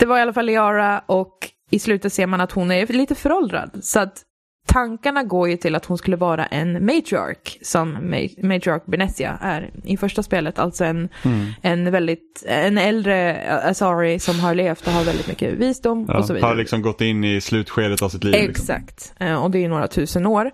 det 0.00 0.06
var 0.06 0.18
i 0.18 0.20
alla 0.20 0.32
fall 0.32 0.46
Liara 0.46 1.02
och 1.06 1.38
i 1.70 1.78
slutet 1.78 2.12
ser 2.12 2.26
man 2.26 2.40
att 2.40 2.52
hon 2.52 2.70
är 2.70 2.86
lite 2.86 3.14
föråldrad. 3.14 3.70
Så 3.82 4.00
att 4.00 4.22
tankarna 4.68 5.22
går 5.24 5.48
ju 5.48 5.56
till 5.56 5.74
att 5.74 5.84
hon 5.84 5.98
skulle 5.98 6.16
vara 6.16 6.46
en 6.46 6.72
matriark 6.86 7.58
som 7.62 7.96
Ma- 7.96 8.46
matriark 8.46 8.86
Benesia 8.86 9.38
är 9.42 9.70
i 9.84 9.96
första 9.96 10.22
spelet. 10.22 10.58
Alltså 10.58 10.84
en, 10.84 11.08
Mm. 11.24 11.46
en 11.62 11.90
väldigt, 11.90 12.44
en 12.46 12.78
äldre 12.78 13.42
Asari 13.70 14.18
som 14.18 14.40
har 14.40 14.54
levt 14.54 14.86
och 14.86 14.92
har 14.92 15.04
väldigt 15.04 15.28
mycket 15.28 15.52
visdom 15.54 16.02
och 16.02 16.24
så 16.24 16.32
Ja, 16.32 16.34
vidare. 16.34 16.48
har 16.50 16.56
liksom 16.56 16.82
gått 16.82 17.00
in 17.00 17.24
i 17.24 17.40
slutskedet 17.40 18.02
av 18.02 18.08
sitt 18.08 18.24
liv. 18.24 18.32
Liksom. 18.32 18.50
Exakt, 18.50 19.12
Eh, 19.20 19.44
och 19.44 19.50
det 19.50 19.64
är 19.64 19.68
några 19.68 19.88
tusen 19.88 20.26
år. 20.26 20.50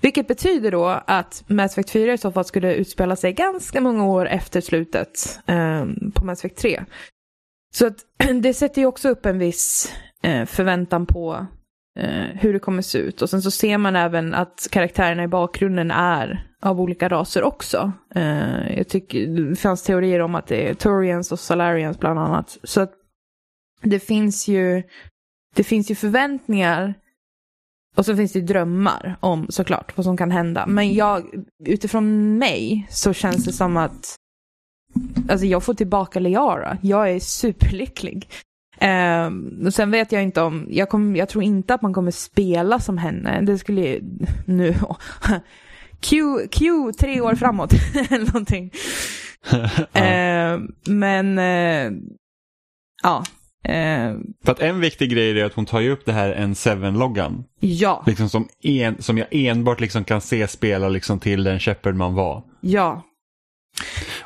Vilket 0.00 0.28
betyder 0.28 0.70
då 0.70 0.86
att 1.06 1.44
Mass 1.46 1.72
Effect 1.72 1.90
4 1.90 2.12
i 2.12 2.18
så 2.18 2.32
fall 2.32 2.44
skulle 2.44 2.74
utspela 2.74 3.16
sig 3.16 3.32
ganska 3.32 3.80
många 3.80 4.04
år 4.06 4.28
efter 4.28 4.60
slutet 4.60 5.38
eh, 5.46 5.84
på 6.14 6.24
Mass 6.24 6.38
Effect 6.44 6.60
3. 6.60 6.84
Så 7.74 7.86
att 7.86 7.96
det 8.42 8.54
sätter 8.54 8.80
ju 8.80 8.86
också 8.86 9.08
upp 9.08 9.26
en 9.26 9.38
viss 9.38 9.92
eh, 10.22 10.44
förväntan 10.44 11.06
på 11.06 11.46
eh, 11.98 12.24
hur 12.34 12.52
det 12.52 12.58
kommer 12.58 12.82
se 12.82 12.98
ut. 12.98 13.22
Och 13.22 13.30
sen 13.30 13.42
så 13.42 13.50
ser 13.50 13.78
man 13.78 13.96
även 13.96 14.34
att 14.34 14.68
karaktärerna 14.70 15.24
i 15.24 15.28
bakgrunden 15.28 15.90
är 15.90 16.48
av 16.62 16.80
olika 16.80 17.08
raser 17.08 17.42
också. 17.42 17.92
Eh, 18.14 18.76
jag 18.76 18.88
tycker 18.88 19.26
det 19.26 19.56
fanns 19.56 19.82
teorier 19.82 20.20
om 20.20 20.34
att 20.34 20.46
det 20.46 20.68
är 20.68 20.74
Turians 20.74 21.32
och 21.32 21.40
salarians 21.40 21.98
bland 21.98 22.18
annat. 22.18 22.58
Så 22.62 22.80
att 22.80 22.92
det 23.82 24.00
finns 24.00 24.48
ju 24.48 24.82
det 25.54 25.64
finns 25.64 25.90
ju 25.90 25.94
förväntningar 25.94 26.94
och 27.96 28.04
så 28.04 28.16
finns 28.16 28.32
det 28.32 28.40
drömmar 28.40 29.16
om 29.20 29.46
såklart 29.48 29.96
vad 29.96 30.04
som 30.04 30.16
kan 30.16 30.30
hända. 30.30 30.66
Men 30.66 30.94
jag, 30.94 31.44
utifrån 31.64 32.38
mig 32.38 32.86
så 32.90 33.12
känns 33.12 33.44
det 33.44 33.52
som 33.52 33.76
att 33.76 34.16
alltså 35.28 35.46
jag 35.46 35.62
får 35.64 35.74
tillbaka 35.74 36.20
Liara. 36.20 36.78
Jag 36.82 37.10
är 37.10 37.18
superlycklig. 37.20 38.28
Och 39.66 39.74
sen 39.74 39.90
vet 39.90 40.12
jag 40.12 40.22
inte 40.22 40.40
om, 40.40 40.66
jag, 40.70 40.88
kom, 40.88 41.16
jag 41.16 41.28
tror 41.28 41.44
inte 41.44 41.74
att 41.74 41.82
man 41.82 41.92
kommer 41.94 42.10
spela 42.10 42.80
som 42.80 42.98
henne. 42.98 43.40
Det 43.40 43.58
skulle 43.58 43.80
ju, 43.80 44.00
nu, 44.46 44.74
Q, 46.00 46.22
Q 46.50 46.92
tre 46.98 47.20
år 47.20 47.34
framåt 47.34 47.72
eller 48.10 48.26
någonting. 48.26 48.70
Eh, 49.92 50.58
men, 50.88 51.38
eh, 51.38 51.90
ja. 53.02 53.24
Eh, 53.64 54.14
För 54.44 54.52
att 54.52 54.60
en 54.60 54.80
viktig 54.80 55.10
grej 55.10 55.40
är 55.40 55.44
att 55.44 55.54
hon 55.54 55.66
tar 55.66 55.80
ju 55.80 55.90
upp 55.90 56.06
det 56.06 56.12
här 56.12 56.34
N7-loggan. 56.34 57.44
ja, 57.60 58.04
Liksom 58.06 58.28
som, 58.28 58.48
en, 58.62 59.02
som 59.02 59.18
jag 59.18 59.26
enbart 59.30 59.80
liksom 59.80 60.04
kan 60.04 60.20
se 60.20 60.48
spela 60.48 60.88
liksom 60.88 61.18
till 61.20 61.44
den 61.44 61.60
Shepard 61.60 61.94
man 61.94 62.14
var. 62.14 62.42
ja, 62.60 63.02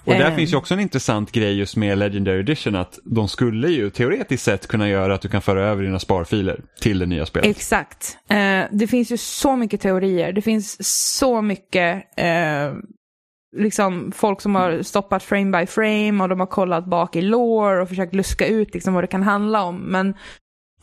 Och 0.05 0.13
där 0.15 0.31
Eh. 0.31 0.37
finns 0.37 0.53
ju 0.53 0.57
också 0.57 0.75
en 0.75 0.81
intressant 0.81 1.33
grej 1.33 1.59
just 1.59 1.77
med 1.77 1.99
Legendary 1.99 2.39
Edition 2.41 2.77
att 2.77 2.99
de 3.05 3.29
skulle 3.29 3.69
ju 3.69 3.91
teoretiskt 3.91 4.45
sett 4.45 4.67
kunna 4.67 4.89
göra 4.89 5.15
att 5.15 5.21
du 5.23 5.29
kan 5.29 5.43
föra 5.43 5.65
över 5.69 5.83
dina 5.83 5.99
sparfiler 5.99 6.61
till 6.81 6.99
det 6.99 7.07
nya 7.07 7.27
spelet. 7.27 7.57
exakt. 7.57 8.19
Eh, 8.29 8.65
det 8.71 8.87
finns 8.87 9.13
ju 9.13 9.17
så 9.17 9.57
mycket 9.57 9.81
teorier. 9.81 10.33
Det 10.33 10.43
finns 10.43 10.77
så 11.19 11.43
mycket 11.43 12.19
eh, 12.19 12.73
liksom 13.57 14.13
folk 14.17 14.41
som 14.41 14.55
har 14.55 14.83
stoppat 14.83 15.23
frame 15.23 15.59
by 15.61 15.67
frame 15.67 16.23
och 16.23 16.29
de 16.29 16.41
har 16.41 16.47
kollat 16.47 16.87
bak 16.87 17.17
i 17.17 17.21
lore 17.23 17.83
och 17.83 17.89
försökt 17.89 18.15
luska 18.15 18.47
ut 18.47 18.75
liksom 18.75 18.95
vad 18.95 19.03
det 19.05 19.09
kan 19.09 19.23
handla 19.23 19.63
om. 19.63 19.77
Men 19.77 20.15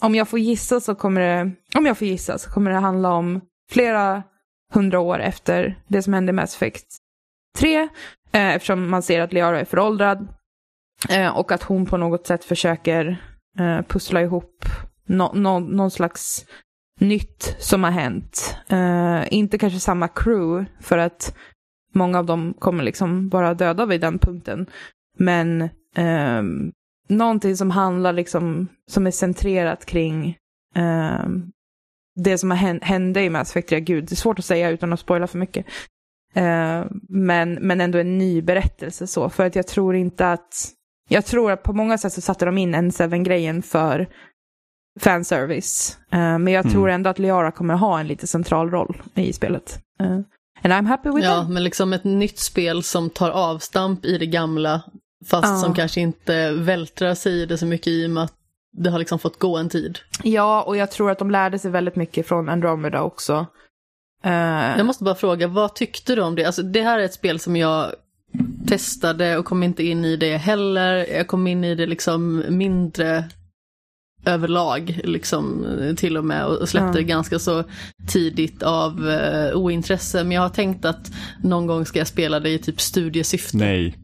om 0.02 0.16
jag 0.16 0.28
får 0.28 0.40
gissa 0.40 0.80
så 0.80 0.96
kommer 0.96 1.22
det, 1.22 1.52
om 1.76 1.86
jag 1.86 1.98
får 1.98 2.08
gissa 2.08 2.38
så 2.38 2.50
kommer 2.52 2.72
det 2.72 2.78
handla 2.78 3.12
om 3.14 3.42
flera 3.72 4.24
hundra 4.74 5.00
år 5.00 5.20
efter 5.20 5.80
det 5.88 6.02
som 6.02 6.14
hände 6.14 6.30
i 6.30 6.34
Mass 6.34 6.56
Effect 6.56 6.86
3. 7.58 7.82
Eh, 8.32 8.56
eftersom 8.56 8.90
man 8.90 9.04
ser 9.04 9.22
att 9.22 9.34
Liara 9.34 9.60
är 9.60 9.66
föråldrad. 9.66 10.28
Eh, 11.10 11.38
och 11.38 11.52
att 11.52 11.64
hon 11.64 11.86
på 11.86 11.98
något 11.98 12.28
sätt 12.28 12.44
försöker 12.44 13.18
eh, 13.60 13.82
pussla 13.82 14.22
ihop 14.22 14.66
no, 15.06 15.32
no, 15.34 15.60
någon 15.60 15.92
slags 15.92 16.46
nytt 17.00 17.56
som 17.60 17.84
har 17.84 17.92
hänt. 17.92 18.58
Eh, 18.68 19.34
inte 19.34 19.58
kanske 19.58 19.80
samma 19.80 20.08
crew, 20.08 20.66
för 20.82 20.98
att 20.98 21.36
många 21.94 22.20
av 22.20 22.26
dem 22.26 22.54
kommer 22.60 22.84
liksom 22.84 23.30
vara 23.30 23.54
döda 23.54 23.86
vid 23.86 24.02
den 24.02 24.20
punkten. 24.20 24.66
Men 25.18 25.62
eh, 25.96 26.44
någonting 27.08 27.58
som 27.58 27.72
handlar 27.72 28.14
liksom, 28.14 28.68
som 28.92 29.08
är 29.08 29.12
centrerat 29.12 29.86
kring 29.86 30.38
eh, 30.76 31.26
det 32.16 32.38
som 32.38 32.52
har 32.52 32.58
hänt, 32.58 32.84
hände 32.84 33.24
i 33.24 33.30
Mass 33.30 33.50
Effect 33.50 33.70
3. 33.70 33.80
Gud, 33.80 34.04
det 34.04 34.14
är 34.14 34.16
svårt 34.16 34.40
att 34.40 34.46
säga 34.46 34.70
utan 34.70 34.94
att 34.94 35.00
spoila 35.00 35.28
för 35.28 35.38
mycket. 35.38 35.66
Eh, 36.34 36.84
men, 37.10 37.54
men 37.54 37.82
ändå 37.82 37.98
en 38.00 38.18
ny 38.18 38.42
berättelse 38.42 39.08
så, 39.08 39.30
för 39.30 39.46
att 39.46 39.56
jag 39.56 39.68
tror 39.68 39.96
inte 39.96 40.32
att 40.32 40.70
jag 41.10 41.26
tror 41.26 41.52
att 41.52 41.64
på 41.64 41.74
många 41.74 41.98
sätt 41.98 42.14
så 42.14 42.22
satte 42.22 42.46
de 42.46 42.58
in 42.58 42.76
N7-grejen 42.76 43.62
för 43.62 44.08
fanservice. 45.00 45.98
Uh, 46.14 46.20
men 46.20 46.48
jag 46.48 46.66
Mm. 46.66 46.74
tror 46.74 46.90
ändå 46.90 47.10
att 47.10 47.20
Liara 47.20 47.52
kommer 47.52 47.74
ha 47.76 48.00
en 48.00 48.08
lite 48.08 48.28
central 48.28 48.72
roll 48.72 49.02
i 49.16 49.34
spelet. 49.34 49.80
Uh, 50.02 50.12
and 50.64 50.74
I'm 50.74 50.86
happy 50.88 51.10
with 51.10 51.26
Ja, 51.28 51.36
that. 51.42 51.50
men 51.50 51.64
liksom 51.64 51.94
ett 51.94 52.04
nytt 52.04 52.40
spel 52.40 52.84
som 52.84 53.10
tar 53.10 53.32
avstamp 53.32 54.06
i 54.06 54.18
det 54.18 54.26
gamla, 54.26 54.82
fast 55.30 55.48
Ja. 55.48 55.56
som 55.58 55.74
kanske 55.74 56.02
inte 56.02 56.52
vältrar 56.52 57.14
sig 57.16 57.42
i 57.42 57.46
det 57.46 57.58
så 57.58 57.66
mycket 57.66 57.88
i 57.88 58.06
och 58.06 58.10
med 58.10 58.24
att 58.24 58.34
det 58.78 58.90
har 58.90 59.00
liksom 59.00 59.20
fått 59.20 59.40
gå 59.40 59.58
en 59.58 59.70
tid. 59.70 60.00
Ja, 60.24 60.64
och 60.64 60.78
jag 60.78 60.92
tror 60.92 61.12
att 61.12 61.20
de 61.20 61.32
lärde 61.32 61.60
sig 61.60 61.72
väldigt 61.72 61.96
mycket 61.96 62.28
från 62.28 62.50
Andromeda 62.50 63.02
också. 63.02 63.46
Uh, 64.26 64.78
Jag 64.78 64.86
måste 64.86 65.04
bara 65.04 65.16
fråga, 65.16 65.48
vad 65.48 65.76
tyckte 65.76 66.16
du 66.16 66.22
om 66.22 66.36
det? 66.36 66.46
Alltså 66.46 66.64
det 66.64 66.82
här 66.82 67.00
är 67.00 67.04
ett 67.04 67.14
spel 67.14 67.40
som 67.40 67.56
jag 67.56 67.94
testade 68.68 69.38
och 69.38 69.46
kom 69.46 69.64
inte 69.64 69.84
in 69.84 70.06
i 70.06 70.16
det 70.16 70.38
heller. 70.38 71.06
Jag 71.14 71.28
kom 71.28 71.48
in 71.48 71.64
i 71.64 71.76
det 71.76 71.86
liksom 71.86 72.44
mindre 72.50 73.24
överlag, 74.26 75.00
liksom 75.04 75.66
till 75.98 76.18
och 76.18 76.26
med, 76.26 76.46
och 76.46 76.70
släppte 76.70 76.98
det 76.98 77.04
ganska 77.04 77.40
så 77.40 77.64
tidigt 78.08 78.64
av 78.64 79.10
eh, 79.10 79.58
ointresse. 79.58 80.24
Men 80.24 80.32
jag 80.32 80.42
har 80.42 80.50
tänkt 80.50 80.86
att 80.86 81.12
någon 81.44 81.68
gång 81.68 81.86
ska 81.86 82.00
jag 82.00 82.08
spela 82.08 82.40
det 82.40 82.50
i 82.50 82.58
typ 82.58 82.82
studiesyfte. 82.82 83.58
Nej, 83.58 83.98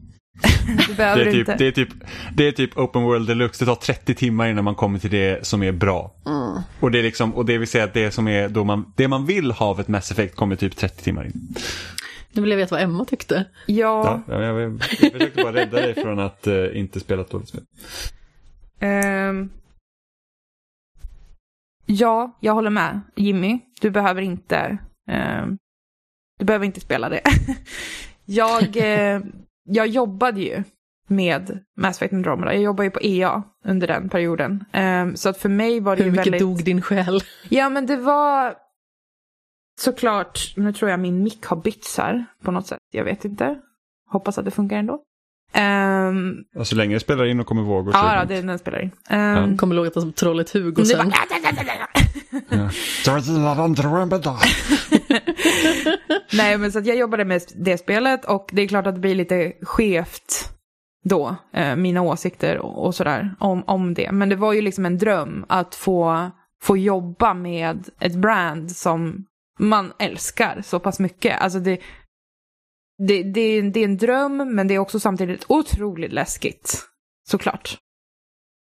det 0.88 0.96
behöver 0.96 1.24
det 1.24 1.30
är, 1.30 1.32
typ, 1.32 1.48
inte. 1.48 1.56
det, 1.56 1.66
är 1.66 1.72
typ, 1.72 1.88
det 2.34 2.48
är 2.48 2.52
typ 2.52 2.78
Open 2.78 3.02
World 3.02 3.26
Deluxe. 3.28 3.64
Det 3.64 3.68
tar 3.68 3.74
30 3.74 4.14
timmar 4.14 4.48
innan 4.48 4.64
man 4.64 4.74
kommer 4.74 4.98
till 4.98 5.10
det 5.10 5.46
som 5.46 5.62
är 5.62 5.72
bra. 5.72 6.14
Mm. 6.26 6.62
Och 6.80 6.90
det, 6.90 6.98
är 6.98 7.02
liksom, 7.02 7.34
och 7.34 7.46
det 7.46 7.58
vill 7.58 7.68
säga 7.68 7.84
att 7.84 7.94
det 7.94 8.10
som 8.10 8.28
är 8.28 8.48
då 8.48 8.64
man, 8.64 8.92
det 8.96 9.08
man 9.08 9.26
vill 9.26 9.50
ha 9.52 9.66
av 9.66 9.80
ett 9.80 9.88
Mass 9.88 10.10
Effect 10.10 10.36
kommer 10.36 10.56
typ 10.56 10.76
30 10.76 11.04
timmar 11.04 11.24
in. 11.24 11.54
Nu 12.32 12.42
vill 12.42 12.50
jag 12.50 12.56
veta 12.58 12.74
vad 12.74 12.82
Emma 12.84 13.04
tyckte. 13.04 13.44
Ja, 13.66 14.22
Ja, 14.28 14.42
jag, 14.42 14.60
jag, 14.60 14.72
jag 15.00 15.12
försökte 15.12 15.42
bara 15.42 15.52
rädda 15.54 15.76
dig 15.80 15.94
från 15.94 16.18
att 16.18 16.46
eh, 16.46 16.78
inte 16.78 17.00
spela 17.00 17.22
ett 17.22 17.30
dåligt 17.30 17.48
spel. 17.48 17.62
ehm, 18.80 19.50
ja, 21.86 22.36
jag 22.40 22.54
håller 22.54 22.70
med. 22.70 23.00
Jimmy, 23.16 23.58
du 23.80 23.90
behöver 23.90 24.22
inte, 24.22 24.78
ehm, 25.10 25.58
du 26.38 26.44
behöver 26.44 26.66
inte 26.66 26.80
spela 26.80 27.08
det. 27.08 27.20
jag, 28.24 28.76
eh, 28.76 29.20
jag 29.66 29.86
jobbade 29.86 30.40
ju 30.40 30.62
med 31.08 31.58
Mass 31.76 31.96
Effect 31.96 32.14
Andromeda. 32.14 32.54
Jag 32.54 32.62
jobbade 32.62 32.84
ju 32.86 32.90
på 32.90 33.00
EA 33.02 33.42
under 33.64 33.86
den 33.86 34.08
perioden. 34.08 34.64
Ehm, 34.72 35.16
så 35.16 35.28
att 35.28 35.38
för 35.38 35.48
mig 35.48 35.80
var 35.80 35.96
det 35.96 36.02
Hur 36.02 36.10
ju 36.10 36.16
mycket 36.16 36.26
väldigt... 36.26 36.40
dog 36.40 36.64
din 36.64 36.82
själ? 36.82 37.20
Ja, 37.48 37.68
men 37.68 37.86
det 37.86 37.96
var 37.96 38.54
såklart, 39.80 40.52
nu 40.56 40.72
tror 40.72 40.90
jag 40.90 41.00
min 41.00 41.22
mick 41.22 41.46
har 41.46 41.56
bytts 41.56 41.98
här 41.98 42.24
på 42.42 42.50
något 42.50 42.66
sätt. 42.66 42.78
Jag 42.92 43.04
vet 43.04 43.24
inte. 43.24 43.56
Hoppas 44.10 44.38
att 44.38 44.44
det 44.44 44.50
funkar 44.50 44.76
ändå. 44.76 45.02
Um, 45.54 46.44
Ja, 46.54 46.64
så 46.64 46.76
länge 46.76 46.94
det 46.96 47.00
spelar 47.00 47.24
in 47.24 47.40
och 47.40 47.46
kommer 47.46 47.62
vågor 47.62 47.92
så 47.92 47.98
ja, 47.98 48.16
ja, 48.16 48.24
det 48.24 48.42
den 48.42 48.58
spelar 48.58 48.82
in. 48.82 48.90
Ja. 49.08 49.42
Um, 49.42 49.56
Kommer 49.56 49.74
låta 49.74 50.00
som 50.00 50.12
trollet 50.12 50.50
Hugo 50.50 50.74
nu 50.78 50.84
sen. 50.84 51.08
bara... 51.08 51.16
Nej, 56.32 56.58
men 56.58 56.72
så 56.72 56.78
att 56.78 56.86
jag 56.86 56.96
jobbade 56.96 57.24
med 57.24 57.42
det 57.56 57.78
spelet 57.78 58.24
och 58.24 58.50
det 58.52 58.62
är 58.62 58.68
klart 58.68 58.86
att 58.86 58.94
det 58.94 59.00
blir 59.00 59.14
lite 59.14 59.52
skevt 59.62 60.56
då, 61.04 61.36
eh, 61.52 61.76
mina 61.76 62.02
åsikter 62.02 62.58
och, 62.58 62.86
och 62.86 62.94
sådär 62.94 63.34
om, 63.40 63.64
om 63.66 63.94
det. 63.94 64.12
Men 64.12 64.28
det 64.28 64.36
var 64.36 64.52
ju 64.52 64.60
liksom 64.60 64.86
en 64.86 64.98
dröm 64.98 65.44
att 65.48 65.74
få, 65.74 66.30
få 66.62 66.76
jobba 66.76 67.34
med 67.34 67.88
ett 68.00 68.14
brand 68.14 68.70
som 68.70 69.26
man 69.58 69.92
älskar 69.98 70.62
så 70.62 70.80
pass 70.80 71.00
mycket. 71.00 71.40
Alltså 71.40 71.58
det, 71.58 71.80
det, 72.98 73.22
det, 73.22 73.62
det 73.62 73.80
är 73.80 73.84
en 73.84 73.96
dröm, 73.96 74.54
men 74.54 74.68
det 74.68 74.74
är 74.74 74.78
också 74.78 75.00
samtidigt 75.00 75.44
otroligt 75.48 76.12
läskigt. 76.12 76.82
Såklart. 77.28 77.78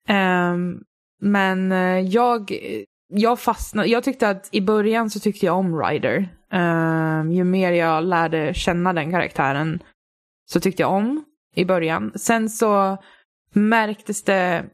Um, 0.09 0.83
men 1.21 1.71
eh, 1.71 1.99
jag, 1.99 2.51
jag 3.11 3.39
fastnade, 3.39 3.87
jag 3.87 4.03
tyckte 4.03 4.29
att 4.29 4.49
i 4.51 4.61
början 4.61 5.09
så 5.09 5.19
tyckte 5.19 5.45
jag 5.45 5.57
om 5.57 5.81
Ryder. 5.81 6.29
Ehm, 6.51 7.31
ju 7.31 7.43
mer 7.43 7.71
jag 7.71 8.03
lärde 8.03 8.53
känna 8.53 8.93
den 8.93 9.11
karaktären 9.11 9.79
så 10.51 10.59
tyckte 10.59 10.83
jag 10.83 10.91
om 10.91 11.23
i 11.55 11.65
början. 11.65 12.11
Sen 12.15 12.49
så 12.49 12.97
märktes 13.53 14.23
det 14.23 14.65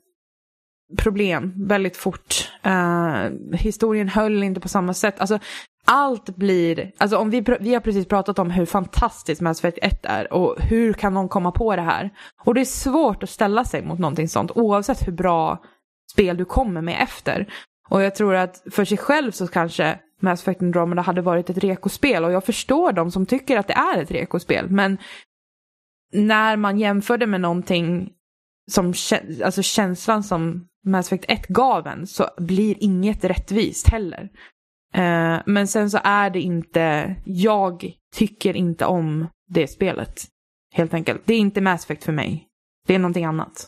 problem 0.97 1.53
väldigt 1.55 1.97
fort. 1.97 2.51
Uh, 2.65 3.55
historien 3.57 4.09
höll 4.09 4.43
inte 4.43 4.59
på 4.59 4.69
samma 4.69 4.93
sätt. 4.93 5.19
Alltså, 5.19 5.39
allt 5.85 6.35
blir, 6.35 6.91
alltså 6.97 7.17
om 7.17 7.29
vi, 7.29 7.45
vi 7.59 7.73
har 7.73 7.81
precis 7.81 8.07
pratat 8.07 8.39
om 8.39 8.51
hur 8.51 8.65
fantastiskt 8.65 9.41
Mass 9.41 9.59
Effect 9.59 9.77
1 9.81 10.05
är 10.05 10.33
och 10.33 10.61
hur 10.61 10.93
kan 10.93 11.13
någon 11.13 11.29
komma 11.29 11.51
på 11.51 11.75
det 11.75 11.81
här? 11.81 12.09
Och 12.43 12.53
det 12.53 12.61
är 12.61 12.65
svårt 12.65 13.23
att 13.23 13.29
ställa 13.29 13.65
sig 13.65 13.85
mot 13.85 13.99
någonting 13.99 14.29
sånt 14.29 14.51
oavsett 14.55 15.07
hur 15.07 15.11
bra 15.11 15.63
spel 16.11 16.37
du 16.37 16.45
kommer 16.45 16.81
med 16.81 16.97
efter. 17.01 17.47
Och 17.89 18.01
jag 18.01 18.15
tror 18.15 18.35
att 18.35 18.63
för 18.71 18.85
sig 18.85 18.97
själv 18.97 19.31
så 19.31 19.47
kanske 19.47 19.99
Mass 20.21 20.41
Effect 20.41 20.61
Andromeda 20.61 21.01
hade 21.01 21.21
varit 21.21 21.49
ett 21.49 21.57
rekospel 21.57 22.23
och 22.23 22.31
jag 22.31 22.43
förstår 22.43 22.91
de 22.91 23.11
som 23.11 23.25
tycker 23.25 23.57
att 23.57 23.67
det 23.67 23.73
är 23.73 24.01
ett 24.01 24.11
rekospel 24.11 24.69
men 24.69 24.97
när 26.13 26.57
man 26.57 26.79
jämför 26.79 27.17
det 27.17 27.27
med 27.27 27.41
någonting 27.41 28.13
som 28.71 28.93
alltså 29.43 29.61
känslan 29.61 30.23
som 30.23 30.67
Mass 30.85 31.07
Effect 31.07 31.25
1 31.27 31.47
gav 31.47 31.87
en 31.87 32.07
så 32.07 32.29
blir 32.37 32.75
inget 32.79 33.23
rättvist 33.23 33.89
heller. 33.89 34.29
Eh, 34.93 35.39
men 35.45 35.67
sen 35.67 35.91
så 35.91 35.99
är 36.03 36.29
det 36.29 36.41
inte, 36.41 37.15
jag 37.25 37.93
tycker 38.15 38.53
inte 38.53 38.85
om 38.85 39.27
det 39.47 39.67
spelet. 39.67 40.25
Helt 40.73 40.93
enkelt. 40.93 41.21
Det 41.25 41.33
är 41.33 41.39
inte 41.39 41.61
Mass 41.61 41.83
Effect 41.83 42.03
för 42.03 42.11
mig. 42.11 42.47
Det 42.87 42.95
är 42.95 42.99
någonting 42.99 43.25
annat. 43.25 43.67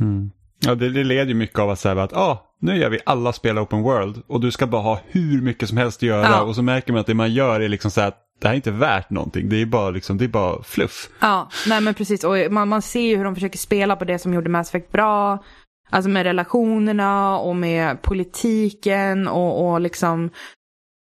Mm. 0.00 0.30
Ja, 0.66 0.74
det, 0.74 0.90
det 0.90 1.04
leder 1.04 1.26
ju 1.26 1.34
mycket 1.34 1.58
av 1.58 1.70
att 1.70 1.78
säga 1.78 2.02
att 2.02 2.12
ah, 2.12 2.54
nu 2.60 2.76
gör 2.76 2.90
vi 2.90 2.98
alla 3.06 3.32
spel 3.32 3.58
open 3.58 3.82
world 3.82 4.22
och 4.26 4.40
du 4.40 4.50
ska 4.50 4.66
bara 4.66 4.82
ha 4.82 4.98
hur 5.06 5.42
mycket 5.42 5.68
som 5.68 5.78
helst 5.78 5.98
att 5.98 6.02
göra 6.02 6.22
Ja. 6.28 6.42
och 6.42 6.54
så 6.54 6.62
märker 6.62 6.92
man 6.92 7.00
att 7.00 7.06
det 7.06 7.14
man 7.14 7.32
gör 7.32 7.60
är 7.60 7.68
liksom 7.68 7.90
så 7.90 8.00
här 8.00 8.08
att 8.08 8.20
det 8.40 8.46
här 8.48 8.52
är 8.54 8.56
inte 8.56 8.70
värt 8.70 9.10
någonting. 9.10 9.48
Det 9.48 9.56
är 9.62 9.66
bara, 9.66 9.90
liksom, 9.90 10.18
det 10.18 10.24
är 10.24 10.28
bara 10.28 10.62
fluff. 10.62 11.08
Ja, 11.20 11.48
nej 11.68 11.80
men 11.80 11.94
precis. 11.94 12.24
Och 12.24 12.36
man, 12.50 12.68
man 12.68 12.82
ser 12.82 13.00
ju 13.00 13.16
hur 13.16 13.24
de 13.24 13.34
försöker 13.34 13.58
spela 13.58 13.96
på 13.96 14.04
det 14.04 14.18
som 14.18 14.34
gjorde 14.34 14.50
Mass 14.50 14.68
Effect 14.68 14.92
bra. 14.92 15.44
Alltså 15.90 16.10
med 16.10 16.22
relationerna 16.22 17.38
och 17.38 17.56
med 17.56 18.02
politiken 18.02 19.28
och, 19.28 19.68
och 19.72 19.80
liksom. 19.80 20.30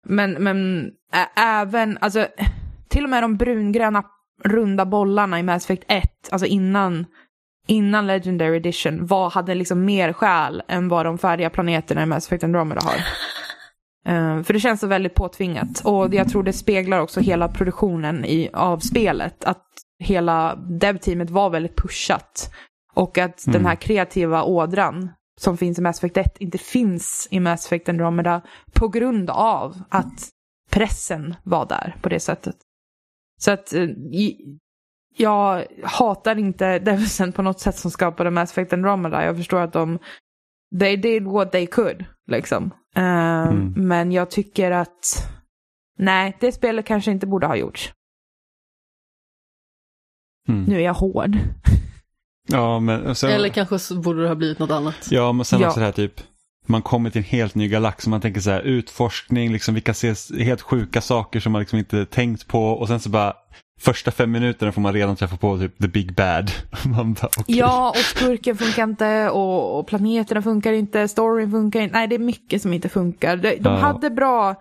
Men, 0.07 0.33
men 0.33 0.87
ä- 1.13 1.41
även, 1.41 1.99
alltså 2.01 2.27
till 2.89 3.05
och 3.05 3.11
med 3.11 3.23
de 3.23 3.37
brungröna 3.37 4.03
runda 4.45 4.87
bollarna 4.87 5.39
i 5.39 5.43
Mass 5.43 5.65
Effect 5.65 5.85
1, 5.89 6.03
alltså 6.33 6.47
innan, 6.47 7.07
innan 7.67 8.07
Legendary 8.07 8.57
Edition, 8.57 9.07
var, 9.07 9.31
hade 9.31 9.55
liksom 9.55 9.85
mer 9.85 10.13
själ 10.13 10.63
än 10.69 10.89
vad 10.89 11.07
de 11.07 11.19
färdiga 11.19 11.51
planeterna 11.51 12.03
i 12.03 12.07
Mass 12.07 12.27
Effect 12.27 12.45
Andromeda 12.45 12.81
har. 12.85 12.95
Eh, 14.07 14.43
för 14.43 14.53
det 14.53 14.61
känns 14.61 14.81
så 14.81 14.87
väldigt 14.87 15.15
påtvingat. 15.15 15.81
Och 15.85 16.15
jag 16.15 16.29
tror 16.29 16.43
det 16.43 16.53
speglar 16.53 16.99
också 17.01 17.21
hela 17.21 17.49
produktionen 17.49 18.25
i, 18.25 18.51
av 18.53 18.79
spelet. 18.79 19.45
Att 19.45 19.65
hela 19.99 20.55
dev-teamet 20.57 21.31
var 21.31 21.51
väldigt 21.51 21.77
pushat. 21.77 22.51
Och 22.95 23.19
att 23.19 23.45
den 23.47 23.67
här 23.67 23.75
kreativa 23.77 24.43
ådran 24.43 25.11
som 25.41 25.57
finns 25.57 25.79
i 25.79 25.83
Mass 25.83 25.99
Effect 25.99 26.17
1 26.17 26.37
inte 26.39 26.59
finns 26.59 27.29
i 27.31 27.41
Mass 27.41 27.67
Effect 27.67 27.89
Andromeda 27.89 28.43
på 28.73 28.89
grund 28.89 29.31
av 29.31 29.83
att 29.89 30.29
pressen 30.71 31.35
var 31.43 31.67
där 31.67 31.97
på 32.03 32.09
det 32.09 32.21
sättet. 32.21 32.57
Så 33.41 33.51
att 33.51 33.73
eh, 33.75 33.83
i- 33.83 34.59
jag 35.17 35.65
hatar 35.83 36.39
inte 36.39 36.79
devsen 36.85 37.33
på 37.33 37.43
något 37.43 37.61
sätt 37.61 37.77
som 37.77 37.91
skapade 37.91 38.31
Mass 38.31 38.51
Effect 38.51 38.73
Andromeda. 38.73 39.25
Jag 39.25 39.37
förstår 39.37 39.61
att 39.61 39.73
de 39.73 39.99
they 40.81 40.97
did 40.97 41.25
what 41.25 41.53
they 41.53 41.67
could, 41.67 42.05
liksom. 42.31 42.71
Eh, 42.97 43.25
Mm. 43.49 43.73
Men 43.77 44.13
jag 44.13 44.31
tycker 44.31 44.71
att 44.71 45.29
nej, 45.99 46.37
det 46.41 46.53
spelet 46.53 46.87
kanske 46.87 47.11
inte 47.11 47.27
borde 47.27 47.47
ha 47.47 47.57
gjorts. 47.57 47.93
Mm. 50.49 50.65
Nu 50.65 50.77
är 50.77 50.81
jag 50.85 50.95
hård. 50.95 51.39
Ja, 52.49 52.81
men 52.81 53.15
sen, 53.15 53.31
Eller 53.31 53.49
kanske 53.49 53.79
så 53.79 53.95
borde 54.01 54.23
det 54.23 54.29
ha 54.29 54.35
blivit 54.35 54.59
något 54.59 54.71
annat. 54.71 55.09
ja, 55.11 55.33
men 55.33 55.45
sen 55.45 55.61
Ja. 55.61 55.67
också 55.69 55.81
det 55.81 55.87
här 55.87 55.93
typ, 55.93 56.21
man 56.67 56.83
kommer 56.83 57.11
till 57.11 57.19
en 57.19 57.25
helt 57.25 57.55
ny 57.55 57.69
galax 57.69 58.05
och 58.07 58.11
man 58.11 58.21
tänker 58.21 58.41
så 58.41 58.51
här, 58.51 58.61
utforskning, 58.61 59.53
liksom, 59.53 59.75
vi 59.75 59.81
kan 59.81 59.95
se 59.95 60.15
helt 60.39 60.61
sjuka 60.61 61.01
saker 61.01 61.41
som 61.41 61.53
man 61.53 61.61
liksom 61.61 61.79
inte 61.79 62.07
tänkt 62.07 62.49
på 62.49 62.65
och 62.69 62.89
sen 62.89 63.01
så 63.01 63.09
bara 63.11 63.35
Första 63.81 64.11
fem 64.11 64.33
minuterna 64.33 64.73
får 64.73 64.81
man 64.81 64.93
redan 64.93 65.17
träffa 65.17 65.37
på 65.37 65.59
typ 65.59 65.79
the 65.79 65.89
big 65.89 66.15
bad. 66.15 66.51
Man 66.97 67.13
bara, 67.13 67.29
okej. 67.39 67.57
Ja, 67.59 67.91
och 67.91 67.97
skurken 67.97 68.57
funkar 68.57 68.83
inte 68.85 69.31
och, 69.31 69.79
och 69.79 69.87
planeterna 69.87 70.43
funkar 70.43 70.73
inte, 70.73 71.09
storyn 71.09 71.51
funkar 71.51 71.81
inte. 71.81 71.95
Nej, 71.99 72.09
det 72.09 72.15
är 72.15 72.19
mycket 72.19 72.63
som 72.63 72.73
inte 72.73 72.89
funkar. 72.89 73.37
De, 73.37 73.49
de 73.57 73.73
Ja. 73.73 73.79
hade 73.79 74.11
bra, 74.11 74.55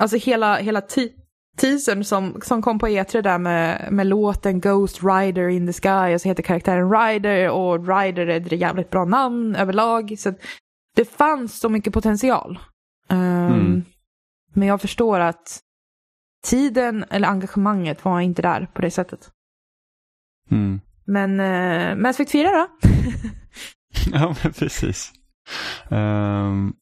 alltså 0.00 0.16
hela, 0.16 0.56
hela 0.56 0.80
ti- 0.80 1.12
teasern 1.56 2.04
som, 2.04 2.40
som 2.44 2.62
kom 2.62 2.78
på 2.78 2.88
E3 2.88 3.22
där 3.22 3.38
med, 3.38 3.88
med 3.92 4.06
låten 4.06 4.60
Ghost 4.60 5.00
Rider 5.02 5.48
in 5.48 5.66
the 5.66 5.72
Sky 5.72 6.14
och 6.14 6.20
så 6.20 6.28
heter 6.28 6.42
karaktären 6.42 6.90
Rider 6.92 7.50
och 7.50 7.88
Rider 7.88 8.26
är 8.26 8.40
ett 8.40 8.52
jävligt 8.52 8.90
bra 8.90 9.04
namn 9.04 9.56
överlag. 9.56 10.14
Så 10.18 10.32
det 10.96 11.04
fanns 11.04 11.60
så 11.60 11.68
mycket 11.68 11.92
potential. 11.92 12.58
Ehm, 13.08 13.52
Mm. 13.52 13.82
Men 14.54 14.68
jag 14.68 14.80
förstår 14.80 15.20
att 15.20 15.60
tiden 16.42 17.04
eller 17.10 17.28
engagemanget 17.28 18.04
var 18.04 18.20
inte 18.20 18.42
där 18.42 18.68
på 18.74 18.82
det 18.82 18.90
sättet. 18.90 19.30
Mm. 20.50 20.80
Men 21.04 21.40
uh, 21.40 21.96
Mass 21.96 22.16
Effect 22.16 22.32
4 22.32 22.50
då? 22.50 22.68
Ja, 24.12 24.36
men 24.42 24.52
precis. 24.52 25.12
Um, 25.88 26.74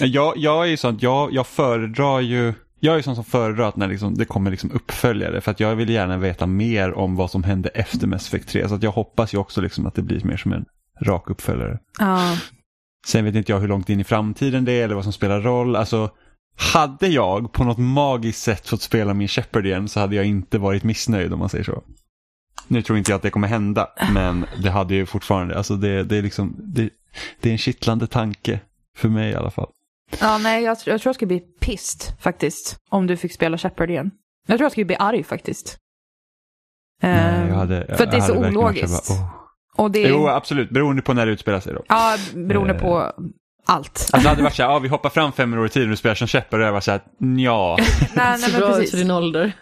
jag, 0.00 0.36
jag 0.36 0.64
är 0.64 0.70
ju 0.70 0.76
sån 0.76 0.94
att 0.94 1.02
jag, 1.02 1.32
jag 1.32 1.46
föredrar 1.46 2.20
ju, 2.20 2.54
jag 2.80 2.96
är 2.96 3.02
sån 3.02 3.14
som 3.14 3.24
föredrar 3.24 3.68
att 3.68 3.76
när 3.76 3.88
liksom, 3.88 4.14
det 4.14 4.24
kommer 4.24 4.50
liksom 4.50 4.70
uppföljare 4.70 5.40
för 5.40 5.50
att 5.50 5.60
jag 5.60 5.76
vill 5.76 5.88
gärna 5.88 6.18
veta 6.18 6.46
mer 6.46 6.92
om 6.92 7.16
vad 7.16 7.30
som 7.30 7.42
hände 7.42 7.68
efter 7.68 8.06
Mass 8.06 8.28
Effect 8.28 8.48
3. 8.48 8.68
Så 8.68 8.74
att 8.74 8.82
jag 8.82 8.90
hoppas 8.90 9.34
ju 9.34 9.38
också 9.38 9.60
liksom 9.60 9.86
att 9.86 9.94
det 9.94 10.02
blir 10.02 10.24
mer 10.24 10.36
som 10.36 10.52
en 10.52 10.64
rak 11.00 11.30
uppföljare. 11.30 11.78
Ja. 11.98 12.36
Sen 13.06 13.24
vet 13.24 13.34
inte 13.34 13.52
jag 13.52 13.60
hur 13.60 13.68
långt 13.68 13.88
in 13.88 14.00
i 14.00 14.04
framtiden 14.04 14.64
det 14.64 14.72
är 14.72 14.84
eller 14.84 14.94
vad 14.94 15.04
som 15.04 15.12
spelar 15.12 15.40
roll. 15.40 15.76
Alltså, 15.76 16.10
hade 16.56 17.06
jag 17.08 17.52
på 17.52 17.64
något 17.64 17.78
magiskt 17.78 18.42
sätt 18.42 18.68
fått 18.68 18.82
spela 18.82 19.14
min 19.14 19.28
Shepard 19.28 19.66
igen 19.66 19.88
så 19.88 20.00
hade 20.00 20.16
jag 20.16 20.24
inte 20.26 20.58
varit 20.58 20.84
missnöjd 20.84 21.32
om 21.32 21.38
man 21.38 21.48
säger 21.48 21.64
så. 21.64 21.82
Nu 22.68 22.82
tror 22.82 22.98
inte 22.98 23.10
jag 23.10 23.16
att 23.16 23.22
det 23.22 23.30
kommer 23.30 23.48
hända, 23.48 23.88
men 24.14 24.46
det 24.62 24.70
hade 24.70 24.94
ju 24.94 25.06
fortfarande, 25.06 25.56
alltså 25.56 25.76
det, 25.76 26.02
det 26.04 26.16
är 26.16 26.22
liksom, 26.22 26.56
det, 26.58 26.90
det 27.40 27.48
är 27.48 27.52
en 27.52 27.58
kittlande 27.58 28.06
tanke. 28.06 28.60
För 28.96 29.08
mig 29.08 29.30
i 29.30 29.34
alla 29.34 29.50
fall. 29.50 29.68
Ja, 30.20 30.38
nej, 30.38 30.64
jag, 30.64 30.76
tr- 30.76 30.88
jag 30.90 31.00
tror 31.00 31.08
jag 31.10 31.14
skulle 31.14 31.26
bli 31.26 31.40
pissed 31.60 32.16
faktiskt. 32.20 32.76
Om 32.90 33.06
du 33.06 33.16
fick 33.16 33.32
spela 33.32 33.58
Shepard 33.58 33.90
igen. 33.90 34.10
Jag 34.46 34.58
tror 34.58 34.64
jag 34.64 34.72
skulle 34.72 34.84
bli 34.84 34.96
arg 34.98 35.24
faktiskt. 35.24 35.78
Nej, 37.02 37.40
Ehm, 37.42 37.48
jag 37.48 37.54
hade, 37.54 37.86
för 37.96 38.04
att 38.04 38.10
det 38.10 38.16
är 38.16 38.20
jag 38.20 38.24
så 38.26 38.36
ologiskt. 38.36 39.08
bara, 39.08 39.18
åh. 39.18 39.34
Och 39.76 39.90
det 39.90 40.04
är, 40.04 40.08
Jo, 40.08 40.28
absolut. 40.28 40.70
Beroende 40.70 41.02
på 41.02 41.14
när 41.14 41.26
det 41.26 41.32
utspelar 41.32 41.60
sig 41.60 41.74
då. 41.74 41.84
ja, 41.88 42.16
beroende 42.34 42.74
Eh. 42.74 42.80
på 42.80 43.12
allt. 43.66 44.10
Alltså 44.12 44.16
det 44.16 44.28
hade 44.28 44.42
varit 44.42 44.54
så 44.54 44.62
här, 44.62 44.70
ja, 44.70 44.78
vi 44.78 44.88
hoppar 44.88 45.10
fram 45.10 45.32
fem 45.32 45.54
år 45.54 45.66
i 45.66 45.68
tiden 45.68 45.92
och 45.92 45.98
spelar 45.98 46.14
som 46.14 46.28
Shepard 46.28 46.60
och 46.60 46.66
jag 46.66 46.72
var 46.72 46.80
så 46.80 46.90
här, 46.90 47.00
ja. 47.38 47.76
nej, 48.14 48.38
nej, 48.40 48.52
men 48.52 48.60
precis. 48.60 48.90
för 48.90 48.98
din 48.98 49.10
ålder. 49.10 49.52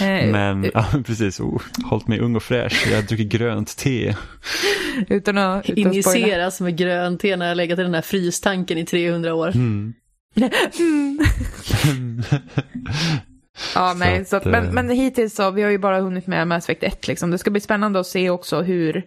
Eh, 0.00 0.32
Men, 0.32 0.70
ja, 0.74 0.86
precis. 1.06 1.40
Oh, 1.40 1.62
hållit 1.84 2.08
mig 2.08 2.20
ung 2.20 2.36
och 2.36 2.42
fräsch. 2.42 2.88
Jag 2.92 3.06
dricker 3.06 3.38
grönt 3.38 3.76
te. 3.76 4.14
Utan 5.08 5.38
att, 5.38 5.70
utan. 5.70 5.78
Injiceras 5.78 6.60
med 6.60 6.76
grönt 6.76 7.20
te 7.20 7.36
när 7.36 7.48
jag 7.48 7.56
legat 7.56 7.78
i 7.78 7.82
den 7.82 7.94
här 7.94 8.02
frystanken 8.02 8.78
i 8.78 8.86
300 8.86 9.34
år. 9.34 9.48
Mm. 9.48 9.94
Mm. 10.78 12.22
Ja, 13.74 13.94
nej, 13.96 14.24
så 14.24 14.36
att, 14.36 14.44
men, 14.44 14.66
eh, 14.66 14.72
men 14.72 14.90
hittills 14.90 15.34
så, 15.34 15.50
vi 15.50 15.62
har 15.62 15.70
ju 15.70 15.78
bara 15.78 16.00
hunnit 16.00 16.26
med 16.26 16.48
Mass 16.48 16.64
Effect 16.64 16.82
1 16.82 17.08
liksom. 17.08 17.30
Det 17.30 17.38
ska 17.38 17.50
bli 17.50 17.60
spännande 17.60 18.00
att 18.00 18.06
se 18.06 18.30
också 18.30 18.62
hur, 18.62 19.04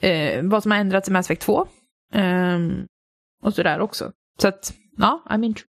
eh, 0.00 0.42
vad 0.42 0.62
som 0.62 0.70
har 0.70 0.78
ändrats 0.78 1.08
i 1.08 1.12
Mass 1.12 1.26
Effect 1.26 1.42
2. 1.42 1.66
Ehm, 2.14 2.86
och 3.42 3.54
sådär 3.54 3.80
också. 3.80 4.12
Så 4.38 4.48
att, 4.48 4.72
ja, 4.96 5.22
I'm 5.30 5.44
intrigued. 5.44 5.68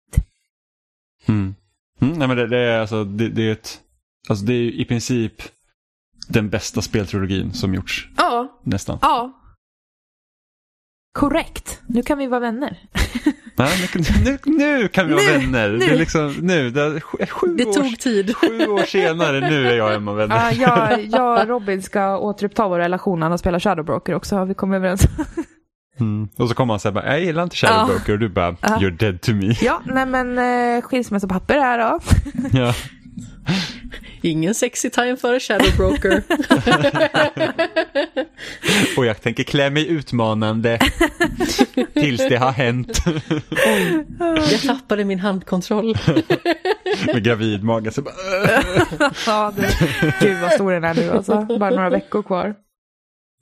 Mm. 1.28 1.56
Mm, 2.02 2.14
nej 2.20 2.28
men 2.28 2.38
det, 2.38 2.48
det 2.48 2.58
är 2.60 2.80
alltså, 2.80 3.04
det, 3.04 3.30
det 3.30 3.42
är 3.48 3.52
ett, 3.52 3.80
alltså 4.30 4.46
det 4.46 4.54
är 4.54 4.72
i 4.72 4.86
princip 4.86 5.34
den 6.28 6.50
bästa 6.50 6.82
speltrilogin 6.82 7.54
som 7.54 7.74
gjorts. 7.74 8.08
Ja, 8.18 8.60
Nästan. 8.64 8.98
ja. 9.02 9.36
Korrekt. 11.14 11.82
Nu 11.88 12.04
kan 12.04 12.18
vi 12.18 12.28
vara 12.28 12.40
vänner. 12.40 12.78
Nej, 13.56 13.90
nu, 13.96 14.04
nu, 14.24 14.38
nu 14.58 14.88
kan 14.88 15.08
vi 15.08 15.14
vara 15.14 15.24
Nu, 15.24 15.38
vänner. 15.38 15.70
Det 15.70 15.78
nu. 15.78 15.86
är 15.86 15.98
liksom 15.98 16.34
nu. 16.42 16.70
Det 16.72 16.82
är 16.82 17.00
sju, 17.30 17.56
Det 17.58 17.66
år, 17.66 17.74
tog 17.74 18.00
tid. 18.00 18.36
sju 18.36 18.68
år 18.68 18.84
senare. 18.86 19.40
Nu 19.50 19.68
är 19.68 19.76
jag 19.76 19.88
och 19.88 19.94
Emma 19.94 20.14
vänner. 20.14 20.36
Ja, 20.36 20.52
jag, 20.52 21.06
jag 21.06 21.42
och 21.42 21.48
Robin 21.48 21.82
ska 21.84 22.18
återuppta 22.18 22.68
vår 22.68 22.78
relation 22.80 23.22
han 23.22 23.38
spelar 23.38 23.60
Shadowbroker 23.60 24.14
också, 24.16 24.36
har 24.36 24.46
vi 24.46 24.54
kommit 24.54 24.78
överens 24.78 25.02
Mm. 26.00 26.30
Och 26.38 26.50
så 26.50 26.56
kommer 26.56 26.74
han 26.74 26.80
säga 26.80 26.92
bara, 26.92 27.06
jag 27.06 27.22
gillar 27.22 27.44
inte 27.44 27.56
Shadowbroker 27.56 28.14
och 28.14 28.20
du 28.20 28.30
bara, 28.30 28.56
Ja. 28.62 28.68
you're 28.68 28.98
dead 28.98 29.22
to 29.22 29.32
me. 29.34 29.56
Ja, 29.62 29.82
nej 29.86 30.06
men 30.06 30.38
eh, 30.78 30.82
skilsmässopapper 30.82 31.60
här 31.60 31.78
då. 31.80 32.00
Ja. 32.60 32.74
Ingen 34.22 34.56
sexy 34.56 34.90
time 34.90 35.18
före 35.18 35.40
Shadowbroker. 35.40 36.24
Och 38.98 39.06
jag 39.06 39.22
tänker 39.22 39.44
klä 39.44 39.70
mig 39.70 39.88
utmanande 39.88 40.80
tills 41.94 42.28
det 42.30 42.36
har 42.38 42.52
hänt. 42.52 43.04
Jag 44.52 44.62
tappade 44.62 45.06
min 45.06 45.20
handkontroll. 45.20 45.98
Med 47.06 47.24
gravidmage. 47.24 47.94
Så 47.94 48.02
bara, 48.02 48.14
ja, 49.26 49.54
det, 49.56 49.74
gud 50.20 50.38
vad 50.42 50.52
stor 50.52 50.72
den 50.72 50.84
är 50.84 50.94
nu 50.94 51.12
alltså. 51.12 51.42
Bara 51.60 51.70
några 51.70 51.90
veckor 51.90 52.24
kvar. 52.24 52.56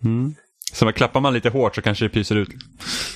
mm. 0.03 0.35
Så 0.73 0.85
man 0.85 0.93
klappar 0.93 1.19
man 1.21 1.33
lite 1.33 1.49
hårt 1.49 1.75
så 1.75 1.81
kanske 1.81 2.05
det 2.05 2.09
pyser 2.09 2.35
ut. 2.35 2.49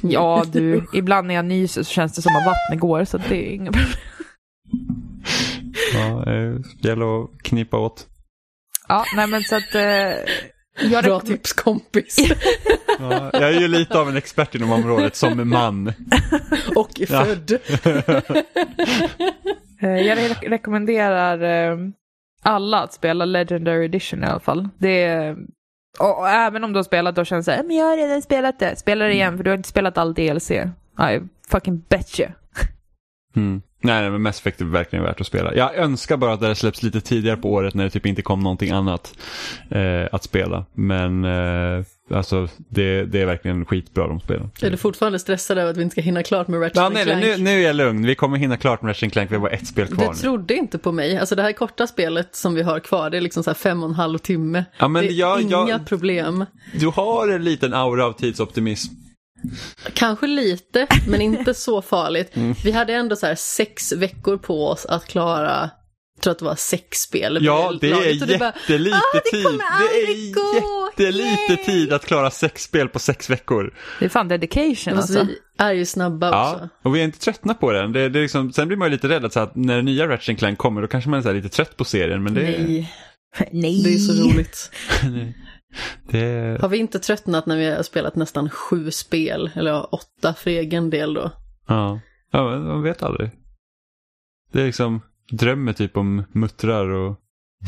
Ja 0.01 0.45
du, 0.51 0.85
ibland 0.93 1.27
när 1.27 1.35
jag 1.35 1.45
nyser 1.45 1.83
så 1.83 1.93
känns 1.93 2.15
det 2.15 2.21
som 2.21 2.35
att 2.35 2.45
vattnet 2.45 2.79
går 2.79 3.05
så 3.05 3.17
det 3.17 3.35
är 3.49 3.53
inga 3.53 3.71
problem. 3.71 3.89
Ja, 5.93 6.31
eh, 6.33 6.55
gäller 6.81 7.23
att 7.23 7.29
knipa 7.43 7.77
åt. 7.77 8.07
Ja, 8.87 9.05
nej 9.15 9.27
men 9.27 9.43
så 9.43 9.55
att... 9.55 9.75
Eh, 9.75 9.81
jag 10.91 11.03
Bra 11.03 11.19
tips 11.19 11.53
kompis. 11.53 12.17
Ja, 12.99 13.29
jag 13.33 13.43
är 13.43 13.59
ju 13.59 13.67
lite 13.67 13.99
av 13.99 14.09
en 14.09 14.17
expert 14.17 14.55
inom 14.55 14.71
området 14.71 15.15
som 15.15 15.49
man. 15.49 15.93
Och 16.75 17.01
är 17.01 17.05
född. 17.05 17.51
eh, 19.81 19.89
jag 20.07 20.17
re- 20.17 20.49
rekommenderar 20.49 21.71
eh, 21.71 21.77
alla 22.41 22.79
att 22.83 22.93
spela 22.93 23.25
Legendary 23.25 23.85
Edition 23.85 24.23
i 24.23 24.27
alla 24.27 24.39
fall. 24.39 24.69
Det 24.77 25.03
är, 25.03 25.35
och, 25.99 26.19
och 26.19 26.29
även 26.29 26.63
om 26.63 26.73
du 26.73 26.79
har 26.79 26.83
spelat 26.83 27.17
och 27.17 27.25
känner 27.25 27.41
såhär, 27.41 27.63
men 27.63 27.75
jag 27.75 27.85
har 27.85 27.97
redan 27.97 28.21
spelat 28.21 28.59
det. 28.59 28.75
Spela 28.75 29.05
det 29.05 29.13
igen 29.13 29.37
för 29.37 29.43
du 29.43 29.49
har 29.49 29.57
inte 29.57 29.69
spelat 29.69 29.97
all 29.97 30.13
DLC. 30.13 30.51
I 30.51 31.21
fucking 31.47 31.85
bet 31.89 32.19
you. 32.19 32.29
Mm. 33.35 33.61
Nej, 33.83 34.09
men 34.09 34.21
Mass 34.21 34.39
Effect 34.39 34.61
är 34.61 34.65
verkligen 34.65 35.05
värt 35.05 35.21
att 35.21 35.27
spela. 35.27 35.55
Jag 35.55 35.75
önskar 35.75 36.17
bara 36.17 36.33
att 36.33 36.39
det 36.41 36.55
släpps 36.55 36.83
lite 36.83 37.01
tidigare 37.01 37.37
på 37.37 37.51
året 37.53 37.73
när 37.73 37.83
det 37.83 37.89
typ 37.89 38.05
inte 38.05 38.21
kom 38.21 38.39
någonting 38.39 38.71
annat 38.71 39.13
eh, 39.69 39.81
att 40.11 40.23
spela. 40.23 40.65
Men 40.73 41.25
eh, 41.25 41.83
alltså 42.13 42.47
det, 42.57 43.05
det 43.05 43.21
är 43.21 43.25
verkligen 43.25 43.65
skitbra 43.65 44.07
de 44.07 44.19
spelen. 44.19 44.51
Är 44.61 44.71
du 44.71 44.77
fortfarande 44.77 45.19
stressad 45.19 45.57
över 45.57 45.71
att 45.71 45.77
vi 45.77 45.81
inte 45.81 45.93
ska 45.93 46.01
hinna 46.01 46.23
klart 46.23 46.47
med 46.47 46.61
Ratchet 46.61 46.75
Ja, 46.75 46.89
nej, 46.89 47.03
Clank? 47.05 47.23
nu, 47.23 47.37
nu 47.37 47.49
är 47.49 47.67
jag 47.67 47.75
lugn. 47.75 48.05
Vi 48.05 48.15
kommer 48.15 48.37
hinna 48.37 48.57
klart 48.57 48.81
med 48.81 48.89
Ratchet 48.89 49.11
Clank. 49.13 49.31
Vi 49.31 49.35
har 49.35 49.41
bara 49.41 49.51
ett 49.51 49.67
spel 49.67 49.87
kvar 49.87 50.03
Du 50.05 50.09
nu. 50.09 50.15
trodde 50.15 50.53
inte 50.53 50.77
på 50.77 50.91
mig. 50.91 51.17
Alltså 51.17 51.35
det 51.35 51.41
här 51.41 51.51
korta 51.51 51.87
spelet 51.87 52.35
som 52.35 52.53
vi 52.53 52.61
har 52.63 52.79
kvar, 52.79 53.09
det 53.09 53.17
är 53.17 53.21
liksom 53.21 53.43
så 53.43 53.49
här 53.49 53.55
fem 53.55 53.83
och 53.83 53.89
en 53.89 53.95
halv 53.95 54.17
timme. 54.17 54.65
Ja, 54.77 54.87
men 54.87 55.03
det 55.03 55.09
är 55.09 55.13
jag- 55.13 55.41
inga 55.41 55.69
jag- 55.69 55.85
problem. 55.85 56.45
Du 56.79 56.87
har 56.87 57.27
en 57.27 57.43
liten 57.43 57.73
aura 57.73 58.05
av 58.05 58.13
tidsoptimism. 58.13 58.93
Kanske 59.93 60.27
lite, 60.27 60.87
men 61.07 61.21
inte 61.21 61.53
så 61.53 61.81
farligt. 61.81 62.31
Mm. 62.35 62.55
Vi 62.63 62.71
hade 62.71 62.93
ändå 62.93 63.15
så 63.15 63.25
här 63.25 63.35
sex 63.35 63.91
veckor 63.91 64.37
på 64.37 64.67
oss 64.67 64.85
att 64.85 65.05
klara, 65.07 65.69
jag 66.15 66.23
tror 66.23 66.31
att 66.31 66.39
det 66.39 66.45
var 66.45 66.55
sex 66.55 66.97
spel. 66.97 67.37
Ja, 67.41 67.73
det 67.81 67.91
är 67.91 68.25
du 68.27 68.37
bara, 68.37 68.53
jättelite 68.55 68.95
"Ah, 68.95 69.01
det 69.13 69.31
tid. 69.31 69.43
Det 69.45 70.31
gå! 70.31 70.41
är 70.97 71.05
jättelite 71.05 71.53
Yay!" 71.53 71.65
tid 71.65 71.93
att 71.93 72.05
klara 72.05 72.31
sex 72.31 72.63
spel 72.63 72.89
på 72.89 72.99
sex 72.99 73.29
veckor. 73.29 73.73
Det 73.99 74.05
är 74.05 74.09
fan 74.09 74.27
dedication 74.27 74.93
alltså. 74.97 75.23
vi 75.23 75.37
är 75.57 75.73
ju 75.73 75.85
snabba 75.85 76.29
Ja, 76.29 76.53
också. 76.53 76.69
och 76.83 76.95
vi 76.95 76.99
är 76.99 77.03
inte 77.03 77.19
tröttna 77.19 77.53
på 77.53 77.71
den. 77.71 77.91
Det, 77.91 78.09
det 78.09 78.19
är 78.19 78.21
liksom, 78.21 78.53
sen 78.53 78.67
blir 78.67 78.77
man 78.77 78.87
ju 78.87 78.91
lite 78.91 79.09
rädd 79.09 79.25
att, 79.25 79.33
så 79.33 79.39
att 79.39 79.55
när 79.55 79.75
den 79.75 79.85
nya 79.85 80.07
Ratchet 80.07 80.37
Clank 80.39 80.57
kommer 80.57 80.81
då 80.81 80.87
kanske 80.87 81.09
man 81.09 81.19
är 81.19 81.23
så 81.23 81.29
här 81.29 81.35
lite 81.35 81.49
trött 81.49 81.77
på 81.77 81.85
serien. 81.85 82.23
Men 82.23 82.33
det, 82.33 82.41
Nej, 82.41 82.93
Nej. 83.51 83.81
det 83.83 83.93
är 83.93 83.97
så 83.97 84.13
roligt. 84.13 84.71
det, 86.09 86.57
Har 86.61 86.69
vi 86.69 86.77
inte 86.77 86.99
tröttnat 86.99 87.45
när 87.45 87.57
vi 87.57 87.71
har 87.71 87.83
spelat 87.83 88.15
nästan 88.15 88.49
sju 88.49 88.91
spel, 88.91 89.51
eller 89.55 89.93
åtta 89.95 90.33
för 90.33 90.49
egen 90.49 90.89
del 90.89 91.13
då? 91.13 91.31
ja. 91.67 91.99
ja, 92.31 92.49
men 92.49 92.63
man 92.63 92.83
vet 92.83 93.03
aldrig. 93.03 93.29
Det 94.51 94.61
är 94.61 94.65
liksom 94.65 95.01
drömmer 95.31 95.73
typ 95.73 95.97
om 95.97 96.23
muttrar 96.31 96.89
och 96.89 97.15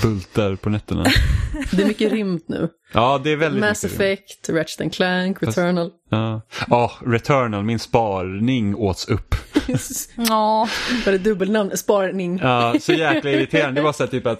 bultar 0.01 0.55
på 0.55 0.69
nätterna. 0.69 1.05
Det 1.71 1.81
är 1.81 1.88
mycket 1.88 2.11
rymt 2.11 2.47
nu. 2.47 2.69
Ja, 2.93 3.21
det 3.23 3.31
är 3.31 3.35
väldigt 3.35 3.61
Mass 3.61 3.84
mycket. 3.84 3.99
Effect, 3.99 4.49
Ratchet 4.49 4.81
and 4.81 4.93
Clank, 4.93 5.43
Returnal. 5.43 5.91
Ja, 6.09 6.41
Ja, 6.69 6.91
Returnal, 7.05 7.63
min 7.63 7.80
sparning 7.80 8.75
åts 8.75 9.07
upp. 9.07 9.35
Ja. 10.15 10.67
Var 11.05 11.11
det 11.11 11.17
dubbelnamn? 11.17 11.77
Sparning. 11.77 12.39
Ja, 12.41 12.75
så 12.80 12.93
jäkla 12.93 13.31
irriterande. 13.31 13.81
Det 13.81 13.85
var 13.85 13.93
så 13.93 14.03
här 14.03 14.09
typ 14.11 14.27
att 14.27 14.39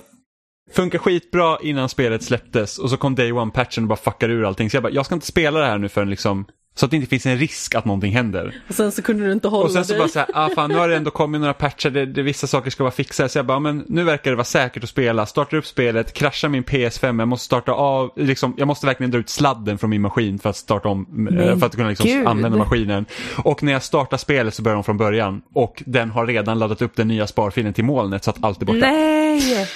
funkar 0.74 1.00
skitbra 1.00 1.58
innan 1.62 1.90
spelet 1.90 2.24
släpptes 2.24 2.78
och 2.78 2.90
så 2.90 2.98
kom 2.98 3.16
Day 3.16 3.32
One-patchen 3.32 3.82
och 3.84 3.88
bara 3.88 3.96
fuckar 3.96 4.30
ur 4.30 4.46
allting. 4.46 4.70
Så 4.70 4.76
jag 4.76 4.84
bara, 4.84 4.94
jag 4.94 5.06
ska 5.06 5.16
inte 5.16 5.28
spela 5.28 5.60
det 5.60 5.66
här 5.66 5.78
nu 5.78 5.90
förrän 5.90 6.10
liksom, 6.10 6.46
så 6.76 6.86
att 6.86 6.92
det 6.92 6.98
inte 6.98 7.10
finns 7.10 7.26
en 7.26 7.38
risk 7.38 7.76
att 7.76 7.86
någonting 7.86 8.14
händer. 8.14 8.56
Och 8.70 8.76
sen 8.76 8.92
så 8.92 9.02
kunde 9.02 9.26
du 9.26 9.32
inte 9.32 9.48
hålla 9.48 9.66
Och 9.66 9.72
sen 9.72 9.86
så 9.86 9.94
dig. 9.94 10.00
bara 10.00 10.08
så 10.08 10.20
här, 10.20 10.28
ah 10.34 10.50
fan 10.56 10.70
nu 10.70 10.76
har 10.78 10.88
det 10.90 10.96
ändå 10.96 11.12
kommit 11.22 11.42
några 11.42 11.54
patcher, 11.54 11.90
det, 11.90 12.06
det, 12.06 12.22
vissa 12.22 12.48
saker 12.48 12.70
ska 12.72 12.84
vara 12.84 12.92
fixade. 12.92 13.30
Så 13.30 13.38
jag 13.38 13.46
bara, 13.46 13.60
men 13.60 13.86
nu 13.88 14.04
verkar 14.04 14.32
det 14.32 14.38
vara 14.38 14.46
säkert 14.46 14.84
att 14.84 14.90
spela. 14.90 15.26
Startar 15.26 15.58
upp 15.58 15.66
spelet, 15.66 16.14
kraschar 16.14 16.50
min 16.50 16.64
PS5, 16.64 17.20
jag 17.20 17.28
måste 17.28 17.46
starta 17.46 17.72
av, 17.72 18.12
liksom, 18.16 18.54
jag 18.58 18.68
måste 18.68 18.86
verkligen 18.86 19.12
dra 19.12 19.20
ut 19.20 19.30
sladden 19.30 19.78
från 19.78 19.90
min 19.90 20.02
maskin 20.02 20.40
för 20.40 20.50
att 20.50 20.56
starta 20.56 20.90
om, 20.90 21.02
eh, 21.02 21.34
Men 21.34 21.60
för 21.60 21.66
att 21.68 21.76
kunna 21.76 21.90
liksom 21.90 22.08
gud. 22.08 22.28
använda 22.28 22.58
maskinen. 22.58 23.06
Och 23.44 23.64
när 23.64 23.72
jag 23.72 23.84
startar 23.84 24.18
spelet 24.18 24.54
så 24.54 24.62
börjar 24.62 24.76
de 24.76 24.84
från 24.84 24.98
början. 24.98 25.42
Och 25.54 25.84
den 25.86 26.12
har 26.12 26.28
redan 26.28 26.60
laddat 26.60 26.82
upp 26.82 26.96
den 26.96 27.08
nya 27.08 27.28
sparfilen 27.28 27.74
till 27.74 27.84
molnet 27.86 28.24
så 28.24 28.30
att 28.30 28.44
allt 28.44 28.62
är 28.62 28.66
borta. 28.66 28.80
Nej! 28.80 29.68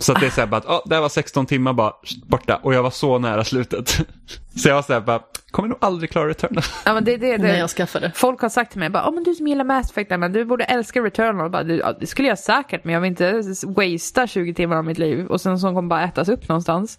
Så 0.00 0.12
att 0.12 0.20
det 0.20 0.26
är 0.26 0.30
så 0.30 0.40
här 0.40 0.48
bara 0.48 0.56
att, 0.56 0.66
oh, 0.66 0.80
det 0.84 0.94
här 0.94 1.02
var 1.02 1.08
16 1.08 1.46
timmar 1.46 1.72
bara 1.72 1.92
borta 2.26 2.60
och 2.62 2.74
jag 2.74 2.82
var 2.82 2.90
så 2.90 3.18
nära 3.18 3.44
slutet. 3.44 3.88
Så 4.56 4.68
jag 4.68 4.74
var 4.74 4.82
så 4.82 4.92
här 4.92 5.00
bara, 5.00 5.22
kommer 5.50 5.68
nog 5.68 5.78
aldrig 5.80 6.10
klara 6.10 6.28
Returnal. 6.28 6.62
Ja, 6.84 6.94
men 6.94 7.04
det, 7.04 7.16
det, 7.16 7.38
När 7.38 7.48
det. 7.48 7.58
jag 7.58 7.70
skaffade. 7.70 8.12
Folk 8.14 8.40
har 8.40 8.48
sagt 8.48 8.70
till 8.70 8.80
mig, 8.80 8.90
bara, 8.90 9.08
oh, 9.08 9.14
men 9.14 9.24
du 9.24 9.34
som 9.34 9.46
gillar 9.46 9.64
Mass 9.64 9.90
Effect, 9.90 10.10
men 10.10 10.32
du 10.32 10.44
borde 10.44 10.64
älska 10.64 11.00
Returnal. 11.00 11.50
Bara, 11.50 11.62
du, 11.62 11.76
ja, 11.76 11.92
det 12.00 12.06
skulle 12.06 12.28
jag 12.28 12.38
säkert, 12.38 12.84
men 12.84 12.94
jag 12.94 13.00
vill 13.00 13.08
inte 13.10 13.42
wastea 13.66 14.26
20 14.26 14.54
timmar 14.54 14.76
av 14.76 14.84
mitt 14.84 14.98
liv 14.98 15.26
och 15.26 15.40
sen 15.40 15.58
så 15.58 15.66
kommer 15.66 15.88
bara 15.88 16.04
ätas 16.04 16.28
upp 16.28 16.48
någonstans. 16.48 16.98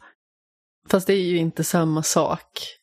Fast 0.90 1.08
det 1.08 1.14
är 1.14 1.24
ju 1.24 1.38
inte 1.38 1.64
samma 1.64 2.04
sak. 2.04 2.81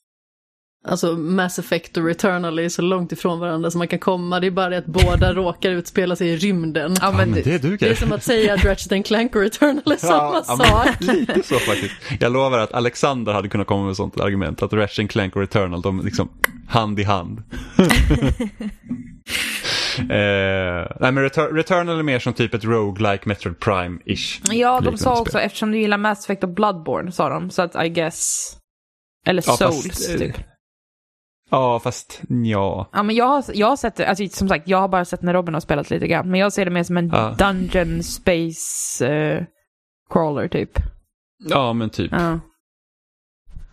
Alltså 0.84 1.12
Mass 1.16 1.58
Effect 1.58 1.96
och 1.96 2.04
Returnal 2.04 2.58
är 2.58 2.68
så 2.68 2.82
långt 2.82 3.12
ifrån 3.12 3.38
varandra 3.40 3.70
som 3.70 3.78
man 3.78 3.88
kan 3.88 3.98
komma. 3.98 4.40
Det 4.40 4.46
är 4.46 4.50
bara 4.50 4.68
det 4.68 4.78
att 4.78 4.86
båda 4.86 5.32
råkar 5.34 5.70
utspela 5.70 6.16
sig 6.16 6.28
i 6.28 6.36
rymden. 6.36 6.96
Ja, 7.00 7.12
men, 7.12 7.32
det 7.32 7.62
duger. 7.62 7.78
Det 7.78 7.88
är 7.90 7.94
som 7.94 8.12
att 8.12 8.22
säga 8.24 8.54
att 8.54 8.64
Ratchet 8.64 9.06
Clank 9.06 9.34
och 9.36 9.42
Returnal 9.42 9.92
är 9.92 9.96
samma 10.06 10.34
ja, 10.48 10.56
sak. 10.56 10.88
Lite 11.00 11.42
så 11.42 11.54
faktiskt. 11.54 11.94
Jag 12.20 12.32
lovar 12.32 12.58
att 12.58 12.72
Alexander 12.74 13.32
hade 13.32 13.48
kunnat 13.48 13.66
komma 13.66 13.86
med 13.86 13.96
sånt 13.96 14.20
argument. 14.20 14.62
Att 14.62 14.72
Ratchet 14.72 15.10
Clank 15.10 15.36
och 15.36 15.40
Returnal, 15.42 15.82
de 15.82 16.00
liksom 16.04 16.28
hand 16.68 17.00
i 17.00 17.02
hand. 17.04 17.42
eh, 19.98 20.86
nej 21.00 21.12
men 21.12 21.18
Retur- 21.24 21.54
Returnal 21.54 21.98
är 21.98 22.02
mer 22.02 22.18
som 22.18 22.32
typ 22.32 22.54
ett 22.54 22.64
roguelike 22.64 23.28
Metroid 23.28 23.56
Prime-ish. 23.58 24.40
Ja, 24.52 24.80
de 24.80 24.98
sa 24.98 25.14
spel. 25.14 25.22
också 25.22 25.40
eftersom 25.40 25.70
du 25.72 25.78
gillar 25.78 25.98
Mass 25.98 26.24
Effect 26.24 26.42
och 26.44 26.50
Bloodborne, 26.50 27.12
sa 27.12 27.28
de. 27.28 27.50
Så 27.50 27.62
att 27.62 27.84
I 27.84 27.88
guess... 27.88 28.54
Eller 29.26 29.44
Ja, 29.46 29.52
Souls, 29.56 29.86
fast, 29.88 30.10
eh, 30.10 30.16
typ. 30.16 30.36
Ja, 31.50 31.80
fast 31.80 32.22
ja. 32.28 32.88
Ja, 32.92 33.02
men 33.02 33.16
jag 33.16 33.24
har, 33.24 33.44
jag 33.54 33.66
har 33.66 33.76
sett 33.76 33.96
det, 33.96 34.06
alltså 34.06 34.28
som 34.28 34.48
sagt, 34.48 34.68
jag 34.68 34.78
har 34.78 34.88
bara 34.88 35.04
sett 35.04 35.22
när 35.22 35.34
Robin 35.34 35.54
har 35.54 35.60
spelat 35.60 35.90
lite 35.90 36.06
grann. 36.06 36.30
Men 36.30 36.40
jag 36.40 36.52
ser 36.52 36.64
det 36.64 36.70
mer 36.70 36.82
som 36.82 36.96
en 36.96 37.08
Ja. 37.08 37.36
dungeon 37.38 38.02
space 38.02 39.06
eh, 39.06 39.44
crawler 40.12 40.48
typ. 40.48 40.70
Ja, 41.48 41.72
men 41.72 41.90
typ. 41.90 42.12
Ja. 42.12 42.40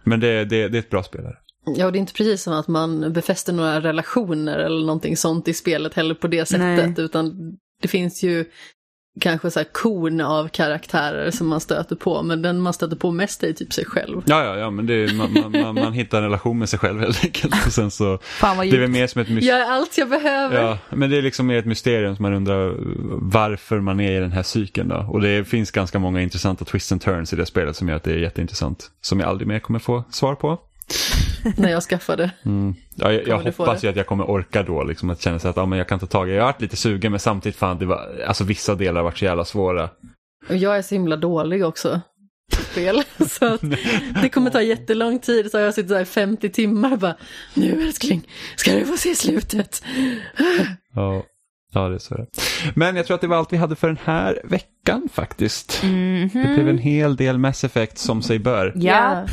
Men 0.04 0.20
det, 0.20 0.46
det, 0.46 0.68
det 0.68 0.78
är 0.78 0.80
ett 0.80 0.90
bra 0.90 1.04
spelare. 1.04 1.36
Ja, 1.76 1.86
och 1.86 1.92
det 1.92 1.98
är 1.98 2.00
inte 2.00 2.14
precis 2.14 2.44
som 2.44 2.54
att 2.54 2.68
man 2.68 3.14
befäster 3.14 3.54
några 3.54 3.82
relationer 3.82 4.58
eller 4.60 4.86
någonting 4.86 5.18
sånt 5.18 5.48
i 5.48 5.54
spelet 5.54 5.94
heller 5.94 6.16
på 6.16 6.28
det 6.28 6.46
sättet, 6.46 6.96
Nej. 6.98 7.06
utan 7.06 7.54
det 7.82 7.88
finns 7.88 8.24
ju 8.24 8.46
kanske 9.20 9.52
så 9.52 9.60
här 9.60 9.68
korn 9.72 10.22
av 10.22 10.48
karaktärer 10.48 11.32
som 11.32 11.48
man 11.48 11.60
stöter 11.60 11.96
på, 11.96 12.24
men 12.24 12.42
den 12.42 12.62
man 12.62 12.74
stöter 12.74 12.96
på 12.96 13.12
mest 13.12 13.44
är 13.44 13.54
typ 13.54 13.74
sig 13.74 13.86
själv. 13.86 14.22
Ja, 14.26 14.44
ja, 14.44 14.58
ja, 14.58 14.70
men 14.70 14.86
det 14.86 14.94
är, 14.94 15.14
man, 15.14 15.34
man, 15.34 15.62
man, 15.62 15.76
man 15.76 15.94
hittar 15.94 16.18
en 16.18 16.24
relation 16.24 16.60
med 16.60 16.70
sig 16.70 16.80
själv 16.80 17.00
helt 17.00 17.24
enkelt. 17.24 17.66
Och 17.66 17.74
sen 17.74 17.92
så, 17.92 18.18
Fan 18.22 18.58
vad 18.58 18.66
det 18.66 18.84
är 18.84 18.88
mer 18.88 19.08
som 19.08 19.22
ett 19.22 19.30
mysterium. 19.30 19.60
Jag 19.60 19.68
är 19.68 19.72
allt 19.72 19.98
jag 19.98 20.10
behöver. 20.10 20.62
Ja, 20.62 20.78
men 20.90 21.10
det 21.10 21.18
är 21.18 21.22
liksom 21.22 21.48
mer 21.48 21.58
ett 21.58 21.66
mysterium 21.66 22.16
som 22.16 22.24
man 22.24 22.34
undrar 22.34 22.76
varför 23.32 23.80
man 23.80 24.00
är 24.00 24.18
i 24.18 24.20
den 24.20 24.32
här 24.32 24.44
cykeln 24.44 24.90
då. 24.90 25.08
Och 25.10 25.22
det 25.22 25.48
finns 25.48 25.72
ganska 25.72 26.00
många 26.00 26.22
intressanta 26.22 26.66
twists 26.66 26.92
and 26.92 27.02
turns 27.02 27.34
i 27.34 27.36
det 27.36 27.46
spelet 27.46 27.76
som 27.76 27.90
gör 27.90 27.96
att 27.96 28.04
det 28.04 28.12
är 28.12 28.18
jätteintressant. 28.18 28.92
Som 29.02 29.20
jag 29.20 29.30
aldrig 29.30 29.48
mer 29.48 29.60
kommer 29.60 29.80
få 29.80 30.04
svar 30.10 30.36
på. 30.36 30.60
När 31.58 31.70
jag 31.70 31.84
skaffade. 31.84 32.32
Mm. 32.46 32.76
Ja, 32.96 33.12
jag 33.12 33.28
jag 33.28 33.40
hoppas 33.40 33.82
det? 33.82 33.88
ju 33.88 33.92
att 33.92 33.98
jag 33.98 34.08
kommer 34.08 34.30
orka 34.30 34.64
då, 34.64 34.84
liksom 34.84 35.10
att 35.10 35.22
känna 35.22 35.40
sig 35.40 35.50
att 35.50 35.58
ja, 35.58 35.66
men 35.66 35.78
jag 35.78 35.88
kan 35.88 36.00
ta 36.00 36.06
tag 36.06 36.30
i 36.30 36.34
Jag 36.34 36.42
har 36.42 36.52
varit 36.52 36.62
lite 36.62 36.76
sugen 36.76 37.12
men 37.12 37.20
samtidigt 37.20 37.56
fan, 37.56 37.80
det 37.80 37.86
var, 37.86 38.24
alltså 38.28 38.44
vissa 38.44 38.76
delar 38.76 38.96
har 38.96 39.04
varit 39.04 39.18
så 39.18 39.26
jävla 39.26 39.46
svåra. 39.46 39.90
Och 40.50 40.58
jag 40.58 40.78
är 40.78 40.82
så 40.82 40.96
himla 40.96 41.16
dålig 41.18 41.66
också 41.66 42.02
spel. 42.76 43.04
Så 43.30 43.46
att 43.46 43.62
det 44.22 44.30
kommer 44.30 44.50
ta 44.50 44.62
jättelång 44.62 45.20
tid. 45.20 45.52
Så 45.52 45.58
har 45.58 45.64
jag 45.64 45.74
suttit 45.74 45.90
där 45.90 46.02
i 46.02 46.06
50 46.06 46.50
timmar 46.50 46.92
och 46.92 47.00
bara, 47.00 47.16
nu 47.54 47.84
älskling, 47.84 48.28
ska 48.56 48.74
du 48.74 48.86
få 48.86 48.98
se 48.98 49.16
slutet. 49.16 49.84
Ja, 50.94 51.24
ja 51.74 51.90
det 51.90 51.96
är 51.96 52.00
så 52.00 52.16
det. 52.16 52.28
Men 52.76 52.96
jag 52.96 53.06
tror 53.06 53.16
att 53.16 53.22
det 53.22 53.28
var 53.28 53.38
allt 53.38 53.54
vi 53.54 53.58
hade 53.58 53.76
för 53.76 53.88
den 53.88 54.00
här 54.04 54.42
veckan 54.44 55.10
faktiskt. 55.14 55.84
Mhm. 55.84 56.30
Det 56.34 56.54
blev 56.54 56.70
en 56.70 56.78
hel 56.78 57.16
del 57.16 57.38
Mass 57.38 57.64
Effect 57.64 57.98
som 57.98 58.22
sig 58.22 58.40
bör. 58.40 58.74
Ja. 58.76 59.28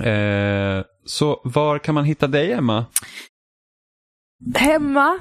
Eh, 0.00 0.84
så 1.04 1.40
var 1.44 1.78
kan 1.78 1.94
man 1.94 2.04
hitta 2.04 2.26
dig 2.26 2.52
Emma? 2.52 2.84
Hemma. 4.54 5.18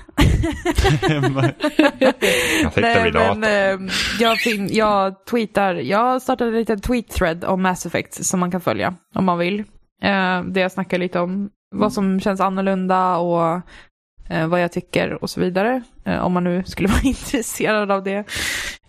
Emma. 1.10 1.52
jag 2.00 2.14
Nej, 2.76 3.04
vid 3.04 3.14
men, 3.14 3.44
eh, 3.44 3.92
jag, 4.20 4.38
fin- 4.38 4.70
jag 4.74 5.26
tweetar, 5.26 5.74
jag 5.76 6.22
startade 6.22 6.50
en 6.52 6.56
liten 6.58 6.80
tweet-thread 6.80 7.46
om 7.46 7.62
Mass 7.62 7.86
Effect 7.86 8.26
som 8.26 8.40
man 8.40 8.52
kan 8.52 8.62
följa 8.62 8.96
om 9.16 9.26
man 9.26 9.38
vill. 9.38 9.60
Eh, 10.02 10.44
där 10.44 10.62
jag 10.62 10.72
snackar 10.72 10.98
lite 10.98 11.20
om 11.20 11.50
vad 11.76 11.94
som 11.94 12.20
känns 12.20 12.40
annorlunda 12.42 13.18
och 13.18 13.62
eh, 14.30 14.48
vad 14.48 14.62
jag 14.64 14.72
tycker 14.72 15.24
och 15.24 15.30
så 15.30 15.40
vidare. 15.42 15.82
Eh, 16.06 16.20
om 16.26 16.34
man 16.34 16.44
nu 16.44 16.64
skulle 16.64 16.88
vara 16.90 17.02
intresserad 17.04 17.92
av 17.92 18.04
det. 18.04 18.18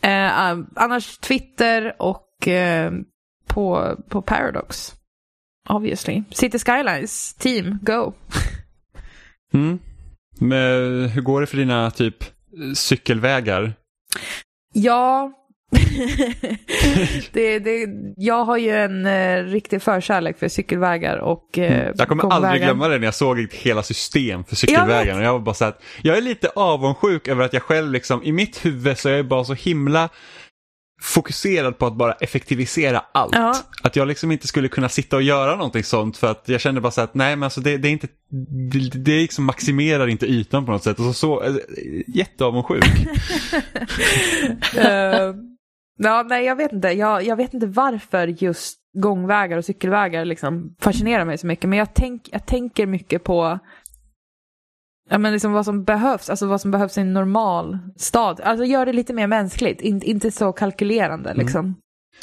Eh, 0.01 0.59
annars 0.77 1.19
Twitter 1.19 1.95
och 1.99 2.49
eh, 2.49 2.93
på, 3.47 3.97
på 4.09 4.23
Paradox. 4.23 4.95
Obviously. 5.69 6.23
City 6.31 6.59
Skylines, 6.59 7.35
team, 7.35 7.79
go! 7.83 8.13
Mm. 9.55 9.79
Men 10.41 11.09
hur 11.09 11.23
går 11.23 11.41
det 11.41 11.47
för 11.47 11.57
dina 11.57 11.91
typ 11.91 12.25
cykelvägar? 12.75 13.73
Ja, 14.73 15.33
det, 17.33 17.59
det, 17.59 17.87
jag 18.17 18.45
har 18.45 18.57
ju 18.57 18.71
en 18.71 19.07
eh, 19.07 19.45
riktig 19.45 19.83
förkärlek 19.83 20.39
för 20.39 20.49
cykelvägar 20.49 21.17
och 21.17 21.59
eh, 21.59 21.93
Jag 21.97 22.09
kommer 22.09 22.23
gångvägar. 22.23 22.47
aldrig 22.47 22.63
glömma 22.63 22.89
det 22.89 22.99
när 22.99 23.05
jag 23.05 23.15
såg 23.15 23.41
ett 23.41 23.55
hela 23.55 23.83
system 23.83 24.45
för 24.45 24.57
cykelvägarna. 24.57 25.19
Och 25.19 25.25
jag 25.25 25.33
var 25.33 25.39
bara 25.39 25.55
så 25.55 25.65
här, 25.65 25.75
jag 26.03 26.17
är 26.17 26.21
lite 26.23 26.49
avundsjuk 26.49 27.29
över 27.29 27.45
att 27.45 27.53
jag 27.53 27.63
själv 27.63 27.93
liksom, 27.93 28.23
i 28.23 28.33
mitt 28.33 28.65
huvud 28.65 28.99
så 28.99 29.09
är 29.09 29.13
jag 29.17 29.29
bara 29.29 29.45
så 29.45 29.55
himla 29.55 30.09
fokuserad 31.01 31.79
på 31.79 31.87
att 31.87 31.97
bara 31.97 32.13
effektivisera 32.13 33.03
allt. 33.13 33.35
Ja. 33.35 33.55
Att 33.83 33.97
jag 33.97 34.09
liksom 34.09 34.33
inte 34.33 34.47
skulle 34.47 34.69
kunna 34.69 34.89
sitta 34.89 35.17
och 35.17 35.23
göra 35.23 35.57
någonting 35.57 35.85
sånt 35.85 36.17
för 36.17 36.31
att 36.31 36.49
jag 36.49 36.61
kände 36.61 36.81
bara 36.81 36.91
så 36.91 37.01
att 37.01 37.15
nej 37.15 37.37
men 37.37 37.43
alltså 37.43 37.61
det, 37.61 37.77
det 37.77 37.89
är 37.89 37.93
inte, 37.93 38.09
det, 38.73 38.99
det 38.99 39.21
liksom 39.21 39.45
maximerar 39.45 40.07
inte 40.07 40.27
ytan 40.27 40.67
på 40.67 40.73
något 40.73 40.83
sätt. 40.83 40.99
Och 40.99 41.17
så, 41.17 41.43
äh, 41.43 41.55
jätteavundsjuk. 42.07 42.85
Eh, 44.77 45.35
ja, 45.99 46.23
nej, 46.29 46.45
jag 46.45 46.57
vet 46.57 46.73
inte. 46.73 46.89
Jag, 46.89 47.25
jag 47.25 47.37
vet 47.37 47.55
inte 47.55 47.67
varför 47.67 48.27
just 48.27 48.79
gångvägar 48.99 49.59
och 49.59 49.65
cykelvägar 49.65 50.25
liksom 50.25 50.77
fascinerar 50.81 51.25
mig 51.25 51.39
så 51.39 51.47
mycket. 51.47 51.69
Men 51.69 51.79
jag, 51.79 51.95
tänk, 51.95 52.29
jag 52.33 52.47
tänker 52.47 52.87
mycket 52.87 53.25
på 53.25 53.59
ja, 55.11 55.19
men 55.19 55.33
liksom 55.33 55.53
vad 55.53 55.65
som 55.65 55.85
behövs, 55.85 56.31
alltså 56.31 56.47
vad 56.47 56.61
som 56.61 56.71
behövs 56.71 56.99
i 56.99 57.01
en 57.01 57.13
normal 57.13 57.79
stad. 57.97 58.41
Alltså 58.45 58.65
gör 58.65 58.87
det 58.87 58.93
lite 58.93 59.13
mer 59.13 59.27
mänskligt, 59.27 59.81
In, 59.81 60.03
inte 60.03 60.31
så 60.31 60.53
kalkylerande 60.53 61.35
liksom. 61.35 61.75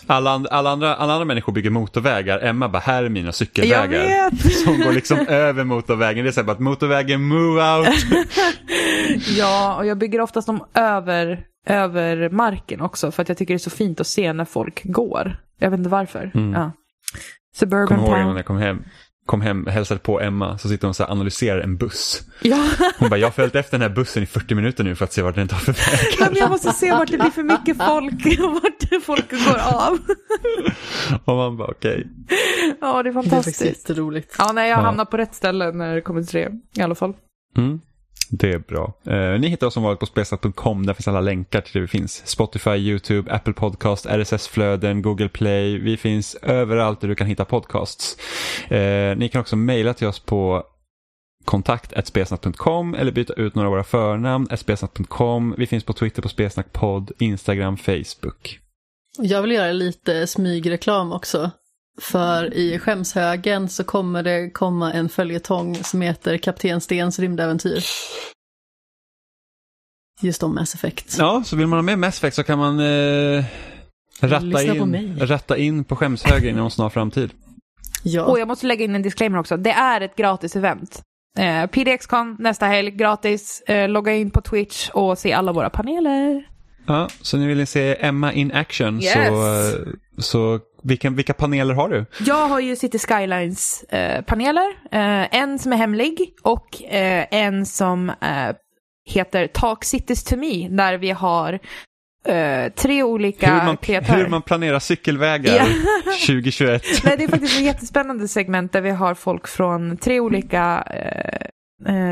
Alla, 0.05 0.31
and, 0.31 0.47
alla, 0.47 0.69
andra, 0.69 0.95
alla 0.95 1.13
andra 1.13 1.25
människor 1.25 1.53
bygger 1.53 1.69
motorvägar, 1.69 2.39
Emma 2.39 2.69
bara 2.69 2.79
här 2.79 3.03
är 3.03 3.09
mina 3.09 3.31
cykelvägar. 3.31 4.29
Som 4.65 4.79
går 4.79 4.91
liksom 4.93 5.27
över 5.27 5.63
motorvägen. 5.63 6.25
Det 6.25 6.29
är 6.29 6.31
så 6.31 6.39
här 6.39 6.45
bara 6.45 6.51
att 6.51 6.59
motorvägen 6.59 7.21
move 7.21 7.77
out. 7.77 7.87
Ja, 9.37 9.75
och 9.75 9.85
jag 9.85 9.97
bygger 9.97 10.21
oftast 10.21 10.47
dem 10.47 10.63
över, 10.73 11.43
över 11.67 12.29
marken 12.29 12.81
också 12.81 13.11
för 13.11 13.21
att 13.21 13.29
jag 13.29 13.37
tycker 13.37 13.53
det 13.53 13.57
är 13.57 13.59
så 13.59 13.69
fint 13.69 13.99
att 13.99 14.07
se 14.07 14.33
när 14.33 14.45
folk 14.45 14.81
går. 14.83 15.37
Jag 15.59 15.71
vet 15.71 15.77
inte 15.77 15.89
varför. 15.89 16.31
Mm. 16.33 16.53
Ja. 16.53 16.71
Suburban 17.55 17.87
Kommer 17.87 18.21
ihåg 18.21 18.29
när 18.29 18.35
jag 18.35 18.45
kom 18.45 18.57
hem, 18.57 18.83
kom 19.27 19.41
hem 19.41 19.63
och 19.63 19.71
hälsade 19.71 19.99
på 19.99 20.21
Emma 20.21 20.57
så 20.57 20.69
sitter 20.69 20.87
hon 20.87 20.93
och 20.99 21.09
analyserar 21.11 21.59
en 21.61 21.77
buss. 21.77 22.21
Ja, 22.41 22.65
Hon 22.99 23.09
bara, 23.09 23.17
jag 23.17 23.27
har 23.27 23.31
följt 23.31 23.55
efter 23.55 23.77
den 23.77 23.89
här 23.89 23.95
bussen 23.95 24.23
i 24.23 24.25
40 24.25 24.55
minuter 24.55 24.83
nu 24.83 24.95
för 24.95 25.05
att 25.05 25.13
se 25.13 25.21
vart 25.21 25.35
den 25.35 25.47
tar 25.47 25.57
för 25.57 25.73
väg. 25.73 26.15
men 26.31 26.35
jag 26.39 26.49
måste 26.49 26.71
se 26.71 26.91
vart 26.91 27.11
det 27.11 27.17
blir 27.17 27.29
för 27.29 27.43
mycket 27.43 27.77
folk 27.77 28.39
och 28.43 28.53
vart 28.53 29.03
folk 29.03 29.31
går 29.31 29.57
av. 29.59 29.97
Och 31.25 31.35
man 31.35 31.57
bara, 31.57 31.67
okej. 31.67 32.07
Ja, 32.81 33.03
det 33.03 33.09
är 33.09 33.13
Det 33.13 33.19
är 33.19 33.23
faktiskt 33.23 33.33
fantastiskt. 33.33 33.61
jätteroligt. 33.89 34.35
Ja, 34.37 34.51
nej, 34.51 34.69
jag 34.69 34.79
Ja. 34.79 34.83
hamnar 34.83 35.05
på 35.05 35.17
rätt 35.17 35.35
ställe 35.35 35.71
när 35.71 35.95
det 35.95 36.01
kommer 36.01 36.23
till 36.23 36.39
det 36.39 36.51
i 36.81 36.83
alla 36.83 36.95
fall. 36.95 37.13
Mm. 37.57 37.81
Det 38.29 38.51
är 38.51 38.59
bra. 38.59 38.93
Eh, 39.05 39.39
ni 39.39 39.47
hittar 39.47 39.67
oss 39.67 39.73
som 39.73 39.83
vanligt 39.83 39.99
på 39.99 40.05
spelsnack.com. 40.05 40.85
Där 40.85 40.93
finns 40.93 41.07
alla 41.07 41.21
länkar 41.21 41.61
till 41.61 41.73
det 41.73 41.79
vi 41.79 41.87
finns. 41.87 42.27
Spotify, 42.27 42.71
YouTube, 42.71 43.31
Apple 43.31 43.53
Podcast, 43.53 44.05
RSS-flöden, 44.05 45.01
Google 45.01 45.29
Play. 45.29 45.77
Vi 45.77 45.97
finns 45.97 46.35
överallt 46.35 47.01
där 47.01 47.07
du 47.07 47.15
kan 47.15 47.27
hitta 47.27 47.45
podcasts. 47.45 48.17
Eh, 48.67 49.17
ni 49.17 49.29
kan 49.29 49.41
också 49.41 49.55
mejla 49.55 49.93
till 49.93 50.07
oss 50.07 50.19
på 50.19 50.63
kontakt 51.45 52.07
spelsnack.com 52.07 52.95
eller 52.95 53.11
byta 53.11 53.33
ut 53.33 53.55
några 53.55 53.67
av 53.67 53.71
våra 53.71 53.83
förnamn, 53.83 54.57
spelsnack.com. 54.57 55.55
Vi 55.57 55.67
finns 55.67 55.83
på 55.83 55.93
Twitter 55.93 56.21
på 56.21 56.29
spelsnackpodd, 56.29 57.11
Instagram, 57.19 57.77
Facebook. 57.77 58.59
Jag 59.19 59.41
vill 59.41 59.51
göra 59.51 59.71
lite 59.71 60.27
smygreklam 60.27 61.11
också. 61.11 61.51
För 62.01 62.53
i 62.53 62.79
skämshögen 62.79 63.69
så 63.69 63.83
kommer 63.83 64.23
det 64.23 64.49
komma 64.49 64.93
en 64.93 65.09
följetong 65.09 65.75
som 65.75 66.01
heter 66.01 66.37
Kapten 66.37 66.81
Stens 66.81 67.19
rymdäventyr. 67.19 67.83
Just 70.21 70.43
om 70.43 70.55
Mass 70.55 70.75
Effect. 70.75 71.15
Ja, 71.19 71.43
så 71.45 71.55
vill 71.55 71.67
man 71.67 71.77
ha 71.77 71.83
med 71.83 71.99
Mass 71.99 72.17
Effect 72.17 72.35
så 72.35 72.43
kan 72.43 72.59
man 72.59 72.79
eh, 72.79 73.45
ratta, 74.19 74.63
in, 74.63 75.19
ratta 75.19 75.57
in 75.57 75.83
på 75.83 75.95
skämshögen 75.95 76.49
inom 76.49 76.71
snar 76.71 76.89
framtid. 76.89 77.31
Ja. 78.03 78.23
Och 78.23 78.39
jag 78.39 78.47
måste 78.47 78.67
lägga 78.67 78.85
in 78.85 78.95
en 78.95 79.01
disclaimer 79.01 79.39
också. 79.39 79.57
Det 79.57 79.71
är 79.71 80.01
ett 80.01 80.15
gratis 80.15 80.55
event. 80.55 81.01
Eh, 81.37 81.65
PDX-con 81.65 82.35
nästa 82.39 82.65
helg, 82.65 82.91
gratis. 82.91 83.61
Eh, 83.61 83.89
logga 83.89 84.13
in 84.13 84.31
på 84.31 84.41
Twitch 84.41 84.89
och 84.89 85.17
se 85.17 85.33
alla 85.33 85.53
våra 85.53 85.69
paneler. 85.69 86.43
Ja, 86.87 87.07
så 87.21 87.37
ni 87.37 87.47
vill 87.47 87.67
se 87.67 87.95
Emma 88.05 88.33
in 88.33 88.51
action 88.51 89.01
Yes. 89.01 89.13
så, 89.13 89.19
eh, 89.19 89.87
så 90.17 90.59
vilka, 90.83 91.09
vilka 91.09 91.33
paneler 91.33 91.73
har 91.73 91.89
du? 91.89 92.05
Jag 92.25 92.47
har 92.47 92.59
ju 92.59 92.75
City 92.75 92.99
Skylines 92.99 93.83
eh, 93.83 94.21
paneler. 94.21 94.67
Eh, 94.91 95.35
en 95.39 95.59
som 95.59 95.73
är 95.73 95.77
hemlig 95.77 96.33
och 96.43 96.83
eh, 96.83 97.25
en 97.31 97.65
som 97.65 98.09
eh, 98.09 98.55
heter 99.09 99.47
Talk 99.47 99.83
Cities 99.83 100.23
to 100.23 100.35
Me. 100.37 100.69
Där 100.69 100.97
vi 100.97 101.11
har 101.11 101.59
tre 102.75 103.03
olika 103.03 103.53
Hur 103.59 103.65
man, 103.65 103.77
kreatörer. 103.77 104.17
hur 104.17 104.27
man 104.27 104.41
planerar 104.41 104.79
cykelvägar 104.79 105.55
Ja. 105.55 105.65
2021. 106.27 106.81
Nej, 107.03 107.15
det 107.17 107.23
är 107.23 107.27
faktiskt 107.27 107.57
ett 107.59 107.65
jättespännande 107.65 108.27
segment 108.27 108.71
där 108.73 108.81
vi 108.81 108.89
har 108.89 109.13
folk 109.13 109.47
från 109.47 109.97
tre 109.97 110.19
olika 110.19 110.83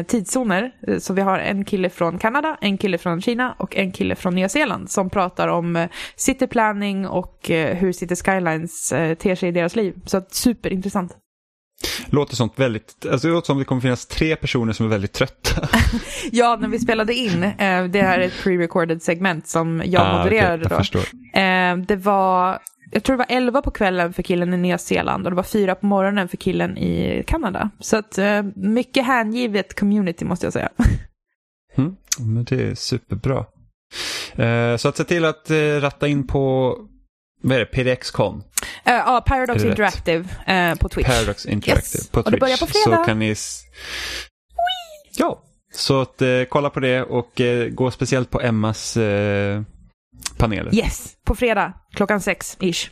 tidszoner. 0.08 0.72
Eh, 0.88 0.98
Så 0.98 1.14
vi 1.14 1.22
har 1.22 1.40
en 1.40 1.66
kille 1.66 1.90
från 1.90 2.18
Kanada, 2.18 2.58
en 2.62 2.78
kille 2.78 2.98
från 2.98 3.22
Kina 3.22 3.56
och 3.60 3.76
en 3.76 3.92
kille 3.92 4.16
från 4.16 4.36
Nya 4.36 4.50
Zeeland 4.50 4.90
som 4.92 5.10
pratar 5.10 5.48
om 5.48 5.76
eh, 5.76 5.90
cityplanning 6.16 7.08
och 7.08 7.52
eh, 7.52 7.76
hur 7.76 7.92
City 7.92 8.16
Skylines 8.16 8.92
eh, 8.92 9.16
ter 9.16 9.36
sig 9.36 9.50
i 9.50 9.52
deras 9.52 9.76
liv. 9.76 9.94
Så 10.06 10.22
superintressant. 10.30 11.18
Låter 12.08 12.36
sånt 12.36 12.54
väldigt, 12.60 13.06
alltså 13.12 13.28
det 13.28 13.34
låter 13.34 13.46
som 13.46 13.60
det 13.60 13.66
kommer 13.66 13.82
finnas 13.82 14.06
tre 14.06 14.36
personer 14.36 14.74
som 14.74 14.86
är 14.86 14.90
väldigt 14.90 15.14
trötta. 15.14 15.68
Ja, 16.32 16.58
när 16.62 16.68
vi 16.68 16.80
spelade 16.80 17.14
in, 17.14 17.44
eh, 17.44 17.84
det 17.84 18.02
här 18.02 18.20
är 18.20 18.28
ett 18.28 18.34
pre-recorded 18.44 19.00
segment 19.00 19.48
som 19.48 19.82
jag 19.86 20.02
Ah, 20.02 20.18
modererade 20.18 20.68
jag 20.70 20.86
då. 20.92 21.40
Eh, 21.40 21.78
det 21.78 21.96
var, 21.96 22.60
jag 22.96 23.04
tror 23.04 23.18
det 23.18 23.26
var 23.30 23.36
11 23.38 23.62
på 23.62 23.72
kvällen 23.72 24.14
för 24.14 24.24
killen 24.24 24.54
i 24.54 24.58
Nya 24.58 24.78
Zeeland 24.78 25.26
och 25.26 25.32
det 25.32 25.36
var 25.36 25.44
4 25.44 25.76
på 25.76 25.86
morgonen 25.86 26.28
för 26.28 26.38
killen 26.38 26.78
i 26.78 27.24
Kanada. 27.28 27.70
Så 27.80 27.98
att 27.98 28.18
eh, 28.18 28.44
mycket 28.56 29.06
hängivet 29.06 29.80
community 29.80 30.26
måste 30.26 30.46
jag 30.46 30.54
säga. 30.54 30.70
Mm, 31.78 31.96
men 32.20 32.44
det 32.44 32.62
är 32.64 32.76
superbra. 32.76 33.46
Eh, 34.36 34.78
så 34.78 34.88
att 34.90 34.98
se 34.98 35.04
till 35.04 35.26
att 35.26 35.50
eh, 35.52 35.56
ratta 35.58 36.08
in 36.08 36.28
på, 36.28 36.76
vad 37.42 37.56
är 37.56 37.60
det, 37.60 37.66
PDX-con? 37.66 38.44
Ja, 38.84 39.24
Paradox 39.28 39.64
det 39.64 39.70
rätt? 39.70 39.72
Interactive 39.80 40.26
eh, 40.48 40.76
på 40.76 40.90
Twitch. 40.90 41.08
Paradox 41.08 41.46
Interactive 41.46 41.98
Yes. 42.00 42.10
på 42.10 42.20
Och 42.20 42.24
det 42.26 42.32
Twitch. 42.32 42.40
börjar 42.40 42.58
på 42.58 42.66
fredag. 42.66 42.98
Så 42.98 43.04
kan 43.04 43.20
ni... 43.20 43.36
Ja, 45.18 45.42
så 45.74 46.02
att 46.02 46.22
eh, 46.22 46.44
kolla 46.50 46.70
på 46.70 46.80
det 46.80 47.02
och 47.04 47.42
gå 47.72 47.92
speciellt 47.92 48.30
på 48.30 48.42
Emmas 48.42 48.98
paneler 50.38 50.76
Yes, 50.76 51.14
på 51.26 51.36
fredag 51.36 51.74
klockan 51.92 52.22
sex 52.22 52.58
ish. 52.60 52.90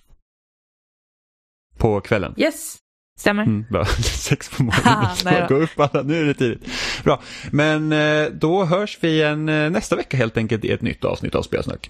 på 1.77 2.01
kvällen. 2.01 2.33
Yes, 2.37 2.77
stämmer. 3.19 3.43
Mm, 3.43 3.65
bra. 3.71 3.85
Sex 4.03 4.49
på 4.49 4.63
morgonen. 4.63 5.47
Gå 5.49 5.55
upp 5.55 5.79
alla, 5.79 6.01
nu 6.03 6.21
är 6.21 6.25
det 6.25 6.33
tidigt. 6.33 6.63
Bra, 7.03 7.21
men 7.51 7.91
eh, 7.91 8.25
då 8.31 8.65
hörs 8.65 8.97
vi 9.01 9.07
igen 9.07 9.49
eh, 9.49 9.69
nästa 9.69 9.95
vecka 9.95 10.17
helt 10.17 10.37
enkelt 10.37 10.65
i 10.65 10.71
ett 10.71 10.81
nytt 10.81 11.05
avsnitt 11.05 11.35
av 11.35 11.41
Spelsnack. 11.41 11.89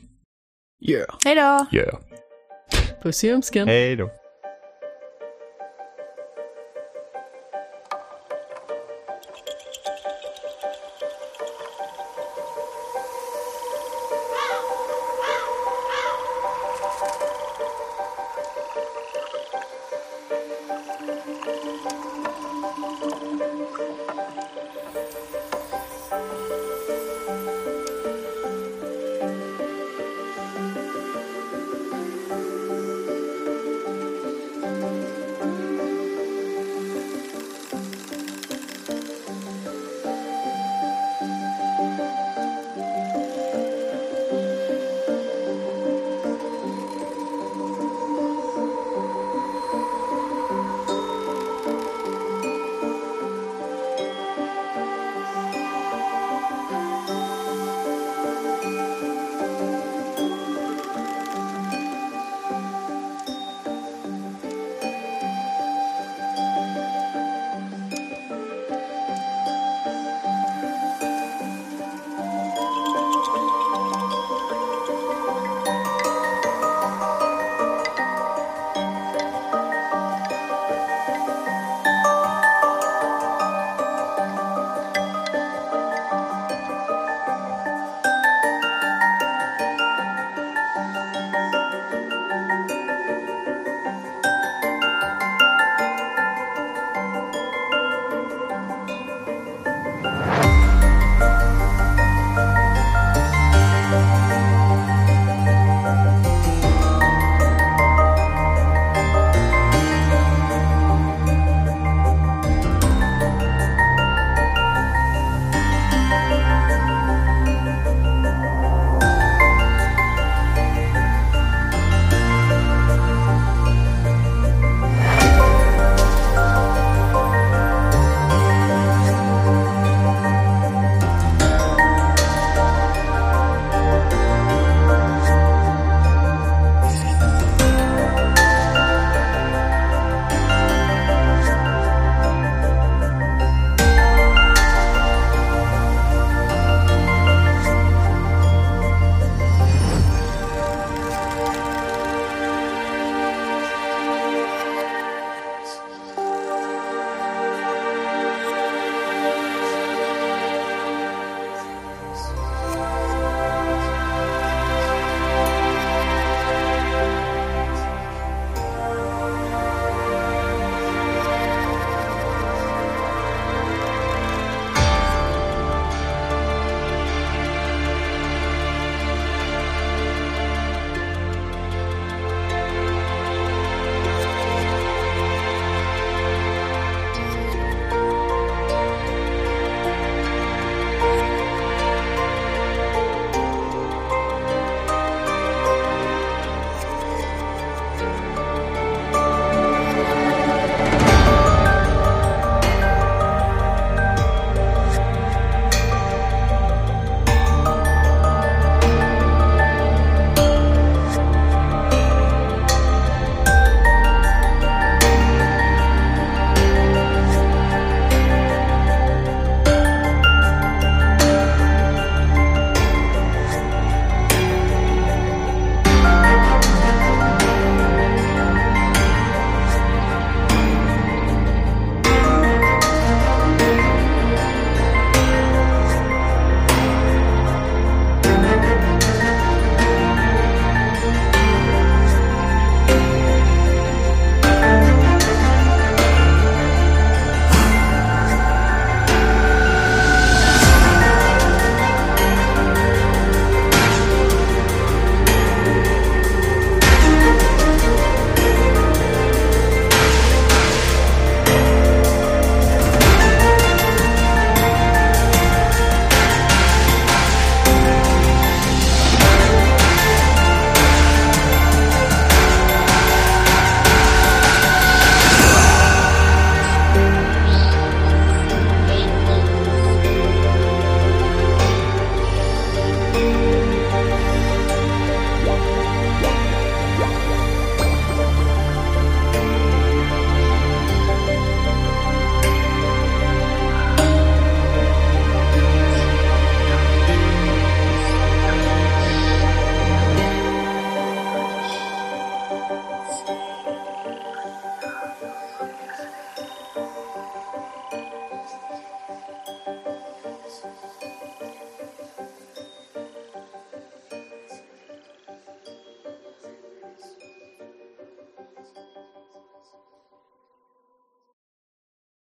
Yeah. 0.90 1.16
Hej 1.26 1.36
då! 1.36 1.78
Yeah. 1.78 2.00
Puss 3.04 3.24
i 3.24 3.32
ömsken. 3.32 3.68
Hej 3.68 3.96
då. 3.96 4.10